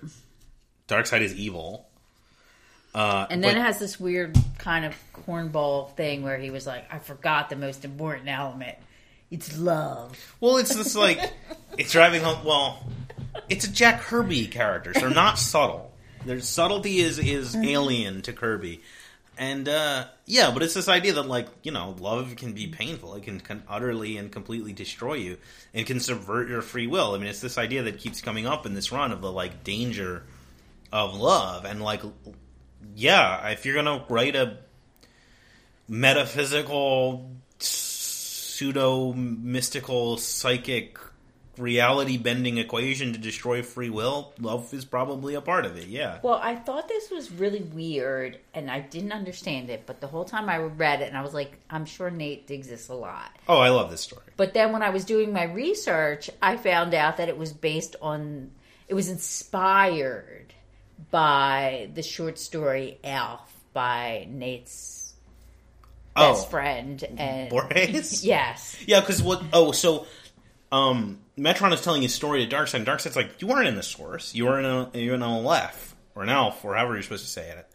Darkseid 0.88 1.22
is 1.22 1.36
evil. 1.36 1.88
Uh, 2.96 3.28
and 3.30 3.44
then 3.44 3.54
but- 3.54 3.60
it 3.60 3.64
has 3.64 3.78
this 3.80 4.00
weird 4.00 4.36
kind 4.58 4.84
of 4.84 4.96
cornball 5.14 5.96
thing 5.96 6.24
where 6.24 6.38
he 6.38 6.50
was 6.50 6.66
like 6.68 6.84
i 6.92 6.98
forgot 7.00 7.50
the 7.50 7.56
most 7.56 7.86
important 7.86 8.28
element 8.28 8.76
it's 9.32 9.58
love 9.58 10.36
Well, 10.40 10.58
it's 10.58 10.76
just 10.76 10.96
like 10.96 11.34
it's 11.78 11.92
driving 11.92 12.22
home. 12.22 12.44
Well, 12.46 12.86
it's 13.50 13.66
a 13.66 13.72
Jack 13.72 14.02
Kirby 14.02 14.48
character, 14.48 14.94
so 14.94 15.00
they're 15.02 15.10
not 15.10 15.40
subtle. 15.40 15.92
Their 16.26 16.42
subtlety 16.42 17.00
is 17.00 17.18
is 17.18 17.56
alien 17.56 18.22
to 18.24 18.34
Kirby, 18.34 18.82
and 19.38 19.68
uh, 19.68 20.06
yeah, 20.26 20.52
but 20.54 20.62
it's 20.62 20.74
this 20.74 20.90
idea 20.90 21.14
that 21.14 21.28
like 21.28 21.48
you 21.64 21.72
know, 21.72 21.96
love 22.00 22.36
can 22.36 22.52
be 22.52 22.68
painful. 22.68 23.16
It 23.16 23.24
can, 23.24 23.40
can 23.40 23.64
utterly 23.68 24.18
and 24.18 24.32
completely 24.32 24.74
destroy 24.74 25.16
you, 25.16 25.38
and 25.74 25.86
can 25.88 26.00
subvert 26.00 26.50
your 26.50 26.62
free 26.62 26.88
will. 26.88 27.16
I 27.16 27.18
mean, 27.18 27.28
it's 27.28 27.42
this 27.42 27.58
idea 27.58 27.84
that 27.84 28.00
keeps 28.00 28.22
coming 28.22 28.46
up 28.46 28.66
in 28.66 28.74
this 28.74 28.92
run 28.92 29.12
of 29.12 29.22
the 29.22 29.32
like 29.32 29.64
danger 29.64 30.24
of 30.92 31.16
love, 31.16 31.66
and 31.66 31.82
like 31.82 32.04
yeah, 32.96 33.48
if 33.48 33.66
you're 33.66 33.76
gonna 33.76 34.04
write 34.10 34.36
a 34.36 34.58
metaphysical 35.88 37.32
pseudo 38.62 39.12
mystical 39.14 40.18
psychic 40.18 41.00
reality 41.58 42.16
bending 42.16 42.60
equation 42.60 43.12
to 43.12 43.18
destroy 43.18 43.64
free 43.64 43.90
will, 43.90 44.34
love 44.40 44.72
is 44.72 44.86
probably 44.86 45.34
a 45.34 45.42
part 45.42 45.66
of 45.66 45.76
it. 45.78 45.88
Yeah. 45.88 46.20
well 46.22 46.40
i 46.44 46.56
thought 46.56 46.88
this 46.88 47.10
was 47.10 47.32
really 47.32 47.62
weird 47.62 48.38
and 48.54 48.70
i 48.70 48.80
didn't 48.80 49.14
understand 49.14 49.72
it 49.72 49.84
but 49.88 50.00
the 50.00 50.06
whole 50.06 50.26
time 50.26 50.48
i 50.48 50.58
read 50.58 51.02
it 51.02 51.08
and 51.08 51.18
i 51.18 51.22
was 51.24 51.34
like 51.34 51.58
i'm 51.72 51.86
sure 51.86 52.12
nate 52.12 52.46
digs 52.46 52.68
this 52.68 52.88
a 52.90 52.94
lot 52.94 53.32
Oh, 53.50 53.58
I 53.58 53.70
love 53.70 53.90
this 53.90 54.02
story. 54.02 54.22
But 54.38 54.54
then 54.54 54.72
when 54.72 54.84
I 54.84 54.92
was 54.92 55.04
doing 55.06 55.34
my 55.34 55.44
research, 55.44 56.30
I 56.42 56.56
found 56.56 56.94
out 56.94 57.18
that 57.18 57.28
it 57.28 57.38
was 57.38 57.52
based 57.52 57.96
on, 58.02 58.52
it 58.88 58.94
was 58.94 59.10
inspired 59.10 60.54
by 61.10 61.90
the 61.96 62.04
short 62.04 62.38
story 62.38 63.00
Elf 63.04 63.52
by 63.74 64.28
Nate's 64.30 65.01
best 66.16 66.48
oh, 66.48 66.50
friend. 66.50 67.04
And 67.18 67.50
Borges? 67.50 68.24
yes. 68.26 68.78
Yeah, 68.86 69.00
because 69.00 69.22
what? 69.22 69.44
Oh, 69.54 69.72
so 69.72 70.06
um, 70.72 71.20
Metron 71.38 71.74
is 71.74 71.82
telling 71.82 72.02
his 72.02 72.14
story 72.14 72.46
to 72.46 72.56
Darkseid. 72.56 72.76
and 72.76 72.88
Darkseid's 72.88 73.16
like, 73.16 73.42
you 73.42 73.48
weren't 73.48 73.68
in 73.68 73.76
the 73.76 73.84
source. 73.84 74.34
You 74.34 74.46
were 74.46 74.60
in 74.60 74.66
a 74.66 74.90
you're 74.94 75.16
in 75.16 75.22
a 75.22 75.40
Lef 75.40 75.96
or 76.16 76.24
an 76.24 76.30
Elf 76.30 76.64
or 76.64 76.76
however 76.76 76.94
you're 76.94 77.04
supposed 77.04 77.26
to 77.26 77.30
say 77.32 77.50
it. 77.50 77.68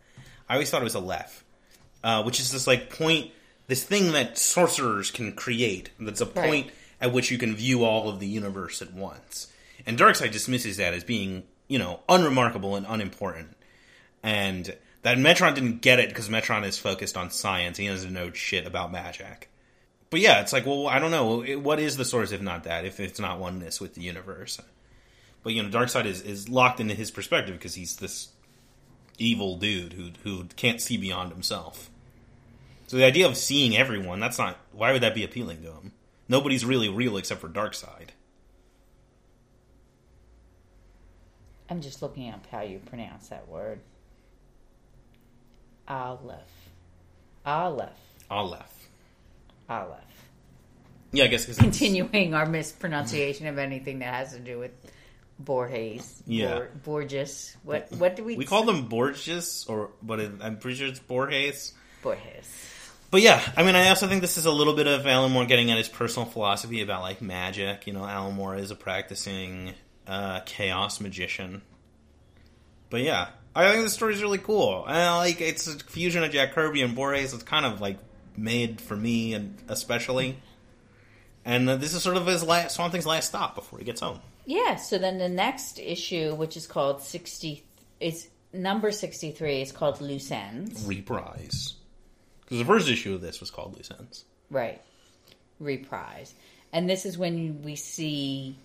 I 0.49 0.55
always 0.55 0.71
thought 0.71 0.81
it 0.81 0.85
was 0.85 0.95
a 0.95 1.01
Lef, 1.01 1.45
uh, 2.05 2.23
which 2.23 2.41
is 2.41 2.53
this 2.53 2.67
like 2.67 2.91
point 2.91 3.31
this 3.67 3.83
thing 3.83 4.13
that 4.13 4.39
sorcerers 4.39 5.11
can 5.11 5.33
create. 5.33 5.91
That's 5.99 6.21
a 6.21 6.27
Right. 6.27 6.35
point 6.35 6.71
at 7.01 7.13
which 7.13 7.31
you 7.31 7.39
can 7.39 7.57
view 7.57 7.85
all 7.85 8.09
of 8.09 8.21
the 8.21 8.27
universe 8.27 8.81
at 8.81 8.93
once. 8.93 9.49
And 9.85 9.99
Darkseid 9.99 10.33
dismisses 10.33 10.77
that 10.79 10.95
as 10.95 11.05
being, 11.05 11.45
you 11.69 11.79
know, 11.79 12.01
unremarkable 12.09 12.77
and 12.77 12.87
unimportant. 12.89 13.57
And 14.23 14.75
that 15.07 15.19
Metron 15.19 15.55
didn't 15.55 15.83
get 15.83 16.01
it 16.01 16.09
because 16.09 16.28
Metron 16.28 16.66
is 16.66 16.78
focused 16.78 17.16
on 17.16 17.31
science. 17.31 17.78
He 17.78 17.87
doesn't 17.87 18.12
know 18.12 18.33
shit 18.33 18.66
about 18.66 18.91
magic. 18.91 19.49
But 20.11 20.19
yeah, 20.19 20.41
it's 20.41 20.53
like, 20.53 20.66
well, 20.66 20.89
I 20.89 20.99
don't 20.99 21.12
know. 21.12 21.45
What 21.61 21.78
is 21.78 21.97
the 21.97 22.05
source 22.05 22.33
if 22.33 22.43
not 22.43 22.65
that? 22.65 22.85
If 22.85 22.99
it's 22.99 23.20
not 23.20 23.39
oneness 23.39 23.81
with 23.81 23.95
the 23.95 24.01
universe? 24.01 24.61
But 25.45 25.53
you 25.53 25.62
know, 25.62 25.69
Darkseid 25.69 26.07
is 26.07 26.23
is 26.23 26.49
locked 26.49 26.81
into 26.81 26.95
his 26.95 27.12
perspective 27.12 27.55
because 27.55 27.77
he's 27.77 27.95
this 27.99 28.31
evil 29.16 29.57
dude 29.57 29.93
who 29.93 30.11
who 30.24 30.47
can't 30.57 30.81
see 30.81 30.97
beyond 30.97 31.31
himself. 31.31 31.89
So 32.89 32.97
the 32.97 33.05
idea 33.05 33.28
of 33.28 33.37
seeing 33.37 33.77
everyone, 33.77 34.19
that's 34.19 34.39
not 34.39 34.59
why 34.73 34.91
would 34.91 35.05
that 35.05 35.15
be 35.15 35.23
appealing 35.23 35.62
to 35.62 35.70
him? 35.70 35.93
Nobody's 36.28 36.65
really 36.65 36.89
real 36.89 37.16
except 37.16 37.41
for 37.41 37.49
Darkseid. 37.49 38.09
I'm 41.70 41.81
just 41.81 42.03
looking 42.03 42.28
up 42.28 42.45
how 42.51 42.62
you 42.62 42.81
pronounce 42.81 43.28
that 43.28 43.47
word. 43.47 43.78
Aleph. 45.89 46.39
Aleph. 47.45 47.91
Aleph. 48.31 48.89
Aleph. 49.69 50.01
Yeah, 51.13 51.25
I 51.25 51.27
guess 51.29 51.47
'cause 51.47 51.59
it's- 51.59 51.65
Continuing 51.79 52.35
our 52.35 52.47
mispronunciation 52.47 53.47
of 53.47 53.59
anything 53.59 54.01
that 54.01 54.13
has 54.13 54.33
to 54.33 54.41
do 54.41 54.59
with 54.59 54.73
Borges. 55.39 56.23
Yeah. 56.27 56.55
Bor- 56.55 56.71
Borges. 57.03 57.57
What 57.63 57.91
what 57.93 58.17
do 58.17 58.25
we 58.25 58.37
We 58.37 58.45
call 58.45 58.65
them 58.65 58.89
Borges, 58.89 59.65
or 59.69 59.91
but 60.03 60.19
it, 60.21 60.33
I'm 60.41 60.59
pretty 60.59 60.79
sure 60.79 60.89
it's 60.89 60.99
Borges. 60.99 61.73
Borges. 62.03 62.73
But 63.11 63.23
yeah, 63.23 63.41
I 63.57 63.63
mean, 63.63 63.77
I 63.77 63.89
also 63.91 64.09
think 64.09 64.21
this 64.21 64.37
is 64.37 64.47
a 64.47 64.51
little 64.51 64.75
bit 64.75 64.87
of 64.89 65.07
Alan 65.07 65.31
Moore 65.33 65.47
getting 65.47 65.71
at 65.71 65.79
his 65.79 65.89
personal 65.89 66.29
philosophy 66.29 66.81
about 66.83 67.03
like 67.03 67.23
magic. 67.23 67.87
You 67.87 67.93
know, 67.93 68.05
Alan 68.05 68.35
Moore 68.35 68.57
is 68.57 68.71
a 68.71 68.75
practicing 68.75 69.75
uh, 70.07 70.41
chaos 70.47 71.01
magician. 71.01 71.63
But 72.91 73.03
yeah, 73.03 73.29
I 73.57 73.73
think 73.73 73.85
the 73.85 73.91
story's 73.91 74.20
really 74.20 74.39
cool. 74.39 74.85
I 74.87 75.16
like 75.16 75.41
it's 75.41 75.66
a 75.66 75.78
fusion 75.78 76.23
of 76.23 76.31
Jack 76.31 76.53
Kirby 76.53 76.83
and 76.83 76.95
Borges. 76.95 77.33
It's 77.33 77.43
kind 77.43 77.65
of 77.65 77.81
like 77.81 77.97
made 78.37 78.83
for 78.83 78.95
me, 78.95 79.33
and 79.33 79.57
especially. 79.69 80.37
And 81.43 81.70
uh, 81.70 81.77
this 81.77 81.95
is 81.95 82.03
sort 82.03 82.19
of 82.19 82.27
his 82.27 82.43
last 82.43 82.77
Swamp 82.77 82.93
Thing's 82.93 83.07
last 83.07 83.28
stop 83.28 83.55
before 83.55 83.78
he 83.78 83.85
gets 83.85 84.03
home. 84.03 84.20
Yeah, 84.45 84.77
so 84.77 84.99
then 84.99 85.16
the 85.16 85.28
next 85.28 85.78
issue, 85.78 86.35
which 86.35 86.57
is 86.57 86.66
called 86.66 87.03
60, 87.03 87.65
is 87.99 88.28
number 88.53 88.93
63, 88.93 89.62
is 89.62 89.73
called 89.73 90.01
Loose 90.01 90.31
Ends. 90.31 90.85
Reprise. 90.85 91.74
Because 92.43 92.59
the 92.59 92.65
first 92.65 92.89
issue 92.89 93.15
of 93.15 93.23
this 93.23 93.41
was 93.41 93.51
called 93.51 93.74
Loose 93.74 93.91
Ends. 93.91 94.24
Right. 94.51 94.83
Reprise. 95.59 96.35
And 96.73 96.91
this 96.91 97.07
is 97.07 97.16
when 97.16 97.62
we 97.62 97.74
see 97.74 98.57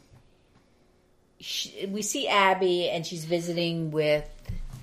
she, 1.40 1.88
we 1.88 2.02
see 2.04 2.28
Abby 2.28 2.90
and 2.90 3.06
she's 3.06 3.26
visiting 3.26 3.90
with 3.90 4.30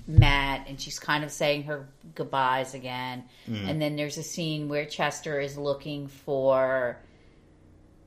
Matt 0.09 0.65
and 0.67 0.81
she's 0.81 0.97
kind 0.97 1.23
of 1.23 1.31
saying 1.31 1.63
her 1.63 1.87
goodbyes 2.15 2.73
again. 2.73 3.25
Mm. 3.47 3.69
And 3.69 3.81
then 3.81 3.95
there's 3.95 4.17
a 4.17 4.23
scene 4.23 4.67
where 4.67 4.85
Chester 4.85 5.39
is 5.39 5.55
looking 5.55 6.07
for 6.07 6.97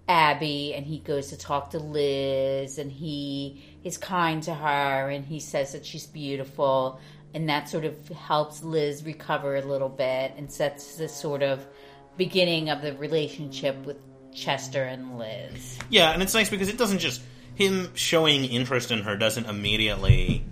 Abby 0.09 0.75
and 0.75 0.85
he 0.85 0.99
goes 0.99 1.29
to 1.29 1.39
talk 1.39 1.71
to 1.71 1.79
Liz 1.79 2.79
and 2.79 2.91
he 2.91 3.63
is 3.85 3.99
kind 3.99 4.43
to 4.43 4.53
her 4.53 5.11
and 5.11 5.25
he 5.25 5.39
says 5.39 5.73
that 5.73 5.87
she's 5.87 6.07
beautiful 6.07 6.99
and 7.35 7.49
that 7.49 7.69
sort 7.69 7.85
of 7.85 8.09
helps 8.09 8.65
Liz 8.65 9.05
recover 9.05 9.55
a 9.55 9.63
little 9.63 9.89
bit 9.89 10.35
and 10.37 10.51
sets 10.51 10.97
the 10.97 11.09
sort 11.09 11.45
of 11.45 11.65
beginning 12.17 12.69
of 12.69 12.83
the 12.83 12.95
relationship 12.97 13.77
with 13.87 13.97
Chester 14.35 14.83
and 14.83 15.19
Liz. 15.19 15.79
Yeah, 15.89 16.11
and 16.11 16.21
it's 16.21 16.35
nice 16.35 16.51
because 16.51 16.69
it 16.69 16.77
doesn't 16.77 16.99
just 16.99 17.23
him 17.55 17.95
showing 17.95 18.45
interest 18.45 18.91
in 18.91 19.03
her 19.03 19.17
doesn't 19.17 19.47
immediately 19.47 20.45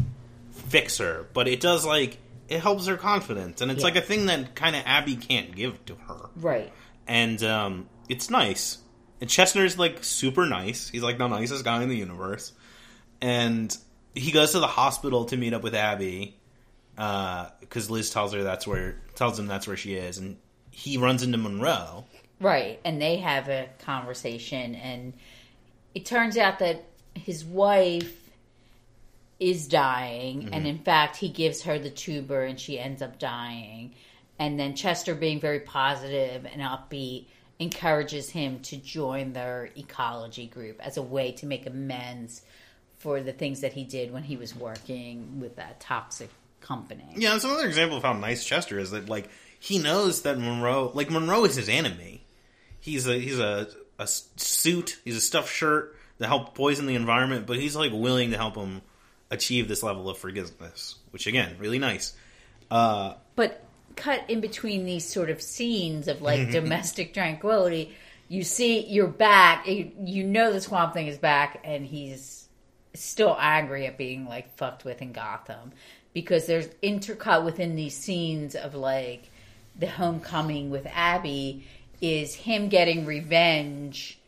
fix 0.71 0.97
her, 0.99 1.27
but 1.35 1.47
it 1.49 1.61
does 1.61 1.85
like 1.85 2.17
it 2.49 2.61
helps 2.61 2.87
her 2.87 2.97
confidence, 2.97 3.61
and 3.61 3.71
it's 3.71 3.81
Yeah. 3.81 3.85
like 3.85 3.97
a 3.97 4.01
thing 4.01 4.27
that 4.27 4.55
kind 4.57 4.75
of 4.75 4.83
Abby 4.87 5.15
can't 5.17 5.55
give 5.55 5.85
to 5.87 5.95
her, 6.09 6.31
Right. 6.37 6.73
and 7.07 7.41
um, 7.45 7.89
it's 8.09 8.29
nice. 8.31 8.79
And 9.21 9.29
Chester's 9.31 9.79
like 9.79 10.03
super 10.03 10.47
nice. 10.47 10.89
He's 10.89 11.03
like 11.03 11.19
the 11.19 11.29
nicest 11.29 11.65
guy 11.65 11.83
in 11.83 11.89
the 11.89 11.97
universe, 11.97 12.53
and 13.21 13.77
he 14.15 14.33
goes 14.33 14.53
to 14.53 14.59
the 14.61 14.67
hospital 14.67 15.27
to 15.27 15.37
meet 15.37 15.53
up 15.55 15.63
with 15.63 15.75
Abby 15.75 16.37
because 16.97 17.89
Liz 17.91 18.11
tells 18.11 18.33
her 18.33 18.43
that's 18.43 18.67
where 18.67 19.01
tells 19.15 19.39
him 19.39 19.47
that's 19.47 19.67
where 19.67 19.77
she 19.77 19.95
is, 19.95 20.19
and 20.19 20.37
he 20.71 20.97
runs 20.99 21.23
into 21.23 21.39
Monroe. 21.39 22.05
Right, 22.41 22.81
and 22.85 23.01
they 23.01 23.19
have 23.19 23.49
a 23.49 23.69
conversation, 23.81 24.75
and 24.75 25.13
it 25.95 26.07
turns 26.07 26.37
out 26.37 26.59
that 26.61 26.85
his 27.15 27.45
wife 27.45 28.17
is 29.41 29.67
dying, 29.67 30.45
and 30.45 30.55
mm-hmm. 30.55 30.67
in 30.67 30.79
fact, 30.79 31.17
he 31.17 31.31
gives 31.31 31.63
her 31.63 31.79
the 31.79 31.91
tuber, 31.91 32.43
and 32.43 32.61
she 32.61 32.79
ends 32.79 33.01
up 33.01 33.19
dying. 33.19 33.95
And 34.39 34.61
then 34.61 34.75
Chester, 34.75 35.15
being 35.15 35.41
very 35.41 35.61
positive 35.61 36.47
and 36.47 36.61
upbeat, 36.61 37.27
encourages 37.59 38.31
him 38.31 38.61
to 38.61 38.77
join 38.77 39.33
their 39.33 39.71
ecology 39.77 40.47
group 40.47 40.79
as 40.81 40.97
a 40.97 41.03
way 41.03 41.33
to 41.33 41.47
make 41.47 41.67
amends 41.67 42.43
for 42.97 43.23
the 43.23 43.33
things 43.33 43.61
that 43.63 43.73
he 43.73 43.85
did 43.85 44.13
when 44.13 44.23
he 44.23 44.37
was 44.37 44.55
working 44.55 45.41
with 45.41 45.57
that 45.57 45.81
toxic 45.81 46.31
company. 46.61 47.15
Yeah, 47.17 47.35
it's 47.35 47.45
another 47.45 47.67
example 47.67 47.97
of 47.97 48.03
how 48.03 48.13
nice 48.13 48.45
Chester 48.45 48.79
is. 48.79 48.91
That 48.91 49.09
like 49.09 49.29
he 49.59 49.79
knows 49.79 50.23
that 50.23 50.39
Monroe, 50.39 50.91
like 50.95 51.11
Monroe, 51.11 51.45
is 51.45 51.57
his 51.57 51.69
enemy. 51.69 52.27
He's 52.79 53.07
a 53.07 53.19
he's 53.19 53.39
a, 53.39 53.69
a 53.99 54.07
suit. 54.07 54.99
He's 55.05 55.17
a 55.17 55.21
stuffed 55.21 55.53
shirt 55.53 55.97
that 56.19 56.29
help 56.29 56.55
poison 56.55 56.87
the 56.87 56.95
environment, 56.95 57.47
but 57.47 57.59
he's 57.59 57.75
like 57.75 57.93
willing 57.93 58.31
to 58.33 58.37
help 58.37 58.55
him 58.55 58.83
achieve 59.31 59.69
this 59.69 59.83
level 59.83 60.09
of 60.09 60.19
forgiveness, 60.19 60.97
which 61.11 61.27
again, 61.27 61.57
really 61.59 61.79
nice. 61.79 62.15
Uh, 62.71 63.15
but 63.37 63.63
cut 63.97 64.25
in 64.29 64.41
between 64.41 64.85
these 64.85 65.07
sort 65.07 65.31
of 65.31 65.43
scenes 65.43 66.09
of 66.09 66.23
like 66.23 66.51
domestic 66.53 67.13
tranquility 67.13 67.95
you 68.31 68.45
see 68.45 68.87
you're 68.87 69.09
back 69.09 69.67
you 69.67 69.91
you 70.05 70.23
know 70.25 70.53
the 70.53 70.61
swamp 70.61 70.95
thing 70.95 71.09
is 71.09 71.19
back 71.19 71.61
and 71.65 71.85
he's 71.85 72.49
still 72.95 73.37
angry 73.39 73.87
at 73.87 73.99
being 73.99 74.27
like 74.27 74.57
fucked 74.57 74.85
with 74.85 75.03
in 75.03 75.13
gotham 75.13 75.73
because 76.13 76.47
there's 76.47 76.69
intercut 76.83 77.45
within 77.45 77.75
these 77.75 77.95
scenes 77.95 78.55
of 78.55 78.75
like 78.75 79.29
the 79.77 79.89
homecoming 79.89 80.71
with 80.71 80.87
abby 80.95 81.67
is 82.01 82.35
him 82.35 82.69
getting 82.69 83.05
revenge 83.05 84.20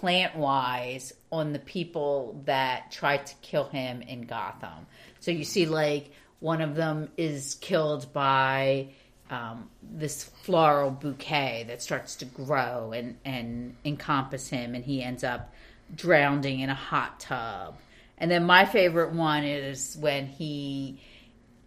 plant 0.00 0.36
wise 0.36 1.12
on 1.30 1.52
the 1.52 1.58
people 1.58 2.40
that 2.44 2.92
tried 2.92 3.26
to 3.26 3.34
kill 3.42 3.68
him 3.68 4.02
in 4.02 4.22
Gotham. 4.22 4.86
So 5.20 5.30
you 5.30 5.44
see, 5.44 5.66
like, 5.66 6.12
one 6.40 6.60
of 6.60 6.76
them 6.76 7.08
is 7.16 7.56
killed 7.60 8.12
by 8.12 8.88
um, 9.30 9.68
this 9.82 10.24
floral 10.24 10.90
bouquet 10.90 11.64
that 11.68 11.82
starts 11.82 12.16
to 12.16 12.24
grow 12.24 12.92
and, 12.92 13.16
and 13.24 13.76
encompass 13.84 14.48
him, 14.48 14.74
and 14.74 14.84
he 14.84 15.02
ends 15.02 15.24
up 15.24 15.52
drowning 15.94 16.60
in 16.60 16.70
a 16.70 16.74
hot 16.74 17.20
tub. 17.20 17.76
And 18.18 18.30
then 18.30 18.44
my 18.44 18.64
favorite 18.66 19.12
one 19.12 19.44
is 19.44 19.96
when 20.00 20.26
he, 20.26 21.00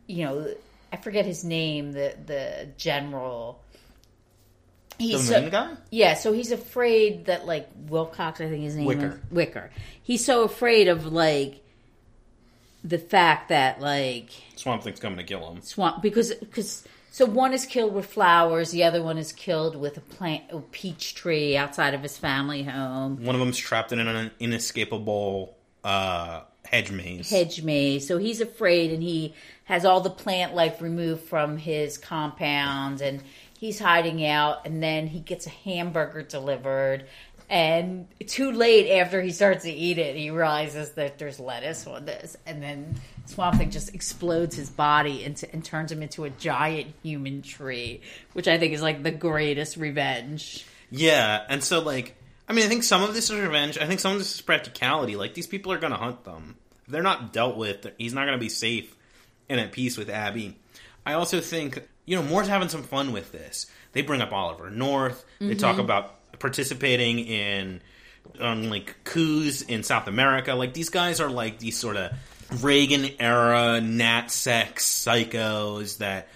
you 0.08 0.26
know, 0.26 0.54
I 0.92 0.98
forget 0.98 1.26
his 1.26 1.44
name, 1.44 1.92
the 1.94 2.16
the 2.26 2.68
general. 2.78 3.61
The 5.02 5.08
He's 5.18 5.30
main 5.30 5.44
so- 5.46 5.50
guy. 5.50 5.72
yeah, 5.90 6.14
so 6.14 6.32
he's 6.34 6.52
afraid 6.52 7.26
that 7.26 7.46
like 7.46 7.68
Wilcox, 7.90 8.40
I 8.42 8.48
think 8.50 8.64
his 8.64 8.76
name 8.76 8.86
Wicker. 8.86 9.08
was 9.08 9.18
Wicker. 9.32 9.72
He's 10.04 10.24
so 10.26 10.44
afraid 10.44 10.88
of 10.88 11.06
like 11.12 11.64
the 12.84 12.98
fact 12.98 13.50
that 13.50 13.80
like 13.82 14.30
Swamp 14.56 14.84
Thing's 14.84 15.00
coming 15.00 15.18
to 15.18 15.24
kill 15.24 15.52
him. 15.52 15.62
swamp 15.62 16.02
because 16.02 16.34
because 16.36 16.84
so 17.12 17.26
one 17.26 17.54
is 17.54 17.66
killed 17.66 17.94
with 17.94 18.06
flowers, 18.06 18.72
the 18.72 18.84
other 18.86 19.04
one 19.04 19.18
is 19.18 19.32
killed 19.34 19.76
with 19.76 19.98
a 19.98 20.02
plant 20.02 20.44
a 20.50 20.60
peach 20.60 21.14
tree 21.14 21.58
outside 21.58 21.94
of 21.94 22.02
his 22.02 22.18
family 22.18 22.64
home. 22.64 23.24
One 23.24 23.36
of 23.36 23.40
them's 23.40 23.58
trapped 23.58 23.92
in 23.92 24.00
an 24.00 24.32
inescapable 24.40 25.56
uh, 25.84 26.42
hedge 26.66 26.92
maze. 26.92 27.30
hedge 27.30 27.62
maze. 27.64 28.08
So 28.08 28.18
he's 28.18 28.40
afraid 28.42 28.92
and 28.92 29.04
he 29.04 29.34
has 29.66 29.84
all 29.86 30.02
the 30.02 30.10
plant 30.10 30.56
life 30.56 30.82
removed 30.82 31.24
from 31.24 31.58
his 31.58 31.98
compounds 31.98 33.02
and 33.02 33.22
he's 33.62 33.80
hiding 33.80 34.26
out 34.26 34.66
and 34.66 34.82
then 34.82 35.08
he 35.08 35.20
gets 35.20 35.46
a 35.46 35.52
hamburger 35.52 36.24
delivered 36.24 37.06
and 37.48 38.08
too 38.28 38.52
late 38.52 39.00
after 39.00 39.22
he 39.22 39.32
starts 39.32 39.64
to 39.64 39.72
eat 39.72 39.98
it 39.98 40.16
he 40.16 40.32
realizes 40.32 40.92
that 40.94 41.20
there's 41.20 41.40
lettuce 41.40 41.86
on 41.86 42.06
this 42.06 42.36
and 42.46 42.62
then 42.62 42.96
Swamp 43.28 43.58
Thing 43.58 43.70
just 43.72 43.94
explodes 43.94 44.56
his 44.56 44.70
body 44.70 45.24
into, 45.24 45.52
and 45.54 45.64
turns 45.64 45.92
him 45.92 46.02
into 46.02 46.24
a 46.26 46.30
giant 46.30 46.94
human 47.02 47.42
tree, 47.42 48.02
which 48.34 48.48
I 48.48 48.58
think 48.58 48.74
is 48.74 48.82
like 48.82 49.04
the 49.04 49.12
greatest 49.12 49.78
revenge. 49.78 50.66
Yeah, 50.90 51.46
and 51.48 51.64
so 51.64 51.80
like, 51.80 52.16
I 52.50 52.54
mean, 52.54 52.66
I 52.66 52.68
think 52.68 52.84
some 52.84 53.04
of 53.04 53.14
this 53.14 53.30
is 53.30 53.40
revenge. 53.40 53.78
I 53.78 53.86
think 53.86 54.00
some 54.00 54.12
of 54.12 54.18
this 54.18 54.36
is 54.36 54.42
practicality. 54.42 55.16
Like 55.16 55.34
these 55.34 55.48
people 55.48 55.72
are 55.72 55.78
going 55.78 55.94
to 55.94 55.98
hunt 55.98 56.24
them. 56.24 56.58
If 56.86 56.92
they're 56.92 57.04
not 57.04 57.32
dealt 57.32 57.56
with, 57.56 57.88
he's 57.98 58.14
not 58.14 58.26
going 58.26 58.38
to 58.38 58.44
be 58.44 58.50
safe 58.50 58.94
and 59.48 59.60
at 59.60 59.72
peace 59.72 59.98
with 59.98 60.10
Abby. 60.10 60.58
I 61.06 61.14
also 61.14 61.40
think 61.40 61.88
you 62.06 62.16
know, 62.16 62.24
Moore's 62.24 62.48
having 62.48 62.70
some 62.70 62.84
fun 62.84 63.12
with 63.12 63.32
this. 63.32 63.68
They 63.94 64.02
bring 64.02 64.22
up 64.22 64.32
Oliver 64.32 64.70
North. 64.70 65.26
They 65.40 65.56
talk 65.56 65.78
about 65.78 66.40
participating 66.40 67.20
in 67.20 67.82
um, 68.40 68.70
like 68.70 69.04
coups 69.04 69.62
in 69.62 69.84
South 69.84 70.08
America. 70.08 70.54
Like 70.54 70.74
these 70.74 70.90
guys 70.90 71.20
are 71.20 71.30
like 71.30 71.60
these 71.60 71.78
sort 71.78 71.98
of 71.98 72.12
Reagan 72.64 73.10
era 73.20 73.80
nat 73.82 74.28
sex 74.32 74.86
psychos 74.86 75.98
that 75.98 76.28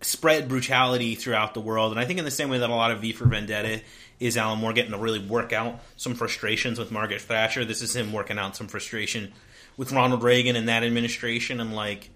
spread 0.00 0.48
brutality 0.48 1.14
throughout 1.14 1.54
the 1.54 1.60
world. 1.60 1.92
And 1.92 2.00
I 2.00 2.04
think 2.04 2.18
in 2.18 2.24
the 2.24 2.30
same 2.30 2.48
way 2.48 2.58
that 2.58 2.70
a 2.70 2.74
lot 2.74 2.90
of 2.90 3.00
V 3.00 3.12
for 3.12 3.26
Vendetta 3.26 3.82
is 4.18 4.36
Alan 4.36 4.58
Moore 4.58 4.72
getting 4.72 4.92
to 4.92 4.98
really 4.98 5.18
work 5.18 5.52
out 5.52 5.80
some 5.96 6.14
frustrations 6.14 6.78
with 6.78 6.90
Margaret 6.90 7.20
Thatcher. 7.22 7.64
This 7.64 7.82
is 7.82 7.94
him 7.94 8.12
working 8.12 8.38
out 8.38 8.56
some 8.56 8.68
frustration 8.68 9.32
with 9.76 9.92
Ronald 9.92 10.22
Reagan 10.22 10.56
and 10.56 10.68
that 10.68 10.82
administration. 10.82 11.60
And 11.60 11.74
like, 11.74 12.10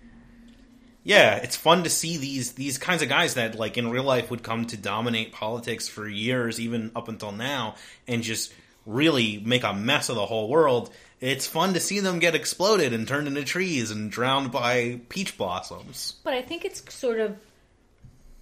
yeah, 1.04 1.36
it's 1.36 1.54
fun 1.54 1.84
to 1.84 1.90
see 1.90 2.16
these 2.16 2.52
these 2.52 2.78
kinds 2.78 3.02
of 3.02 3.10
guys 3.10 3.34
that 3.34 3.58
like 3.58 3.76
in 3.76 3.90
real 3.90 4.02
life 4.02 4.30
would 4.30 4.42
come 4.42 4.64
to 4.66 4.76
dominate 4.76 5.32
politics 5.32 5.86
for 5.86 6.08
years, 6.08 6.58
even 6.58 6.90
up 6.96 7.08
until 7.08 7.30
now, 7.30 7.76
and 8.08 8.22
just 8.22 8.52
really 8.86 9.40
make 9.44 9.64
a 9.64 9.74
mess 9.74 10.08
of 10.08 10.16
the 10.16 10.24
whole 10.26 10.48
world. 10.48 10.90
It's 11.20 11.46
fun 11.46 11.74
to 11.74 11.80
see 11.80 12.00
them 12.00 12.18
get 12.18 12.34
exploded 12.34 12.92
and 12.92 13.06
turned 13.06 13.28
into 13.28 13.44
trees 13.44 13.90
and 13.90 14.10
drowned 14.10 14.50
by 14.50 15.00
peach 15.10 15.36
blossoms. 15.36 16.14
But 16.24 16.34
I 16.34 16.42
think 16.42 16.64
it's 16.64 16.82
sort 16.92 17.20
of 17.20 17.36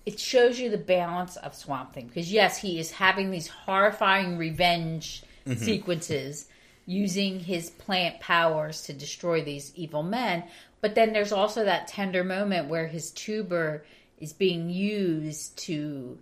it 0.06 0.20
shows 0.20 0.58
you 0.60 0.70
the 0.70 0.78
balance 0.78 1.36
of 1.36 1.56
Swamp 1.56 1.92
Thing 1.92 2.06
because 2.06 2.32
yes, 2.32 2.58
he 2.58 2.78
is 2.78 2.92
having 2.92 3.32
these 3.32 3.48
horrifying 3.48 4.38
revenge 4.38 5.24
mm-hmm. 5.44 5.62
sequences 5.62 6.46
using 6.86 7.40
his 7.40 7.70
plant 7.70 8.20
powers 8.20 8.82
to 8.82 8.92
destroy 8.92 9.42
these 9.42 9.72
evil 9.76 10.02
men, 10.02 10.44
but 10.82 10.94
then 10.94 11.14
there's 11.14 11.32
also 11.32 11.64
that 11.64 11.88
tender 11.88 12.22
moment 12.22 12.68
where 12.68 12.86
his 12.86 13.10
tuber 13.12 13.84
is 14.18 14.34
being 14.34 14.68
used 14.68 15.56
to 15.56 16.18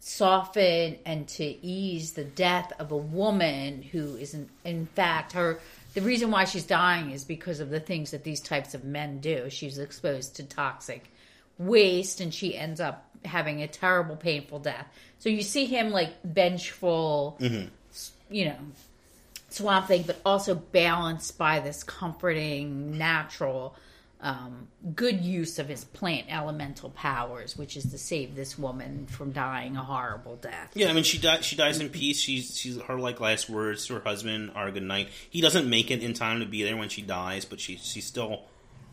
soften 0.00 0.98
and 1.06 1.28
to 1.28 1.44
ease 1.44 2.12
the 2.12 2.24
death 2.24 2.72
of 2.78 2.90
a 2.90 2.96
woman 2.96 3.82
who 3.82 4.16
is 4.16 4.34
in, 4.34 4.48
in 4.64 4.86
fact 4.86 5.32
her 5.32 5.58
the 5.94 6.02
reason 6.02 6.30
why 6.30 6.44
she's 6.44 6.64
dying 6.64 7.10
is 7.10 7.24
because 7.24 7.60
of 7.60 7.70
the 7.70 7.80
things 7.80 8.12
that 8.12 8.22
these 8.22 8.40
types 8.40 8.74
of 8.74 8.84
men 8.84 9.18
do. 9.18 9.50
She's 9.50 9.78
exposed 9.78 10.36
to 10.36 10.44
toxic 10.44 11.10
waste 11.58 12.20
and 12.20 12.32
she 12.32 12.56
ends 12.56 12.80
up 12.80 13.08
having 13.24 13.62
a 13.62 13.66
terrible 13.66 14.16
painful 14.16 14.60
death. 14.60 14.86
So 15.18 15.28
you 15.28 15.42
see 15.42 15.66
him 15.66 15.90
like 15.90 16.22
vengeful 16.22 17.36
mm-hmm. 17.40 17.68
you 18.30 18.46
know 18.46 18.56
swamp 19.50 19.88
thing 19.88 20.04
but 20.06 20.20
also 20.24 20.54
balanced 20.54 21.36
by 21.36 21.60
this 21.60 21.82
comforting 21.82 22.96
natural 22.96 23.74
um, 24.22 24.68
good 24.94 25.20
use 25.22 25.58
of 25.58 25.68
his 25.68 25.84
plant 25.84 26.26
elemental 26.28 26.90
powers, 26.90 27.56
which 27.56 27.76
is 27.76 27.90
to 27.90 27.98
save 27.98 28.34
this 28.36 28.58
woman 28.58 29.06
from 29.06 29.32
dying 29.32 29.76
a 29.76 29.82
horrible 29.82 30.36
death. 30.36 30.70
Yeah, 30.74 30.90
I 30.90 30.92
mean 30.92 31.04
she 31.04 31.18
dies. 31.18 31.44
She 31.44 31.56
dies 31.56 31.80
in 31.80 31.88
peace. 31.88 32.20
She's 32.20 32.56
she's 32.58 32.80
her 32.82 32.98
like 32.98 33.18
last 33.20 33.48
words 33.48 33.86
to 33.86 33.94
her 33.94 34.00
husband 34.00 34.52
are 34.54 34.70
good 34.70 34.82
night. 34.82 35.08
He 35.30 35.40
doesn't 35.40 35.68
make 35.68 35.90
it 35.90 36.02
in 36.02 36.12
time 36.12 36.40
to 36.40 36.46
be 36.46 36.62
there 36.62 36.76
when 36.76 36.88
she 36.90 37.02
dies, 37.02 37.44
but 37.44 37.60
she 37.60 37.76
she 37.76 38.00
still 38.02 38.42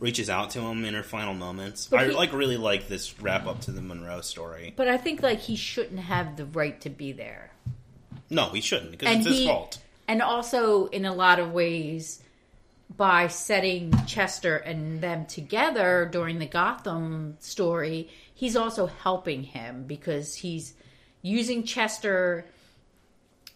reaches 0.00 0.30
out 0.30 0.48
to 0.50 0.60
him 0.60 0.84
in 0.84 0.94
her 0.94 1.02
final 1.02 1.34
moments. 1.34 1.88
But 1.88 2.00
I 2.00 2.04
he- 2.06 2.12
like 2.12 2.32
really 2.32 2.56
like 2.56 2.88
this 2.88 3.20
wrap 3.20 3.46
up 3.46 3.60
to 3.62 3.70
the 3.72 3.82
Monroe 3.82 4.20
story. 4.22 4.72
But 4.76 4.88
I 4.88 4.96
think 4.96 5.22
like 5.22 5.40
he 5.40 5.56
shouldn't 5.56 6.00
have 6.00 6.36
the 6.36 6.46
right 6.46 6.80
to 6.82 6.88
be 6.90 7.12
there. 7.12 7.50
No, 8.30 8.48
he 8.50 8.60
shouldn't 8.60 8.92
because 8.92 9.08
And 9.08 9.18
it's 9.18 9.28
his 9.28 9.38
he- 9.38 9.46
fault. 9.46 9.78
And 10.06 10.22
also 10.22 10.86
in 10.86 11.04
a 11.04 11.12
lot 11.12 11.38
of 11.38 11.52
ways 11.52 12.22
by 12.96 13.28
setting 13.28 13.92
Chester 14.06 14.56
and 14.56 15.00
them 15.00 15.26
together 15.26 16.08
during 16.10 16.38
the 16.38 16.46
Gotham 16.46 17.36
story, 17.38 18.08
he's 18.34 18.56
also 18.56 18.86
helping 18.86 19.42
him 19.42 19.84
because 19.86 20.34
he's 20.34 20.74
using 21.22 21.64
Chester 21.64 22.46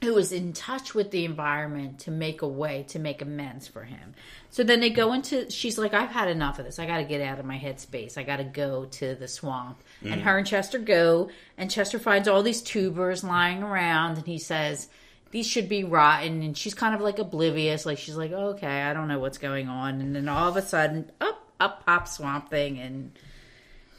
who 0.02 0.18
is 0.18 0.32
in 0.32 0.52
touch 0.52 0.94
with 0.94 1.12
the 1.12 1.24
environment 1.24 2.00
to 2.00 2.10
make 2.10 2.42
a 2.42 2.48
way 2.48 2.84
to 2.88 2.98
make 2.98 3.22
amends 3.22 3.68
for 3.68 3.84
him. 3.84 4.14
So 4.50 4.64
then 4.64 4.80
they 4.80 4.90
go 4.90 5.12
into 5.12 5.48
she's 5.48 5.78
like 5.78 5.94
I've 5.94 6.10
had 6.10 6.28
enough 6.28 6.58
of 6.58 6.64
this. 6.64 6.80
I 6.80 6.86
got 6.86 6.98
to 6.98 7.04
get 7.04 7.20
out 7.20 7.38
of 7.38 7.44
my 7.44 7.56
headspace. 7.56 8.18
I 8.18 8.24
got 8.24 8.36
to 8.36 8.44
go 8.44 8.86
to 8.86 9.14
the 9.14 9.28
swamp. 9.28 9.80
And 10.02 10.20
mm. 10.20 10.24
her 10.24 10.38
and 10.38 10.46
Chester 10.46 10.78
go 10.78 11.30
and 11.56 11.70
Chester 11.70 12.00
finds 12.00 12.26
all 12.26 12.42
these 12.42 12.62
tubers 12.62 13.22
lying 13.22 13.62
around 13.62 14.18
and 14.18 14.26
he 14.26 14.38
says 14.38 14.88
these 15.32 15.46
should 15.46 15.68
be 15.68 15.82
rotten 15.82 16.42
and 16.42 16.56
she's 16.56 16.74
kind 16.74 16.94
of 16.94 17.00
like 17.00 17.18
oblivious 17.18 17.84
like 17.84 17.98
she's 17.98 18.16
like 18.16 18.30
okay 18.32 18.82
I 18.82 18.92
don't 18.92 19.08
know 19.08 19.18
what's 19.18 19.38
going 19.38 19.68
on 19.68 20.00
and 20.00 20.14
then 20.14 20.28
all 20.28 20.48
of 20.48 20.56
a 20.56 20.62
sudden 20.62 21.10
up 21.20 21.44
up 21.58 21.84
pops 21.84 22.12
swamp 22.12 22.48
thing 22.48 22.78
and 22.78 23.12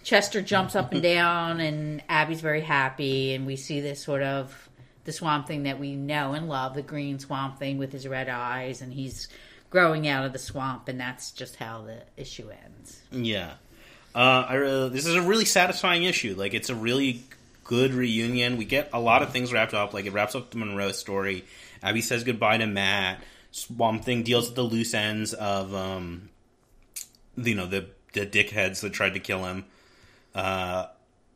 Chester 0.03 0.41
jumps 0.41 0.75
up 0.75 0.91
and 0.91 1.01
down, 1.01 1.59
and 1.59 2.03
Abby's 2.09 2.41
very 2.41 2.61
happy, 2.61 3.33
and 3.33 3.45
we 3.45 3.55
see 3.55 3.79
this 3.79 4.03
sort 4.03 4.21
of 4.21 4.69
the 5.05 5.11
swamp 5.11 5.47
thing 5.47 5.63
that 5.63 5.79
we 5.79 5.95
know 5.95 6.33
and 6.33 6.47
love, 6.47 6.75
the 6.75 6.81
green 6.81 7.19
swamp 7.19 7.59
thing 7.59 7.77
with 7.77 7.91
his 7.91 8.07
red 8.07 8.29
eyes, 8.29 8.81
and 8.81 8.93
he's 8.93 9.27
growing 9.69 10.07
out 10.07 10.25
of 10.25 10.33
the 10.33 10.39
swamp, 10.39 10.87
and 10.87 10.99
that's 10.99 11.31
just 11.31 11.55
how 11.55 11.81
the 11.81 12.01
issue 12.15 12.49
ends. 12.49 13.01
Yeah. 13.11 13.53
Uh, 14.15 14.45
I 14.47 14.57
this 14.89 15.07
is 15.07 15.15
a 15.15 15.21
really 15.21 15.45
satisfying 15.45 16.03
issue. 16.03 16.35
Like, 16.37 16.53
it's 16.53 16.69
a 16.69 16.75
really 16.75 17.23
good 17.63 17.93
reunion. 17.93 18.57
We 18.57 18.65
get 18.65 18.89
a 18.93 18.99
lot 18.99 19.21
of 19.21 19.31
things 19.31 19.51
wrapped 19.53 19.73
up. 19.73 19.93
Like, 19.93 20.05
it 20.05 20.13
wraps 20.13 20.35
up 20.35 20.51
the 20.51 20.57
Monroe 20.57 20.91
story. 20.91 21.45
Abby 21.81 22.01
says 22.01 22.23
goodbye 22.23 22.57
to 22.57 22.67
Matt. 22.67 23.23
Swamp 23.51 24.03
Thing 24.03 24.23
deals 24.23 24.47
with 24.47 24.55
the 24.55 24.63
loose 24.63 24.93
ends 24.93 25.33
of, 25.33 25.73
um, 25.75 26.29
you 27.35 27.55
know, 27.55 27.67
the 27.67 27.87
the 28.13 28.25
dickheads 28.25 28.81
that 28.81 28.93
tried 28.93 29.15
to 29.15 29.19
kill 29.19 29.43
him. 29.43 29.65
Uh, 30.33 30.85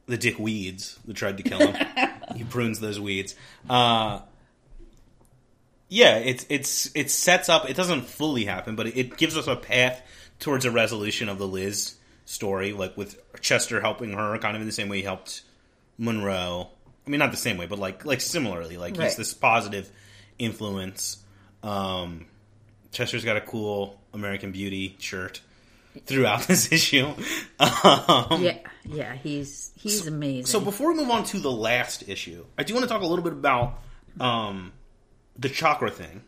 the 0.07 0.17
dick 0.17 0.39
weeds 0.39 0.97
that 1.05 1.15
tried 1.15 1.37
to 1.37 1.43
kill 1.43 1.59
him. 1.59 1.87
he 2.35 2.43
prunes 2.43 2.79
those 2.79 2.99
weeds. 2.99 3.35
Uh, 3.69 4.21
yeah, 5.89 6.17
it's 6.17 6.45
it's 6.49 6.89
it 6.95 7.11
sets 7.11 7.49
up. 7.49 7.69
It 7.69 7.75
doesn't 7.75 8.03
fully 8.03 8.45
happen, 8.45 8.75
but 8.75 8.87
it, 8.87 8.97
it 8.97 9.17
gives 9.17 9.37
us 9.37 9.47
a 9.47 9.55
path 9.55 10.01
towards 10.39 10.65
a 10.65 10.71
resolution 10.71 11.29
of 11.29 11.37
the 11.37 11.47
Liz 11.47 11.95
story, 12.25 12.73
like 12.73 12.97
with 12.97 13.19
Chester 13.41 13.81
helping 13.81 14.13
her, 14.13 14.37
kind 14.37 14.55
of 14.55 14.61
in 14.61 14.67
the 14.67 14.73
same 14.73 14.89
way 14.89 14.97
he 14.97 15.03
helped 15.03 15.41
Monroe. 15.97 16.69
I 17.05 17.09
mean, 17.09 17.19
not 17.19 17.31
the 17.31 17.37
same 17.37 17.57
way, 17.57 17.65
but 17.67 17.79
like 17.79 18.05
like 18.05 18.21
similarly, 18.21 18.77
like 18.77 18.97
he's 18.97 19.15
this 19.15 19.33
positive 19.33 19.89
influence. 20.37 21.17
Um, 21.63 22.25
Chester's 22.91 23.23
got 23.23 23.37
a 23.37 23.41
cool 23.41 23.99
American 24.13 24.51
Beauty 24.51 24.95
shirt 24.99 25.41
throughout 26.05 26.41
this 26.47 26.71
issue. 26.71 27.07
Um, 27.59 28.43
yeah, 28.43 28.57
yeah, 28.85 29.15
he's 29.15 29.71
he's 29.75 30.05
amazing. 30.07 30.45
so 30.45 30.59
before 30.59 30.91
we 30.91 30.99
move 30.99 31.09
on 31.09 31.23
to 31.25 31.39
the 31.39 31.51
last 31.51 32.07
issue, 32.07 32.45
I 32.57 32.63
do 32.63 32.73
want 32.73 32.83
to 32.83 32.89
talk 32.89 33.01
a 33.01 33.05
little 33.05 33.23
bit 33.23 33.33
about 33.33 33.79
um, 34.19 34.73
the 35.37 35.49
chakra 35.49 35.91
thing 35.91 36.21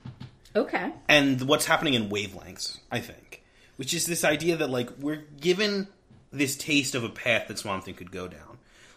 okay, 0.56 0.92
and 1.08 1.42
what's 1.42 1.66
happening 1.66 1.94
in 1.94 2.10
wavelengths. 2.10 2.80
I 2.92 3.00
think, 3.00 3.44
which 3.76 3.94
is 3.94 4.06
this 4.06 4.24
idea 4.24 4.58
that 4.58 4.70
like 4.70 4.90
we're 5.00 5.24
given 5.40 5.88
this 6.32 6.56
taste 6.56 6.96
of 6.96 7.04
a 7.04 7.10
path 7.10 7.48
that 7.48 7.60
Swamp 7.60 7.84
Thing 7.86 7.96
could 7.96 8.12
go 8.12 8.28
down. 8.28 8.49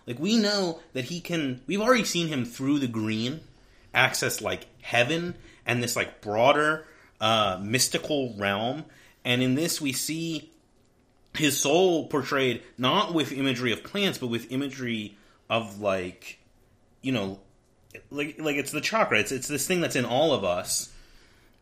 Like 0.07 0.19
we 0.19 0.37
know 0.37 0.81
that 0.93 1.05
he 1.05 1.21
can. 1.21 1.61
We've 1.67 1.81
already 1.81 2.05
seen 2.05 2.29
him 2.29 2.45
through 2.45 2.79
the 2.79 2.89
green 2.89 3.41
access 3.95 4.41
like 4.41 4.67
heaven 4.81 5.35
and 5.67 5.83
this 5.83 5.97
like 5.97 6.21
broader 6.21 6.87
uh, 7.21 7.59
mystical 7.63 8.35
realm. 8.37 8.85
And 9.25 9.43
in 9.43 9.55
this, 9.55 9.81
we 9.81 9.93
see 9.93 10.51
his 11.35 11.59
soul 11.59 12.09
portrayed 12.09 12.63
not 12.77 13.15
with 13.15 13.33
imagery 13.33 13.73
of 13.73 13.85
plants, 13.85 14.19
but 14.19 14.27
with 14.27 14.51
imagery 14.51 15.17
of 15.49 15.81
like, 15.81 16.39
you 17.01 17.13
know, 17.13 17.41
like 18.11 18.41
like 18.41 18.57
it's 18.57 18.73
the 18.73 18.81
chakra. 18.81 19.21
It's 19.21 19.33
it's 19.33 19.49
this 19.49 19.67
thing 19.67 19.81
that's 19.81 19.97
in 19.97 20.05
all 20.05 20.33
of 20.33 20.45
us. 20.45 20.93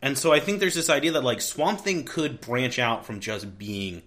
And 0.02 0.16
so 0.16 0.32
I 0.32 0.40
think 0.40 0.60
there's 0.60 0.74
this 0.74 0.88
idea 0.88 1.12
that 1.12 1.24
like 1.24 1.42
Swamp 1.42 1.80
Thing 1.80 2.04
could 2.04 2.40
branch 2.40 2.78
out 2.78 3.04
from 3.04 3.20
just 3.20 3.58
being 3.58 4.02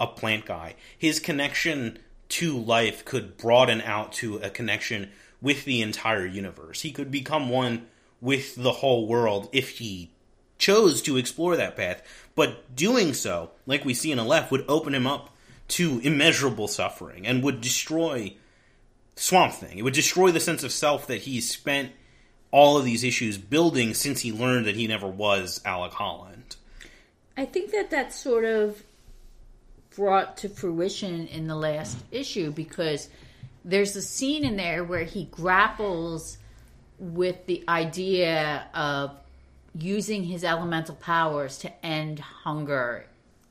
a 0.00 0.06
plant 0.06 0.44
guy. 0.44 0.74
His 0.98 1.20
connection 1.20 1.98
to 2.28 2.58
life 2.58 3.04
could 3.04 3.36
broaden 3.36 3.80
out 3.82 4.12
to 4.12 4.36
a 4.38 4.50
connection 4.50 5.10
with 5.40 5.64
the 5.64 5.82
entire 5.82 6.26
universe. 6.26 6.82
He 6.82 6.92
could 6.92 7.10
become 7.10 7.48
one 7.48 7.86
with 8.20 8.56
the 8.56 8.72
whole 8.72 9.06
world 9.06 9.48
if 9.52 9.78
he 9.78 10.10
chose 10.58 11.02
to 11.02 11.16
explore 11.16 11.56
that 11.56 11.76
path. 11.76 12.02
But 12.34 12.74
doing 12.74 13.14
so, 13.14 13.50
like 13.66 13.84
we 13.84 13.94
see 13.94 14.12
in 14.12 14.18
Aleph, 14.18 14.50
would 14.50 14.64
open 14.68 14.94
him 14.94 15.06
up 15.06 15.30
to 15.68 16.00
immeasurable 16.00 16.68
suffering 16.68 17.26
and 17.26 17.42
would 17.42 17.60
destroy 17.60 18.34
Swamp 19.16 19.54
Thing. 19.54 19.78
It 19.78 19.82
would 19.82 19.94
destroy 19.94 20.30
the 20.30 20.40
sense 20.40 20.62
of 20.62 20.72
self 20.72 21.06
that 21.06 21.22
he's 21.22 21.50
spent 21.50 21.92
all 22.50 22.78
of 22.78 22.84
these 22.84 23.04
issues 23.04 23.38
building 23.38 23.94
since 23.94 24.20
he 24.20 24.32
learned 24.32 24.66
that 24.66 24.76
he 24.76 24.86
never 24.86 25.08
was 25.08 25.60
Alec 25.64 25.92
Holland. 25.92 26.56
I 27.36 27.44
think 27.44 27.70
that 27.72 27.90
that's 27.90 28.18
sort 28.18 28.44
of 28.44 28.82
brought 29.96 30.36
to 30.36 30.48
fruition 30.48 31.26
in 31.28 31.46
the 31.46 31.56
last 31.56 31.96
issue 32.12 32.50
because 32.52 33.08
there's 33.64 33.96
a 33.96 34.02
scene 34.02 34.44
in 34.44 34.56
there 34.56 34.84
where 34.84 35.04
he 35.04 35.24
grapples 35.24 36.38
with 36.98 37.46
the 37.46 37.64
idea 37.68 38.68
of 38.74 39.10
using 39.74 40.22
his 40.22 40.44
elemental 40.44 40.94
powers 40.94 41.58
to 41.58 41.86
end 41.86 42.20
hunger 42.20 43.06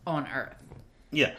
on 0.08 0.28
Earth. 0.28 0.56
Yeah. 1.12 1.34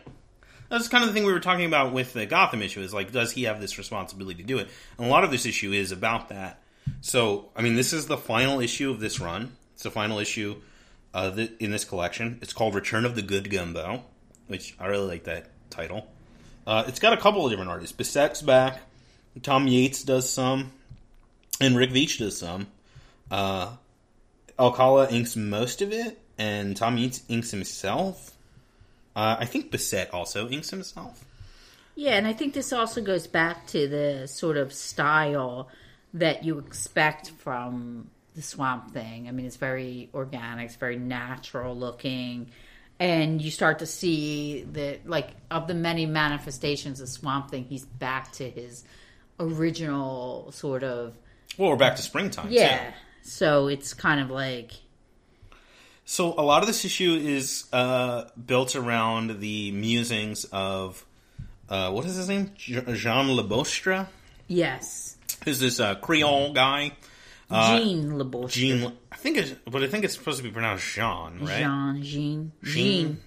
That's 0.68 0.88
kind 0.88 1.04
of 1.04 1.08
the 1.08 1.14
thing 1.14 1.24
we 1.24 1.32
were 1.32 1.40
talking 1.40 1.66
about 1.66 1.92
with 1.92 2.12
the 2.12 2.26
Gotham 2.26 2.60
issue. 2.60 2.80
Is 2.80 2.92
like, 2.92 3.12
does 3.12 3.32
he 3.32 3.44
have 3.44 3.60
this 3.60 3.78
responsibility 3.78 4.42
to 4.42 4.46
do 4.46 4.58
it? 4.58 4.68
And 4.98 5.06
a 5.06 5.10
lot 5.10 5.24
of 5.24 5.30
this 5.30 5.46
issue 5.46 5.72
is 5.72 5.92
about 5.92 6.28
that. 6.28 6.60
So, 7.00 7.50
I 7.54 7.62
mean, 7.62 7.76
this 7.76 7.92
is 7.92 8.06
the 8.06 8.16
final 8.16 8.60
issue 8.60 8.90
of 8.90 9.00
this 9.00 9.20
run. 9.20 9.56
It's 9.74 9.84
the 9.84 9.90
final 9.90 10.18
issue 10.18 10.56
uh, 11.14 11.46
in 11.60 11.70
this 11.70 11.84
collection. 11.84 12.38
It's 12.42 12.52
called 12.52 12.74
Return 12.74 13.04
of 13.04 13.14
the 13.14 13.22
Good 13.22 13.50
Gumbo, 13.50 14.04
which 14.46 14.74
I 14.78 14.86
really 14.86 15.06
like 15.06 15.24
that 15.24 15.46
title. 15.70 16.06
Uh, 16.66 16.84
it's 16.86 16.98
got 16.98 17.12
a 17.12 17.16
couple 17.16 17.44
of 17.44 17.50
different 17.50 17.70
artists. 17.70 17.96
Bissette's 17.96 18.42
back. 18.42 18.80
Tom 19.42 19.66
Yeates 19.66 20.02
does 20.02 20.28
some, 20.28 20.72
and 21.60 21.76
Rick 21.76 21.90
Veitch 21.90 22.18
does 22.18 22.38
some. 22.38 22.66
Uh, 23.30 23.76
Alcala 24.58 25.08
inks 25.10 25.36
most 25.36 25.82
of 25.82 25.92
it, 25.92 26.18
and 26.38 26.76
Tom 26.76 26.96
Yeates 26.96 27.22
inks 27.28 27.50
himself. 27.50 28.32
Uh, 29.14 29.36
I 29.38 29.44
think 29.44 29.70
Bissett 29.70 30.12
also 30.12 30.48
inks 30.48 30.70
himself. 30.70 31.24
Yeah, 31.94 32.12
and 32.12 32.26
I 32.26 32.32
think 32.34 32.52
this 32.52 32.72
also 32.72 33.00
goes 33.00 33.26
back 33.26 33.66
to 33.68 33.88
the 33.88 34.26
sort 34.26 34.56
of 34.56 34.72
style 34.72 35.68
that 36.14 36.44
you 36.44 36.58
expect 36.58 37.30
from 37.30 38.10
the 38.34 38.42
Swamp 38.42 38.92
Thing. 38.92 39.28
I 39.28 39.32
mean, 39.32 39.46
it's 39.46 39.56
very 39.56 40.10
organic, 40.14 40.66
it's 40.66 40.76
very 40.76 40.96
natural 40.96 41.74
looking, 41.74 42.50
and 42.98 43.40
you 43.42 43.50
start 43.50 43.80
to 43.80 43.86
see 43.86 44.62
that, 44.72 45.06
like, 45.08 45.30
of 45.50 45.66
the 45.68 45.74
many 45.74 46.06
manifestations 46.06 47.00
of 47.00 47.08
Swamp 47.08 47.50
Thing, 47.50 47.64
he's 47.64 47.84
back 47.84 48.32
to 48.32 48.48
his 48.50 48.84
original 49.38 50.50
sort 50.52 50.82
of 50.82 51.16
Well, 51.58 51.70
we're 51.70 51.76
back 51.76 51.96
to 51.96 52.02
springtime. 52.02 52.48
yeah. 52.50 52.90
too. 52.90 52.94
So 53.22 53.66
it's 53.68 53.92
kind 53.92 54.20
of 54.20 54.30
like 54.30 54.72
So 56.04 56.32
a 56.38 56.42
lot 56.42 56.62
of 56.62 56.68
this 56.68 56.84
issue 56.84 57.14
is 57.14 57.64
uh, 57.72 58.24
built 58.46 58.76
around 58.76 59.40
the 59.40 59.72
musings 59.72 60.44
of 60.46 61.04
uh, 61.68 61.90
what 61.90 62.04
is 62.06 62.14
his 62.16 62.28
name? 62.28 62.52
Je- 62.56 62.80
Jean 62.94 63.26
Lebostre, 63.36 64.06
yes, 64.46 65.16
who's 65.44 65.58
this 65.58 65.80
uh, 65.80 65.96
Creole 65.96 66.52
guy. 66.52 66.92
Jean 67.50 68.10
LeBourge, 68.12 68.50
Jean, 68.50 68.92
I 69.05 69.05
think, 69.34 69.38
it's, 69.38 69.54
but 69.70 69.82
I 69.82 69.88
think 69.88 70.04
it's 70.04 70.14
supposed 70.14 70.38
to 70.38 70.44
be 70.44 70.50
pronounced 70.50 70.84
Jean, 70.86 71.40
right? 71.40 71.58
Jean, 71.58 72.02
Jean, 72.02 72.52
Jean. 72.62 72.72
Jean. 72.72 73.20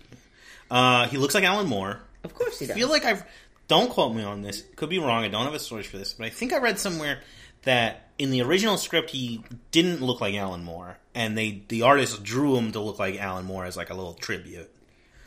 Uh, 0.71 1.07
he 1.07 1.17
looks 1.17 1.34
like 1.35 1.43
Alan 1.43 1.67
Moore. 1.67 1.99
Of 2.23 2.34
course 2.34 2.59
he 2.59 2.65
does. 2.67 2.76
I 2.76 2.80
feel 2.80 2.89
like 2.89 3.05
I've. 3.05 3.23
Don't 3.67 3.89
quote 3.89 4.15
me 4.15 4.23
on 4.23 4.41
this. 4.41 4.63
Could 4.76 4.89
be 4.89 4.99
wrong. 4.99 5.23
I 5.23 5.27
don't 5.27 5.45
have 5.45 5.53
a 5.53 5.59
source 5.59 5.85
for 5.85 5.97
this, 5.97 6.13
but 6.13 6.26
I 6.26 6.30
think 6.30 6.53
I 6.53 6.57
read 6.57 6.80
somewhere 6.80 7.21
that 7.63 8.09
in 8.17 8.31
the 8.31 8.41
original 8.41 8.77
script 8.77 9.09
he 9.11 9.43
didn't 9.71 10.01
look 10.01 10.21
like 10.21 10.35
Alan 10.35 10.63
Moore, 10.63 10.97
and 11.13 11.38
they 11.38 11.63
the 11.67 11.84
artist 11.84 12.23
drew 12.23 12.55
him 12.57 12.71
to 12.71 12.80
look 12.80 12.97
like 12.99 13.19
Alan 13.19 13.45
Moore 13.45 13.65
as 13.65 13.77
like 13.77 13.89
a 13.89 13.93
little 13.93 14.13
tribute. 14.15 14.69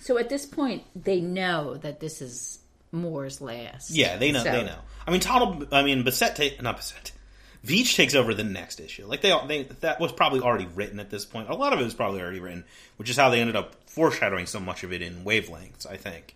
So 0.00 0.18
at 0.18 0.28
this 0.28 0.44
point, 0.46 0.82
they 0.96 1.20
know 1.20 1.76
that 1.76 2.00
this 2.00 2.20
is 2.20 2.58
Moore's 2.90 3.40
last. 3.40 3.90
Yeah, 3.90 4.16
they 4.16 4.32
know. 4.32 4.42
So- 4.42 4.50
They 4.52 4.64
know. 4.64 4.78
I 5.06 5.10
mean, 5.10 5.20
Tuttle. 5.20 5.66
I 5.72 5.82
mean, 5.82 6.02
Bissette. 6.04 6.34
Ta- 6.34 6.62
not 6.62 6.78
Bissette. 6.78 7.12
Veitch 7.64 7.94
takes 7.94 8.14
over 8.14 8.34
the 8.34 8.44
next 8.44 8.80
issue. 8.80 9.06
Like 9.06 9.20
they, 9.20 9.36
they, 9.47 9.62
that 9.80 10.01
was 10.01 10.12
probably 10.12 10.40
already 10.40 10.66
written 10.66 10.98
at 10.98 11.10
this 11.10 11.24
point. 11.24 11.48
A 11.48 11.55
lot 11.55 11.72
of 11.72 11.80
it 11.80 11.84
was 11.84 11.94
probably 11.94 12.20
already 12.20 12.40
written, 12.40 12.64
which 12.97 13.09
is 13.09 13.16
how 13.16 13.30
they 13.30 13.40
ended 13.40 13.56
up 13.56 13.76
foreshadowing 13.89 14.47
so 14.47 14.59
much 14.59 14.82
of 14.82 14.93
it 14.93 15.02
in 15.02 15.24
wavelengths. 15.24 15.86
I 15.89 15.97
think. 15.97 16.34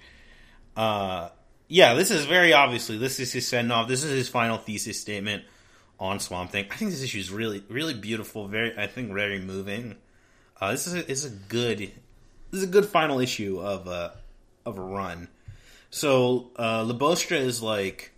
Uh, 0.77 1.31
yeah, 1.69 1.95
this 1.95 2.11
is 2.11 2.27
very 2.27 2.53
obviously 2.53 2.97
this 2.97 3.19
is 3.19 3.33
his 3.33 3.47
send 3.49 3.73
off. 3.73 3.89
This 3.89 4.05
is 4.05 4.11
his 4.11 4.29
final 4.29 4.57
thesis 4.57 5.01
statement 5.01 5.45
on 5.99 6.21
Swamp 6.21 6.51
Thing. 6.51 6.67
I 6.71 6.77
think 6.77 6.91
this 6.93 7.03
issue 7.03 7.19
is 7.19 7.31
really, 7.31 7.65
really 7.69 7.95
beautiful. 7.95 8.47
Very, 8.47 8.79
I 8.79 8.87
think, 8.87 9.13
very 9.13 9.41
moving. 9.41 9.97
Uh, 10.61 10.71
this 10.73 10.87
is 10.87 10.95
a, 10.95 11.11
is 11.11 11.25
a 11.25 11.31
good, 11.31 11.79
this 11.79 11.93
is 12.53 12.63
a 12.63 12.69
good 12.69 12.87
final 12.87 13.19
issue 13.19 13.61
of 13.61 13.89
a 13.89 14.17
of 14.65 14.79
a 14.79 14.83
run. 14.83 15.29
So 15.91 16.51
uh, 16.57 16.85
Lebostre 16.85 17.37
is 17.37 17.63
like 17.63 18.13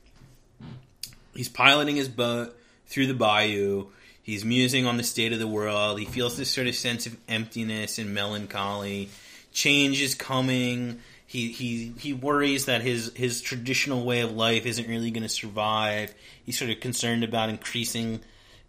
he's 1.34 1.48
piloting 1.48 1.96
his 1.96 2.08
boat 2.08 2.57
through 2.88 3.06
the 3.06 3.14
bayou. 3.14 3.86
He's 4.22 4.44
musing 4.44 4.86
on 4.86 4.96
the 4.96 5.02
state 5.02 5.32
of 5.32 5.38
the 5.38 5.46
world. 5.46 5.98
He 5.98 6.04
feels 6.04 6.36
this 6.36 6.50
sort 6.50 6.66
of 6.66 6.74
sense 6.74 7.06
of 7.06 7.16
emptiness 7.28 7.98
and 7.98 8.12
melancholy. 8.12 9.08
Change 9.52 10.02
is 10.02 10.14
coming. 10.14 11.00
He 11.26 11.52
he 11.52 11.94
he 11.98 12.12
worries 12.12 12.66
that 12.66 12.82
his 12.82 13.12
his 13.14 13.40
traditional 13.40 14.04
way 14.04 14.20
of 14.20 14.32
life 14.32 14.66
isn't 14.66 14.88
really 14.88 15.10
going 15.10 15.22
to 15.22 15.28
survive. 15.28 16.14
He's 16.44 16.58
sort 16.58 16.70
of 16.70 16.80
concerned 16.80 17.24
about 17.24 17.48
increasing 17.48 18.20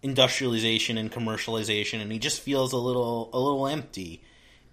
industrialization 0.02 0.98
and 0.98 1.12
commercialization, 1.12 2.02
and 2.02 2.12
he 2.12 2.20
just 2.20 2.42
feels 2.42 2.72
a 2.74 2.78
little 2.78 3.30
a 3.34 3.40
little 3.40 3.68
empty 3.68 4.22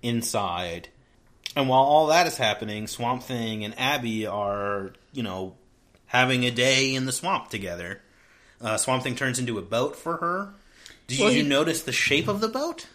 inside. 0.03 0.89
And 1.57 1.69
while 1.69 1.83
all 1.83 2.09
that 2.09 2.27
is 2.27 2.37
happening, 2.37 2.87
Swamp 2.87 3.23
Thing 3.23 3.65
and 3.65 3.79
Abby 3.79 4.27
are, 4.27 4.93
you 5.13 5.23
know, 5.23 5.55
having 6.07 6.45
a 6.45 6.51
day 6.51 6.95
in 6.95 7.07
the 7.07 7.13
swamp 7.13 7.49
together. 7.49 8.03
Uh, 8.61 8.77
swamp 8.77 9.03
Thing 9.03 9.15
turns 9.17 9.39
into 9.39 9.59
a 9.59 9.63
boat 9.63 9.97
for 9.97 10.17
her. 10.19 10.55
Did 11.07 11.21
Well, 11.21 11.31
you 11.33 11.43
he- 11.43 11.49
notice 11.49 11.83
the 11.83 11.93
shape 11.93 12.29
of 12.29 12.41
the 12.41 12.49
boat? 12.49 12.87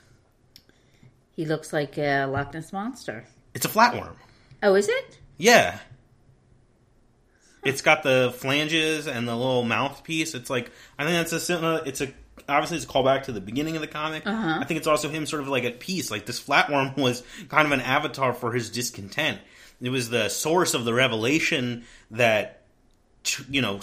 He 1.36 1.46
looks 1.46 1.72
like 1.72 1.98
a 1.98 2.26
Loch 2.26 2.54
Ness 2.54 2.74
monster. 2.74 3.26
It's 3.54 3.66
a 3.66 3.70
flatworm. 3.70 4.14
Oh, 4.64 4.76
is 4.76 4.88
it? 4.90 5.18
Yeah. 5.38 5.80
It's 7.64 7.82
got 7.82 8.04
the 8.04 8.34
flanges 8.38 9.08
and 9.08 9.28
the 9.28 9.36
little 9.36 9.64
mouthpiece. 9.64 10.34
It's 10.34 10.50
like 10.50 10.72
I 10.98 11.06
think 11.06 11.30
that's 11.30 11.50
a 11.50 11.60
uh, 11.60 11.84
it's 11.86 12.02
a 12.02 12.12
obviously 12.50 12.78
it's 12.78 12.86
a 12.86 12.90
callback 12.90 13.24
to 13.24 13.32
the 13.32 13.42
beginning 13.42 13.76
of 13.76 13.82
the 13.82 13.88
comic. 13.88 14.26
Uh-huh. 14.26 14.58
I 14.60 14.66
think 14.66 14.80
it's 14.80 14.88
also 14.88 15.10
him 15.10 15.26
sort 15.26 15.42
of 15.44 15.48
like 15.48 15.64
at 15.64 15.80
peace. 15.80 16.10
Like 16.10 16.26
this 16.26 16.42
flatworm 16.42 16.98
was 17.02 17.24
kind 17.50 17.66
of 17.66 17.72
an 17.72 17.82
avatar 17.82 18.34
for 18.34 18.52
his 18.52 18.70
discontent. 18.70 19.40
It 19.80 19.90
was 19.90 20.10
the 20.10 20.30
source 20.30 20.74
of 20.74 20.86
the 20.86 20.94
revelation 20.94 21.86
that 22.12 22.62
you 23.50 23.62
know 23.62 23.80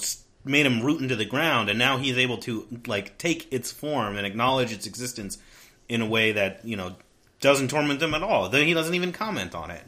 made 0.49 0.67
him 0.67 0.83
root 0.83 1.01
into 1.01 1.17
the 1.17 1.25
ground, 1.25 1.69
and 1.69 1.79
now 1.79 1.99
he's 1.99 2.19
able 2.19 2.39
to 2.39 2.67
like 2.87 3.19
take 3.19 3.53
its 3.53 3.71
form 3.71 4.17
and 4.17 4.27
acknowledge 4.27 4.73
its 4.73 4.87
existence 4.87 5.39
in 5.89 6.01
a 6.01 6.07
way 6.07 6.33
that 6.33 6.65
you 6.65 6.77
know 6.77 6.97
doesn't 7.41 7.69
torment 7.69 8.01
them 8.01 8.15
at 8.15 8.23
all. 8.23 8.49
Then 8.49 8.67
he 8.67 8.75
doesn't 8.75 8.95
even 8.95 9.13
comment 9.13 9.55
on 9.55 9.71
it. 9.71 9.85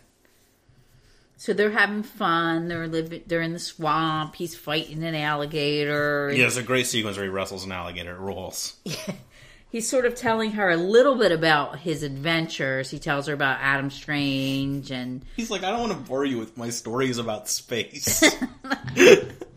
So 1.36 1.54
they're 1.54 1.70
having 1.70 2.02
fun. 2.02 2.68
They're 2.68 2.86
living. 2.86 3.22
They're 3.26 3.40
in 3.40 3.54
the 3.54 3.58
swamp. 3.58 4.34
He's 4.34 4.54
fighting 4.54 5.02
an 5.02 5.14
alligator. 5.14 6.28
and 6.28 6.36
Yeah, 6.36 6.46
it's 6.46 6.58
a 6.58 6.62
great 6.62 6.86
sequence 6.86 7.16
where 7.16 7.24
he 7.24 7.30
wrestles 7.30 7.64
an 7.64 7.72
alligator. 7.72 8.12
It 8.12 8.20
rules. 8.20 8.76
He's 9.70 9.88
sort 9.88 10.04
of 10.04 10.16
telling 10.16 10.52
her 10.52 10.68
a 10.68 10.76
little 10.76 11.14
bit 11.14 11.30
about 11.30 11.78
his 11.78 12.02
adventures. 12.02 12.90
He 12.90 12.98
tells 12.98 13.28
her 13.28 13.34
about 13.34 13.58
Adam 13.60 13.88
Strange 13.88 14.90
and 14.90 15.24
He's 15.36 15.48
like, 15.48 15.62
I 15.62 15.70
don't 15.70 15.80
want 15.80 15.92
to 15.92 15.98
bore 15.98 16.24
you 16.24 16.38
with 16.38 16.56
my 16.56 16.70
stories 16.70 17.18
about 17.18 17.48
space. 17.48 18.22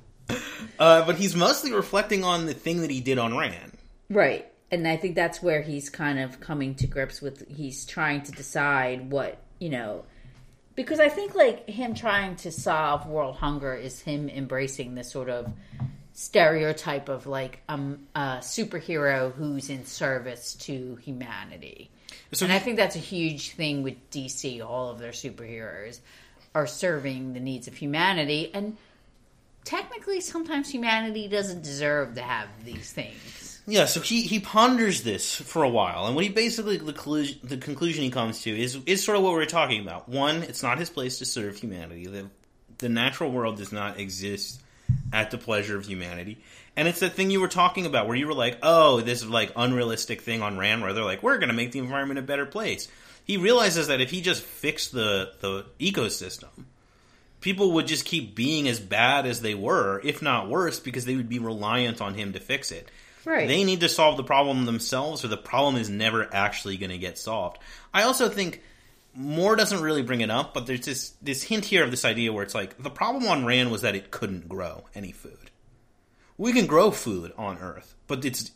uh, 0.79 1.05
but 1.05 1.15
he's 1.15 1.35
mostly 1.35 1.73
reflecting 1.73 2.23
on 2.23 2.45
the 2.45 2.53
thing 2.53 2.81
that 2.81 2.89
he 2.89 3.01
did 3.01 3.17
on 3.17 3.37
Rann. 3.37 3.71
right. 4.09 4.47
And 4.71 4.87
I 4.87 4.97
think 4.97 5.13
that's 5.13 5.39
where 5.39 5.61
he's 5.61 5.91
kind 5.91 6.17
of 6.17 6.39
coming 6.39 6.73
to 6.75 6.87
grips 6.87 7.21
with. 7.21 7.47
He's 7.47 7.85
trying 7.85 8.23
to 8.23 8.31
decide 8.31 9.11
what 9.11 9.37
you 9.59 9.69
know, 9.69 10.03
because 10.75 10.99
I 10.99 11.09
think 11.09 11.35
like 11.35 11.69
him 11.69 11.93
trying 11.93 12.37
to 12.37 12.51
solve 12.51 13.07
world 13.07 13.35
hunger 13.35 13.73
is 13.73 14.01
him 14.01 14.29
embracing 14.29 14.95
this 14.95 15.11
sort 15.11 15.29
of 15.29 15.53
stereotype 16.13 17.09
of 17.09 17.27
like 17.27 17.61
um, 17.69 18.07
a 18.15 18.37
superhero 18.39 19.33
who's 19.33 19.69
in 19.69 19.85
service 19.85 20.53
to 20.55 20.95
humanity. 20.97 21.89
So 22.31 22.45
and 22.45 22.53
I 22.53 22.59
think 22.59 22.77
that's 22.77 22.95
a 22.95 22.99
huge 22.99 23.51
thing 23.51 23.83
with 23.83 24.09
DC. 24.09 24.63
All 24.65 24.89
of 24.89 24.99
their 24.99 25.11
superheroes 25.11 25.99
are 26.55 26.67
serving 26.67 27.33
the 27.33 27.39
needs 27.39 27.67
of 27.67 27.75
humanity, 27.75 28.51
and 28.53 28.77
technically, 29.63 30.21
sometimes 30.21 30.69
humanity 30.69 31.27
doesn't 31.27 31.63
deserve 31.63 32.15
to 32.15 32.21
have 32.21 32.47
these 32.63 32.91
things. 32.91 33.61
Yeah, 33.65 33.85
so 33.85 34.01
he, 34.01 34.23
he 34.23 34.39
ponders 34.39 35.03
this 35.03 35.35
for 35.35 35.63
a 35.63 35.69
while, 35.69 36.05
and 36.05 36.15
what 36.15 36.25
he 36.25 36.29
basically 36.29 36.77
the, 36.77 36.91
conclusion, 36.91 37.39
the 37.43 37.57
conclusion 37.57 38.03
he 38.03 38.09
comes 38.09 38.41
to 38.41 38.51
is 38.51 38.77
is 38.85 39.03
sort 39.03 39.17
of 39.17 39.23
what 39.23 39.31
we're 39.33 39.45
talking 39.45 39.81
about. 39.81 40.09
One, 40.09 40.43
it's 40.43 40.61
not 40.61 40.79
his 40.79 40.89
place 40.89 41.19
to 41.19 41.25
serve 41.25 41.55
humanity. 41.57 42.05
The 42.07 42.29
the 42.79 42.89
natural 42.89 43.31
world 43.31 43.57
does 43.57 43.71
not 43.71 43.99
exist 43.99 44.61
at 45.13 45.31
the 45.31 45.37
pleasure 45.37 45.77
of 45.77 45.85
humanity, 45.85 46.39
and 46.75 46.89
it's 46.89 46.99
that 46.99 47.13
thing 47.13 47.31
you 47.31 47.39
were 47.39 47.47
talking 47.47 47.85
about 47.85 48.05
where 48.05 48.17
you 48.17 48.27
were 48.27 48.33
like, 48.33 48.57
oh, 48.63 48.99
this 48.99 49.23
like 49.23 49.53
unrealistic 49.55 50.21
thing 50.21 50.41
on 50.41 50.57
Rann 50.57 50.81
where 50.81 50.91
they're 50.91 51.05
like, 51.05 51.23
we're 51.23 51.37
going 51.37 51.47
to 51.47 51.55
make 51.55 51.71
the 51.71 51.79
environment 51.79 52.19
a 52.19 52.23
better 52.23 52.45
place. 52.45 52.89
He 53.23 53.37
realizes 53.37 53.87
that 53.87 54.01
if 54.01 54.11
he 54.11 54.19
just 54.19 54.43
fixed 54.43 54.91
the 54.91 55.31
the 55.39 55.65
ecosystem, 55.79 56.65
people 57.43 57.73
would 57.73 57.85
just 57.85 58.05
keep 58.05 58.33
being 58.33 58.67
as 58.69 58.79
bad 58.79 59.27
as 59.27 59.41
they 59.41 59.53
were, 59.53 60.01
if 60.03 60.21
not 60.21 60.49
worse, 60.49 60.79
because 60.79 61.03
they 61.05 61.15
would 61.15 61.29
be 61.29 61.39
reliant 61.39 62.01
on 62.01 62.15
him 62.15 62.33
to 62.33 62.39
fix 62.39 62.71
it. 62.71 62.89
Right. 63.25 63.47
They 63.47 63.63
need 63.63 63.81
to 63.81 63.89
solve 63.89 64.17
the 64.17 64.23
problem 64.23 64.65
themselves, 64.65 65.23
or 65.23 65.27
the 65.27 65.37
problem 65.37 65.75
is 65.75 65.89
never 65.89 66.27
actually 66.33 66.77
going 66.77 66.89
to 66.91 66.97
get 66.97 67.19
solved. 67.19 67.59
I 67.93 68.03
also 68.03 68.29
think 68.29 68.63
Moore 69.13 69.57
doesn't 69.57 69.81
really 69.81 70.01
bring 70.01 70.21
it 70.21 70.31
up, 70.31 70.53
but 70.53 70.65
there's 70.65 70.85
this 70.85 71.13
this 71.21 71.43
hint 71.43 71.65
here 71.65 71.83
of 71.83 71.91
this 71.91 72.05
idea 72.05 72.33
where 72.33 72.43
it's 72.43 72.55
like 72.55 72.81
the 72.81 72.89
problem 72.89 73.27
on 73.27 73.45
Rann 73.45 73.69
was 73.69 73.81
that 73.81 73.95
it 73.95 74.09
couldn't 74.09 74.49
grow 74.49 74.85
any 74.95 75.11
food. 75.11 75.51
We 76.37 76.53
can 76.53 76.65
grow 76.65 76.91
food 76.91 77.33
on 77.37 77.59
Earth, 77.59 77.93
but 78.07 78.25
it's 78.25 78.51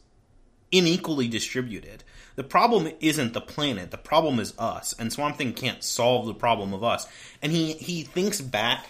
unequally 0.73 1.27
distributed. 1.27 2.03
The 2.37 2.43
problem 2.43 2.91
isn't 2.99 3.33
the 3.33 3.41
planet, 3.41 3.89
the 3.89 3.97
problem 3.97 4.39
is 4.39 4.53
us, 4.59 4.93
and 4.99 5.11
Swamp 5.11 5.37
Thing 5.37 5.53
can't 5.53 5.83
solve 5.83 6.27
the 6.27 6.35
problem 6.35 6.71
of 6.71 6.83
us. 6.83 7.07
And 7.41 7.51
he, 7.51 7.73
he 7.73 8.03
thinks 8.03 8.39
back 8.39 8.85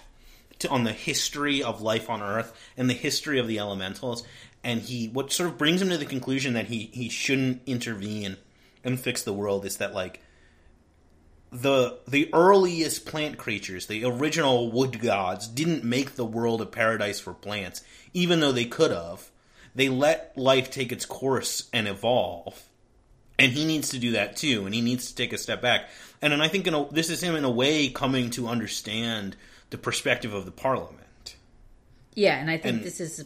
to, 0.59 0.69
on 0.69 0.83
the 0.83 0.91
history 0.91 1.63
of 1.63 1.81
life 1.81 2.09
on 2.09 2.21
Earth 2.21 2.53
and 2.75 2.89
the 2.89 2.93
history 2.93 3.39
of 3.39 3.47
the 3.47 3.57
elementals. 3.57 4.23
And 4.65 4.81
he, 4.81 5.07
what 5.07 5.31
sort 5.31 5.49
of 5.49 5.57
brings 5.57 5.81
him 5.81 5.87
to 5.89 5.97
the 5.97 6.05
conclusion 6.05 6.53
that 6.55 6.65
he 6.67 6.89
he 6.91 7.07
shouldn't 7.07 7.61
intervene 7.65 8.35
and 8.83 8.99
fix 8.99 9.23
the 9.23 9.31
world 9.31 9.65
is 9.65 9.77
that 9.77 9.93
like 9.93 10.21
the 11.49 11.99
the 12.05 12.29
earliest 12.33 13.05
plant 13.05 13.37
creatures, 13.37 13.85
the 13.85 14.03
original 14.03 14.69
wood 14.71 14.99
gods, 14.99 15.47
didn't 15.47 15.85
make 15.85 16.15
the 16.15 16.25
world 16.25 16.61
a 16.61 16.65
paradise 16.65 17.21
for 17.21 17.33
plants, 17.33 17.81
even 18.13 18.41
though 18.41 18.51
they 18.51 18.65
could 18.65 18.91
have. 18.91 19.29
They 19.73 19.87
let 19.87 20.37
life 20.37 20.69
take 20.69 20.91
its 20.91 21.05
course 21.05 21.69
and 21.71 21.87
evolve, 21.87 22.67
and 23.39 23.51
he 23.51 23.65
needs 23.65 23.89
to 23.89 23.99
do 23.99 24.11
that 24.11 24.35
too. 24.35 24.65
And 24.65 24.73
he 24.73 24.81
needs 24.81 25.07
to 25.09 25.15
take 25.15 25.33
a 25.33 25.37
step 25.37 25.61
back. 25.61 25.89
And 26.21 26.33
then 26.33 26.41
I 26.41 26.47
think 26.47 26.67
in 26.67 26.73
a, 26.73 26.85
this 26.91 27.09
is 27.09 27.21
him 27.21 27.35
in 27.35 27.43
a 27.43 27.49
way 27.51 27.89
coming 27.89 28.29
to 28.31 28.47
understand 28.47 29.35
the 29.69 29.77
perspective 29.77 30.33
of 30.33 30.45
the 30.45 30.51
parliament. 30.51 31.35
Yeah, 32.15 32.37
and 32.37 32.49
I 32.49 32.57
think 32.57 32.77
And- 32.77 32.85
this 32.85 32.99
is 32.99 33.25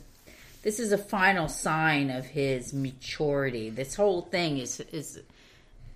this 0.64 0.80
is 0.80 0.92
a 0.92 0.98
final 0.98 1.48
sign 1.48 2.10
of 2.12 2.26
his 2.26 2.72
maturity. 2.74 3.70
This 3.72 3.96
whole 3.96 4.22
thing 4.22 4.58
is 4.58 4.80
is 4.92 5.20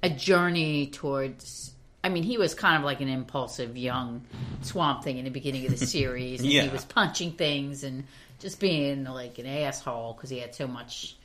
a 0.01 0.09
journey 0.09 0.87
towards. 0.87 1.71
I 2.03 2.09
mean, 2.09 2.23
he 2.23 2.37
was 2.37 2.53
kind 2.53 2.77
of 2.77 2.83
like 2.83 3.01
an 3.01 3.09
impulsive 3.09 3.75
young 3.75 4.21
swamp 4.61 5.03
thing 5.03 5.17
in 5.17 5.25
the 5.25 5.31
beginning 5.31 5.65
of 5.65 5.77
the 5.77 5.85
series. 5.87 6.39
And 6.39 6.49
Yeah. 6.49 6.61
He 6.63 6.69
was 6.69 6.85
punching 6.85 7.31
things 7.33 7.83
and 7.83 8.05
just 8.39 8.59
being 8.59 9.03
like 9.05 9.39
an 9.39 9.45
asshole 9.47 10.13
because 10.13 10.29
he 10.29 10.39
had 10.39 10.53
so 10.55 10.67
much 10.67 11.15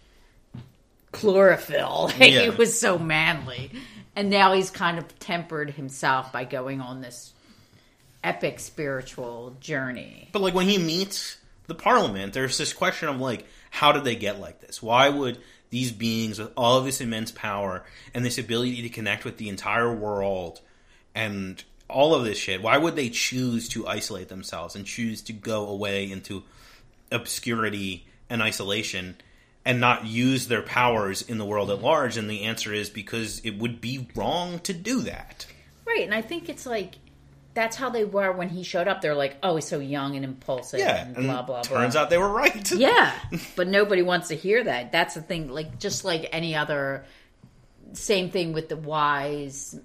chlorophyll. 1.12 2.08
he 2.14 2.34
Yeah. 2.34 2.48
was 2.56 2.78
so 2.78 2.98
manly. 2.98 3.70
And 4.16 4.30
now 4.30 4.52
he's 4.52 4.70
kind 4.70 4.98
of 4.98 5.18
tempered 5.18 5.70
himself 5.70 6.32
by 6.32 6.44
going 6.44 6.80
on 6.80 7.00
this 7.00 7.32
epic 8.22 8.60
spiritual 8.60 9.56
journey. 9.60 10.28
But 10.32 10.42
like 10.42 10.54
when 10.54 10.68
he 10.68 10.78
meets 10.78 11.38
the 11.68 11.74
parliament, 11.74 12.32
there's 12.32 12.58
this 12.58 12.72
question 12.72 13.08
of 13.08 13.20
like, 13.20 13.46
how 13.70 13.92
did 13.92 14.04
they 14.04 14.16
get 14.16 14.40
like 14.40 14.60
this? 14.60 14.82
Why 14.82 15.08
would 15.08 15.38
these 15.70 15.92
beings 15.92 16.38
with 16.40 16.50
all 16.56 16.76
of 16.76 16.84
this 16.84 17.00
immense 17.00 17.30
power 17.30 17.84
and 18.12 18.24
this 18.24 18.38
ability 18.38 18.82
to 18.82 18.88
connect 18.88 19.24
with 19.24 19.36
the 19.38 19.48
entire 19.48 19.94
world 19.94 20.60
and 21.14 21.62
all 21.88 22.14
of 22.14 22.24
this 22.24 22.38
shit, 22.38 22.62
why 22.62 22.76
would 22.76 22.96
they 22.96 23.08
choose 23.08 23.68
to 23.70 23.86
isolate 23.86 24.28
themselves 24.28 24.74
and 24.76 24.84
choose 24.84 25.22
to 25.22 25.32
go 25.32 25.68
away 25.68 26.10
into 26.10 26.42
obscurity 27.10 28.06
and 28.28 28.42
isolation 28.42 29.16
and 29.64 29.80
not 29.80 30.06
use 30.06 30.46
their 30.48 30.62
powers 30.62 31.22
in 31.22 31.38
the 31.38 31.44
world 31.44 31.70
at 31.70 31.80
large? 31.82 32.16
And 32.16 32.28
the 32.30 32.42
answer 32.42 32.72
is 32.72 32.90
because 32.90 33.40
it 33.40 33.58
would 33.58 33.80
be 33.80 34.08
wrong 34.14 34.58
to 34.60 34.72
do 34.72 35.00
that. 35.02 35.46
Right, 35.86 36.02
and 36.04 36.14
I 36.14 36.22
think 36.22 36.48
it's 36.48 36.66
like 36.66 36.94
that's 37.52 37.76
how 37.76 37.90
they 37.90 38.04
were 38.04 38.30
when 38.30 38.48
he 38.48 38.62
showed 38.62 38.86
up. 38.86 39.00
They're 39.00 39.14
like, 39.14 39.36
"Oh, 39.42 39.56
he's 39.56 39.66
so 39.66 39.80
young 39.80 40.14
and 40.14 40.24
impulsive." 40.24 40.78
Yeah, 40.80 41.04
and 41.04 41.16
and 41.16 41.26
blah 41.26 41.42
blah 41.42 41.62
blah. 41.62 41.78
turns 41.78 41.96
out 41.96 42.08
they 42.10 42.16
were 42.18 42.28
right. 42.28 42.70
yeah, 42.72 43.12
but 43.56 43.66
nobody 43.66 44.02
wants 44.02 44.28
to 44.28 44.36
hear 44.36 44.62
that. 44.64 44.92
That's 44.92 45.14
the 45.14 45.22
thing. 45.22 45.48
Like 45.48 45.78
just 45.80 46.04
like 46.04 46.28
any 46.32 46.54
other, 46.54 47.04
same 47.92 48.30
thing 48.30 48.52
with 48.52 48.68
the 48.68 48.76
wise. 48.76 49.78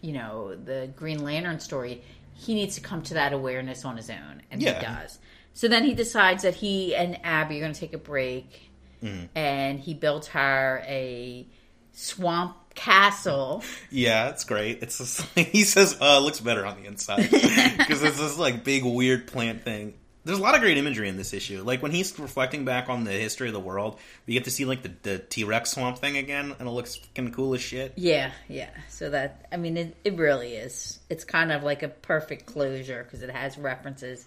You 0.00 0.12
know, 0.14 0.56
the 0.56 0.90
Green 0.96 1.22
Lantern 1.22 1.60
story. 1.60 2.02
He 2.34 2.54
needs 2.54 2.74
to 2.74 2.80
come 2.80 3.02
to 3.02 3.14
that 3.14 3.32
awareness 3.32 3.84
on 3.84 3.96
his 3.96 4.10
own, 4.10 4.42
and 4.50 4.60
Yeah. 4.60 4.80
he 4.80 4.84
does. 4.84 5.20
So 5.54 5.68
then 5.68 5.84
he 5.84 5.94
decides 5.94 6.42
that 6.42 6.56
he 6.56 6.96
and 6.96 7.24
Abby 7.24 7.58
are 7.58 7.60
going 7.60 7.72
to 7.72 7.78
take 7.78 7.92
a 7.92 7.98
break, 7.98 8.71
Mm-hmm. 9.02 9.26
and 9.36 9.80
he 9.80 9.94
built 9.94 10.26
her 10.26 10.82
a 10.86 11.46
swamp 11.92 12.56
castle. 12.74 13.62
Yeah, 13.90 14.30
it's 14.30 14.44
great. 14.44 14.82
It's 14.82 14.98
just, 14.98 15.22
he 15.34 15.64
says 15.64 15.96
uh, 16.00 16.18
it 16.20 16.24
looks 16.24 16.40
better 16.40 16.64
on 16.64 16.80
the 16.80 16.86
inside 16.88 17.22
because 17.30 18.02
it's 18.02 18.18
this 18.18 18.38
like 18.38 18.64
big 18.64 18.84
weird 18.84 19.26
plant 19.26 19.62
thing. 19.62 19.94
There's 20.24 20.38
a 20.38 20.42
lot 20.42 20.54
of 20.54 20.60
great 20.60 20.78
imagery 20.78 21.08
in 21.08 21.16
this 21.16 21.32
issue. 21.32 21.64
Like 21.64 21.82
when 21.82 21.90
he's 21.90 22.16
reflecting 22.16 22.64
back 22.64 22.88
on 22.88 23.02
the 23.02 23.10
history 23.10 23.48
of 23.48 23.54
the 23.54 23.60
world, 23.60 23.98
we 24.26 24.34
get 24.34 24.44
to 24.44 24.52
see 24.52 24.64
like 24.64 24.82
the, 24.82 24.92
the 25.02 25.18
T 25.18 25.42
Rex 25.42 25.72
swamp 25.72 25.98
thing 25.98 26.16
again, 26.16 26.54
and 26.58 26.68
it 26.68 26.70
looks 26.70 26.94
fucking 26.94 27.32
cool 27.32 27.54
as 27.54 27.60
shit. 27.60 27.94
Yeah, 27.96 28.30
yeah. 28.48 28.70
So 28.88 29.10
that 29.10 29.46
I 29.50 29.56
mean, 29.56 29.76
it, 29.76 29.96
it 30.04 30.16
really 30.16 30.54
is. 30.54 31.00
It's 31.10 31.24
kind 31.24 31.50
of 31.50 31.64
like 31.64 31.82
a 31.82 31.88
perfect 31.88 32.46
closure 32.46 33.02
because 33.02 33.22
it 33.22 33.30
has 33.30 33.58
references 33.58 34.24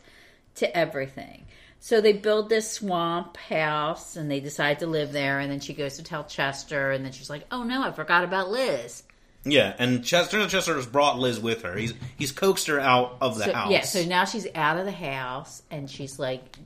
to 0.56 0.78
everything. 0.78 1.46
So 1.86 2.02
they 2.02 2.14
build 2.14 2.50
this 2.50 2.72
swamp 2.72 3.38
house 3.38 4.16
and 4.16 4.32
they 4.32 4.40
decide 4.40 4.80
to 4.80 4.88
live 4.88 5.12
there. 5.12 5.38
And 5.40 5.52
then 5.52 5.60
she 5.60 5.76
goes 5.76 5.98
to 5.98 6.04
tell 6.04 6.24
Chester, 6.24 6.90
and 6.90 7.06
then 7.06 7.12
she's 7.12 7.30
like, 7.30 7.46
"Oh 7.52 7.62
no, 7.62 7.84
I 7.84 7.92
forgot 7.92 8.24
about 8.24 8.50
Liz." 8.50 9.04
Yeah, 9.44 9.76
and 9.78 10.04
Chester 10.04 10.48
Chester 10.48 10.74
has 10.74 10.88
brought 10.88 11.20
Liz 11.20 11.40
with 11.40 11.62
her. 11.62 11.78
He's 11.78 11.94
he's 12.18 12.32
coaxed 12.32 12.66
her 12.66 12.80
out 12.80 13.18
of 13.22 13.38
the 13.38 13.44
So, 13.44 13.54
house. 13.54 13.72
yeah. 13.72 13.82
So 13.82 14.04
now 14.04 14.26
she's 14.26 14.48
out 14.56 14.78
of 14.80 14.86
the 14.86 14.92
house 14.92 15.62
and 15.70 15.88
she's 15.88 16.18
like 16.18 16.58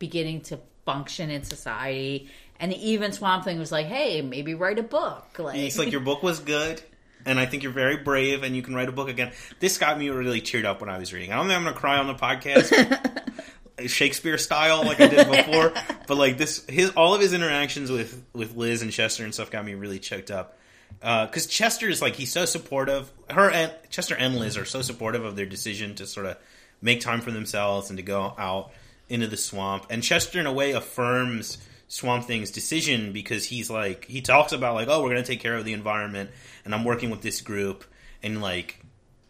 beginning 0.00 0.40
to 0.40 0.58
function 0.84 1.30
in 1.30 1.44
society. 1.44 2.28
And 2.58 2.72
the 2.72 2.90
even 2.90 3.12
swamp 3.12 3.44
thing 3.44 3.60
was 3.60 3.70
like, 3.70 3.86
"Hey, 3.86 4.20
maybe 4.20 4.54
write 4.54 4.80
a 4.80 4.82
book." 4.82 5.38
Like, 5.38 5.54
He's 5.54 5.78
like, 5.78 5.92
your 5.92 6.00
book 6.00 6.24
was 6.24 6.40
good, 6.40 6.82
and 7.24 7.38
I 7.38 7.46
think 7.46 7.62
you're 7.62 7.70
very 7.70 7.98
brave, 7.98 8.42
and 8.42 8.56
you 8.56 8.62
can 8.62 8.74
write 8.74 8.88
a 8.88 8.92
book 8.92 9.08
again. 9.08 9.30
This 9.60 9.78
got 9.78 9.96
me 9.96 10.08
really 10.08 10.40
teared 10.40 10.64
up 10.64 10.80
when 10.80 10.90
I 10.90 10.98
was 10.98 11.12
reading. 11.12 11.32
I 11.32 11.36
don't 11.36 11.46
think 11.46 11.56
I'm 11.56 11.62
going 11.62 11.74
to 11.74 11.80
cry 11.80 11.98
on 11.98 12.08
the 12.08 12.14
podcast, 12.14 13.22
Shakespeare 13.86 14.38
style, 14.38 14.84
like 14.84 15.00
I 15.00 15.08
did 15.08 15.30
before. 15.30 15.72
but 16.06 16.16
like 16.16 16.38
this, 16.38 16.64
his 16.66 16.90
all 16.90 17.14
of 17.14 17.20
his 17.20 17.32
interactions 17.32 17.90
with 17.90 18.24
with 18.32 18.56
Liz 18.56 18.82
and 18.82 18.90
Chester 18.90 19.24
and 19.24 19.34
stuff 19.34 19.50
got 19.50 19.64
me 19.64 19.74
really 19.74 19.98
choked 19.98 20.30
up. 20.30 20.58
Uh, 21.02 21.26
because 21.26 21.46
Chester 21.46 21.88
is 21.88 22.00
like 22.00 22.16
he's 22.16 22.32
so 22.32 22.44
supportive. 22.44 23.10
Her 23.28 23.50
and 23.50 23.72
Chester 23.90 24.16
and 24.16 24.36
Liz 24.36 24.56
are 24.56 24.64
so 24.64 24.82
supportive 24.82 25.24
of 25.24 25.36
their 25.36 25.46
decision 25.46 25.94
to 25.96 26.06
sort 26.06 26.26
of 26.26 26.38
make 26.80 27.00
time 27.00 27.20
for 27.20 27.30
themselves 27.30 27.90
and 27.90 27.98
to 27.98 28.02
go 28.02 28.34
out 28.38 28.70
into 29.08 29.26
the 29.26 29.36
swamp. 29.36 29.86
And 29.90 30.02
Chester, 30.02 30.40
in 30.40 30.46
a 30.46 30.52
way, 30.52 30.72
affirms 30.72 31.58
Swamp 31.88 32.24
Thing's 32.24 32.50
decision 32.50 33.12
because 33.12 33.44
he's 33.44 33.70
like 33.70 34.06
he 34.06 34.20
talks 34.20 34.52
about 34.52 34.74
like, 34.74 34.88
oh, 34.88 35.02
we're 35.02 35.10
gonna 35.10 35.22
take 35.22 35.40
care 35.40 35.56
of 35.56 35.64
the 35.64 35.74
environment, 35.74 36.30
and 36.64 36.74
I'm 36.74 36.84
working 36.84 37.10
with 37.10 37.20
this 37.20 37.40
group, 37.40 37.84
and 38.22 38.40
like, 38.40 38.80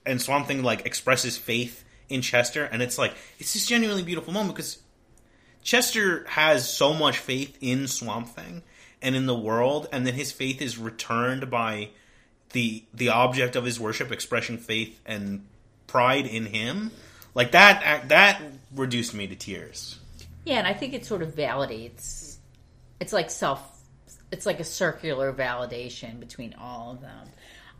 and 0.04 0.22
Swamp 0.22 0.46
Thing 0.46 0.62
like 0.62 0.86
expresses 0.86 1.36
faith 1.36 1.84
in 2.08 2.22
Chester, 2.22 2.64
and 2.64 2.82
it's 2.82 2.98
like 2.98 3.14
it's 3.38 3.52
this 3.52 3.66
genuinely 3.66 4.02
beautiful 4.02 4.32
moment 4.32 4.54
because 4.54 4.78
Chester 5.62 6.24
has 6.28 6.68
so 6.68 6.94
much 6.94 7.18
faith 7.18 7.56
in 7.60 7.88
Swamp 7.88 8.28
Thing 8.28 8.62
and 9.02 9.16
in 9.16 9.26
the 9.26 9.36
world, 9.36 9.88
and 9.92 10.06
then 10.06 10.14
his 10.14 10.32
faith 10.32 10.62
is 10.62 10.78
returned 10.78 11.50
by 11.50 11.90
the 12.52 12.84
the 12.94 13.08
object 13.08 13.56
of 13.56 13.64
his 13.64 13.80
worship 13.80 14.12
expressing 14.12 14.58
faith 14.58 15.00
and 15.04 15.44
pride 15.86 16.26
in 16.26 16.46
him. 16.46 16.90
Like 17.34 17.52
that 17.52 18.08
that 18.08 18.40
reduced 18.74 19.14
me 19.14 19.26
to 19.26 19.34
tears. 19.34 19.98
Yeah, 20.44 20.58
and 20.58 20.66
I 20.66 20.74
think 20.74 20.94
it 20.94 21.04
sort 21.04 21.22
of 21.22 21.34
validates. 21.34 22.36
It's 23.00 23.12
like 23.12 23.30
self. 23.30 23.72
It's 24.30 24.46
like 24.46 24.60
a 24.60 24.64
circular 24.64 25.32
validation 25.32 26.18
between 26.20 26.54
all 26.54 26.92
of 26.92 27.00
them. 27.00 27.28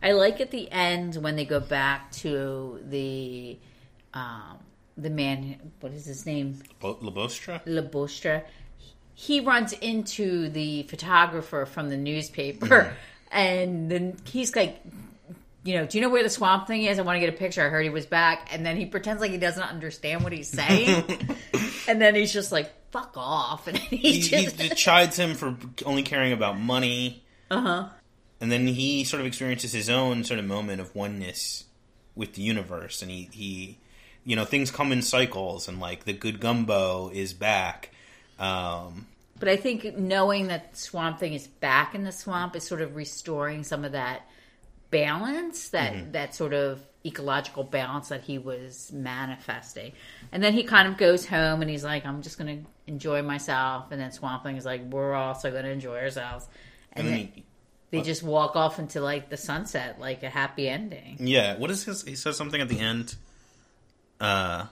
I 0.01 0.11
like 0.11 0.41
at 0.41 0.51
the 0.51 0.71
end 0.71 1.15
when 1.15 1.35
they 1.35 1.45
go 1.45 1.59
back 1.59 2.11
to 2.13 2.81
the 2.87 3.57
um, 4.13 4.57
the 4.97 5.09
man. 5.09 5.71
What 5.79 5.93
is 5.93 6.05
his 6.05 6.25
name? 6.25 6.59
Bo- 6.79 6.95
Labostra? 6.95 7.63
Labostra. 7.65 8.43
He 9.13 9.39
runs 9.39 9.73
into 9.73 10.49
the 10.49 10.83
photographer 10.83 11.65
from 11.65 11.89
the 11.89 11.97
newspaper, 11.97 12.93
and 13.31 13.89
then 13.89 14.17
he's 14.25 14.55
like, 14.55 14.79
you 15.63 15.75
know, 15.75 15.85
do 15.87 15.97
you 15.97 16.03
know 16.03 16.09
where 16.09 16.23
the 16.23 16.29
swamp 16.29 16.67
thing 16.67 16.83
is? 16.83 16.99
I 16.99 17.01
want 17.01 17.15
to 17.15 17.19
get 17.19 17.29
a 17.33 17.37
picture. 17.37 17.63
I 17.65 17.69
heard 17.69 17.83
he 17.83 17.89
was 17.89 18.05
back, 18.05 18.49
and 18.53 18.65
then 18.65 18.77
he 18.77 18.85
pretends 18.85 19.19
like 19.21 19.31
he 19.31 19.37
doesn't 19.37 19.63
understand 19.63 20.23
what 20.23 20.33
he's 20.33 20.49
saying, 20.49 21.03
and 21.87 21.99
then 22.01 22.13
he's 22.15 22.31
just 22.31 22.51
like, 22.51 22.71
"Fuck 22.91 23.13
off!" 23.17 23.67
And 23.67 23.77
he, 23.77 24.19
He, 24.21 24.45
he 24.45 24.69
chides 24.69 25.17
him 25.17 25.33
for 25.33 25.57
only 25.85 26.03
caring 26.03 26.31
about 26.31 26.59
money. 26.59 27.23
uh 27.49 27.61
huh. 27.61 27.89
and 28.39 28.51
then 28.51 28.67
he 28.67 29.03
sort 29.03 29.19
of 29.21 29.25
experiences 29.25 29.71
his 29.73 29.89
own 29.89 30.23
sort 30.23 30.39
of 30.39 30.45
moment 30.45 30.79
of 30.79 30.93
oneness 30.95 31.63
with 32.15 32.33
the 32.33 32.41
universe 32.43 33.01
and 33.01 33.09
he 33.11 33.29
he 33.31 33.77
you 34.27 34.35
know 34.35 34.45
things 34.45 34.69
come 34.69 34.91
in 34.91 35.01
cycles 35.01 35.67
and 35.67 35.79
like 35.79 36.03
the 36.03 36.13
good 36.13 36.39
gumbo 36.39 37.09
is 37.09 37.33
back 37.33 37.89
um 38.39 39.07
But 39.39 39.49
I 39.49 39.55
think 39.55 39.97
knowing 39.97 40.47
that 40.47 40.75
Swamp 40.77 41.19
Thing 41.19 41.33
is 41.33 41.47
back 41.47 41.95
in 41.95 42.03
the 42.03 42.11
swamp 42.11 42.55
is 42.55 42.63
sort 42.63 42.81
of 42.81 42.95
restoring 42.95 43.63
some 43.63 43.85
of 43.85 43.91
that 43.93 44.21
balance, 44.89 45.69
that 45.69 46.13
that 46.13 46.35
sort 46.35 46.53
of 46.53 46.81
ecological 47.05 47.63
balance 47.63 48.09
that 48.09 48.21
he 48.21 48.37
was 48.37 48.91
manifesting. 48.91 49.91
And 50.31 50.43
then 50.43 50.53
he 50.53 50.63
kind 50.63 50.87
of 50.87 50.97
goes 50.97 51.25
home 51.25 51.61
and 51.61 51.69
he's 51.69 51.83
like, 51.83 52.05
"I'm 52.05 52.21
just 52.21 52.37
going 52.37 52.63
to 52.63 52.69
enjoy 52.87 53.21
myself." 53.21 53.91
And 53.91 54.01
then 54.01 54.11
Swamp 54.11 54.43
Thing 54.43 54.57
is 54.57 54.65
like, 54.65 54.81
"We're 54.91 55.13
also 55.13 55.51
going 55.51 55.65
to 55.65 55.71
enjoy 55.71 55.99
ourselves." 55.99 56.47
And, 56.93 57.07
and 57.07 57.15
then 57.15 57.31
he, 57.33 57.43
they 57.91 58.01
just 58.01 58.23
walk 58.23 58.55
off 58.55 58.79
into 58.79 59.01
like 59.01 59.29
the 59.29 59.37
sunset, 59.37 59.99
like 59.99 60.23
a 60.23 60.29
happy 60.29 60.67
ending. 60.67 61.17
yeah 61.19 61.57
what 61.57 61.69
is 61.71 61.85
his 61.85 62.03
he 62.03 62.15
says 62.15 62.35
something 62.35 62.59
at 62.61 62.69
the 62.69 62.79
end 62.79 63.15
uh 64.19 64.65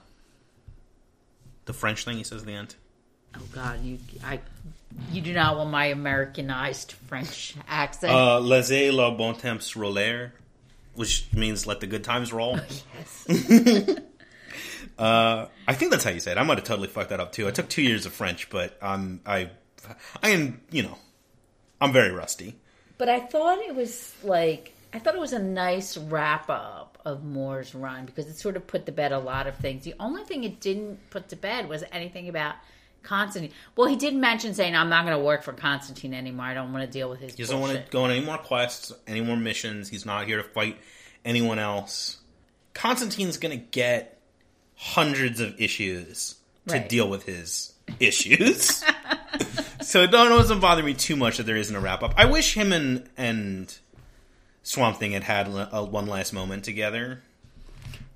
the 1.66 1.72
french 1.72 2.04
thing 2.04 2.16
he 2.16 2.24
says 2.24 2.42
at 2.42 2.46
the 2.46 2.54
end 2.54 2.74
Oh 3.38 3.42
God, 3.52 3.82
you 3.82 3.98
I 4.24 4.40
you 5.12 5.20
do 5.20 5.34
not 5.34 5.58
want 5.58 5.70
my 5.70 5.86
Americanized 5.86 6.92
French 6.92 7.54
accent. 7.68 8.12
uh 8.12 8.38
laissez 8.40 8.90
la 8.90 9.10
bon 9.10 9.34
temps 9.34 9.76
rouler 9.76 10.32
which 10.94 11.26
means 11.34 11.66
let 11.66 11.80
the 11.80 11.86
good 11.86 12.02
times 12.04 12.32
roll 12.32 12.58
yes. 13.28 13.98
Uh, 14.98 15.48
I 15.68 15.74
think 15.74 15.90
that's 15.90 16.04
how 16.04 16.10
you 16.10 16.20
say 16.20 16.32
it. 16.32 16.38
I 16.38 16.42
might 16.42 16.56
have 16.56 16.66
totally 16.66 16.88
fucked 16.88 17.10
that 17.10 17.20
up 17.20 17.30
too. 17.30 17.46
I 17.46 17.50
took 17.50 17.68
two 17.68 17.82
years 17.82 18.06
of 18.06 18.14
French, 18.14 18.48
but 18.48 18.78
I'm 18.80 19.20
I, 19.26 19.50
I 20.22 20.30
am 20.30 20.62
you 20.70 20.84
know, 20.84 20.96
I'm 21.82 21.92
very 21.92 22.10
rusty. 22.10 22.56
But 22.96 23.10
I 23.10 23.20
thought 23.20 23.58
it 23.58 23.74
was 23.74 24.14
like 24.22 24.72
I 24.94 24.98
thought 24.98 25.14
it 25.14 25.20
was 25.20 25.34
a 25.34 25.38
nice 25.38 25.98
wrap 25.98 26.48
up 26.48 26.95
of 27.06 27.24
Moore's 27.24 27.74
run 27.74 28.04
because 28.04 28.26
it 28.26 28.36
sort 28.36 28.56
of 28.56 28.66
put 28.66 28.84
to 28.84 28.92
bed 28.92 29.12
a 29.12 29.18
lot 29.18 29.46
of 29.46 29.56
things. 29.56 29.84
The 29.84 29.94
only 29.98 30.24
thing 30.24 30.44
it 30.44 30.60
didn't 30.60 30.98
put 31.08 31.28
to 31.30 31.36
bed 31.36 31.68
was 31.68 31.84
anything 31.92 32.28
about 32.28 32.56
Constantine. 33.04 33.52
Well, 33.76 33.86
he 33.88 33.94
did 33.94 34.14
mention 34.14 34.52
saying, 34.54 34.74
"I'm 34.74 34.88
not 34.90 35.06
going 35.06 35.16
to 35.16 35.24
work 35.24 35.44
for 35.44 35.52
Constantine 35.52 36.12
anymore. 36.12 36.46
I 36.46 36.54
don't 36.54 36.72
want 36.72 36.84
to 36.84 36.90
deal 36.90 37.08
with 37.08 37.20
his." 37.20 37.34
He 37.34 37.42
doesn't 37.44 37.60
want 37.60 37.72
to 37.74 37.84
go 37.90 38.02
on 38.04 38.10
any 38.10 38.24
more 38.24 38.36
quests, 38.36 38.92
any 39.06 39.20
more 39.20 39.36
missions. 39.36 39.88
He's 39.88 40.04
not 40.04 40.26
here 40.26 40.38
to 40.38 40.42
fight 40.42 40.76
anyone 41.24 41.60
else. 41.60 42.18
Constantine's 42.74 43.38
going 43.38 43.56
to 43.58 43.64
get 43.64 44.20
hundreds 44.74 45.40
of 45.40 45.58
issues 45.60 46.34
to 46.66 46.80
deal 46.80 47.08
with 47.08 47.22
his 47.22 47.72
issues. 48.00 48.84
so 49.80 50.06
don't- 50.08 50.26
it 50.26 50.36
doesn't 50.36 50.60
bother 50.60 50.82
me 50.82 50.92
too 50.92 51.14
much 51.14 51.36
that 51.36 51.44
there 51.44 51.56
isn't 51.56 51.74
a 51.74 51.80
wrap 51.80 52.02
up. 52.02 52.14
I 52.16 52.24
wish 52.26 52.54
him 52.54 52.72
and 52.72 53.08
and 53.16 53.72
Swamp 54.66 54.96
Thing 54.98 55.12
had 55.12 55.22
had 55.22 55.46
a, 55.48 55.84
one 55.84 56.06
last 56.06 56.32
moment 56.32 56.64
together. 56.64 57.22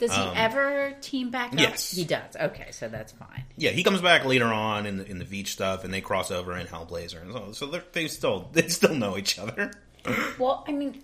Does 0.01 0.13
he 0.13 0.21
Um, 0.21 0.33
ever 0.35 0.95
team 1.01 1.31
back 1.31 1.53
up? 1.53 1.59
yes. 1.61 1.93
he 1.93 2.05
does. 2.05 2.35
Okay, 2.35 2.69
so 2.73 2.89
that's 2.89 3.13
fine. 3.13 3.45
Yeah, 3.57 3.71
he 3.71 3.85
comes 3.85 4.01
back 4.01 4.25
later 4.25 4.47
on 4.47 4.85
in 4.87 4.97
the 4.97 5.07
in 5.09 5.19
the 5.19 5.25
Veitch 5.25 5.49
stuff, 5.49 5.85
and 5.85 5.93
they 5.95 6.01
cross 6.01 6.31
over 6.31 6.57
in 6.57 6.67
Hellblazer, 6.67 7.21
and 7.23 7.33
so, 7.33 7.53
so 7.53 7.67
they're- 7.67 8.09
still 8.09 8.49
they 8.53 8.67
still 8.69 8.95
know 8.95 9.17
each 9.17 9.39
other. 9.39 9.73
Well, 10.39 10.65
I 10.67 10.73
mean, 10.73 11.03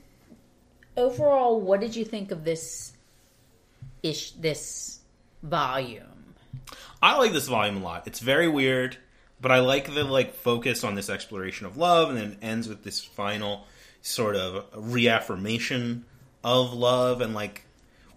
overall, 0.96 1.60
what 1.60 1.80
did 1.80 1.94
you 1.94 2.04
think 2.04 2.30
of 2.30 2.44
this 2.44 2.94
ish 4.02 4.30
this 4.32 5.00
volume? 5.42 6.34
I 7.02 7.18
like 7.18 7.32
this 7.32 7.46
volume 7.46 7.76
a 7.76 7.80
lot. 7.84 8.06
It's 8.06 8.20
very 8.20 8.48
weird, 8.48 8.96
but 9.40 9.52
I 9.52 9.58
like 9.60 9.92
the 9.94 10.02
like 10.04 10.34
focus 10.34 10.82
on 10.82 10.94
this 10.94 11.10
exploration 11.10 11.66
of 11.66 11.76
love, 11.76 12.08
and 12.08 12.16
then 12.18 12.32
it 12.32 12.38
ends 12.40 12.68
with 12.68 12.82
this 12.82 13.04
final 13.04 13.66
sort 14.06 14.36
of 14.36 14.64
reaffirmation 14.74 16.04
of 16.44 16.72
love, 16.72 17.20
and 17.20 17.34
like 17.34 17.64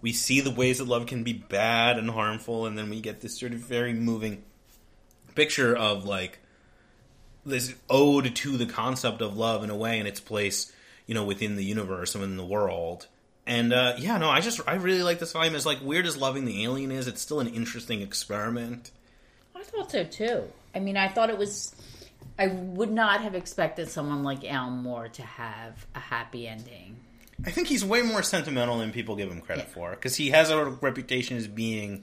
we 0.00 0.12
see 0.12 0.40
the 0.40 0.50
ways 0.50 0.78
that 0.78 0.86
love 0.86 1.06
can 1.06 1.24
be 1.24 1.32
bad 1.32 1.98
and 1.98 2.08
harmful, 2.08 2.66
and 2.66 2.78
then 2.78 2.88
we 2.88 3.00
get 3.00 3.20
this 3.20 3.38
sort 3.38 3.52
of 3.52 3.58
very 3.58 3.92
moving 3.92 4.42
picture 5.34 5.76
of 5.76 6.04
like 6.04 6.38
this 7.44 7.74
ode 7.88 8.34
to 8.36 8.56
the 8.56 8.66
concept 8.66 9.20
of 9.20 9.36
love 9.36 9.64
in 9.64 9.70
a 9.70 9.76
way 9.76 9.98
and 9.98 10.06
its 10.06 10.20
place, 10.20 10.72
you 11.06 11.14
know, 11.14 11.24
within 11.24 11.56
the 11.56 11.64
universe 11.64 12.14
and 12.14 12.22
in 12.22 12.36
the 12.36 12.46
world. 12.46 13.08
And 13.46 13.72
uh, 13.72 13.94
yeah, 13.98 14.16
no, 14.18 14.30
I 14.30 14.40
just 14.40 14.60
I 14.68 14.74
really 14.74 15.02
like 15.02 15.18
this 15.18 15.32
volume. 15.32 15.56
As 15.56 15.66
like 15.66 15.82
weird 15.82 16.06
as 16.06 16.16
loving 16.16 16.44
the 16.44 16.62
alien 16.62 16.92
is, 16.92 17.08
it's 17.08 17.20
still 17.20 17.40
an 17.40 17.48
interesting 17.48 18.00
experiment. 18.00 18.92
I 19.56 19.64
thought 19.64 19.90
so 19.90 20.04
too. 20.04 20.44
I 20.72 20.78
mean, 20.78 20.96
I 20.96 21.08
thought 21.08 21.30
it 21.30 21.38
was. 21.38 21.74
I 22.40 22.46
would 22.46 22.90
not 22.90 23.20
have 23.20 23.34
expected 23.34 23.90
someone 23.90 24.22
like 24.22 24.50
Al 24.50 24.70
Moore 24.70 25.08
to 25.08 25.22
have 25.22 25.86
a 25.94 25.98
happy 25.98 26.48
ending. 26.48 26.96
I 27.44 27.50
think 27.50 27.68
he's 27.68 27.84
way 27.84 28.00
more 28.00 28.22
sentimental 28.22 28.78
than 28.78 28.92
people 28.92 29.14
give 29.14 29.30
him 29.30 29.42
credit 29.42 29.68
for 29.68 29.90
because 29.90 30.16
he 30.16 30.30
has 30.30 30.48
a 30.48 30.64
reputation 30.64 31.36
as 31.36 31.46
being 31.46 32.02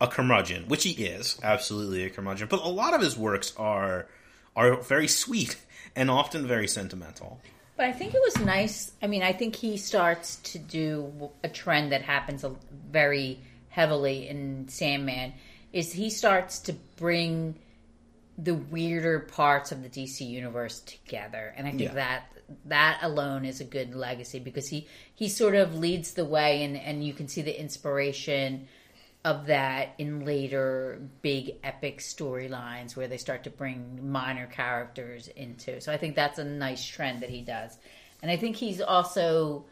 a 0.00 0.06
curmudgeon, 0.06 0.68
which 0.68 0.84
he 0.84 0.90
is 0.90 1.40
absolutely 1.42 2.04
a 2.04 2.10
curmudgeon. 2.10 2.46
But 2.48 2.60
a 2.62 2.68
lot 2.68 2.94
of 2.94 3.00
his 3.00 3.16
works 3.16 3.52
are 3.56 4.06
are 4.54 4.76
very 4.82 5.08
sweet 5.08 5.56
and 5.96 6.12
often 6.12 6.46
very 6.46 6.68
sentimental. 6.68 7.40
But 7.76 7.86
I 7.86 7.92
think 7.92 8.14
it 8.14 8.20
was 8.24 8.38
nice. 8.38 8.92
I 9.02 9.08
mean, 9.08 9.24
I 9.24 9.32
think 9.32 9.56
he 9.56 9.78
starts 9.78 10.36
to 10.36 10.60
do 10.60 11.30
a 11.42 11.48
trend 11.48 11.90
that 11.90 12.02
happens 12.02 12.44
very 12.92 13.40
heavily 13.68 14.28
in 14.28 14.68
Sandman. 14.68 15.32
Is 15.72 15.92
he 15.92 16.08
starts 16.08 16.60
to 16.60 16.72
bring 16.96 17.56
the 18.38 18.54
weirder 18.54 19.20
parts 19.20 19.72
of 19.72 19.82
the 19.82 19.88
DC 19.88 20.20
universe 20.28 20.80
together, 20.80 21.54
and 21.56 21.66
I 21.66 21.70
think 21.70 21.82
Yeah. 21.82 21.94
that 21.94 22.32
that 22.64 23.00
alone 23.02 23.44
is 23.44 23.60
a 23.60 23.64
good 23.64 23.94
legacy 23.94 24.38
because 24.38 24.68
he 24.68 24.86
he 25.14 25.28
sort 25.28 25.54
of 25.56 25.76
leads 25.76 26.12
the 26.12 26.24
way, 26.24 26.62
and 26.62 26.76
and 26.76 27.04
you 27.04 27.12
can 27.12 27.28
see 27.28 27.42
the 27.42 27.58
inspiration 27.58 28.68
of 29.24 29.46
that 29.46 29.94
in 29.98 30.24
later 30.24 31.00
big 31.22 31.56
epic 31.64 31.98
storylines 31.98 32.94
where 32.94 33.08
they 33.08 33.16
start 33.16 33.42
to 33.42 33.50
bring 33.50 33.98
minor 34.12 34.46
characters 34.46 35.26
into. 35.28 35.80
So 35.80 35.92
I 35.92 35.96
think 35.96 36.14
that's 36.14 36.38
a 36.38 36.44
nice 36.44 36.86
trend 36.86 37.22
that 37.22 37.30
he 37.30 37.40
does. 37.42 37.76
And 38.22 38.30
I 38.30 38.36
think 38.36 38.54
he's 38.54 38.80
also 38.80 39.66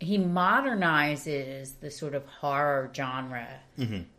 he 0.00 0.18
modernizes 0.18 1.72
the 1.80 1.90
sort 1.90 2.14
of 2.14 2.26
horror 2.26 2.90
genre 2.94 3.46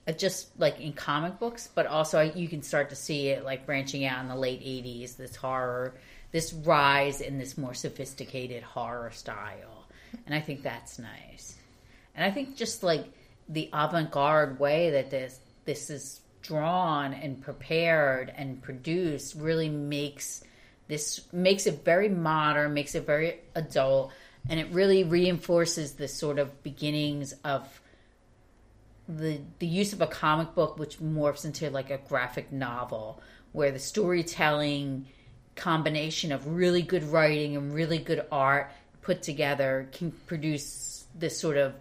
uh, 0.07 0.11
just 0.11 0.47
like 0.59 0.79
in 0.79 0.93
comic 0.93 1.39
books 1.39 1.69
but 1.73 1.85
also 1.87 2.21
you 2.21 2.47
can 2.47 2.61
start 2.61 2.89
to 2.89 2.95
see 2.95 3.29
it 3.29 3.43
like 3.43 3.65
branching 3.65 4.05
out 4.05 4.21
in 4.21 4.29
the 4.29 4.35
late 4.35 4.61
80s 4.61 5.17
this 5.17 5.35
horror 5.35 5.93
this 6.31 6.53
rise 6.53 7.21
in 7.21 7.37
this 7.37 7.57
more 7.57 7.73
sophisticated 7.73 8.63
horror 8.63 9.11
style. 9.11 9.85
And 10.25 10.33
i 10.35 10.39
think 10.39 10.63
that's 10.63 10.99
nice. 10.99 11.55
And 12.15 12.25
i 12.25 12.31
think 12.31 12.55
just 12.55 12.83
like 12.83 13.05
the 13.49 13.69
avant-garde 13.73 14.59
way 14.59 14.91
that 14.91 15.09
this 15.09 15.39
this 15.65 15.89
is 15.89 16.21
drawn 16.41 17.13
and 17.13 17.41
prepared 17.41 18.33
and 18.35 18.61
produced 18.61 19.35
really 19.35 19.69
makes 19.69 20.43
this 20.87 21.21
makes 21.31 21.67
it 21.67 21.85
very 21.85 22.09
modern 22.09 22.73
makes 22.73 22.95
it 22.95 23.05
very 23.05 23.39
adult 23.55 24.11
and 24.49 24.59
it 24.59 24.67
really 24.71 25.03
reinforces 25.03 25.93
the 25.93 26.07
sort 26.07 26.39
of 26.39 26.63
beginnings 26.63 27.33
of 27.43 27.81
the 29.07 29.41
the 29.59 29.67
use 29.67 29.93
of 29.93 30.01
a 30.01 30.07
comic 30.07 30.53
book 30.55 30.77
which 30.77 30.99
morphs 30.99 31.45
into 31.45 31.69
like 31.69 31.89
a 31.89 31.97
graphic 31.97 32.51
novel 32.51 33.21
where 33.51 33.71
the 33.71 33.79
storytelling 33.79 35.05
combination 35.55 36.31
of 36.31 36.47
really 36.47 36.81
good 36.81 37.03
writing 37.03 37.57
and 37.57 37.73
really 37.73 37.97
good 37.97 38.25
art 38.31 38.71
put 39.01 39.21
together 39.21 39.89
can 39.91 40.11
produce 40.27 41.05
this 41.15 41.37
sort 41.37 41.57
of 41.57 41.73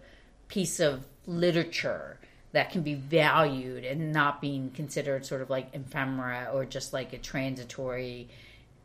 piece 0.47 0.79
of 0.79 1.05
literature 1.25 2.19
that 2.51 2.71
can 2.71 2.81
be 2.81 2.95
valued 2.95 3.85
and 3.85 4.11
not 4.11 4.41
being 4.41 4.69
considered 4.71 5.25
sort 5.25 5.41
of 5.41 5.49
like 5.49 5.73
ephemera 5.73 6.49
or 6.53 6.65
just 6.65 6.91
like 6.91 7.13
a 7.13 7.17
transitory 7.17 8.27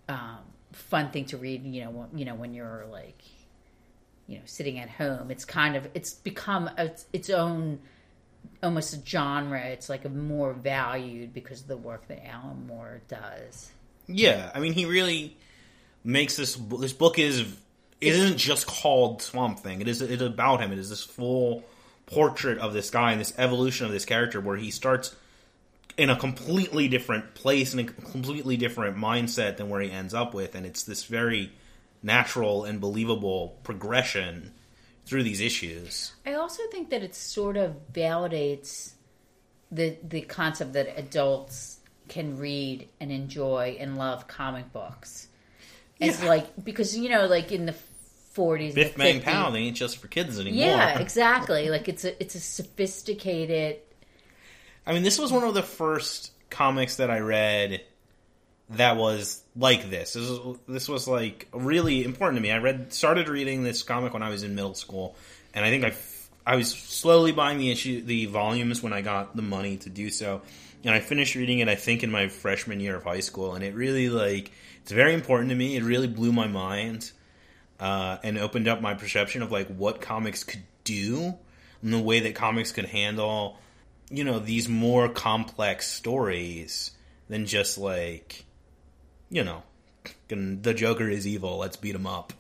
um, 0.09 0.39
fun 0.73 1.11
thing 1.11 1.24
to 1.24 1.36
read 1.36 1.65
you 1.65 1.85
know 1.85 2.07
you 2.15 2.24
know 2.24 2.35
when 2.35 2.55
you're 2.55 2.86
like 2.90 3.20
you 4.27 4.36
know 4.36 4.44
sitting 4.44 4.78
at 4.78 4.90
home 4.90 5.31
it's 5.31 5.44
kind 5.44 5.77
of 5.77 5.89
it's 5.94 6.15
become 6.15 6.69
a, 6.77 6.90
its 7.12 7.31
own 7.31 7.78
almost 8.62 8.94
a 8.94 9.05
genre 9.05 9.61
it's 9.61 9.89
like 9.89 10.05
a 10.05 10.09
more 10.09 10.53
valued 10.53 11.32
because 11.32 11.61
of 11.61 11.69
the 11.69 11.77
work 11.77 12.07
that 12.09 12.24
alan 12.27 12.66
moore 12.66 13.01
does 13.09 13.70
Yeah, 14.09 14.51
I 14.55 14.61
mean, 14.61 14.73
he 14.73 14.85
really 14.85 15.36
makes 16.05 16.36
this. 16.36 16.57
This 16.57 16.93
book 16.93 17.19
is. 17.19 17.40
It 18.01 18.15
isn't 18.15 18.36
just 18.36 18.66
called 18.66 19.23
Swamp 19.23 19.61
Thing. 19.61 19.81
It 19.81 19.89
is. 19.89 20.03
It's 20.03 20.23
about 20.23 20.61
him. 20.61 20.73
It 20.73 20.78
is 20.78 20.90
this 20.90 21.03
full 21.03 21.65
portrait 22.07 22.59
of 22.59 22.73
this 22.73 22.90
guy 22.90 23.12
and 23.12 23.20
this 23.20 23.35
evolution 23.36 23.86
of 23.86 23.93
this 23.93 24.05
character, 24.05 24.40
where 24.40 24.57
he 24.57 24.70
starts 24.70 25.15
in 25.97 26.11
a 26.11 26.16
completely 26.16 26.89
different 26.89 27.35
place 27.35 27.73
and 27.73 27.89
a 27.89 27.93
completely 27.93 28.57
different 28.57 28.97
mindset 28.97 29.57
than 29.57 29.69
where 29.69 29.81
he 29.81 29.90
ends 29.90 30.15
up 30.15 30.35
with, 30.35 30.55
and 30.55 30.66
it's 30.66 30.85
this 30.85 31.05
very 31.05 31.51
natural 32.07 32.65
and 32.65 32.81
believable 32.81 33.59
progression 33.65 34.53
through 35.05 35.23
these 35.24 35.41
issues. 35.41 36.12
I 36.24 36.35
also 36.35 36.62
think 36.70 36.91
that 36.91 37.03
it 37.03 37.15
sort 37.15 37.57
of 37.57 37.93
validates 37.93 38.93
the 39.70 39.97
the 40.03 40.23
concept 40.23 40.73
that 40.74 40.97
adults 40.99 41.81
can 42.09 42.39
read 42.39 42.89
and 43.01 43.11
enjoy 43.11 43.77
and 43.81 43.99
love 43.99 44.28
comic 44.28 44.73
books. 44.73 45.28
It's 45.99 46.23
Yeah. 46.23 46.28
like 46.28 46.65
because 46.65 46.97
you 46.97 47.09
know, 47.09 47.27
like 47.27 47.53
in 47.53 47.66
the 47.66 47.74
forties, 48.33 48.74
Biff 48.74 48.97
Bang 48.97 49.20
Pow, 49.20 49.51
they 49.51 49.61
ain't 49.61 49.77
just 49.77 49.99
for 49.99 50.09
kids 50.09 50.39
anymore. 50.39 50.65
Yeah, 50.65 50.99
exactly. 51.01 51.69
Like 51.70 51.89
it's 51.89 52.05
a 52.05 52.20
it's 52.23 52.35
a 52.35 52.41
sophisticated. 52.41 53.78
I 54.87 54.93
mean, 54.93 55.03
this 55.03 55.19
was 55.19 55.33
one 55.33 55.43
of 55.43 55.55
the 55.55 55.62
first 55.65 56.31
comics 56.49 56.97
that 56.97 57.11
I 57.11 57.19
read 57.19 57.83
that 58.70 58.97
was 58.97 59.43
like 59.55 59.90
this. 59.90 60.14
This 60.14 60.28
was, 60.28 60.59
this 60.66 60.88
was 60.88 61.06
like 61.06 61.48
really 61.52 62.05
important 62.05 62.38
to 62.38 62.43
me. 62.43 62.51
I 62.51 62.59
read 62.59 62.93
started 62.93 63.28
reading 63.28 63.62
this 63.62 63.82
comic 63.82 64.12
when 64.12 64.22
I 64.22 64.30
was 64.30 64.43
in 64.43 64.55
middle 64.55 64.74
school, 64.74 65.16
and 65.55 65.64
I 65.64 65.70
think 65.70 65.84
I 65.84 65.94
I 66.44 66.56
was 66.56 66.70
slowly 66.70 67.32
buying 67.32 67.59
the 67.59 67.70
issue 67.70 68.02
the 68.02 68.26
volumes 68.26 68.82
when 68.82 68.93
I 68.93 69.02
got 69.02 69.36
the 69.36 69.43
money 69.43 69.76
to 69.78 69.90
do 69.90 70.10
so, 70.10 70.43
and 70.84 70.94
I 70.94 71.01
finished 71.01 71.34
reading 71.34 71.60
it 71.60 71.68
I 71.68 71.76
think 71.76 72.02
in 72.02 72.10
my 72.10 72.28
freshman 72.28 72.80
year 72.80 72.97
of 72.97 73.05
high 73.05 73.20
school, 73.20 73.55
and 73.55 73.62
it 73.62 73.74
really 73.74 74.09
like 74.09 74.51
it's 74.82 74.93
very 74.93 75.14
important 75.14 75.51
to 75.51 75.56
me. 75.56 75.76
It 75.76 75.84
really 75.84 76.09
blew 76.09 76.32
my 76.32 76.48
mind 76.48 77.12
uh, 77.78 78.18
and 78.22 78.38
opened 78.38 78.68
up 78.68 78.80
my 78.80 78.94
perception 78.94 79.43
of 79.43 79.52
like 79.52 79.68
what 79.68 80.01
comics 80.01 80.43
could 80.43 80.62
do 80.82 81.34
and 81.82 81.93
the 81.93 82.01
way 82.01 82.20
that 82.20 82.34
comics 82.34 82.72
could 82.72 82.86
handle 82.86 83.59
you 84.10 84.24
know 84.24 84.38
these 84.38 84.68
more 84.68 85.09
complex 85.09 85.88
stories 85.88 86.93
than 87.28 87.47
just 87.47 87.76
like 87.76 88.45
you 89.31 89.44
know 89.44 89.62
the 90.28 90.74
joker 90.74 91.09
is 91.09 91.27
evil 91.27 91.59
let's 91.59 91.77
beat 91.77 91.94
him 91.94 92.07
up 92.07 92.32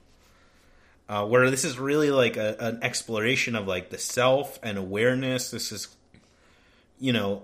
uh, 1.08 1.24
where 1.24 1.50
this 1.50 1.64
is 1.64 1.78
really 1.78 2.10
like 2.10 2.36
a, 2.36 2.56
an 2.58 2.80
exploration 2.82 3.54
of 3.54 3.66
like 3.66 3.90
the 3.90 3.98
self 3.98 4.58
and 4.62 4.76
awareness 4.76 5.50
this 5.50 5.70
is 5.72 5.88
you 6.98 7.12
know, 7.12 7.42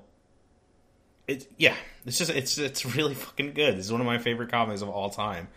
it 1.27 1.47
yeah, 1.57 1.77
it's 2.05 2.19
just 2.19 2.31
it's 2.31 2.59
it's 2.59 2.85
really 2.97 3.15
fucking 3.15 3.53
good. 3.53 3.77
This 3.77 3.87
is 3.87 3.93
one 3.93 4.01
of 4.01 4.07
my 4.07 4.19
favorite 4.19 4.51
comics 4.51 4.83
of 4.83 4.89
all 4.89 5.11
time, 5.11 5.49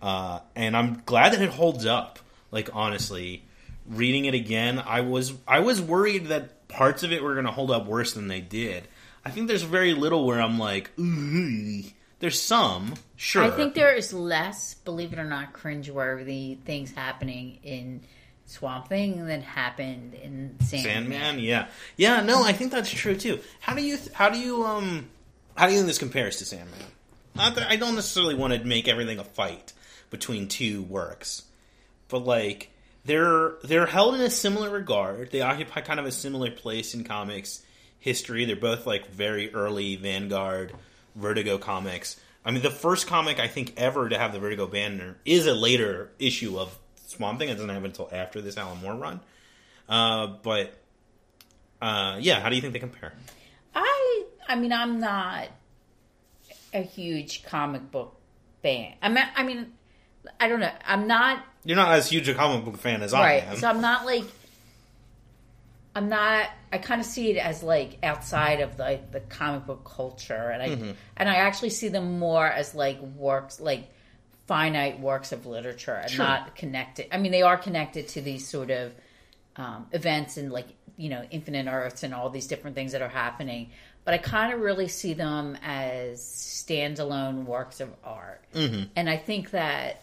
uh, 0.00 0.40
and 0.54 0.76
I'm 0.76 1.02
glad 1.04 1.32
that 1.32 1.42
it 1.42 1.50
holds 1.50 1.86
up. 1.86 2.18
Like 2.50 2.70
honestly, 2.74 3.44
reading 3.88 4.26
it 4.26 4.34
again, 4.34 4.78
I 4.78 5.00
was 5.00 5.32
I 5.46 5.60
was 5.60 5.80
worried 5.80 6.26
that 6.26 6.68
parts 6.68 7.02
of 7.02 7.12
it 7.12 7.22
were 7.22 7.34
going 7.34 7.46
to 7.46 7.52
hold 7.52 7.70
up 7.70 7.86
worse 7.86 8.12
than 8.12 8.28
they 8.28 8.40
did. 8.40 8.88
I 9.24 9.30
think 9.30 9.48
there's 9.48 9.62
very 9.62 9.94
little 9.94 10.26
where 10.26 10.40
I'm 10.40 10.58
like, 10.58 10.90
Ooh. 10.98 11.82
There's 12.22 12.40
some, 12.40 12.94
sure. 13.16 13.42
I 13.42 13.50
think 13.50 13.74
there 13.74 13.92
is 13.92 14.12
less, 14.12 14.74
believe 14.74 15.12
it 15.12 15.18
or 15.18 15.24
not, 15.24 15.52
cringeworthy 15.52 16.56
things 16.60 16.92
happening 16.92 17.58
in 17.64 18.00
Swamp 18.46 18.86
Thing 18.86 19.26
than 19.26 19.42
happened 19.42 20.14
in 20.14 20.54
Sandman. 20.60 21.10
Sandman, 21.10 21.38
yeah, 21.40 21.66
yeah. 21.96 22.22
No, 22.22 22.44
I 22.44 22.52
think 22.52 22.70
that's 22.70 22.88
true 22.88 23.16
too. 23.16 23.40
How 23.58 23.74
do 23.74 23.82
you 23.82 23.98
how 24.12 24.30
do 24.30 24.38
you 24.38 24.64
um 24.64 25.08
how 25.56 25.66
do 25.66 25.72
you 25.72 25.78
think 25.78 25.88
this 25.88 25.98
compares 25.98 26.36
to 26.36 26.44
Sandman? 26.44 26.78
Not 27.34 27.56
that 27.56 27.68
I 27.68 27.74
don't 27.74 27.96
necessarily 27.96 28.36
want 28.36 28.52
to 28.52 28.62
make 28.62 28.86
everything 28.86 29.18
a 29.18 29.24
fight 29.24 29.72
between 30.10 30.46
two 30.46 30.84
works, 30.84 31.42
but 32.06 32.20
like 32.20 32.70
they're 33.04 33.54
they're 33.64 33.86
held 33.86 34.14
in 34.14 34.20
a 34.20 34.30
similar 34.30 34.70
regard. 34.70 35.32
They 35.32 35.40
occupy 35.40 35.80
kind 35.80 35.98
of 35.98 36.06
a 36.06 36.12
similar 36.12 36.52
place 36.52 36.94
in 36.94 37.02
comics 37.02 37.62
history. 37.98 38.44
They're 38.44 38.54
both 38.54 38.86
like 38.86 39.08
very 39.08 39.52
early 39.52 39.96
Vanguard, 39.96 40.72
Vertigo 41.14 41.58
comics. 41.58 42.18
I 42.44 42.50
mean, 42.50 42.62
the 42.62 42.70
first 42.70 43.06
comic 43.06 43.38
I 43.38 43.48
think 43.48 43.74
ever 43.76 44.08
to 44.08 44.18
have 44.18 44.32
the 44.32 44.40
Vertigo 44.40 44.66
banner 44.66 45.16
is 45.24 45.46
a 45.46 45.54
later 45.54 46.10
issue 46.18 46.58
of 46.58 46.76
Swamp 47.06 47.38
Thing. 47.38 47.48
It 47.48 47.54
doesn't 47.54 47.68
happen 47.68 47.86
until 47.86 48.08
after 48.10 48.40
this 48.40 48.56
Alan 48.56 48.80
Moore 48.80 48.94
run. 48.94 49.20
Uh, 49.88 50.26
but 50.42 50.74
uh, 51.80 52.16
yeah, 52.20 52.40
how 52.40 52.48
do 52.48 52.56
you 52.56 52.60
think 52.60 52.72
they 52.72 52.78
compare? 52.78 53.12
I 53.74 54.24
I 54.48 54.56
mean, 54.56 54.72
I'm 54.72 55.00
not 55.00 55.48
a 56.72 56.80
huge 56.80 57.44
comic 57.44 57.90
book 57.90 58.16
fan. 58.62 58.94
I 59.02 59.08
mean, 59.08 59.24
I 59.36 59.42
mean, 59.42 59.72
I 60.40 60.48
don't 60.48 60.60
know. 60.60 60.72
I'm 60.84 61.06
not 61.06 61.44
You're 61.64 61.76
not 61.76 61.92
as 61.92 62.08
huge 62.08 62.28
a 62.28 62.34
comic 62.34 62.64
book 62.64 62.78
fan 62.78 63.02
as 63.02 63.12
I 63.12 63.34
am. 63.34 63.56
So 63.56 63.68
I'm 63.68 63.80
not 63.80 64.06
like 64.06 64.24
I'm 65.94 66.08
not. 66.08 66.48
I 66.72 66.78
kind 66.78 67.00
of 67.00 67.06
see 67.06 67.30
it 67.30 67.36
as 67.36 67.62
like 67.62 67.98
outside 68.02 68.60
of 68.60 68.78
like 68.78 69.12
the 69.12 69.20
comic 69.20 69.66
book 69.66 69.84
culture, 69.84 70.50
and 70.50 70.62
I 70.62 70.68
Mm-hmm. 70.70 70.90
and 71.18 71.28
I 71.28 71.34
actually 71.36 71.70
see 71.70 71.88
them 71.88 72.18
more 72.18 72.46
as 72.46 72.74
like 72.74 72.98
works, 73.00 73.60
like 73.60 73.90
finite 74.46 74.98
works 75.00 75.32
of 75.32 75.44
literature, 75.46 75.94
and 75.94 76.10
Sure. 76.10 76.24
not 76.24 76.56
connected. 76.56 77.06
I 77.12 77.18
mean, 77.18 77.30
they 77.32 77.42
are 77.42 77.56
connected 77.58 78.08
to 78.08 78.20
these 78.22 78.48
sort 78.48 78.70
of 78.70 78.92
um, 79.56 79.86
events 79.92 80.36
and 80.38 80.50
like 80.50 80.66
you 80.96 81.10
know 81.10 81.22
Infinite 81.30 81.66
Earths 81.70 82.02
and 82.02 82.14
all 82.14 82.30
these 82.30 82.46
different 82.46 82.74
things 82.74 82.92
that 82.92 83.02
are 83.02 83.08
happening. 83.08 83.70
But 84.04 84.14
I 84.14 84.18
kind 84.18 84.52
of 84.52 84.60
really 84.60 84.88
see 84.88 85.14
them 85.14 85.56
as 85.62 86.20
standalone 86.20 87.44
works 87.44 87.80
of 87.80 87.90
art, 88.02 88.42
Mm-hmm. 88.54 88.84
and 88.96 89.10
I 89.10 89.16
think 89.18 89.50
that 89.50 90.02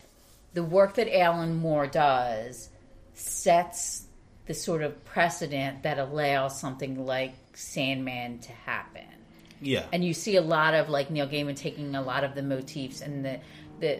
the 0.53 0.63
work 0.63 0.95
that 0.95 1.13
Alan 1.15 1.55
Moore 1.55 1.87
does 1.87 2.69
sets 3.13 4.03
the 4.49 4.55
sort 4.55 4.81
of 4.81 5.05
precedent 5.05 5.83
that 5.83 5.99
allows 5.99 6.59
something 6.59 7.05
like 7.05 7.35
Sandman 7.53 8.39
to 8.39 8.51
happen. 8.51 9.05
yeah, 9.61 9.85
And 9.93 10.03
you 10.03 10.15
see 10.15 10.37
a 10.37 10.41
lot 10.41 10.73
of 10.73 10.89
like 10.89 11.11
Neil 11.11 11.27
Gaiman 11.27 11.55
taking 11.55 11.93
a 11.93 12.01
lot 12.01 12.23
of 12.23 12.33
the 12.33 12.41
motifs 12.41 13.01
and 13.01 13.23
the 13.23 13.39
the 13.79 13.99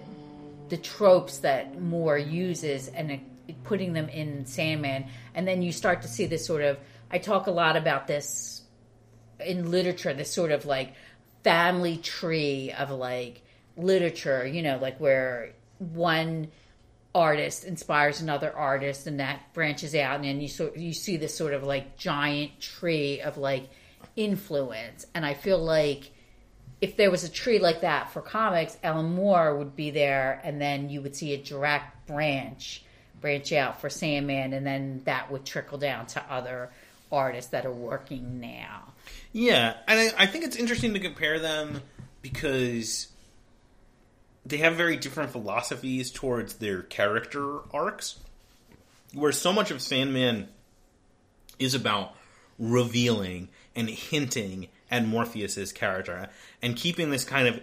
the 0.69 0.77
tropes 0.77 1.37
that 1.39 1.79
Moore 1.79 2.17
uses 2.17 2.87
and 2.87 3.11
it, 3.11 3.63
putting 3.63 3.93
them 3.93 4.09
in 4.09 4.47
Sandman, 4.47 5.05
and 5.35 5.47
then 5.47 5.61
you 5.61 5.71
start 5.71 6.01
to 6.01 6.07
see 6.07 6.25
this 6.25 6.47
sort 6.47 6.63
of. 6.63 6.79
I 7.11 7.19
talk 7.19 7.45
a 7.45 7.51
lot 7.51 7.77
about 7.77 8.07
this 8.07 8.63
in 9.45 9.69
literature, 9.69 10.15
this 10.15 10.33
sort 10.33 10.49
of 10.49 10.65
like 10.65 10.95
family 11.43 11.97
tree 11.97 12.73
of 12.75 12.89
like 12.89 13.43
literature, 13.77 14.47
you 14.47 14.63
know, 14.63 14.79
like 14.81 14.99
where 14.99 15.51
one 15.77 16.47
artist 17.15 17.63
inspires 17.63 18.21
another 18.21 18.55
artist 18.55 19.07
and 19.07 19.19
that 19.19 19.51
branches 19.53 19.95
out 19.95 20.15
and 20.17 20.25
then 20.25 20.39
you 20.39 20.47
sort 20.47 20.77
you 20.77 20.93
see 20.93 21.17
this 21.17 21.35
sort 21.35 21.53
of 21.53 21.63
like 21.63 21.97
giant 21.97 22.59
tree 22.59 23.19
of 23.21 23.37
like 23.37 23.67
influence 24.15 25.07
and 25.15 25.25
I 25.25 25.33
feel 25.33 25.57
like 25.57 26.11
if 26.81 26.95
there 26.95 27.11
was 27.11 27.23
a 27.23 27.29
tree 27.29 27.59
like 27.59 27.81
that 27.81 28.11
for 28.11 28.21
comics, 28.21 28.77
Alan 28.83 29.13
Moore 29.13 29.57
would 29.57 29.75
be 29.75 29.91
there 29.91 30.39
and 30.45 30.61
then 30.61 30.89
you 30.89 31.01
would 31.01 31.15
see 31.15 31.33
a 31.33 31.37
direct 31.37 32.07
branch 32.07 32.83
branch 33.19 33.51
out 33.51 33.81
for 33.81 33.89
Sandman 33.89 34.53
and 34.53 34.65
then 34.65 35.01
that 35.05 35.29
would 35.31 35.45
trickle 35.45 35.77
down 35.77 36.05
to 36.07 36.23
other 36.29 36.69
artists 37.11 37.51
that 37.51 37.65
are 37.65 37.73
working 37.73 38.39
now. 38.39 38.93
Yeah, 39.33 39.75
and 39.87 39.99
I, 39.99 40.23
I 40.23 40.25
think 40.25 40.45
it's 40.45 40.55
interesting 40.55 40.93
to 40.93 40.99
compare 40.99 41.39
them 41.39 41.81
because 42.21 43.07
they 44.49 44.57
have 44.57 44.75
very 44.75 44.97
different 44.97 45.31
philosophies 45.31 46.11
towards 46.11 46.55
their 46.55 46.81
character 46.81 47.59
arcs. 47.71 48.19
Where 49.13 49.31
so 49.31 49.53
much 49.53 49.71
of 49.71 49.81
Sandman 49.81 50.47
is 51.57 51.73
about 51.73 52.15
revealing 52.57 53.49
and 53.75 53.89
hinting 53.89 54.67
at 54.91 55.05
Morpheus's 55.05 55.71
character 55.71 56.29
and 56.61 56.75
keeping 56.75 57.09
this 57.09 57.23
kind 57.23 57.47
of 57.47 57.61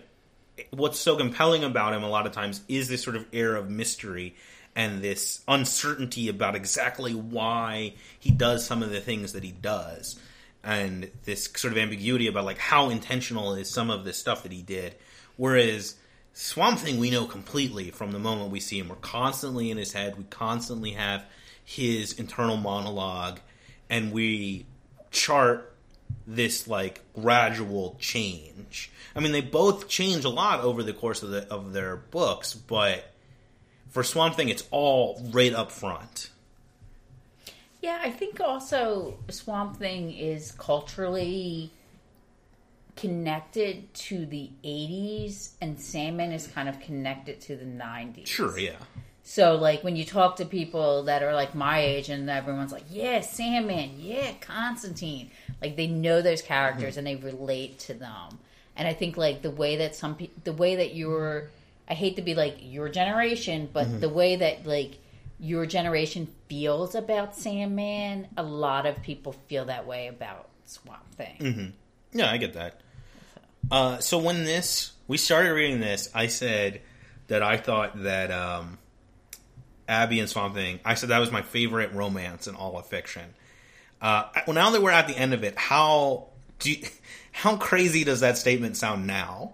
what's 0.70 0.98
so 0.98 1.16
compelling 1.16 1.64
about 1.64 1.92
him 1.92 2.02
a 2.02 2.08
lot 2.08 2.26
of 2.26 2.32
times 2.32 2.62
is 2.68 2.88
this 2.88 3.02
sort 3.02 3.16
of 3.16 3.26
air 3.32 3.56
of 3.56 3.68
mystery 3.68 4.34
and 4.74 5.02
this 5.02 5.42
uncertainty 5.48 6.28
about 6.28 6.54
exactly 6.54 7.14
why 7.14 7.92
he 8.18 8.30
does 8.30 8.64
some 8.64 8.82
of 8.82 8.90
the 8.90 9.00
things 9.00 9.32
that 9.32 9.44
he 9.44 9.52
does 9.52 10.18
and 10.64 11.10
this 11.24 11.44
sort 11.56 11.72
of 11.72 11.78
ambiguity 11.78 12.26
about 12.26 12.44
like 12.44 12.58
how 12.58 12.88
intentional 12.88 13.54
is 13.54 13.68
some 13.68 13.90
of 13.90 14.04
this 14.04 14.16
stuff 14.16 14.44
that 14.44 14.52
he 14.52 14.62
did 14.62 14.94
whereas 15.36 15.96
swamp 16.38 16.78
thing 16.78 16.98
we 16.98 17.10
know 17.10 17.24
completely 17.24 17.90
from 17.90 18.12
the 18.12 18.18
moment 18.18 18.50
we 18.50 18.60
see 18.60 18.78
him 18.78 18.88
we're 18.88 18.96
constantly 18.96 19.70
in 19.70 19.78
his 19.78 19.92
head 19.92 20.16
we 20.18 20.24
constantly 20.24 20.90
have 20.90 21.24
his 21.64 22.12
internal 22.18 22.56
monologue 22.56 23.40
and 23.88 24.12
we 24.12 24.66
chart 25.10 25.76
this 26.26 26.68
like 26.68 27.02
gradual 27.14 27.96
change. 27.98 28.90
I 29.14 29.20
mean, 29.20 29.32
they 29.32 29.40
both 29.40 29.88
change 29.88 30.24
a 30.24 30.28
lot 30.28 30.60
over 30.60 30.82
the 30.82 30.92
course 30.92 31.22
of 31.22 31.30
the 31.30 31.48
of 31.48 31.72
their 31.72 31.96
books, 31.96 32.54
but 32.54 33.12
for 33.90 34.02
Swamp 34.02 34.34
Thing, 34.34 34.48
it's 34.48 34.64
all 34.70 35.20
right 35.30 35.54
up 35.54 35.72
front. 35.72 36.30
Yeah, 37.80 37.98
I 38.02 38.10
think 38.10 38.40
also 38.40 39.18
Swamp 39.30 39.76
Thing 39.78 40.12
is 40.12 40.52
culturally 40.52 41.70
connected 42.96 43.92
to 43.92 44.26
the 44.26 44.50
80s 44.64 45.50
and 45.60 45.78
Sandman 45.78 46.32
is 46.32 46.46
kind 46.46 46.68
of 46.68 46.80
connected 46.80 47.40
to 47.42 47.56
the 47.56 47.64
90s. 47.64 48.26
Sure, 48.26 48.58
yeah, 48.58 48.76
So 49.22 49.56
like 49.56 49.84
when 49.84 49.96
you 49.96 50.04
talk 50.04 50.36
to 50.36 50.46
people 50.46 51.04
that 51.04 51.22
are 51.22 51.34
like 51.34 51.54
my 51.54 51.80
age 51.80 52.08
and 52.08 52.28
everyone's 52.30 52.72
like, 52.72 52.84
"Yeah, 52.90 53.20
Sandman, 53.20 53.96
yeah, 53.98 54.32
Constantine." 54.40 55.30
Like 55.60 55.76
they 55.76 55.86
know 55.86 56.22
those 56.22 56.42
characters 56.42 56.96
mm-hmm. 56.96 57.06
and 57.06 57.06
they 57.06 57.16
relate 57.16 57.78
to 57.80 57.94
them. 57.94 58.38
And 58.76 58.88
I 58.88 58.94
think 58.94 59.16
like 59.16 59.42
the 59.42 59.50
way 59.50 59.76
that 59.76 59.94
some 59.94 60.14
pe- 60.16 60.30
the 60.44 60.52
way 60.52 60.76
that 60.76 60.94
you're 60.94 61.50
I 61.88 61.94
hate 61.94 62.16
to 62.16 62.22
be 62.22 62.34
like 62.34 62.56
your 62.60 62.88
generation, 62.88 63.68
but 63.72 63.86
mm-hmm. 63.86 64.00
the 64.00 64.08
way 64.08 64.36
that 64.36 64.66
like 64.66 64.98
your 65.38 65.66
generation 65.66 66.28
feels 66.48 66.94
about 66.94 67.36
Sandman, 67.36 68.28
a 68.36 68.42
lot 68.42 68.86
of 68.86 69.02
people 69.02 69.32
feel 69.48 69.66
that 69.66 69.86
way 69.86 70.08
about 70.08 70.48
Swamp 70.64 71.08
Thing. 71.14 71.36
Mm-hmm. 71.38 72.18
yeah, 72.18 72.30
I 72.30 72.38
get 72.38 72.54
that. 72.54 72.80
Uh, 73.70 73.98
so 73.98 74.18
when 74.18 74.44
this 74.44 74.92
we 75.08 75.16
started 75.16 75.50
reading 75.50 75.80
this, 75.80 76.08
I 76.14 76.26
said 76.26 76.80
that 77.28 77.42
I 77.42 77.56
thought 77.56 78.02
that 78.02 78.30
um, 78.30 78.78
Abby 79.88 80.20
and 80.20 80.28
Swamp 80.28 80.54
Thing. 80.54 80.80
I 80.84 80.94
said 80.94 81.10
that 81.10 81.18
was 81.18 81.30
my 81.30 81.42
favorite 81.42 81.92
romance 81.92 82.46
in 82.46 82.54
all 82.54 82.78
of 82.78 82.86
fiction. 82.86 83.34
Uh, 84.00 84.24
well, 84.46 84.54
now 84.54 84.70
that 84.70 84.82
we're 84.82 84.90
at 84.90 85.08
the 85.08 85.16
end 85.16 85.32
of 85.32 85.44
it, 85.44 85.56
how 85.56 86.28
do 86.58 86.72
you, 86.72 86.86
how 87.32 87.56
crazy 87.56 88.04
does 88.04 88.20
that 88.20 88.38
statement 88.38 88.76
sound 88.76 89.06
now? 89.06 89.52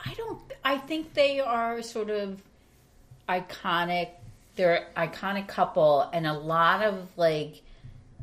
I 0.00 0.14
don't. 0.14 0.40
I 0.64 0.78
think 0.78 1.14
they 1.14 1.40
are 1.40 1.82
sort 1.82 2.10
of 2.10 2.40
iconic. 3.28 4.10
They're 4.56 4.88
iconic 4.96 5.48
couple, 5.48 6.08
and 6.12 6.26
a 6.26 6.32
lot 6.32 6.82
of 6.82 7.08
like 7.16 7.62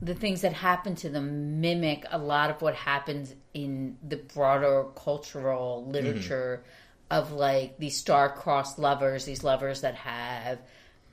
the 0.01 0.13
things 0.13 0.41
that 0.41 0.53
happen 0.53 0.95
to 0.95 1.09
them 1.09 1.61
mimic 1.61 2.05
a 2.11 2.17
lot 2.17 2.49
of 2.49 2.61
what 2.61 2.75
happens 2.75 3.33
in 3.53 3.97
the 4.07 4.17
broader 4.17 4.85
cultural 4.95 5.85
literature 5.87 6.63
of 7.09 7.31
like 7.31 7.77
these 7.77 7.97
star-crossed 7.97 8.77
lovers, 8.77 9.25
these 9.25 9.43
lovers 9.43 9.81
that 9.81 9.95
have 9.95 10.59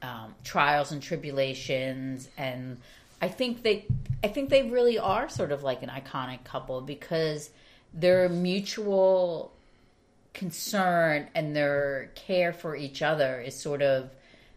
um, 0.02 0.34
trials 0.42 0.90
and 0.90 1.02
tribulations, 1.02 2.28
and 2.36 2.78
I 3.20 3.28
think 3.28 3.62
they, 3.62 3.86
I 4.24 4.28
think 4.28 4.50
they 4.50 4.64
really 4.64 4.98
are 4.98 5.28
sort 5.28 5.52
of 5.52 5.62
like 5.62 5.82
an 5.82 5.90
iconic 5.90 6.42
couple 6.42 6.80
because 6.80 7.50
their 7.94 8.28
mutual 8.28 9.52
concern 10.34 11.28
and 11.34 11.54
their 11.54 12.10
care 12.14 12.52
for 12.52 12.74
each 12.74 13.02
other 13.02 13.40
is 13.40 13.54
sort 13.54 13.82
of 13.82 14.10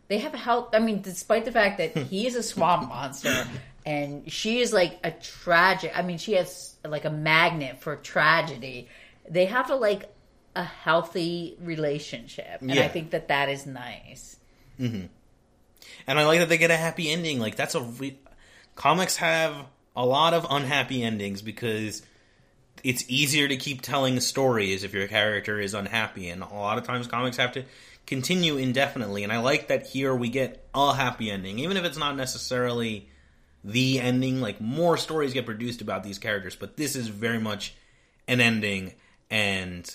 they 0.08 0.20
have 0.20 0.34
a 0.34 0.38
help 0.38 0.70
i 0.74 0.80
mean 0.80 1.02
despite 1.02 1.44
the 1.44 1.52
fact 1.52 1.78
that 1.78 1.98
he 2.10 2.26
is 2.26 2.36
a 2.36 2.42
swamp 2.42 2.88
monster 2.88 3.46
and 3.86 4.32
she 4.32 4.60
is 4.60 4.74
like 4.74 5.00
a 5.04 5.12
tragic. 5.12 5.92
I 5.96 6.02
mean, 6.02 6.18
she 6.18 6.34
has 6.34 6.76
like 6.84 7.06
a 7.06 7.10
magnet 7.10 7.82
for 7.82 7.96
tragedy. 7.96 8.90
They 9.30 9.46
have 9.46 9.70
a 9.70 9.76
like 9.76 10.10
a 10.56 10.64
healthy 10.64 11.58
relationship, 11.60 12.62
and 12.62 12.72
I 12.72 12.88
think 12.88 13.12
that 13.12 13.28
that 13.28 13.50
is 13.50 13.66
nice. 13.66 14.38
Mm-hmm. 14.80 15.06
And 16.08 16.20
I 16.20 16.26
like 16.26 16.40
that 16.40 16.50
they 16.50 16.58
get 16.58 16.72
a 16.72 16.78
happy 16.78 17.12
ending. 17.12 17.40
Like 17.40 17.56
that's 17.56 17.76
a 17.76 17.82
re- 17.82 18.20
comics 18.76 19.18
have 19.18 19.56
a 19.96 20.06
lot 20.06 20.34
of 20.34 20.46
unhappy 20.50 21.04
endings 21.04 21.42
because 21.42 22.02
it's 22.84 23.06
easier 23.08 23.48
to 23.48 23.58
keep 23.58 23.82
telling 23.82 24.20
stories 24.20 24.84
if 24.84 24.94
your 24.94 25.08
character 25.08 25.60
is 25.60 25.74
unhappy, 25.74 26.30
and 26.30 26.42
a 26.42 26.54
lot 26.54 26.78
of 26.78 26.86
times 26.86 27.06
comics 27.08 27.38
have 27.38 27.52
to 27.54 27.64
continue 28.08 28.58
indefinitely. 28.58 29.24
And 29.24 29.32
I 29.32 29.40
like 29.40 29.68
that 29.68 29.86
here 29.88 30.16
we 30.16 30.30
get 30.30 30.68
a 30.74 30.94
happy 30.94 31.30
ending, 31.30 31.60
even 31.60 31.78
if 31.78 31.86
it's 31.86 31.98
not 31.98 32.16
necessarily 32.16 33.10
the 33.66 34.00
ending. 34.00 34.40
Like 34.40 34.62
more 34.62 34.96
stories 34.96 35.34
get 35.34 35.46
produced 35.46 35.82
about 35.82 36.04
these 36.04 36.20
characters, 36.20 36.56
but 36.56 36.78
this 36.78 36.96
is 36.96 37.08
very 37.08 37.40
much 37.40 37.76
an 38.28 38.40
ending, 38.40 38.94
and 39.30 39.94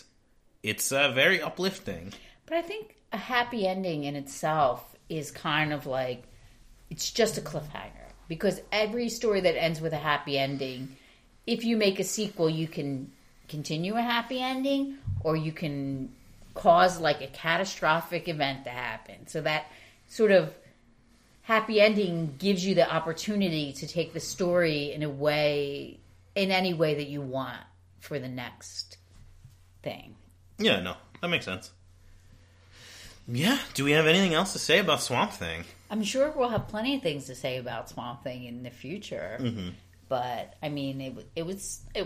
it's 0.63 0.93
uh, 0.93 1.13
very 1.13 1.41
uplifting. 1.41 2.13
But 2.47 2.59
I 2.59 2.63
think 2.63 2.97
a 3.13 3.17
happy 3.17 3.67
ending 3.67 4.05
in 4.05 4.17
itself 4.17 4.85
is 5.09 5.31
kind 5.31 5.73
of 5.73 5.87
like 5.87 6.25
it's 6.91 7.11
just 7.11 7.39
a 7.39 7.41
cliffhanger 7.41 8.11
because 8.29 8.61
every 8.73 9.09
story 9.09 9.41
that 9.41 9.61
ends 9.61 9.81
with 9.81 9.93
a 9.93 9.99
happy 9.99 10.39
ending, 10.39 10.97
if 11.47 11.65
you 11.65 11.77
make 11.77 11.99
a 12.01 12.05
sequel, 12.05 12.51
you 12.51 12.69
can 12.69 13.13
continue 13.49 13.95
a 13.95 14.03
happy 14.03 14.41
ending 14.41 14.99
or 15.23 15.37
you 15.37 15.53
can 15.53 16.13
cause 16.55 17.01
like 17.01 17.21
a 17.21 17.27
catastrophic 17.29 18.29
event 18.29 18.65
to 18.65 18.71
happen. 18.71 19.27
So 19.27 19.41
that 19.43 19.67
sort 20.09 20.31
of 20.31 20.55
happy 21.43 21.81
ending 21.81 22.35
gives 22.39 22.65
you 22.65 22.75
the 22.75 22.93
opportunity 22.93 23.73
to 23.75 23.87
take 23.87 24.13
the 24.13 24.21
story 24.21 24.93
in 24.93 25.03
a 25.03 25.09
way 25.09 25.99
in 26.35 26.51
any 26.51 26.75
way 26.75 26.95
that 26.95 27.09
you 27.09 27.21
want 27.21 27.61
for 28.01 28.19
the 28.19 28.29
next 28.29 28.99
thing. 29.83 30.15
Yeah, 30.59 30.81
no, 30.81 30.95
that 31.21 31.29
makes 31.29 31.45
sense. 31.45 31.71
Yeah, 33.27 33.59
do 33.75 33.85
we 33.85 33.93
have 33.93 34.07
anything 34.07 34.35
else 34.35 34.53
to 34.55 34.59
say 34.59 34.79
about 34.79 35.03
Swamp 35.03 35.33
Thing? 35.33 35.65
I'm 35.91 36.03
sure 36.03 36.31
we'll 36.31 36.49
have 36.49 36.69
plenty 36.69 36.97
of 36.97 37.03
things 37.03 37.27
to 37.27 37.35
say 37.35 37.59
about 37.59 37.89
Swamp 37.89 38.25
Thing 38.25 38.45
in 38.45 38.63
the 38.63 38.71
future. 38.71 39.39
Mm-hmm. 39.41 39.69
But 40.09 40.55
I 40.63 40.69
mean, 40.69 41.01
it, 41.01 41.27
it 41.37 41.47
was 41.47 41.81
a, 41.95 42.05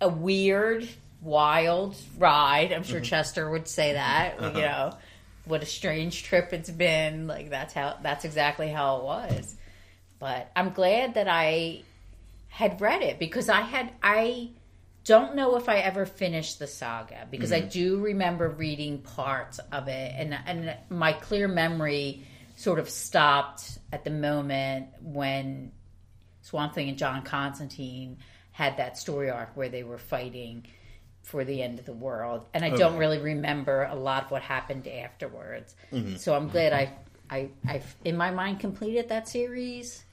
a 0.00 0.08
weird, 0.08 0.86
wild 1.22 1.96
ride. 2.18 2.72
I'm 2.72 2.82
sure 2.82 2.96
mm-hmm. 2.96 3.04
Chester 3.04 3.50
would 3.50 3.68
say 3.68 3.94
that. 3.94 4.34
Uh-huh. 4.40 4.58
You 4.58 4.64
know, 4.64 4.92
what 5.44 5.62
a 5.62 5.66
strange 5.66 6.22
trip 6.24 6.52
it's 6.52 6.70
been. 6.70 7.26
Like 7.26 7.50
that's 7.50 7.74
how 7.74 7.96
that's 8.02 8.24
exactly 8.24 8.68
how 8.68 8.98
it 8.98 9.04
was. 9.04 9.56
But 10.18 10.50
I'm 10.54 10.70
glad 10.70 11.14
that 11.14 11.28
I 11.28 11.82
had 12.48 12.80
read 12.80 13.02
it 13.02 13.18
because 13.18 13.48
I 13.48 13.60
had 13.60 13.92
I 14.02 14.50
don't 15.04 15.34
know 15.34 15.56
if 15.56 15.68
I 15.68 15.78
ever 15.78 16.04
finished 16.04 16.58
the 16.58 16.66
saga 16.66 17.26
because 17.30 17.52
I 17.52 17.60
mm-hmm. 17.60 17.70
do 17.70 18.00
remember 18.00 18.48
reading 18.48 18.98
parts 18.98 19.58
of 19.72 19.88
it 19.88 20.14
and 20.16 20.38
and 20.46 20.76
my 20.90 21.14
clear 21.14 21.48
memory 21.48 22.26
sort 22.56 22.78
of 22.78 22.90
stopped 22.90 23.78
at 23.92 24.04
the 24.04 24.10
moment 24.10 24.88
when 25.00 25.72
Swamp 26.42 26.74
Thing 26.74 26.90
and 26.90 26.98
John 26.98 27.22
Constantine 27.22 28.18
had 28.52 28.76
that 28.76 28.98
story 28.98 29.30
arc 29.30 29.56
where 29.56 29.70
they 29.70 29.82
were 29.82 29.96
fighting 29.96 30.66
for 31.30 31.44
the 31.44 31.62
end 31.62 31.78
of 31.78 31.86
the 31.86 31.92
world 31.92 32.44
and 32.52 32.64
I 32.64 32.70
don't 32.70 32.96
really 32.96 33.18
remember 33.18 33.84
a 33.84 33.94
lot 33.94 34.24
of 34.24 34.30
what 34.32 34.42
happened 34.42 34.88
afterwards. 34.88 35.74
So 36.16 36.34
I'm 36.34 36.48
glad 36.48 36.72
I 36.72 36.92
I 37.30 37.50
I 37.66 37.82
in 38.04 38.16
my 38.16 38.30
mind 38.32 38.58
completed 38.60 39.08
that 39.10 39.28
series. 39.28 40.04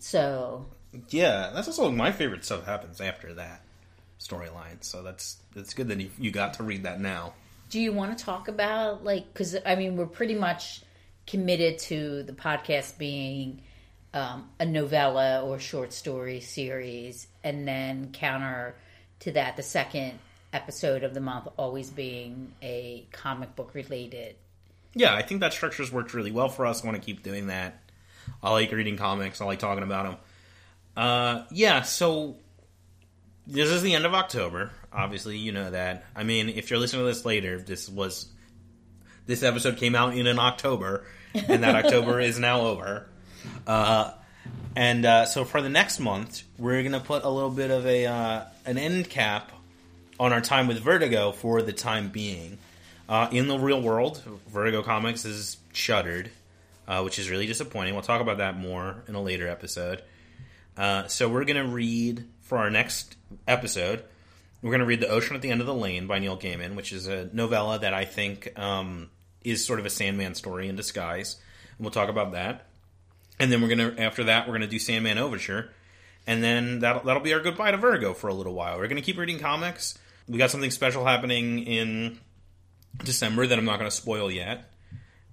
So 0.00 0.66
Yeah, 1.10 1.52
that's 1.54 1.68
also 1.68 1.90
my 1.90 2.10
favorite 2.10 2.44
stuff 2.44 2.66
happens 2.66 3.00
after 3.00 3.34
that 3.34 3.62
storyline. 4.18 4.82
So 4.82 5.02
that's 5.02 5.38
that's 5.54 5.72
good 5.72 5.88
that 5.88 6.00
you, 6.00 6.10
you 6.18 6.30
got 6.32 6.54
to 6.54 6.64
read 6.64 6.82
that 6.82 7.00
now. 7.00 7.34
Do 7.70 7.80
you 7.80 7.92
want 7.92 8.16
to 8.18 8.24
talk 8.24 8.48
about 8.48 9.04
like 9.04 9.32
because 9.32 9.56
I 9.64 9.76
mean 9.76 9.96
we're 9.96 10.06
pretty 10.06 10.34
much 10.34 10.82
committed 11.26 11.78
to 11.78 12.22
the 12.24 12.32
podcast 12.32 12.98
being 12.98 13.62
um, 14.14 14.48
a 14.58 14.64
novella 14.64 15.42
or 15.44 15.58
short 15.58 15.92
story 15.92 16.40
series, 16.40 17.28
and 17.44 17.68
then 17.68 18.10
counter 18.12 18.74
to 19.20 19.32
that 19.32 19.56
the 19.56 19.62
second 19.62 20.18
episode 20.52 21.04
of 21.04 21.14
the 21.14 21.20
month 21.20 21.48
always 21.56 21.90
being 21.90 22.52
a 22.62 23.06
comic 23.12 23.54
book 23.56 23.74
related. 23.74 24.36
Yeah, 24.94 25.14
I 25.14 25.22
think 25.22 25.40
that 25.40 25.52
structure's 25.52 25.92
worked 25.92 26.14
really 26.14 26.32
well 26.32 26.48
for 26.48 26.66
us. 26.66 26.82
I 26.82 26.86
want 26.86 27.00
to 27.00 27.04
keep 27.04 27.22
doing 27.22 27.48
that. 27.48 27.82
I 28.42 28.50
like 28.52 28.72
reading 28.72 28.96
comics. 28.96 29.40
I 29.40 29.44
like 29.44 29.58
talking 29.58 29.82
about 29.82 30.04
them. 30.06 30.16
Uh, 30.96 31.42
yeah, 31.50 31.82
so 31.82 32.36
this 33.46 33.70
is 33.70 33.82
the 33.82 33.94
end 33.94 34.06
of 34.06 34.14
October. 34.14 34.70
Obviously, 34.92 35.36
you 35.36 35.52
know 35.52 35.70
that. 35.70 36.04
I 36.14 36.24
mean, 36.24 36.48
if 36.48 36.70
you're 36.70 36.78
listening 36.78 37.02
to 37.02 37.06
this 37.06 37.24
later, 37.24 37.60
this 37.60 37.88
was 37.88 38.26
this 39.26 39.42
episode 39.42 39.76
came 39.76 39.94
out 39.94 40.16
in 40.16 40.26
an 40.26 40.38
October, 40.38 41.04
and 41.34 41.62
that 41.62 41.74
October 41.84 42.20
is 42.20 42.38
now 42.38 42.62
over. 42.62 43.06
Uh, 43.66 44.12
and 44.74 45.04
uh, 45.04 45.26
so 45.26 45.44
for 45.44 45.60
the 45.60 45.68
next 45.68 46.00
month, 46.00 46.42
we're 46.58 46.82
gonna 46.82 47.00
put 47.00 47.24
a 47.24 47.28
little 47.28 47.50
bit 47.50 47.70
of 47.70 47.86
a 47.86 48.06
uh, 48.06 48.44
an 48.64 48.78
end 48.78 49.10
cap 49.10 49.52
on 50.18 50.32
our 50.32 50.40
time 50.40 50.66
with 50.66 50.80
Vertigo 50.80 51.32
for 51.32 51.62
the 51.62 51.72
time 51.72 52.08
being. 52.08 52.58
Uh, 53.08 53.28
in 53.30 53.46
the 53.46 53.58
real 53.58 53.80
world, 53.80 54.22
Vertigo 54.48 54.82
Comics 54.82 55.24
is 55.24 55.58
shuttered, 55.72 56.30
uh, 56.88 57.02
which 57.02 57.18
is 57.18 57.30
really 57.30 57.46
disappointing. 57.46 57.94
We'll 57.94 58.02
talk 58.02 58.20
about 58.20 58.38
that 58.38 58.58
more 58.58 59.04
in 59.06 59.14
a 59.14 59.22
later 59.22 59.48
episode. 59.48 60.02
Uh, 60.76 61.06
so 61.06 61.28
we're 61.28 61.44
going 61.44 61.64
to 61.64 61.72
read 61.72 62.24
for 62.42 62.58
our 62.58 62.70
next 62.70 63.16
episode. 63.46 64.02
We're 64.62 64.70
going 64.70 64.80
to 64.80 64.86
read 64.86 65.00
"The 65.00 65.08
Ocean 65.08 65.36
at 65.36 65.42
the 65.42 65.50
End 65.50 65.60
of 65.60 65.66
the 65.66 65.74
Lane" 65.74 66.06
by 66.06 66.18
Neil 66.18 66.36
Gaiman, 66.36 66.74
which 66.74 66.92
is 66.92 67.06
a 67.06 67.30
novella 67.32 67.78
that 67.78 67.94
I 67.94 68.04
think 68.04 68.58
um, 68.58 69.10
is 69.44 69.64
sort 69.64 69.78
of 69.78 69.86
a 69.86 69.90
Sandman 69.90 70.34
story 70.34 70.68
in 70.68 70.76
disguise. 70.76 71.36
And 71.78 71.84
we'll 71.84 71.92
talk 71.92 72.08
about 72.08 72.32
that. 72.32 72.66
And 73.38 73.52
then 73.52 73.62
we're 73.62 73.74
going 73.74 73.96
to 73.96 74.02
after 74.02 74.24
that 74.24 74.46
we're 74.46 74.52
going 74.52 74.62
to 74.62 74.66
do 74.66 74.78
Sandman 74.78 75.18
Overture, 75.18 75.70
and 76.26 76.42
then 76.42 76.80
that'll 76.80 77.02
that'll 77.02 77.22
be 77.22 77.34
our 77.34 77.40
goodbye 77.40 77.70
to 77.70 77.76
Vertigo 77.76 78.14
for 78.14 78.28
a 78.28 78.34
little 78.34 78.54
while. 78.54 78.78
We're 78.78 78.88
going 78.88 78.96
to 78.96 79.02
keep 79.02 79.18
reading 79.18 79.38
comics. 79.38 79.96
We 80.28 80.38
got 80.38 80.50
something 80.50 80.70
special 80.70 81.04
happening 81.04 81.60
in 81.60 82.18
December 83.04 83.46
that 83.46 83.58
I'm 83.58 83.64
not 83.64 83.78
going 83.78 83.90
to 83.90 83.96
spoil 83.96 84.30
yet. 84.30 84.70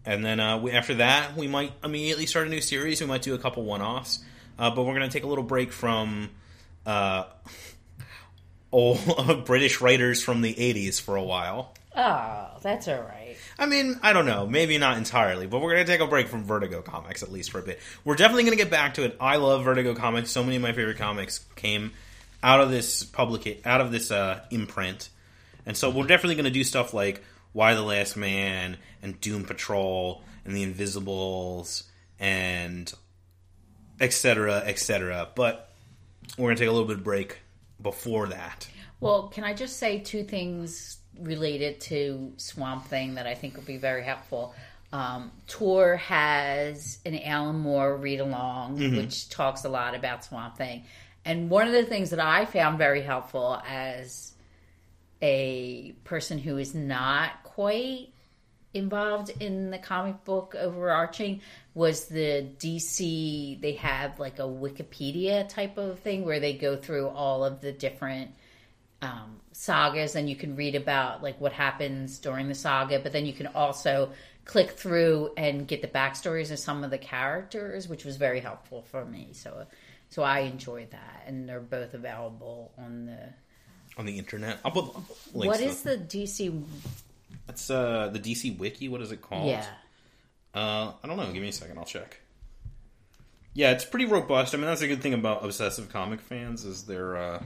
And 0.05 0.25
then 0.25 0.39
uh, 0.39 0.59
we, 0.59 0.71
after 0.71 0.95
that, 0.95 1.35
we 1.35 1.47
might 1.47 1.71
immediately 1.83 2.25
start 2.25 2.47
a 2.47 2.49
new 2.49 2.61
series. 2.61 3.01
We 3.01 3.07
might 3.07 3.21
do 3.21 3.33
a 3.33 3.39
couple 3.39 3.63
one 3.63 3.81
offs. 3.81 4.23
Uh, 4.59 4.69
but 4.69 4.83
we're 4.83 4.93
going 4.93 5.09
to 5.09 5.13
take 5.13 5.23
a 5.23 5.27
little 5.27 5.43
break 5.43 5.71
from 5.71 6.29
uh, 6.85 7.23
old 8.71 9.45
British 9.45 9.81
writers 9.81 10.21
from 10.23 10.41
the 10.41 10.53
80s 10.53 11.01
for 11.01 11.15
a 11.15 11.23
while. 11.23 11.73
Oh, 11.95 12.49
that's 12.61 12.87
all 12.87 13.01
right. 13.01 13.35
I 13.57 13.67
mean, 13.67 13.99
I 14.01 14.13
don't 14.13 14.25
know. 14.25 14.47
Maybe 14.47 14.77
not 14.77 14.97
entirely, 14.97 15.47
but 15.47 15.61
we're 15.61 15.73
going 15.73 15.85
to 15.85 15.91
take 15.91 16.01
a 16.01 16.07
break 16.07 16.27
from 16.27 16.43
Vertigo 16.43 16.81
comics 16.81 17.21
at 17.21 17.31
least 17.31 17.51
for 17.51 17.59
a 17.59 17.61
bit. 17.61 17.79
We're 18.03 18.15
definitely 18.15 18.43
going 18.43 18.57
to 18.57 18.63
get 18.63 18.71
back 18.71 18.95
to 18.95 19.03
it. 19.03 19.15
I 19.19 19.35
love 19.35 19.63
Vertigo 19.63 19.93
comics. 19.93 20.31
So 20.31 20.43
many 20.43 20.55
of 20.55 20.61
my 20.61 20.73
favorite 20.73 20.97
comics 20.97 21.45
came 21.55 21.93
out 22.43 22.59
of 22.59 22.69
this 22.69 23.03
public 23.03 23.65
out 23.65 23.81
of 23.81 23.91
this 23.91 24.11
uh, 24.11 24.41
imprint. 24.51 25.09
And 25.65 25.75
so 25.77 25.89
we're 25.89 26.05
definitely 26.05 26.35
going 26.35 26.45
to 26.45 26.51
do 26.51 26.63
stuff 26.63 26.93
like 26.93 27.23
Y: 27.53 27.73
The 27.73 27.81
Last 27.81 28.17
Man 28.17 28.77
and 29.01 29.19
Doom 29.21 29.45
Patrol 29.45 30.21
and 30.45 30.55
The 30.55 30.63
Invisibles 30.63 31.83
and 32.19 32.93
etc. 33.99 34.57
etc. 34.65 35.29
But 35.33 35.71
we're 36.37 36.47
going 36.47 36.57
to 36.57 36.61
take 36.61 36.69
a 36.69 36.71
little 36.71 36.87
bit 36.87 36.97
of 36.97 37.03
break 37.03 37.39
before 37.81 38.27
that. 38.27 38.67
Well, 38.99 39.29
can 39.29 39.43
I 39.43 39.53
just 39.53 39.77
say 39.77 39.99
two 39.99 40.23
things 40.23 40.97
related 41.19 41.79
to 41.81 42.33
Swamp 42.37 42.87
Thing 42.87 43.15
that 43.15 43.27
I 43.27 43.35
think 43.35 43.55
will 43.55 43.63
be 43.63 43.77
very 43.77 44.03
helpful? 44.03 44.53
Um, 44.91 45.31
Tor 45.47 45.97
has 45.97 46.99
an 47.05 47.19
Alan 47.19 47.57
Moore 47.57 47.97
read 47.97 48.19
along, 48.19 48.77
which 48.95 49.29
talks 49.29 49.65
a 49.65 49.69
lot 49.69 49.95
about 49.95 50.23
Swamp 50.23 50.57
Thing. 50.57 50.83
And 51.25 51.49
one 51.49 51.67
of 51.67 51.73
the 51.73 51.85
things 51.85 52.09
that 52.09 52.19
I 52.19 52.45
found 52.45 52.77
very 52.77 53.01
helpful 53.01 53.61
as 53.67 54.33
a 55.21 55.93
person 56.03 56.37
who 56.37 56.57
is 56.57 56.75
not 56.75 57.43
quite 57.43 58.09
involved 58.73 59.29
in 59.39 59.69
the 59.69 59.77
comic 59.77 60.23
book 60.25 60.55
overarching 60.55 61.41
was 61.75 62.05
the 62.05 62.47
DC 62.57 63.61
they 63.61 63.73
have 63.73 64.19
like 64.19 64.39
a 64.39 64.43
Wikipedia 64.43 65.47
type 65.47 65.77
of 65.77 65.99
thing 65.99 66.25
where 66.25 66.39
they 66.39 66.53
go 66.53 66.75
through 66.75 67.07
all 67.07 67.45
of 67.45 67.61
the 67.61 67.71
different 67.71 68.31
um, 69.01 69.39
sagas 69.51 70.15
and 70.15 70.27
you 70.27 70.35
can 70.35 70.55
read 70.55 70.75
about 70.75 71.21
like 71.21 71.39
what 71.39 71.53
happens 71.53 72.17
during 72.17 72.47
the 72.47 72.55
saga 72.55 72.99
but 72.99 73.11
then 73.13 73.25
you 73.27 73.33
can 73.33 73.47
also 73.47 74.11
click 74.45 74.71
through 74.71 75.31
and 75.37 75.67
get 75.67 75.81
the 75.81 75.87
backstories 75.87 76.51
of 76.51 76.59
some 76.59 76.83
of 76.83 76.91
the 76.91 76.97
characters 76.97 77.87
which 77.87 78.03
was 78.03 78.17
very 78.17 78.39
helpful 78.39 78.81
for 78.81 79.05
me. 79.05 79.29
So 79.31 79.65
so 80.13 80.21
I 80.23 80.39
enjoy 80.41 80.85
that 80.91 81.23
and 81.27 81.47
they're 81.49 81.59
both 81.59 81.93
available 81.93 82.71
on 82.77 83.05
the 83.07 83.19
On 83.97 84.05
the 84.05 84.17
internet, 84.17 84.59
I'll 84.63 84.71
put 84.71 84.85
links. 85.33 85.47
what 85.47 85.59
is 85.59 85.81
the 85.81 85.97
DC 85.97 86.63
That's 87.47 87.69
uh, 87.69 88.09
the 88.13 88.19
DC 88.19 88.57
Wiki. 88.57 88.87
What 88.89 89.01
is 89.01 89.11
it 89.11 89.21
called? 89.21 89.47
yeah 89.49 89.65
Uh, 90.53 90.91
I 91.03 91.07
don't 91.07 91.17
know. 91.17 91.31
Give 91.33 91.41
me 91.41 91.49
a 91.49 91.51
second. 91.51 91.77
I'll 91.79 91.85
check. 91.85 92.19
Yeah, 93.55 93.71
it's 93.71 93.85
pretty 93.85 94.05
robust. 94.05 94.53
I 94.53 94.57
mean, 94.57 94.65
that's 94.67 94.81
a 94.81 94.87
good 94.87 95.01
thing 95.01 95.13
about 95.13 95.43
obsessive 95.43 95.89
comic 95.89 96.21
fans 96.21 96.63
is 96.65 96.83
they're. 96.83 97.15
Uh, 97.17 97.43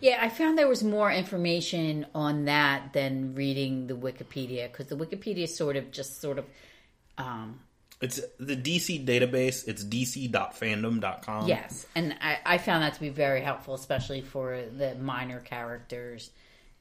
Yeah, 0.00 0.18
I 0.20 0.28
found 0.28 0.58
there 0.58 0.68
was 0.68 0.82
more 0.82 1.10
information 1.12 2.06
on 2.14 2.44
that 2.46 2.92
than 2.92 3.34
reading 3.34 3.86
the 3.86 3.94
Wikipedia 3.94 4.70
because 4.70 4.86
the 4.88 4.96
Wikipedia 4.96 5.44
is 5.44 5.56
sort 5.56 5.76
of 5.76 5.90
just 5.90 6.20
sort 6.20 6.38
of. 6.38 6.44
Um, 7.18 7.60
it's 8.02 8.20
the 8.38 8.56
DC 8.56 9.06
database. 9.06 9.66
It's 9.66 9.84
dc.fandom.com. 9.84 11.48
Yes, 11.48 11.86
and 11.94 12.16
I, 12.20 12.38
I 12.44 12.58
found 12.58 12.82
that 12.82 12.94
to 12.94 13.00
be 13.00 13.08
very 13.08 13.40
helpful, 13.40 13.74
especially 13.74 14.20
for 14.20 14.62
the 14.76 14.94
minor 14.96 15.40
characters 15.40 16.30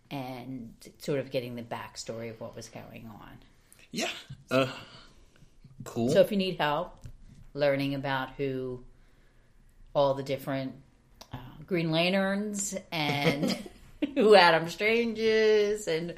and 0.10 0.73
sort 0.98 1.19
of 1.19 1.31
getting 1.31 1.56
the 1.56 1.61
backstory 1.61 2.30
of 2.30 2.41
what 2.41 2.56
was 2.56 2.68
going 2.68 3.10
on. 3.14 3.38
Yeah. 3.91 4.10
Uh, 4.49 4.68
cool. 5.85 6.10
So 6.10 6.19
if 6.19 6.31
you 6.31 6.38
need 6.38 6.57
help 6.57 7.07
learning 7.53 7.95
about 7.95 8.31
who 8.31 8.84
all 9.93 10.14
the 10.14 10.23
different 10.23 10.73
uh, 11.34 11.38
Green 11.65 11.91
Lanterns 11.91 12.76
and 12.91 13.57
who 14.15 14.35
Adam 14.35 14.69
Strange 14.69 15.19
is, 15.19 15.88
and 15.88 16.15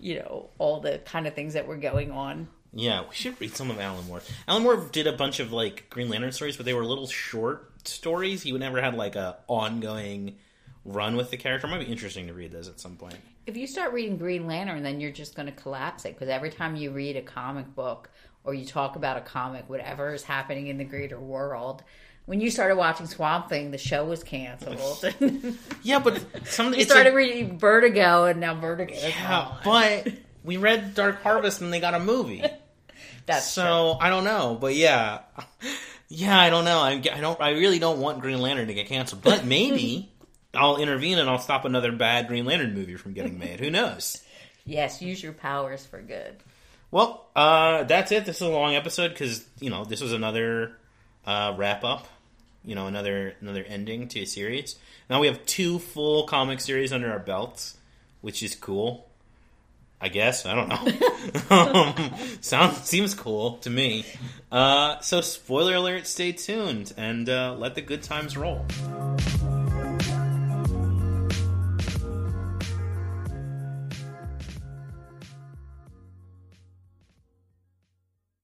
you 0.00 0.20
know 0.20 0.50
all 0.58 0.80
the 0.80 0.98
kind 0.98 1.26
of 1.26 1.34
things 1.34 1.54
that 1.54 1.66
were 1.66 1.76
going 1.76 2.10
on. 2.10 2.48
Yeah, 2.72 3.02
we 3.08 3.14
should 3.14 3.40
read 3.40 3.54
some 3.56 3.70
of 3.70 3.80
Alan 3.80 4.06
Moore. 4.06 4.20
Alan 4.46 4.62
Moore 4.62 4.76
did 4.92 5.06
a 5.06 5.12
bunch 5.12 5.40
of 5.40 5.52
like 5.52 5.88
Green 5.90 6.08
Lantern 6.08 6.32
stories, 6.32 6.56
but 6.56 6.66
they 6.66 6.74
were 6.74 6.84
little 6.84 7.06
short 7.06 7.72
stories. 7.84 8.42
He 8.42 8.52
never 8.52 8.80
had 8.80 8.94
like 8.94 9.16
a 9.16 9.38
ongoing 9.46 10.36
run 10.84 11.16
with 11.16 11.30
the 11.30 11.36
character. 11.36 11.66
It 11.66 11.70
might 11.70 11.80
be 11.80 11.86
interesting 11.86 12.26
to 12.26 12.34
read 12.34 12.52
those 12.52 12.68
at 12.68 12.78
some 12.80 12.96
point. 12.96 13.16
If 13.46 13.56
you 13.56 13.66
start 13.66 13.92
reading 13.94 14.18
Green 14.18 14.46
Lantern, 14.46 14.82
then 14.82 15.00
you're 15.00 15.10
just 15.10 15.34
going 15.34 15.46
to 15.46 15.52
collapse 15.52 16.04
it 16.04 16.14
because 16.14 16.28
every 16.28 16.50
time 16.50 16.76
you 16.76 16.90
read 16.90 17.16
a 17.16 17.22
comic 17.22 17.74
book 17.74 18.10
or 18.44 18.52
you 18.54 18.64
talk 18.66 18.96
about 18.96 19.16
a 19.16 19.22
comic, 19.22 19.68
whatever 19.68 20.12
is 20.12 20.22
happening 20.22 20.66
in 20.68 20.76
the 20.78 20.84
greater 20.84 21.18
world. 21.18 21.82
When 22.26 22.42
you 22.42 22.50
started 22.50 22.76
watching 22.76 23.06
Swamp 23.06 23.48
Thing, 23.48 23.70
the 23.70 23.78
show 23.78 24.04
was 24.04 24.22
canceled. 24.22 25.02
Yeah, 25.82 25.98
but 25.98 26.22
some 26.46 26.74
you 26.74 26.84
started 26.84 27.14
a- 27.14 27.16
reading 27.16 27.58
Vertigo, 27.58 28.24
and 28.26 28.38
now 28.40 28.54
Vertigo 28.54 28.94
Yeah, 28.94 29.56
but 29.64 30.08
we 30.48 30.56
read 30.56 30.94
Dark 30.94 31.22
Harvest 31.22 31.60
and 31.60 31.70
they 31.70 31.78
got 31.78 31.92
a 31.92 32.00
movie. 32.00 32.42
That's 33.26 33.52
true. 33.52 33.62
so 33.62 33.98
I 34.00 34.08
don't 34.08 34.24
know, 34.24 34.56
but 34.58 34.74
yeah, 34.74 35.20
yeah, 36.08 36.40
I 36.40 36.48
don't 36.48 36.64
know. 36.64 36.78
I, 36.78 36.92
I 36.92 37.20
don't. 37.20 37.38
I 37.38 37.50
really 37.50 37.78
don't 37.78 38.00
want 38.00 38.20
Green 38.20 38.40
Lantern 38.40 38.68
to 38.68 38.74
get 38.74 38.88
canceled, 38.88 39.22
but 39.22 39.44
maybe 39.44 40.10
I'll 40.54 40.78
intervene 40.78 41.18
and 41.18 41.28
I'll 41.28 41.38
stop 41.38 41.66
another 41.66 41.92
bad 41.92 42.28
Green 42.28 42.46
Lantern 42.46 42.72
movie 42.74 42.96
from 42.96 43.12
getting 43.12 43.38
made. 43.38 43.60
Who 43.60 43.70
knows? 43.70 44.24
Yes, 44.64 45.02
use 45.02 45.22
your 45.22 45.34
powers 45.34 45.84
for 45.84 46.00
good. 46.00 46.36
Well, 46.90 47.28
uh, 47.36 47.84
that's 47.84 48.10
it. 48.10 48.24
This 48.24 48.36
is 48.36 48.42
a 48.42 48.48
long 48.48 48.74
episode 48.74 49.08
because 49.08 49.46
you 49.60 49.68
know 49.68 49.84
this 49.84 50.00
was 50.00 50.14
another 50.14 50.78
uh, 51.26 51.54
wrap 51.58 51.84
up. 51.84 52.08
You 52.64 52.74
know, 52.74 52.86
another 52.86 53.34
another 53.42 53.64
ending 53.64 54.08
to 54.08 54.20
a 54.20 54.24
series. 54.24 54.76
Now 55.10 55.20
we 55.20 55.26
have 55.26 55.44
two 55.44 55.78
full 55.78 56.26
comic 56.26 56.60
series 56.60 56.90
under 56.90 57.12
our 57.12 57.18
belts, 57.18 57.76
which 58.22 58.42
is 58.42 58.54
cool. 58.54 59.07
I 60.00 60.08
guess 60.08 60.46
I 60.46 60.54
don't 60.54 60.68
know. 60.68 61.50
um, 61.50 62.10
sounds 62.40 62.78
seems 62.84 63.14
cool 63.14 63.58
to 63.58 63.70
me. 63.70 64.06
Uh, 64.50 65.00
so, 65.00 65.20
spoiler 65.20 65.74
alert! 65.74 66.06
Stay 66.06 66.32
tuned 66.32 66.94
and 66.96 67.28
uh, 67.28 67.54
let 67.58 67.74
the 67.74 67.82
good 67.82 68.02
times 68.02 68.36
roll. 68.36 68.64